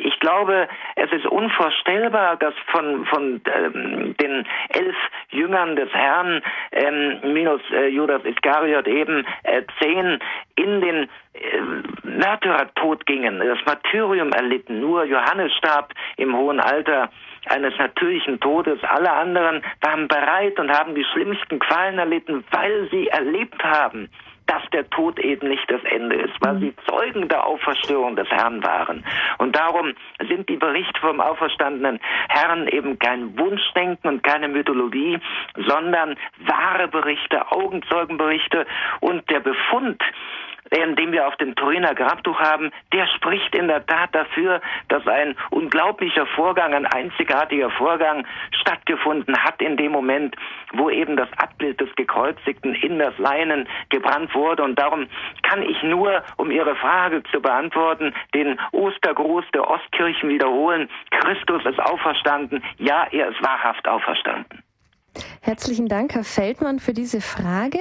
ich 0.02 0.18
glaube, 0.20 0.68
es 0.96 1.10
ist 1.12 1.26
unvorstellbar, 1.26 2.36
dass 2.36 2.54
von, 2.70 3.06
von 3.06 3.40
ähm, 3.54 4.16
den 4.16 4.46
elf 4.70 4.96
Jüngern 5.30 5.76
des 5.76 5.92
Herrn, 5.92 6.42
ähm, 6.72 7.32
minus 7.32 7.60
äh, 7.72 7.88
Judas 7.88 8.24
Iskariot 8.24 8.86
eben, 8.86 9.26
äh, 9.44 9.62
zehn 9.80 10.18
in 10.56 10.80
den 10.80 11.08
äh, 11.34 11.60
Märtyrertod 12.02 13.06
gingen, 13.06 13.38
das 13.40 13.58
Martyrium 13.66 14.32
erlitten. 14.32 14.80
Nur 14.80 15.04
Johannes 15.04 15.52
starb 15.54 15.92
im 16.16 16.36
hohen 16.36 16.60
Alter 16.60 17.10
eines 17.48 17.76
natürlichen 17.78 18.40
Todes. 18.40 18.78
Alle 18.82 19.12
anderen 19.12 19.62
waren 19.80 20.08
bereit 20.08 20.58
und 20.58 20.70
haben 20.70 20.94
die 20.94 21.04
schlimmsten 21.12 21.58
Qualen 21.58 21.98
erlitten, 21.98 22.44
weil 22.50 22.88
sie 22.90 23.08
erlebt 23.08 23.62
haben, 23.62 24.08
dass 24.46 24.62
der 24.72 24.88
Tod 24.90 25.18
eben 25.18 25.48
nicht 25.48 25.70
das 25.70 25.82
Ende 25.84 26.16
ist, 26.16 26.34
weil 26.40 26.58
sie 26.60 26.74
Zeugen 26.86 27.28
der 27.28 27.46
Auferstehung 27.46 28.16
des 28.16 28.28
Herrn 28.30 28.62
waren. 28.62 29.04
Und 29.38 29.56
darum 29.56 29.92
sind 30.28 30.48
die 30.48 30.56
Berichte 30.56 31.00
vom 31.00 31.20
auferstandenen 31.20 32.00
Herrn 32.28 32.68
eben 32.68 32.98
kein 32.98 33.38
Wunschdenken 33.38 34.08
und 34.08 34.22
keine 34.22 34.48
Mythologie, 34.48 35.18
sondern 35.66 36.16
wahre 36.46 36.88
Berichte, 36.88 37.50
Augenzeugenberichte 37.50 38.66
und 39.00 39.28
der 39.30 39.40
Befund 39.40 40.02
den 40.70 41.12
wir 41.12 41.26
auf 41.26 41.36
dem 41.36 41.54
Turiner 41.54 41.94
Grabtuch 41.94 42.38
haben, 42.38 42.70
der 42.92 43.06
spricht 43.08 43.54
in 43.54 43.68
der 43.68 43.84
Tat 43.86 44.14
dafür, 44.14 44.60
dass 44.88 45.06
ein 45.06 45.36
unglaublicher 45.50 46.26
Vorgang, 46.26 46.74
ein 46.74 46.86
einzigartiger 46.86 47.70
Vorgang 47.70 48.26
stattgefunden 48.50 49.36
hat 49.42 49.60
in 49.60 49.76
dem 49.76 49.92
Moment, 49.92 50.36
wo 50.72 50.90
eben 50.90 51.16
das 51.16 51.28
Abbild 51.38 51.80
des 51.80 51.94
Gekreuzigten 51.96 52.74
in 52.74 52.98
das 52.98 53.16
Leinen 53.18 53.68
gebrannt 53.90 54.34
wurde. 54.34 54.62
Und 54.62 54.78
darum 54.78 55.06
kann 55.42 55.62
ich 55.62 55.82
nur, 55.82 56.22
um 56.36 56.50
Ihre 56.50 56.76
Frage 56.76 57.22
zu 57.30 57.40
beantworten, 57.40 58.14
den 58.34 58.58
Ostergruß 58.72 59.44
der 59.54 59.68
Ostkirchen 59.68 60.28
wiederholen. 60.28 60.88
Christus 61.10 61.64
ist 61.64 61.80
auferstanden. 61.80 62.62
Ja, 62.78 63.06
er 63.10 63.28
ist 63.28 63.42
wahrhaft 63.42 63.86
auferstanden. 63.86 64.65
Herzlichen 65.40 65.88
Dank, 65.88 66.14
Herr 66.14 66.24
Feldmann, 66.24 66.78
für 66.78 66.92
diese 66.92 67.20
Frage. 67.20 67.78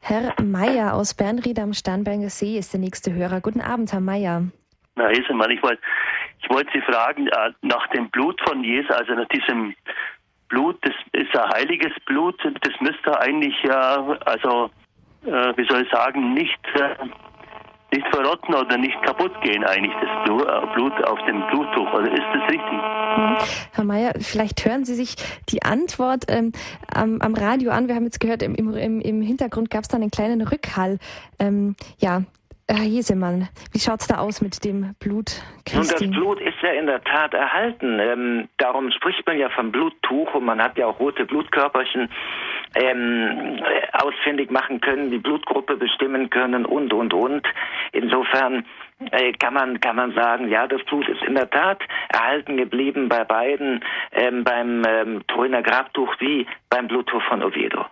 Herr 0.00 0.34
Meier 0.42 0.94
aus 0.94 1.14
Bernried 1.14 1.58
am 1.58 1.72
Starnberger 1.72 2.30
See 2.30 2.58
ist 2.58 2.72
der 2.72 2.80
nächste 2.80 3.12
Hörer. 3.12 3.40
Guten 3.40 3.60
Abend, 3.60 3.92
Herr 3.92 4.00
Meier. 4.00 4.44
Herr 4.96 5.08
Hesemann, 5.08 5.50
ich 5.50 5.62
wollte 5.62 5.80
ich 6.44 6.50
wollt 6.50 6.68
Sie 6.74 6.80
fragen, 6.82 7.26
äh, 7.28 7.52
nach 7.62 7.86
dem 7.88 8.10
Blut 8.10 8.38
von 8.46 8.62
Jesus, 8.62 8.90
also 8.90 9.14
nach 9.14 9.28
diesem 9.28 9.74
Blut, 10.48 10.78
das 10.82 10.94
ist 11.12 11.34
ein 11.36 11.50
heiliges 11.54 11.92
Blut, 12.04 12.38
das 12.44 12.80
müsste 12.80 13.18
eigentlich 13.18 13.54
ja, 13.62 14.18
also, 14.26 14.70
äh, 15.24 15.56
wie 15.56 15.66
soll 15.66 15.82
ich 15.82 15.90
sagen, 15.90 16.34
nicht 16.34 16.60
äh, 16.74 16.96
nicht 17.94 18.06
verrotten 18.12 18.54
oder 18.54 18.76
nicht 18.76 19.00
kaputt 19.02 19.32
gehen, 19.42 19.64
eigentlich, 19.64 19.94
das 20.00 20.24
Blut, 20.24 20.42
äh, 20.42 20.74
Blut 20.74 20.92
auf 21.04 21.18
dem 21.26 21.46
Bluttuch. 21.48 21.92
Oder 21.92 22.12
ist 22.12 22.22
das 22.34 22.42
richtig? 22.50 22.72
Mhm. 22.72 23.36
Herr 23.72 23.84
Mayer, 23.84 24.12
vielleicht 24.18 24.64
hören 24.64 24.84
Sie 24.84 24.94
sich 24.94 25.16
die 25.48 25.62
Antwort 25.62 26.24
ähm, 26.28 26.52
am, 26.92 27.20
am, 27.20 27.34
Radio 27.34 27.70
an. 27.70 27.88
Wir 27.88 27.94
haben 27.94 28.04
jetzt 28.04 28.20
gehört, 28.20 28.42
im, 28.42 28.54
im, 28.54 29.00
im 29.00 29.22
Hintergrund 29.22 29.70
gab 29.70 29.82
es 29.82 29.88
da 29.88 29.96
einen 29.96 30.10
kleinen 30.10 30.42
Rückhall. 30.42 30.98
Ähm, 31.38 31.76
ja, 31.98 32.22
Herr 32.66 32.84
Jesemann, 32.84 33.48
wie 33.72 33.78
schaut 33.78 34.00
es 34.00 34.06
da 34.06 34.18
aus 34.18 34.40
mit 34.40 34.64
dem 34.64 34.94
Blut? 34.98 35.42
Christi? 35.66 36.06
Nun, 36.06 36.12
das 36.12 36.18
Blut 36.18 36.40
ist 36.40 36.62
ja 36.62 36.70
in 36.70 36.86
der 36.86 37.04
Tat 37.04 37.34
erhalten. 37.34 37.98
Ähm, 38.00 38.48
darum 38.56 38.90
spricht 38.90 39.26
man 39.26 39.38
ja 39.38 39.50
vom 39.50 39.70
Bluttuch 39.70 40.34
und 40.34 40.46
man 40.46 40.62
hat 40.62 40.78
ja 40.78 40.86
auch 40.86 40.98
rote 40.98 41.26
Blutkörperchen 41.26 42.08
ähm, 42.74 43.60
ausfindig 43.92 44.50
machen 44.50 44.80
können, 44.80 45.10
die 45.10 45.18
Blutgruppe 45.18 45.76
bestimmen 45.76 46.30
können 46.30 46.64
und, 46.64 46.92
und, 46.94 47.12
und. 47.12 47.46
Insofern 47.92 48.64
äh, 49.10 49.32
kann 49.32 49.52
man 49.52 49.80
kann 49.80 49.96
man 49.96 50.14
sagen, 50.14 50.48
ja, 50.48 50.66
das 50.66 50.82
Blut 50.84 51.06
ist 51.08 51.22
in 51.22 51.34
der 51.34 51.50
Tat 51.50 51.82
erhalten 52.08 52.56
geblieben 52.56 53.10
bei 53.10 53.24
beiden, 53.24 53.84
ähm, 54.12 54.42
beim 54.42 54.82
ähm, 54.88 55.22
Turiner 55.26 55.62
Grabtuch 55.62 56.14
wie 56.18 56.46
beim 56.70 56.88
Bluttuch 56.88 57.22
von 57.24 57.42
Oviedo. 57.42 57.84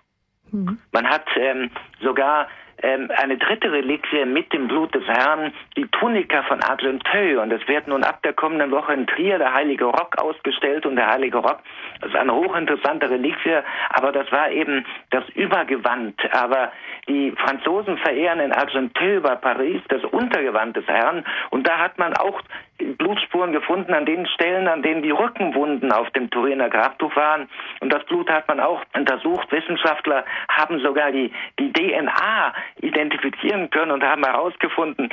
Mhm. 0.51 0.79
Man 0.93 1.09
hat 1.09 1.27
ähm, 1.37 1.71
sogar 2.01 2.49
eine 2.83 3.37
dritte 3.39 3.71
Reliquie 3.71 4.25
mit 4.25 4.53
dem 4.53 4.69
Blut 4.69 4.95
des 4.95 5.07
Herrn, 5.07 5.53
die 5.77 5.87
Tunika 5.87 6.43
von 6.43 6.63
Argenteuil. 6.63 7.39
Und 7.39 7.53
es 7.53 7.67
wird 7.69 7.87
nun 7.87 8.03
ab 8.05 8.23
der 8.23 8.33
kommenden 8.33 8.71
Woche 8.71 8.93
in 8.93 9.07
Trier 9.07 9.39
der 9.39 9.55
Heilige 9.55 9.85
Rock 9.85 10.21
ausgestellt. 10.21 10.85
Und 10.85 10.97
der 10.97 11.09
Heilige 11.09 11.39
Rock 11.39 11.61
ist 12.05 12.17
eine 12.17 12.35
hochinteressante 12.35 13.09
Reliquie, 13.09 13.61
aber 13.91 14.13
das 14.13 14.31
war 14.33 14.51
eben 14.51 14.85
das 15.11 15.29
Übergewand. 15.31 16.21
Aber 16.35 16.73
die 17.09 17.33
Franzosen 17.33 17.99
verehren 17.99 18.41
in 18.41 18.53
Argenteuil 18.53 19.21
bei 19.21 19.35
Paris 19.35 19.83
das 19.89 20.05
Untergewand 20.05 20.77
des 20.77 20.87
Herrn. 20.87 21.25
Und 21.51 21.67
da 21.67 21.79
hat 21.79 21.99
man 21.99 22.17
auch 22.17 22.41
Blutspuren 22.79 23.53
gefunden 23.53 23.93
an 23.93 24.07
den 24.07 24.27
Stellen, 24.27 24.69
an 24.69 24.83
denen 24.83 25.03
die 25.03 25.11
Rückenwunden 25.11 25.93
auf 25.93 26.11
dem 26.11 26.31
Turiner 26.31 26.69
Grabtuch 26.69 27.15
waren. 27.17 27.49
Und 27.81 27.93
das 27.93 28.05
Blut 28.05 28.31
hat 28.31 28.47
man 28.49 28.61
auch 28.61 28.83
untersucht. 28.95 29.51
Wissenschaftler 29.51 30.25
haben 30.49 30.81
sogar 30.81 31.11
die, 31.11 31.33
die 31.59 31.73
DNA 31.73 32.55
identifizieren 32.81 33.71
können 33.71 33.91
und 33.91 34.05
haben 34.05 34.25
herausgefunden, 34.25 35.11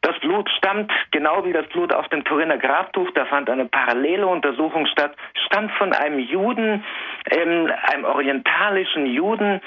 das 0.00 0.18
Blut 0.20 0.48
stammt, 0.56 0.92
genau 1.10 1.44
wie 1.44 1.52
das 1.52 1.66
Blut 1.68 1.92
auf 1.92 2.08
dem 2.08 2.24
Turiner 2.24 2.56
Grabtuch, 2.56 3.10
da 3.14 3.24
fand 3.26 3.50
eine 3.50 3.64
parallele 3.64 4.26
Untersuchung 4.26 4.86
statt, 4.86 5.14
stammt 5.46 5.72
von 5.72 5.92
einem 5.92 6.20
Juden, 6.20 6.84
ähm, 7.30 7.72
einem 7.90 8.04
orientalischen 8.04 9.06
Juden, 9.06 9.60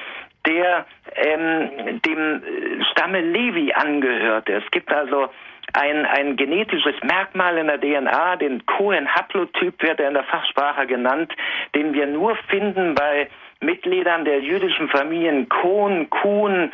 der 0.45 0.85
ähm, 1.15 2.01
dem 2.05 2.43
Stamme 2.91 3.21
Levi 3.21 3.73
angehörte. 3.73 4.53
Es 4.53 4.71
gibt 4.71 4.91
also 4.91 5.29
ein, 5.73 6.05
ein 6.05 6.35
genetisches 6.35 6.95
Merkmal 7.03 7.57
in 7.57 7.67
der 7.67 7.79
DNA, 7.79 8.35
den 8.37 8.65
Cohen-Haplotyp 8.65 9.81
wird 9.81 9.99
er 9.99 10.09
in 10.09 10.15
der 10.15 10.23
Fachsprache 10.23 10.85
genannt, 10.87 11.33
den 11.75 11.93
wir 11.93 12.07
nur 12.07 12.35
finden 12.47 12.95
bei 12.95 13.29
Mitgliedern 13.61 14.25
der 14.25 14.39
jüdischen 14.39 14.89
Familien 14.89 15.47
Kohn, 15.49 16.09
Kuhn, 16.09 16.71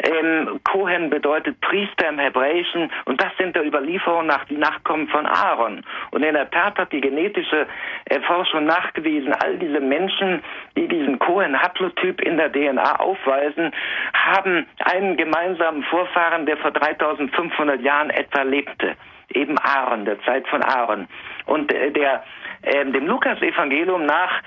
ähm, 0.00 0.60
Kohen 0.64 1.10
bedeutet 1.10 1.60
Priester 1.60 2.08
im 2.08 2.18
Hebräischen 2.18 2.90
und 3.04 3.20
das 3.20 3.36
sind 3.36 3.56
der 3.56 3.66
Überlieferung 3.66 4.26
nach 4.26 4.44
die 4.44 4.56
Nachkommen 4.56 5.08
von 5.08 5.26
Aaron. 5.26 5.82
Und 6.12 6.22
in 6.22 6.34
der 6.34 6.50
Tat 6.50 6.78
hat 6.78 6.92
die 6.92 7.00
genetische 7.00 7.66
äh, 8.04 8.20
Forschung 8.20 8.64
nachgewiesen, 8.66 9.32
all 9.32 9.58
diese 9.58 9.80
Menschen, 9.80 10.42
die 10.76 10.86
diesen 10.86 11.18
Kohen-Haplotyp 11.18 12.20
in 12.20 12.36
der 12.36 12.52
DNA 12.52 13.00
aufweisen, 13.00 13.72
haben 14.14 14.66
einen 14.84 15.16
gemeinsamen 15.16 15.82
Vorfahren, 15.84 16.46
der 16.46 16.56
vor 16.58 16.70
3500 16.70 17.80
Jahren 17.80 18.10
etwa 18.10 18.42
lebte 18.42 18.96
eben 19.34 19.58
Aaron, 19.58 20.04
der 20.04 20.20
Zeit 20.22 20.46
von 20.48 20.62
Aaron. 20.62 21.06
Und 21.46 21.72
äh, 21.72 21.90
der 21.90 22.22
äh, 22.62 22.84
dem 22.84 23.06
Lukas-Evangelium 23.06 24.06
nach 24.06 24.42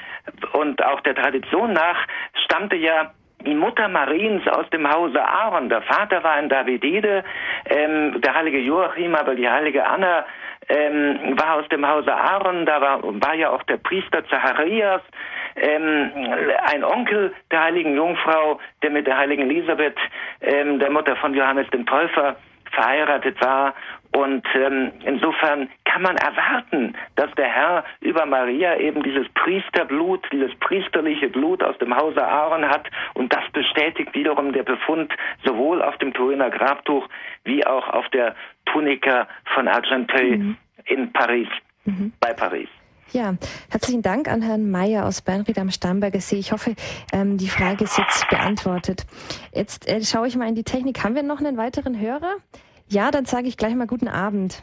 und 0.53 0.83
auch 0.83 1.01
der 1.01 1.15
Tradition 1.15 1.73
nach 1.73 2.07
stammte 2.45 2.75
ja 2.75 3.11
die 3.45 3.55
Mutter 3.55 3.88
Mariens 3.88 4.47
aus 4.47 4.69
dem 4.69 4.91
Hause 4.91 5.23
Aaron. 5.23 5.69
Der 5.69 5.81
Vater 5.81 6.23
war 6.23 6.33
ein 6.33 6.49
Davidide, 6.49 7.23
ähm, 7.65 8.21
der 8.21 8.35
heilige 8.35 8.59
Joachim, 8.59 9.15
aber 9.15 9.35
die 9.35 9.49
heilige 9.49 9.85
Anna 9.85 10.25
ähm, 10.69 11.38
war 11.39 11.55
aus 11.55 11.67
dem 11.69 11.88
Hause 11.88 12.13
Aaron. 12.13 12.65
Da 12.65 12.81
war, 12.81 13.01
war 13.03 13.33
ja 13.33 13.49
auch 13.49 13.63
der 13.63 13.77
Priester 13.77 14.23
Zacharias, 14.27 15.01
ähm, 15.55 16.11
ein 16.71 16.83
Onkel 16.83 17.33
der 17.51 17.63
heiligen 17.63 17.95
Jungfrau, 17.95 18.59
der 18.83 18.91
mit 18.91 19.07
der 19.07 19.17
heiligen 19.17 19.49
Elisabeth, 19.49 19.97
ähm, 20.41 20.79
der 20.79 20.91
Mutter 20.91 21.15
von 21.15 21.33
Johannes 21.33 21.69
dem 21.71 21.85
Täufer, 21.85 22.35
verheiratet 22.71 23.41
war 23.41 23.73
und 24.13 24.43
ähm, 24.55 24.91
insofern 25.05 25.69
kann 25.85 26.01
man 26.01 26.17
erwarten, 26.17 26.95
dass 27.15 27.33
der 27.35 27.47
Herr 27.47 27.85
über 28.01 28.25
Maria 28.25 28.77
eben 28.77 29.03
dieses 29.03 29.27
Priesterblut, 29.29 30.25
dieses 30.33 30.53
priesterliche 30.59 31.29
Blut 31.29 31.63
aus 31.63 31.77
dem 31.77 31.95
Hause 31.95 32.25
Aaron 32.25 32.65
hat. 32.65 32.88
Und 33.13 33.33
das 33.33 33.43
bestätigt 33.53 34.13
wiederum 34.13 34.51
der 34.51 34.63
Befund 34.63 35.13
sowohl 35.45 35.81
auf 35.81 35.97
dem 35.97 36.13
Turiner 36.13 36.49
Grabtuch 36.49 37.07
wie 37.45 37.65
auch 37.65 37.88
auf 37.88 38.07
der 38.09 38.35
Tunika 38.65 39.27
von 39.53 39.67
Argenteuil 39.69 40.38
mhm. 40.38 40.57
in 40.85 41.13
Paris, 41.13 41.47
mhm. 41.85 42.11
bei 42.19 42.33
Paris. 42.33 42.67
Ja, 43.13 43.35
herzlichen 43.69 44.01
Dank 44.01 44.29
an 44.29 44.41
Herrn 44.41 44.71
Mayer 44.71 45.05
aus 45.05 45.21
Bernried 45.21 45.57
am 45.57 45.69
Starnberger 45.69 46.21
See. 46.21 46.38
Ich 46.38 46.53
hoffe, 46.53 46.75
ähm, 47.11 47.38
die 47.38 47.49
Frage 47.49 47.83
ist 47.83 47.97
jetzt 47.97 48.29
beantwortet. 48.29 49.05
Jetzt 49.53 49.89
äh, 49.89 50.01
schaue 50.01 50.27
ich 50.27 50.38
mal 50.38 50.47
in 50.47 50.55
die 50.55 50.63
Technik. 50.63 51.03
Haben 51.03 51.15
wir 51.15 51.23
noch 51.23 51.39
einen 51.39 51.57
weiteren 51.57 51.99
Hörer? 51.99 52.35
Ja, 52.91 53.09
dann 53.09 53.23
sage 53.23 53.47
ich 53.47 53.55
gleich 53.55 53.73
mal 53.73 53.88
guten 53.88 54.09
Abend. 54.09 54.61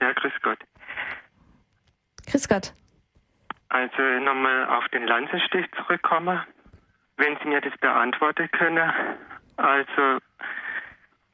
Ja, 0.00 0.12
grüß 0.12 0.32
Gott. 0.42 0.60
Grüß 2.30 2.48
Gott. 2.48 2.72
Also 3.68 4.00
nochmal 4.22 4.66
auf 4.66 4.86
den 4.90 5.04
Lanzenstich 5.08 5.66
zurückkommen. 5.76 6.40
Wenn 7.16 7.36
Sie 7.42 7.48
mir 7.48 7.60
das 7.60 7.76
beantworten 7.78 8.48
können, 8.52 8.92
also 9.56 10.18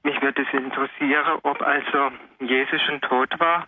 mich 0.02 0.20
würde 0.22 0.42
es 0.42 0.52
interessieren, 0.54 1.40
ob 1.42 1.60
also 1.60 2.10
Jesus 2.40 2.80
schon 2.86 3.02
tot 3.02 3.38
war 3.38 3.66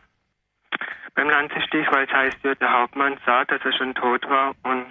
beim 1.14 1.28
Lanzenstich, 1.28 1.86
weil 1.90 2.06
es 2.06 2.12
heißt 2.12 2.38
der 2.42 2.72
Hauptmann 2.72 3.18
sah, 3.26 3.44
dass 3.44 3.60
er 3.66 3.72
schon 3.74 3.94
tot 3.94 4.26
war 4.30 4.54
und 4.62 4.86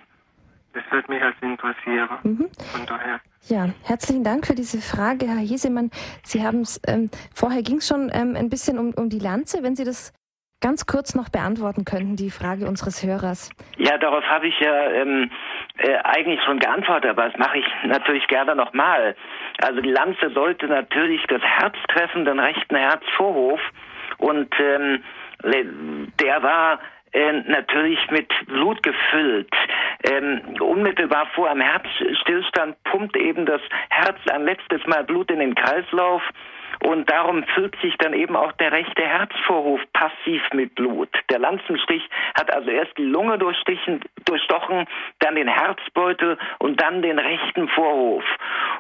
das 0.74 0.84
würde 0.92 1.12
mich 1.12 1.24
also 1.24 1.38
interessieren. 1.42 2.10
Mhm. 2.22 2.50
Von 2.72 2.86
daher. 2.86 3.20
Ja, 3.48 3.70
herzlichen 3.84 4.24
Dank 4.24 4.48
für 4.48 4.56
diese 4.56 4.82
Frage, 4.82 5.28
Herr 5.28 5.38
Hesemann. 5.38 5.92
Sie 6.24 6.42
haben 6.44 6.62
es, 6.62 6.82
ähm, 6.88 7.12
vorher 7.32 7.62
ging 7.62 7.78
es 7.78 7.88
schon 7.88 8.10
ähm, 8.12 8.36
ein 8.36 8.50
bisschen 8.50 8.80
um, 8.80 8.92
um 8.96 9.08
die 9.08 9.20
Lanze. 9.20 9.62
Wenn 9.62 9.76
Sie 9.76 9.84
das 9.84 10.14
ganz 10.62 10.88
kurz 10.88 11.14
noch 11.14 11.30
beantworten 11.30 11.86
könnten, 11.86 12.16
die 12.16 12.32
Frage 12.32 12.66
unseres 12.66 13.04
Hörers. 13.04 13.52
Ja, 13.78 14.00
darauf 14.00 14.24
habe 14.24 14.48
ich 14.48 14.60
ja 14.60 14.90
ähm, 14.90 15.30
äh, 15.78 15.96
eigentlich 15.98 16.40
schon 16.44 16.58
geantwortet, 16.58 17.12
aber 17.12 17.30
das 17.30 17.38
mache 17.38 17.60
ich 17.60 17.66
natürlich 17.86 18.28
gerne 18.28 18.56
nochmal. 18.56 19.16
Also 19.62 19.80
die 19.80 19.92
Lanze 19.92 20.32
sollte 20.34 20.66
natürlich 20.66 21.22
das 21.28 21.44
Herz 21.44 21.76
treffen, 21.90 22.26
den 22.26 22.40
rechten 22.40 22.76
Herzvorhof. 22.76 23.60
Und 24.18 24.50
ähm, 24.60 25.04
der 26.20 26.42
war 26.42 26.80
äh, 27.16 27.32
natürlich 27.48 28.00
mit 28.12 28.30
Blut 28.48 28.84
gefüllt. 28.84 29.50
Ähm, 30.04 30.42
unmittelbar 30.60 31.28
vor 31.34 31.50
einem 31.50 31.62
Herzstillstand 31.62 32.76
pumpt 32.84 33.16
eben 33.16 33.46
das 33.46 33.62
Herz 33.90 34.18
ein 34.30 34.44
letztes 34.44 34.86
Mal 34.86 35.06
Blut 35.06 35.32
in 35.32 35.40
den 35.40 35.56
Kreislauf 35.56 36.22
und 36.84 37.10
darum 37.10 37.44
füllt 37.56 37.76
sich 37.82 37.96
dann 37.98 38.14
eben 38.14 38.36
auch 38.36 38.52
der 38.54 38.72
rechte 38.72 39.04
Herzvorhof 39.04 39.82
passiv 39.94 40.42
mit 40.54 40.76
Blut. 40.76 41.10
Der 41.30 41.40
Lanzenstich 41.40 42.04
hat 42.38 42.54
also 42.54 42.70
erst 42.70 42.98
die 42.98 43.06
Lunge 43.06 43.38
durchstochen, 43.38 44.86
dann 45.20 45.36
den 45.36 45.48
Herzbeutel 45.48 46.38
und 46.60 46.82
dann 46.82 47.02
den 47.02 47.20
rechten 47.20 47.68
Vorhof. 47.70 48.24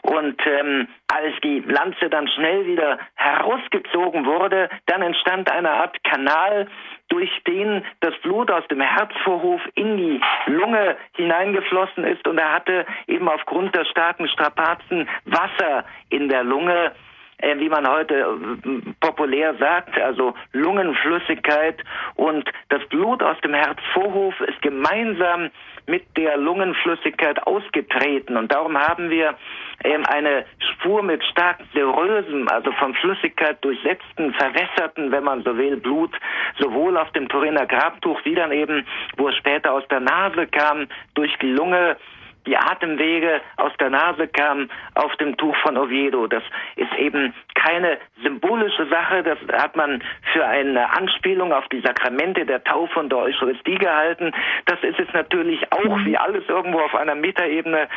Und 0.02 0.40
ähm, 0.45 0.88
als 1.12 1.34
die 1.44 1.60
Lanze 1.60 2.10
dann 2.10 2.28
schnell 2.28 2.66
wieder 2.66 2.99
herausgezogen 3.16 4.26
wurde, 4.26 4.70
dann 4.86 5.02
entstand 5.02 5.52
eine 5.52 5.72
Art 5.72 6.03
Kanal, 6.03 6.68
durch 7.10 7.30
den 7.48 7.84
das 7.99 8.16
Blut 8.24 8.49
aus 8.49 8.68
dem 8.68 8.82
Herzvorhof 8.82 9.62
in 9.76 9.98
die 9.98 10.22
Lunge 10.48 10.98
hineingeflossen 11.14 12.03
ist 12.03 12.28
und 12.28 12.38
er 12.38 12.52
hatte 12.52 12.86
eben 13.07 13.30
aufgrund 13.30 13.76
der 13.76 13.86
starken 13.86 14.28
Strapazen 14.28 15.07
Wasser 15.26 15.86
in 16.10 16.30
der 16.30 16.44
Lunge 16.44 16.91
äh, 17.38 17.60
wie 17.60 17.70
man 17.70 17.88
heute 17.88 18.16
äh, 18.16 18.94
populär 18.99 19.56
sagt, 19.60 19.99
also 19.99 20.34
Lungenflüssigkeit 20.53 21.82
und 22.16 22.49
das 22.70 22.86
Blut 22.90 23.22
aus 23.22 23.38
dem 23.41 23.53
Herzvorhof 23.53 24.40
ist 24.41 24.62
gemeinsam 24.62 25.49
mit 25.88 26.06
der 26.18 26.38
Lungenflüssigkeit 26.38 27.45
ausgetreten. 27.45 28.38
Und 28.38 28.52
darum 28.52 28.78
haben 28.78 29.10
wir 29.10 29.36
ähm, 29.84 30.03
eine 30.07 30.45
Spur 30.60 31.03
mit 31.03 31.24
stark 31.26 31.60
serösem, 31.74 32.48
also 32.48 32.72
von 32.74 32.94
Flüssigkeit 32.95 33.64
durchsetzten, 33.64 34.34
verwässerten, 34.34 35.12
wenn 35.12 35.24
man 35.24 35.44
so 35.44 35.57
will, 35.57 35.78
Blut, 35.78 36.12
sowohl 36.60 36.98
auf 36.98 37.12
dem 37.12 37.28
Turiner 37.28 37.66
Grabtuch 37.66 38.20
wie 38.24 38.36
dann 38.36 38.52
eben, 38.52 38.86
wo 39.18 39.30
es 39.30 39.36
später 39.36 39.74
aus 39.74 39.88
der 39.90 39.99
Nase 39.99 40.48
kam, 40.48 40.88
durch 41.14 41.36
die 41.40 41.52
Lunge 41.52 41.98
die 42.46 42.58
Atemwege 42.58 43.42
aus 43.58 43.72
der 43.80 43.90
Nase 43.90 44.28
kamen 44.28 44.70
auf 44.96 45.16
dem 45.18 45.36
Tuch 45.38 45.56
von 45.58 45.78
Oviedo. 45.78 46.28
Das 46.28 46.44
ist 46.76 46.94
eben 46.98 47.34
keine 47.56 47.98
symbolische 48.24 48.88
Sache, 48.88 49.24
das 49.24 49.38
hat 49.52 49.76
man 49.76 50.04
für 50.34 50.46
eine 50.46 50.92
Anspielung 50.96 51.52
auf 51.54 51.68
die 51.70 51.82
Sakramente 51.82 52.46
der 52.46 52.64
Taufe 52.64 53.00
und 53.00 53.12
der 53.12 53.20
Eucharistie 53.20 53.76
gehalten. 53.76 54.32
Das 54.66 54.82
ist 54.84 55.00
es 55.00 55.12
natürlich 55.14 55.62
auch, 55.72 55.98
wie 56.06 56.18
alles 56.18 56.44
irgendwo 56.48 56.80
auf 56.80 56.96
einer 56.96 57.16
Metaebene 57.16 57.88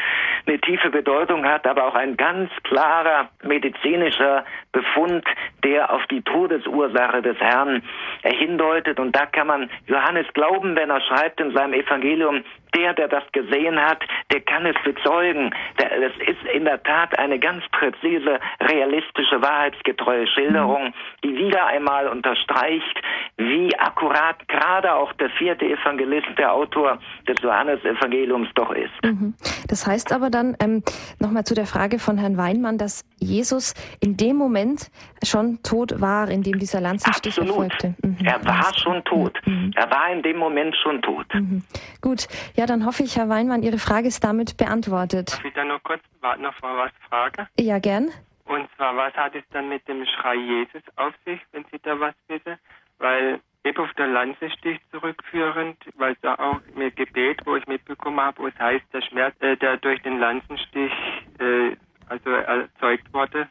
eine 0.46 0.58
tiefe 0.60 0.90
Bedeutung 0.90 1.44
hat, 1.44 1.66
aber 1.66 1.86
auch 1.86 1.94
ein 1.94 2.16
ganz 2.16 2.50
klarer 2.62 3.28
medizinischer 3.42 4.44
Befund, 4.72 5.24
der 5.64 5.92
auf 5.92 6.06
die 6.06 6.22
Todesursache 6.22 7.22
des 7.22 7.38
Herrn 7.38 7.82
hindeutet. 8.22 8.98
Und 9.00 9.14
da 9.14 9.26
kann 9.26 9.46
man 9.46 9.70
Johannes 9.86 10.26
glauben, 10.34 10.76
wenn 10.76 10.90
er 10.90 11.00
schreibt 11.02 11.40
in 11.40 11.52
seinem 11.52 11.74
Evangelium, 11.74 12.44
der, 12.74 12.94
der 12.94 13.08
das 13.08 13.24
gesehen 13.32 13.80
hat, 13.80 14.02
der 14.32 14.40
kann 14.40 14.66
es 14.66 14.76
bezeugen. 14.84 15.54
Das 15.76 16.12
ist 16.26 16.42
in 16.52 16.64
der 16.64 16.82
Tat 16.82 17.18
eine 17.18 17.38
ganz 17.38 17.64
präzise, 17.70 18.38
realistische, 18.60 19.40
wahrheitsgetreue 19.40 20.26
Schilderung, 20.26 20.92
die 21.24 21.36
wieder 21.36 21.66
einmal 21.66 22.08
unterstreicht, 22.08 23.02
wie 23.36 23.76
akkurat 23.78 24.46
gerade 24.48 24.94
auch 24.94 25.12
der 25.14 25.30
vierte 25.30 25.64
Evangelist, 25.64 26.26
der 26.36 26.52
Autor 26.52 26.98
des 27.26 27.40
Johannesevangeliums 27.42 28.48
doch 28.54 28.72
ist. 28.72 28.92
Mhm. 29.02 29.34
Das 29.68 29.86
heißt 29.86 30.12
aber 30.12 30.30
dann, 30.30 30.56
ähm, 30.60 30.82
nochmal 31.18 31.44
zu 31.44 31.54
der 31.54 31.66
Frage 31.66 31.98
von 31.98 32.18
Herrn 32.18 32.36
Weinmann, 32.36 32.78
dass 32.78 33.04
Jesus 33.18 33.74
in 34.00 34.16
dem 34.16 34.36
Moment 34.36 34.90
schon 35.22 35.62
tot 35.62 36.00
war, 36.00 36.28
in 36.28 36.42
dem 36.42 36.58
dieser 36.58 36.80
Lanzenstich 36.80 37.38
Absolut. 37.38 37.72
erfolgte. 37.72 37.94
Mhm. 38.02 38.16
Er 38.24 38.44
war 38.44 38.72
schon 38.76 39.04
tot. 39.04 39.38
Mhm. 39.44 39.72
Er 39.74 39.90
war 39.90 40.12
in 40.12 40.22
dem 40.22 40.36
Moment 40.36 40.76
schon 40.82 41.02
tot. 41.02 41.26
Mhm. 41.34 41.62
Gut, 42.00 42.28
ja, 42.58 42.66
dann 42.66 42.84
hoffe 42.84 43.04
ich, 43.04 43.16
Herr 43.16 43.28
Weinmann, 43.28 43.62
Ihre 43.62 43.78
Frage 43.78 44.08
ist 44.08 44.24
damit 44.24 44.56
beantwortet. 44.56 45.32
Darf 45.32 45.44
ich 45.44 45.54
da 45.54 45.64
noch 45.64 45.80
kurz 45.84 46.02
noch 46.40 46.54
was 46.60 46.90
fragen? 47.08 47.46
Ja, 47.56 47.78
gern. 47.78 48.10
Und 48.46 48.68
zwar, 48.76 48.96
was 48.96 49.14
hat 49.14 49.36
es 49.36 49.44
dann 49.52 49.68
mit 49.68 49.86
dem 49.86 50.04
Schrei 50.04 50.34
Jesus 50.34 50.82
auf 50.96 51.14
sich, 51.24 51.40
wenn 51.52 51.64
Sie 51.70 51.78
da 51.80 52.00
was 52.00 52.14
wissen? 52.26 52.58
Weil 52.98 53.40
eben 53.64 53.78
auf 53.78 53.92
der 53.94 54.08
Lanzenstich 54.08 54.80
zurückführend, 54.90 55.76
weil 55.96 56.16
da 56.20 56.34
auch 56.34 56.60
mit 56.74 56.96
Gebet, 56.96 57.42
wo 57.44 57.54
ich 57.54 57.66
mitbekommen 57.68 58.20
habe, 58.20 58.42
wo 58.42 58.48
es 58.48 58.58
heißt, 58.58 58.84
der 58.92 59.02
Schmerz, 59.02 59.36
äh, 59.40 59.56
der 59.56 59.76
durch 59.76 60.02
den 60.02 60.18
Lanzenstich 60.18 60.92
äh, 61.38 61.76
also 62.08 62.30
erzeugt 62.30 63.12
wurde, 63.14 63.48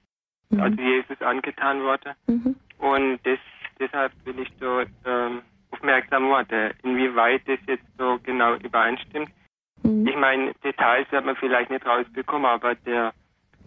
mhm. 0.50 0.60
also 0.60 0.82
Jesus 0.82 1.22
angetan 1.22 1.82
wurde. 1.82 2.14
Mhm. 2.28 2.58
Und 2.80 3.20
das, 3.24 3.40
deshalb 3.80 4.12
will 4.26 4.40
ich 4.40 4.52
so 4.60 4.82
ähm, 5.06 5.44
aufmerksam 5.72 6.30
wurde, 6.30 6.74
inwieweit 6.84 7.42
das 7.48 7.60
jetzt 7.68 7.86
so 7.98 8.20
genau 8.24 8.56
übereinstimmt. 8.56 9.30
Mhm. 9.84 10.08
Ich 10.08 10.16
meine, 10.16 10.54
Details 10.64 11.12
wird 11.12 11.26
man 11.26 11.36
vielleicht 11.36 11.70
nicht 11.70 11.86
rausbekommen, 11.86 12.46
aber 12.46 12.76
der 12.76 13.14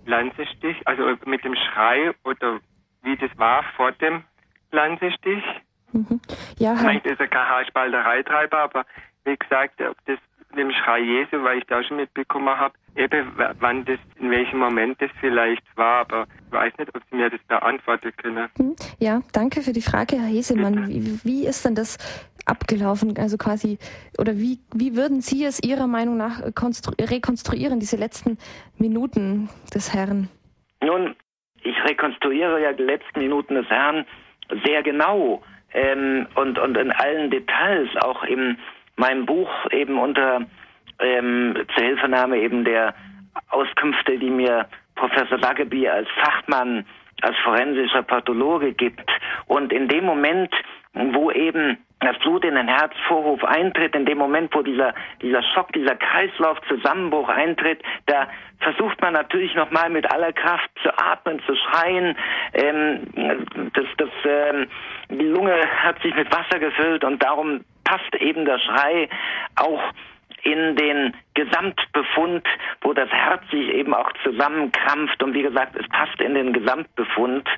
Lanzestich, 0.07 0.77
also 0.87 1.17
mit 1.25 1.45
dem 1.45 1.55
Schrei 1.55 2.13
oder 2.25 2.61
wie 3.03 3.17
das 3.17 3.31
war 3.39 3.63
vor 3.77 3.93
dem 3.93 4.25
Lanzestich. 4.73 5.45
Mhm. 5.93 6.21
Ja, 6.59 6.77
vielleicht 6.77 7.07
ist 7.07 7.21
er 7.21 7.29
kein 7.29 7.49
Haarspaltereitreiber, 7.49 8.59
aber 8.59 8.87
wie 9.25 9.37
gesagt, 9.37 9.81
ob 9.81 9.97
das 10.07 10.19
dem 10.57 10.71
Schrei 10.73 11.01
Jesu, 11.01 11.43
weil 11.43 11.59
ich 11.59 11.65
da 11.65 11.83
schon 11.83 11.97
mitbekommen 11.97 12.49
habe, 12.49 12.75
eben 12.97 13.33
wann 13.61 13.85
das, 13.85 13.99
in 14.19 14.31
welchem 14.31 14.59
Moment 14.59 15.01
das 15.01 15.11
vielleicht 15.21 15.63
war, 15.77 16.01
aber 16.01 16.27
ich 16.47 16.53
weiß 16.53 16.73
nicht, 16.79 16.95
ob 16.95 17.03
Sie 17.11 17.17
mir 17.17 17.31
das 17.31 17.41
beantworten 17.45 18.13
können. 18.17 18.49
Hm, 18.57 18.77
ja, 18.99 19.21
danke 19.33 19.63
für 19.63 19.73
die 19.73 19.83
Frage, 19.83 20.17
Herr 20.17 20.29
Hesemann. 20.29 20.89
Wie, 20.89 21.21
wie, 21.25 21.47
ist 21.47 21.65
denn 21.65 21.75
das 21.75 21.99
abgelaufen? 22.47 23.17
Also 23.17 23.37
quasi, 23.37 23.79
oder 24.19 24.37
wie, 24.37 24.59
wie 24.75 24.97
würden 24.97 25.21
Sie 25.21 25.45
es 25.45 25.63
Ihrer 25.63 25.87
Meinung 25.87 26.17
nach 26.17 26.41
rekonstruieren, 26.43 27.81
diese 27.81 27.97
letzten 27.97 28.39
Minuten 28.79 29.49
des 29.75 29.95
Herrn? 29.95 30.29
Nun, 30.83 31.15
ich 31.63 31.77
rekonstruiere 31.85 32.61
ja 32.63 32.73
die 32.73 32.83
letzten 32.83 33.21
Minuten 33.21 33.55
des 33.55 33.69
Herrn 33.69 34.07
sehr 34.65 34.83
genau 34.83 35.43
ähm, 35.73 36.27
und, 36.35 36.59
und 36.59 36.77
in 36.77 36.91
allen 36.91 37.31
Details, 37.31 37.89
auch 38.03 38.25
im 38.25 38.57
meinem 38.97 39.27
Buch 39.27 39.51
eben 39.71 39.99
unter 39.99 40.43
ähm, 40.99 41.55
Zuhilfenahme 41.75 42.39
eben 42.39 42.65
der 42.65 42.95
Auskünfte, 43.51 44.19
die 44.19 44.31
mir 44.31 44.67
Professor 44.97 45.39
Laggeby 45.39 45.89
als 45.89 46.09
Fachmann, 46.23 46.85
als 47.23 47.37
forensischer 47.39 48.03
Pathologe 48.03 48.73
gibt. 48.73 49.11
Und 49.47 49.73
in 49.73 49.89
dem 49.89 50.05
Moment, 50.05 50.53
wo 50.93 51.31
eben 51.31 51.79
das 52.01 52.19
Blut 52.19 52.45
in 52.45 52.55
den 52.55 52.69
Herzvorhof 52.69 53.45
eintritt, 53.45 53.95
in 53.95 54.07
dem 54.07 54.19
Moment, 54.19 54.55
wo 54.55 54.63
dieser, 54.63 54.95
dieser 55.21 55.43
Schock, 55.43 55.73
dieser 55.73 55.97
Kreislaufzusammenbruch 55.97 57.29
eintritt, 57.29 57.83
da 58.07 58.27
versucht 58.61 59.01
man 59.03 59.13
natürlich 59.13 59.55
nochmal 59.55 59.91
mit 59.91 60.11
aller 60.11 60.33
Kraft 60.33 60.71
zu 60.83 60.91
atmen, 60.97 61.41
zu 61.47 61.55
schreien. 61.55 62.17
Ähm, 62.55 63.71
das, 63.75 63.85
das, 63.99 64.09
ähm, 64.25 64.67
die 65.11 65.27
Lunge 65.27 65.55
hat 65.83 66.01
sich 66.03 66.15
mit 66.15 66.35
Wasser 66.35 66.59
gefüllt 66.59 67.05
und 67.05 67.23
darum 67.23 67.65
passt 67.85 68.15
eben 68.17 68.45
der 68.45 68.59
Schrei 68.59 69.09
auch 69.57 69.83
in 70.43 70.77
den 70.77 71.15
Gesamtbefund, 71.35 72.47
wo 72.81 72.93
das 72.93 73.11
Herz 73.11 73.43
sich 73.51 73.69
eben 73.75 73.95
auch 73.95 74.11
zusammenkrampft 74.25 75.23
und 75.23 75.35
wie 75.35 75.43
gesagt, 75.43 75.77
es 75.77 75.87
passt 75.89 76.21
in 76.21 76.35
den 76.35 76.53
Gesamtbefund. 76.53 77.49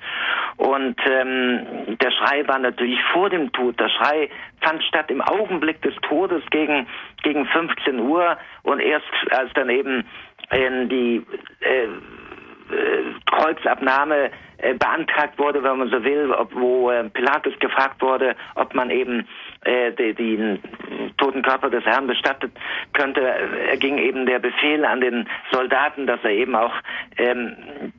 Und 0.57 0.97
ähm, 1.09 1.97
der 2.01 2.11
Schrei 2.11 2.47
war 2.49 2.59
natürlich 2.59 3.01
vor 3.13 3.31
dem 3.31 3.53
Tod. 3.53 3.79
Der 3.79 3.89
Schrei 3.89 4.29
fand 4.61 4.83
statt 4.85 5.11
im 5.11 5.21
Augenblick 5.21 5.81
des 5.83 5.95
Todes 6.09 6.43
gegen, 6.51 6.87
gegen 7.23 7.47
15 7.47 8.01
Uhr 8.01 8.37
und 8.63 8.81
erst 8.81 9.07
als 9.31 9.53
dann 9.55 9.71
eben 9.71 10.05
äh, 10.51 10.87
die 10.87 11.25
äh, 11.61 11.85
äh, 11.85 13.05
Kreuzabnahme 13.27 14.31
äh, 14.59 14.75
beantragt 14.75 15.39
wurde, 15.39 15.63
wenn 15.63 15.79
man 15.79 15.91
so 15.91 16.03
will, 16.05 16.33
ob, 16.33 16.55
wo 16.55 16.91
äh, 16.91 17.09
Pilatus 17.11 17.59
gefragt 17.59 18.01
wurde, 18.01 18.37
ob 18.55 18.75
man 18.75 18.91
eben 18.91 19.27
äh, 19.65 19.93
den, 19.93 20.61
toten 21.19 21.43
Körper 21.43 21.71
des 21.71 21.85
Herrn 21.85 22.07
bestattet 22.07 22.53
könnte, 22.93 23.21
erging 23.21 23.99
eben 23.99 24.27
der 24.27 24.39
Befehl 24.39 24.85
an 24.85 25.01
den 25.01 25.29
Soldaten, 25.53 26.07
dass 26.07 26.21
er 26.25 26.31
eben 26.31 26.57
auch 26.57 26.75
ähm, 27.17 27.93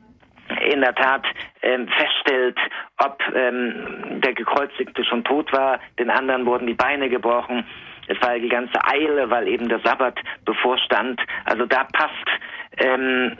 in 0.70 0.80
der 0.80 0.94
Tat 0.94 1.24
ähm, 1.62 1.88
feststellt, 1.88 2.58
ob 2.98 3.18
ähm, 3.34 4.20
der 4.20 4.34
Gekreuzigte 4.34 5.04
schon 5.04 5.24
tot 5.24 5.52
war. 5.52 5.80
Den 5.98 6.10
anderen 6.10 6.44
wurden 6.46 6.66
die 6.66 6.74
Beine 6.74 7.08
gebrochen. 7.08 7.64
Es 8.06 8.20
war 8.20 8.38
die 8.38 8.48
ganze 8.50 8.78
Eile, 8.84 9.30
weil 9.30 9.48
eben 9.48 9.68
der 9.68 9.80
Sabbat 9.80 10.18
bevorstand. 10.44 11.20
Also 11.46 11.64
da 11.64 11.84
passt, 11.84 12.28
ähm, 12.76 13.32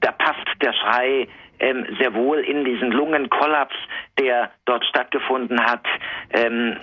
da 0.00 0.12
passt 0.12 0.46
der 0.62 0.72
Schrei 0.72 1.26
ähm, 1.58 1.86
sehr 1.98 2.14
wohl 2.14 2.38
in 2.38 2.64
diesen 2.64 2.90
Lungenkollaps, 2.90 3.74
der 4.18 4.50
dort 4.64 4.84
stattgefunden 4.84 5.60
hat. 5.60 5.84
Ähm, 6.30 6.76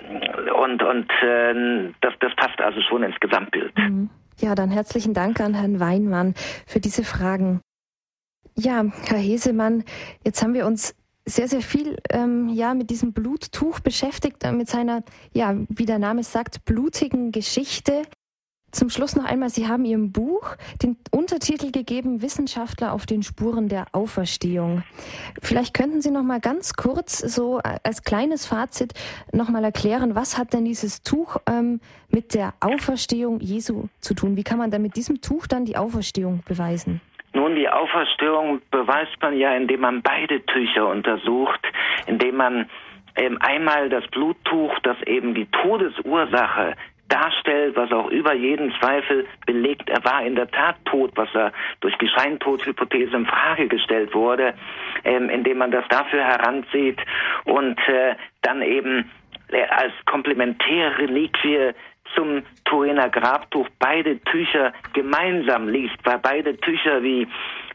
und 0.54 0.82
und 0.82 1.10
äh, 1.22 1.92
das, 2.00 2.14
das 2.20 2.34
passt 2.36 2.60
also 2.60 2.80
schon 2.82 3.02
ins 3.02 3.18
Gesamtbild. 3.20 3.76
Mhm. 3.78 4.10
Ja, 4.40 4.54
dann 4.54 4.70
herzlichen 4.70 5.14
Dank 5.14 5.40
an 5.40 5.54
Herrn 5.54 5.78
Weinmann 5.78 6.34
für 6.66 6.80
diese 6.80 7.04
Fragen. 7.04 7.60
Ja, 8.56 8.84
Herr 9.06 9.18
Hesemann, 9.18 9.84
jetzt 10.24 10.42
haben 10.42 10.54
wir 10.54 10.66
uns 10.66 10.94
sehr, 11.24 11.48
sehr 11.48 11.60
viel 11.60 11.96
ähm, 12.10 12.48
ja, 12.48 12.74
mit 12.74 12.90
diesem 12.90 13.12
Bluttuch 13.12 13.80
beschäftigt, 13.80 14.42
äh, 14.44 14.52
mit 14.52 14.68
seiner, 14.68 15.02
ja, 15.32 15.54
wie 15.68 15.86
der 15.86 15.98
Name 15.98 16.24
sagt, 16.24 16.64
blutigen 16.64 17.30
Geschichte. 17.30 18.02
Zum 18.72 18.88
Schluss 18.88 19.14
noch 19.14 19.26
einmal, 19.26 19.50
Sie 19.50 19.68
haben 19.68 19.84
Ihrem 19.84 20.12
Buch 20.12 20.56
den 20.82 20.96
Untertitel 21.10 21.72
gegeben, 21.72 22.22
Wissenschaftler 22.22 22.94
auf 22.94 23.04
den 23.04 23.22
Spuren 23.22 23.68
der 23.68 23.84
Auferstehung. 23.92 24.82
Vielleicht 25.42 25.74
könnten 25.74 26.00
Sie 26.00 26.10
noch 26.10 26.22
mal 26.22 26.40
ganz 26.40 26.72
kurz, 26.72 27.18
so 27.18 27.60
als 27.84 28.02
kleines 28.02 28.46
Fazit, 28.46 28.94
noch 29.30 29.50
mal 29.50 29.62
erklären, 29.62 30.14
was 30.14 30.38
hat 30.38 30.54
denn 30.54 30.64
dieses 30.64 31.02
Tuch 31.02 31.36
ähm, 31.46 31.80
mit 32.08 32.34
der 32.34 32.54
Auferstehung 32.60 33.40
Jesu 33.40 33.88
zu 34.00 34.14
tun? 34.14 34.38
Wie 34.38 34.42
kann 34.42 34.56
man 34.56 34.70
dann 34.70 34.80
mit 34.80 34.96
diesem 34.96 35.20
Tuch 35.20 35.46
dann 35.46 35.66
die 35.66 35.76
Auferstehung 35.76 36.42
beweisen? 36.48 37.02
Nun, 37.34 37.54
die 37.56 37.68
Auferstehung 37.68 38.62
beweist 38.70 39.20
man 39.20 39.36
ja, 39.36 39.54
indem 39.54 39.80
man 39.80 40.00
beide 40.00 40.44
Tücher 40.46 40.88
untersucht, 40.88 41.60
indem 42.06 42.36
man 42.36 42.70
ähm, 43.16 43.36
einmal 43.40 43.90
das 43.90 44.06
Bluttuch, 44.08 44.78
das 44.82 44.96
eben 45.06 45.34
die 45.34 45.46
Todesursache 45.46 46.74
darstellt, 47.12 47.76
was 47.76 47.92
auch 47.92 48.10
über 48.10 48.32
jeden 48.34 48.72
Zweifel 48.80 49.26
belegt, 49.46 49.90
er 49.90 50.02
war 50.04 50.24
in 50.24 50.34
der 50.34 50.50
Tat 50.50 50.76
tot, 50.86 51.12
was 51.14 51.28
er 51.34 51.52
durch 51.80 51.96
die 51.98 52.08
Scheintodhypothese 52.08 53.14
in 53.16 53.26
Frage 53.26 53.68
gestellt 53.68 54.14
wurde, 54.14 54.54
ähm, 55.04 55.28
indem 55.28 55.58
man 55.58 55.70
das 55.70 55.84
dafür 55.88 56.24
heranzieht 56.24 56.98
und 57.44 57.78
äh, 57.88 58.14
dann 58.40 58.62
eben 58.62 59.10
äh, 59.48 59.64
als 59.64 59.92
komplementäre 60.06 60.98
Reliquie 60.98 61.72
zum 62.14 62.42
Turiner 62.64 63.08
Grabtuch 63.08 63.68
beide 63.78 64.18
Tücher 64.20 64.72
gemeinsam 64.92 65.68
liegt, 65.68 66.04
weil 66.04 66.18
beide 66.18 66.56
Tücher 66.56 67.02
wie 67.02 67.26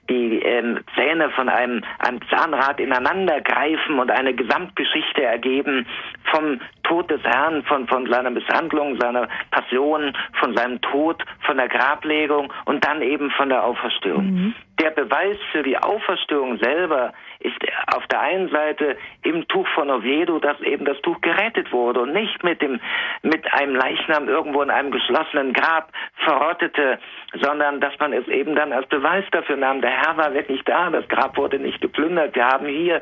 die 0.09 0.39
ähm, 0.39 0.79
Zähne 0.95 1.29
von 1.31 1.49
einem, 1.49 1.83
einem 1.99 2.19
Zahnrad 2.29 2.79
ineinander 2.79 3.41
greifen 3.41 3.99
und 3.99 4.11
eine 4.11 4.33
Gesamtgeschichte 4.33 5.23
ergeben 5.23 5.85
vom 6.31 6.59
Tod 6.83 7.09
des 7.11 7.21
Herrn, 7.23 7.63
von, 7.63 7.87
von 7.87 8.09
seiner 8.09 8.29
Misshandlung, 8.29 8.99
seiner 8.99 9.27
Passion, 9.51 10.13
von 10.39 10.55
seinem 10.55 10.79
Tod, 10.81 11.23
von 11.45 11.57
der 11.57 11.67
Grablegung 11.67 12.51
und 12.65 12.85
dann 12.85 13.01
eben 13.01 13.29
von 13.31 13.49
der 13.49 13.63
Auferstehung. 13.63 14.25
Mhm. 14.25 14.55
Der 14.79 14.91
Beweis 14.91 15.37
für 15.51 15.63
die 15.63 15.77
Auferstehung 15.77 16.57
selber 16.59 17.13
ist 17.39 17.57
auf 17.95 18.05
der 18.07 18.21
einen 18.21 18.49
Seite 18.49 18.97
im 19.23 19.47
Tuch 19.47 19.67
von 19.75 19.89
Oviedo, 19.89 20.39
dass 20.39 20.59
eben 20.61 20.85
das 20.85 20.99
Tuch 21.01 21.19
gerettet 21.21 21.71
wurde 21.71 22.01
und 22.01 22.13
nicht 22.13 22.43
mit 22.43 22.61
dem, 22.61 22.79
mit 23.21 23.51
einem 23.53 23.75
Leichnam 23.75 24.27
irgendwo 24.27 24.61
in 24.61 24.69
einem 24.69 24.91
geschlossenen 24.91 25.53
Grab 25.53 25.91
verrottete, 26.25 26.99
sondern 27.41 27.79
dass 27.79 27.97
man 27.99 28.13
es 28.13 28.27
eben 28.27 28.55
dann 28.55 28.73
als 28.73 28.87
Beweis 28.87 29.25
dafür 29.31 29.57
nahm, 29.57 29.81
der 29.81 29.91
Herr 29.91 30.17
war 30.17 30.33
wirklich 30.33 30.61
da, 30.65 30.89
das 30.89 31.07
Grab 31.07 31.37
wurde 31.37 31.59
nicht 31.59 31.81
geplündert. 31.81 32.35
Wir 32.35 32.47
haben 32.47 32.67
hier 32.67 33.01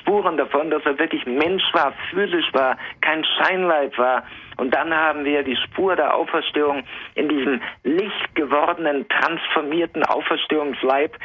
Spuren 0.00 0.36
davon, 0.36 0.70
dass 0.70 0.84
er 0.84 0.98
wirklich 0.98 1.24
Mensch 1.26 1.64
war, 1.72 1.92
physisch 2.10 2.52
war, 2.52 2.76
kein 3.00 3.24
Scheinleib 3.24 3.96
war. 3.98 4.24
Und 4.56 4.74
dann 4.74 4.92
haben 4.92 5.24
wir 5.24 5.42
die 5.42 5.56
Spur 5.56 5.94
der 5.96 6.14
Auferstehung 6.14 6.84
in 7.14 7.28
diesem 7.28 7.60
lichtgewordenen, 7.84 9.06
transformierten 9.08 10.04
Auferstehungsleib, 10.04 11.16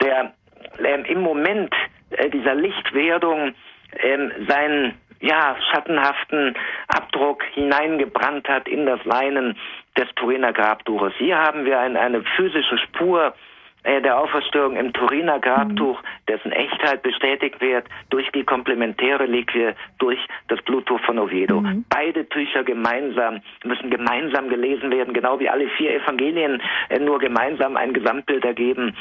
der 0.00 0.32
ähm, 0.78 1.04
im 1.04 1.20
Moment 1.20 1.74
äh, 2.10 2.30
dieser 2.30 2.54
Lichtwerdung 2.54 3.54
ähm, 3.98 4.32
seinen 4.48 4.94
ja, 5.20 5.56
schattenhaften 5.70 6.54
Abdruck 6.88 7.44
hineingebrannt 7.52 8.48
hat 8.48 8.68
in 8.68 8.86
das 8.86 9.04
Leinen 9.04 9.56
des 9.96 10.08
Turiner 10.16 10.52
Grabtuches. 10.52 11.12
Hier 11.18 11.36
haben 11.36 11.64
wir 11.64 11.78
ein, 11.78 11.96
eine 11.96 12.22
physische 12.36 12.78
Spur 12.78 13.34
äh, 13.82 14.00
der 14.00 14.18
Auferstehung 14.18 14.76
im 14.76 14.92
Turiner 14.92 15.38
Grabtuch, 15.38 16.02
mhm. 16.02 16.06
dessen 16.28 16.52
Echtheit 16.52 17.02
bestätigt 17.02 17.60
wird 17.60 17.86
durch 18.10 18.30
die 18.32 18.44
komplementäre 18.44 19.26
Liquie, 19.26 19.72
durch 19.98 20.18
das 20.48 20.60
Bluttuch 20.62 21.00
von 21.00 21.18
Oviedo. 21.18 21.60
Mhm. 21.60 21.84
Beide 21.88 22.28
Tücher 22.28 22.64
gemeinsam 22.64 23.40
müssen 23.64 23.90
gemeinsam 23.90 24.48
gelesen 24.48 24.90
werden, 24.90 25.12
genau 25.12 25.38
wie 25.38 25.48
alle 25.48 25.68
vier 25.76 25.94
Evangelien 25.94 26.62
äh, 26.88 26.98
nur 26.98 27.18
gemeinsam 27.18 27.76
ein 27.76 27.92
Gesamtbild 27.92 28.44
ergeben 28.44 28.96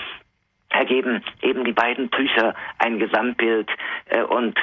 ergeben 0.70 1.24
eben 1.42 1.66
die 1.66 1.74
beiden 1.74 2.12
Tücher 2.12 2.56
ein 2.78 3.00
Gesamtbild 3.00 3.70
äh, 4.06 4.22
und 4.22 4.58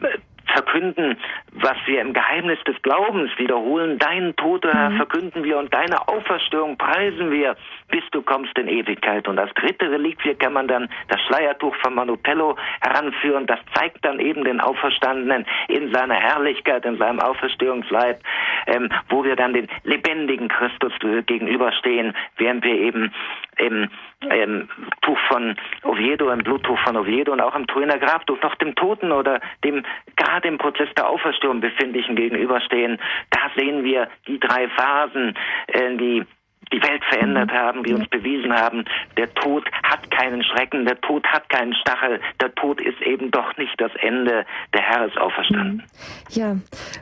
äh, 0.00 0.18
verkünden, 0.46 1.16
was 1.52 1.76
wir 1.86 2.00
im 2.00 2.12
Geheimnis 2.12 2.58
des 2.64 2.80
Glaubens 2.82 3.30
wiederholen. 3.38 3.98
Deinen 3.98 4.36
Tod, 4.36 4.64
Herr, 4.64 4.90
mhm. 4.90 4.96
verkünden 4.96 5.44
wir 5.44 5.58
und 5.58 5.72
deine 5.72 6.08
Auferstehung 6.08 6.76
preisen 6.76 7.30
wir, 7.30 7.56
bis 7.88 8.02
du 8.10 8.22
kommst 8.22 8.56
in 8.58 8.68
Ewigkeit. 8.68 9.26
Und 9.28 9.38
als 9.38 9.52
dritte 9.54 9.90
Reliquie 9.90 10.34
kann 10.34 10.52
man 10.52 10.68
dann 10.68 10.88
das 11.08 11.20
Schleiertuch 11.22 11.74
von 11.76 11.94
Manupello 11.94 12.56
heranführen. 12.80 13.46
Das 13.46 13.58
zeigt 13.74 14.04
dann 14.04 14.20
eben 14.20 14.44
den 14.44 14.60
Auferstandenen 14.60 15.46
in 15.68 15.92
seiner 15.92 16.14
Herrlichkeit, 16.14 16.84
in 16.84 16.98
seinem 16.98 17.20
Auferstehungsleib, 17.20 18.20
ähm, 18.66 18.90
wo 19.08 19.24
wir 19.24 19.36
dann 19.36 19.54
den 19.54 19.68
lebendigen 19.84 20.48
Christus 20.48 20.92
gegenüberstehen, 21.26 22.14
während 22.36 22.64
wir 22.64 22.74
eben 22.74 23.12
im 23.56 23.88
ähm, 24.30 24.68
Tuch 25.02 25.18
von 25.28 25.56
Oviedo, 25.82 26.30
im 26.30 26.40
Bluttuch 26.40 26.78
von 26.80 26.96
Oviedo 26.96 27.32
und 27.32 27.40
auch 27.40 27.54
im 27.54 27.66
Turiner 27.66 27.98
Grabtuch 27.98 28.40
noch 28.42 28.54
dem 28.56 28.74
Toten 28.74 29.12
oder 29.12 29.40
dem 29.62 29.84
gerade 30.34 30.48
im 30.48 30.58
Prozess 30.58 30.88
der 30.96 31.08
Auferstehung 31.08 31.60
befindlichen 31.60 32.16
gegenüberstehen. 32.16 32.98
Da 33.30 33.50
sehen 33.56 33.84
wir 33.84 34.08
die 34.26 34.40
drei 34.40 34.68
Phasen, 34.68 35.34
äh, 35.68 35.96
die 35.96 36.24
die 36.72 36.82
Welt 36.82 37.02
verändert 37.08 37.50
mhm. 37.50 37.56
haben, 37.56 37.82
die 37.84 37.94
uns 37.94 38.08
bewiesen 38.08 38.52
haben, 38.52 38.84
der 39.16 39.32
Tod 39.34 39.64
hat 39.82 40.10
keinen 40.10 40.42
Schrecken, 40.42 40.84
der 40.84 41.00
Tod 41.00 41.26
hat 41.26 41.48
keinen 41.48 41.74
Stachel, 41.74 42.20
der 42.40 42.54
Tod 42.54 42.80
ist 42.80 43.00
eben 43.02 43.30
doch 43.30 43.56
nicht 43.56 43.80
das 43.80 43.92
Ende, 44.00 44.46
der 44.72 44.82
Herr 44.82 45.06
ist 45.06 45.18
auferstanden. 45.18 45.76
Mhm. 45.76 45.82
Ja, 46.30 46.56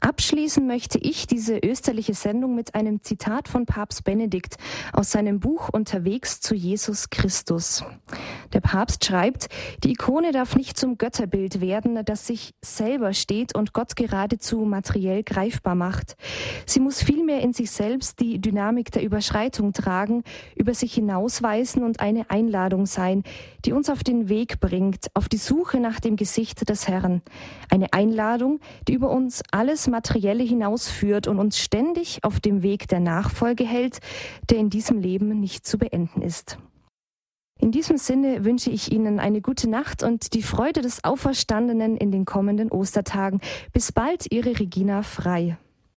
Abschließen 0.00 0.66
möchte 0.66 0.98
ich 0.98 1.26
diese 1.26 1.58
österliche 1.58 2.14
Sendung 2.14 2.54
mit 2.54 2.74
einem 2.74 3.02
Zitat 3.02 3.48
von 3.48 3.66
Papst 3.66 4.04
Benedikt 4.04 4.56
aus 4.92 5.10
seinem 5.10 5.40
Buch 5.40 5.68
Unterwegs 5.70 6.40
zu 6.40 6.54
Jesus 6.54 7.10
Christus. 7.10 7.84
Der 8.52 8.60
Papst 8.60 9.04
schreibt, 9.04 9.48
die 9.82 9.92
Ikone 9.92 10.32
darf 10.32 10.56
nicht 10.56 10.78
zum 10.78 10.98
Götterbild 10.98 11.60
werden, 11.60 12.04
das 12.04 12.26
sich 12.26 12.54
selber 12.62 13.12
steht 13.12 13.54
und 13.54 13.72
Gott 13.72 13.96
geradezu 13.96 14.60
materiell 14.60 15.22
greifbar 15.22 15.74
macht. 15.74 16.16
Sie 16.64 16.80
muss 16.80 17.02
vielmehr 17.02 17.40
in 17.40 17.52
sich 17.52 17.70
selbst 17.70 18.20
die 18.20 18.40
Dynamik 18.40 18.92
der 18.92 19.02
Überschreitung 19.02 19.72
tragen, 19.72 20.22
über 20.54 20.74
sich 20.74 20.94
hinausweisen 20.94 21.82
und 21.82 22.00
eine 22.00 22.30
Einladung 22.30 22.86
sein, 22.86 23.24
die 23.64 23.72
uns 23.72 23.90
auf 23.90 24.04
den 24.04 24.28
Weg 24.28 24.60
bringt, 24.60 25.08
auf 25.14 25.28
die 25.28 25.36
Suche 25.36 25.80
nach 25.80 26.00
dem 26.00 26.16
Gesicht 26.16 26.68
des 26.68 26.86
Herrn. 26.88 27.22
Eine 27.68 27.92
Einladung, 27.92 28.60
die 28.86 28.94
über 28.94 29.10
uns 29.10 29.42
alles 29.50 29.87
Materielle 29.88 30.44
hinausführt 30.44 31.26
und 31.26 31.38
uns 31.38 31.58
ständig 31.58 32.20
auf 32.22 32.40
dem 32.40 32.62
Weg 32.62 32.88
der 32.88 33.00
Nachfolge 33.00 33.64
hält, 33.64 33.98
der 34.50 34.58
in 34.58 34.70
diesem 34.70 35.00
Leben 35.00 35.40
nicht 35.40 35.66
zu 35.66 35.78
beenden 35.78 36.22
ist. 36.22 36.58
In 37.60 37.72
diesem 37.72 37.96
Sinne 37.96 38.44
wünsche 38.44 38.70
ich 38.70 38.92
Ihnen 38.92 39.18
eine 39.18 39.40
gute 39.40 39.68
Nacht 39.68 40.04
und 40.04 40.32
die 40.34 40.42
Freude 40.42 40.80
des 40.80 41.02
Auferstandenen 41.02 41.96
in 41.96 42.12
den 42.12 42.24
kommenden 42.24 42.70
Ostertagen. 42.70 43.40
Bis 43.72 43.90
bald, 43.90 44.30
Ihre 44.30 44.58
Regina 44.60 45.02
Frei. 45.02 45.58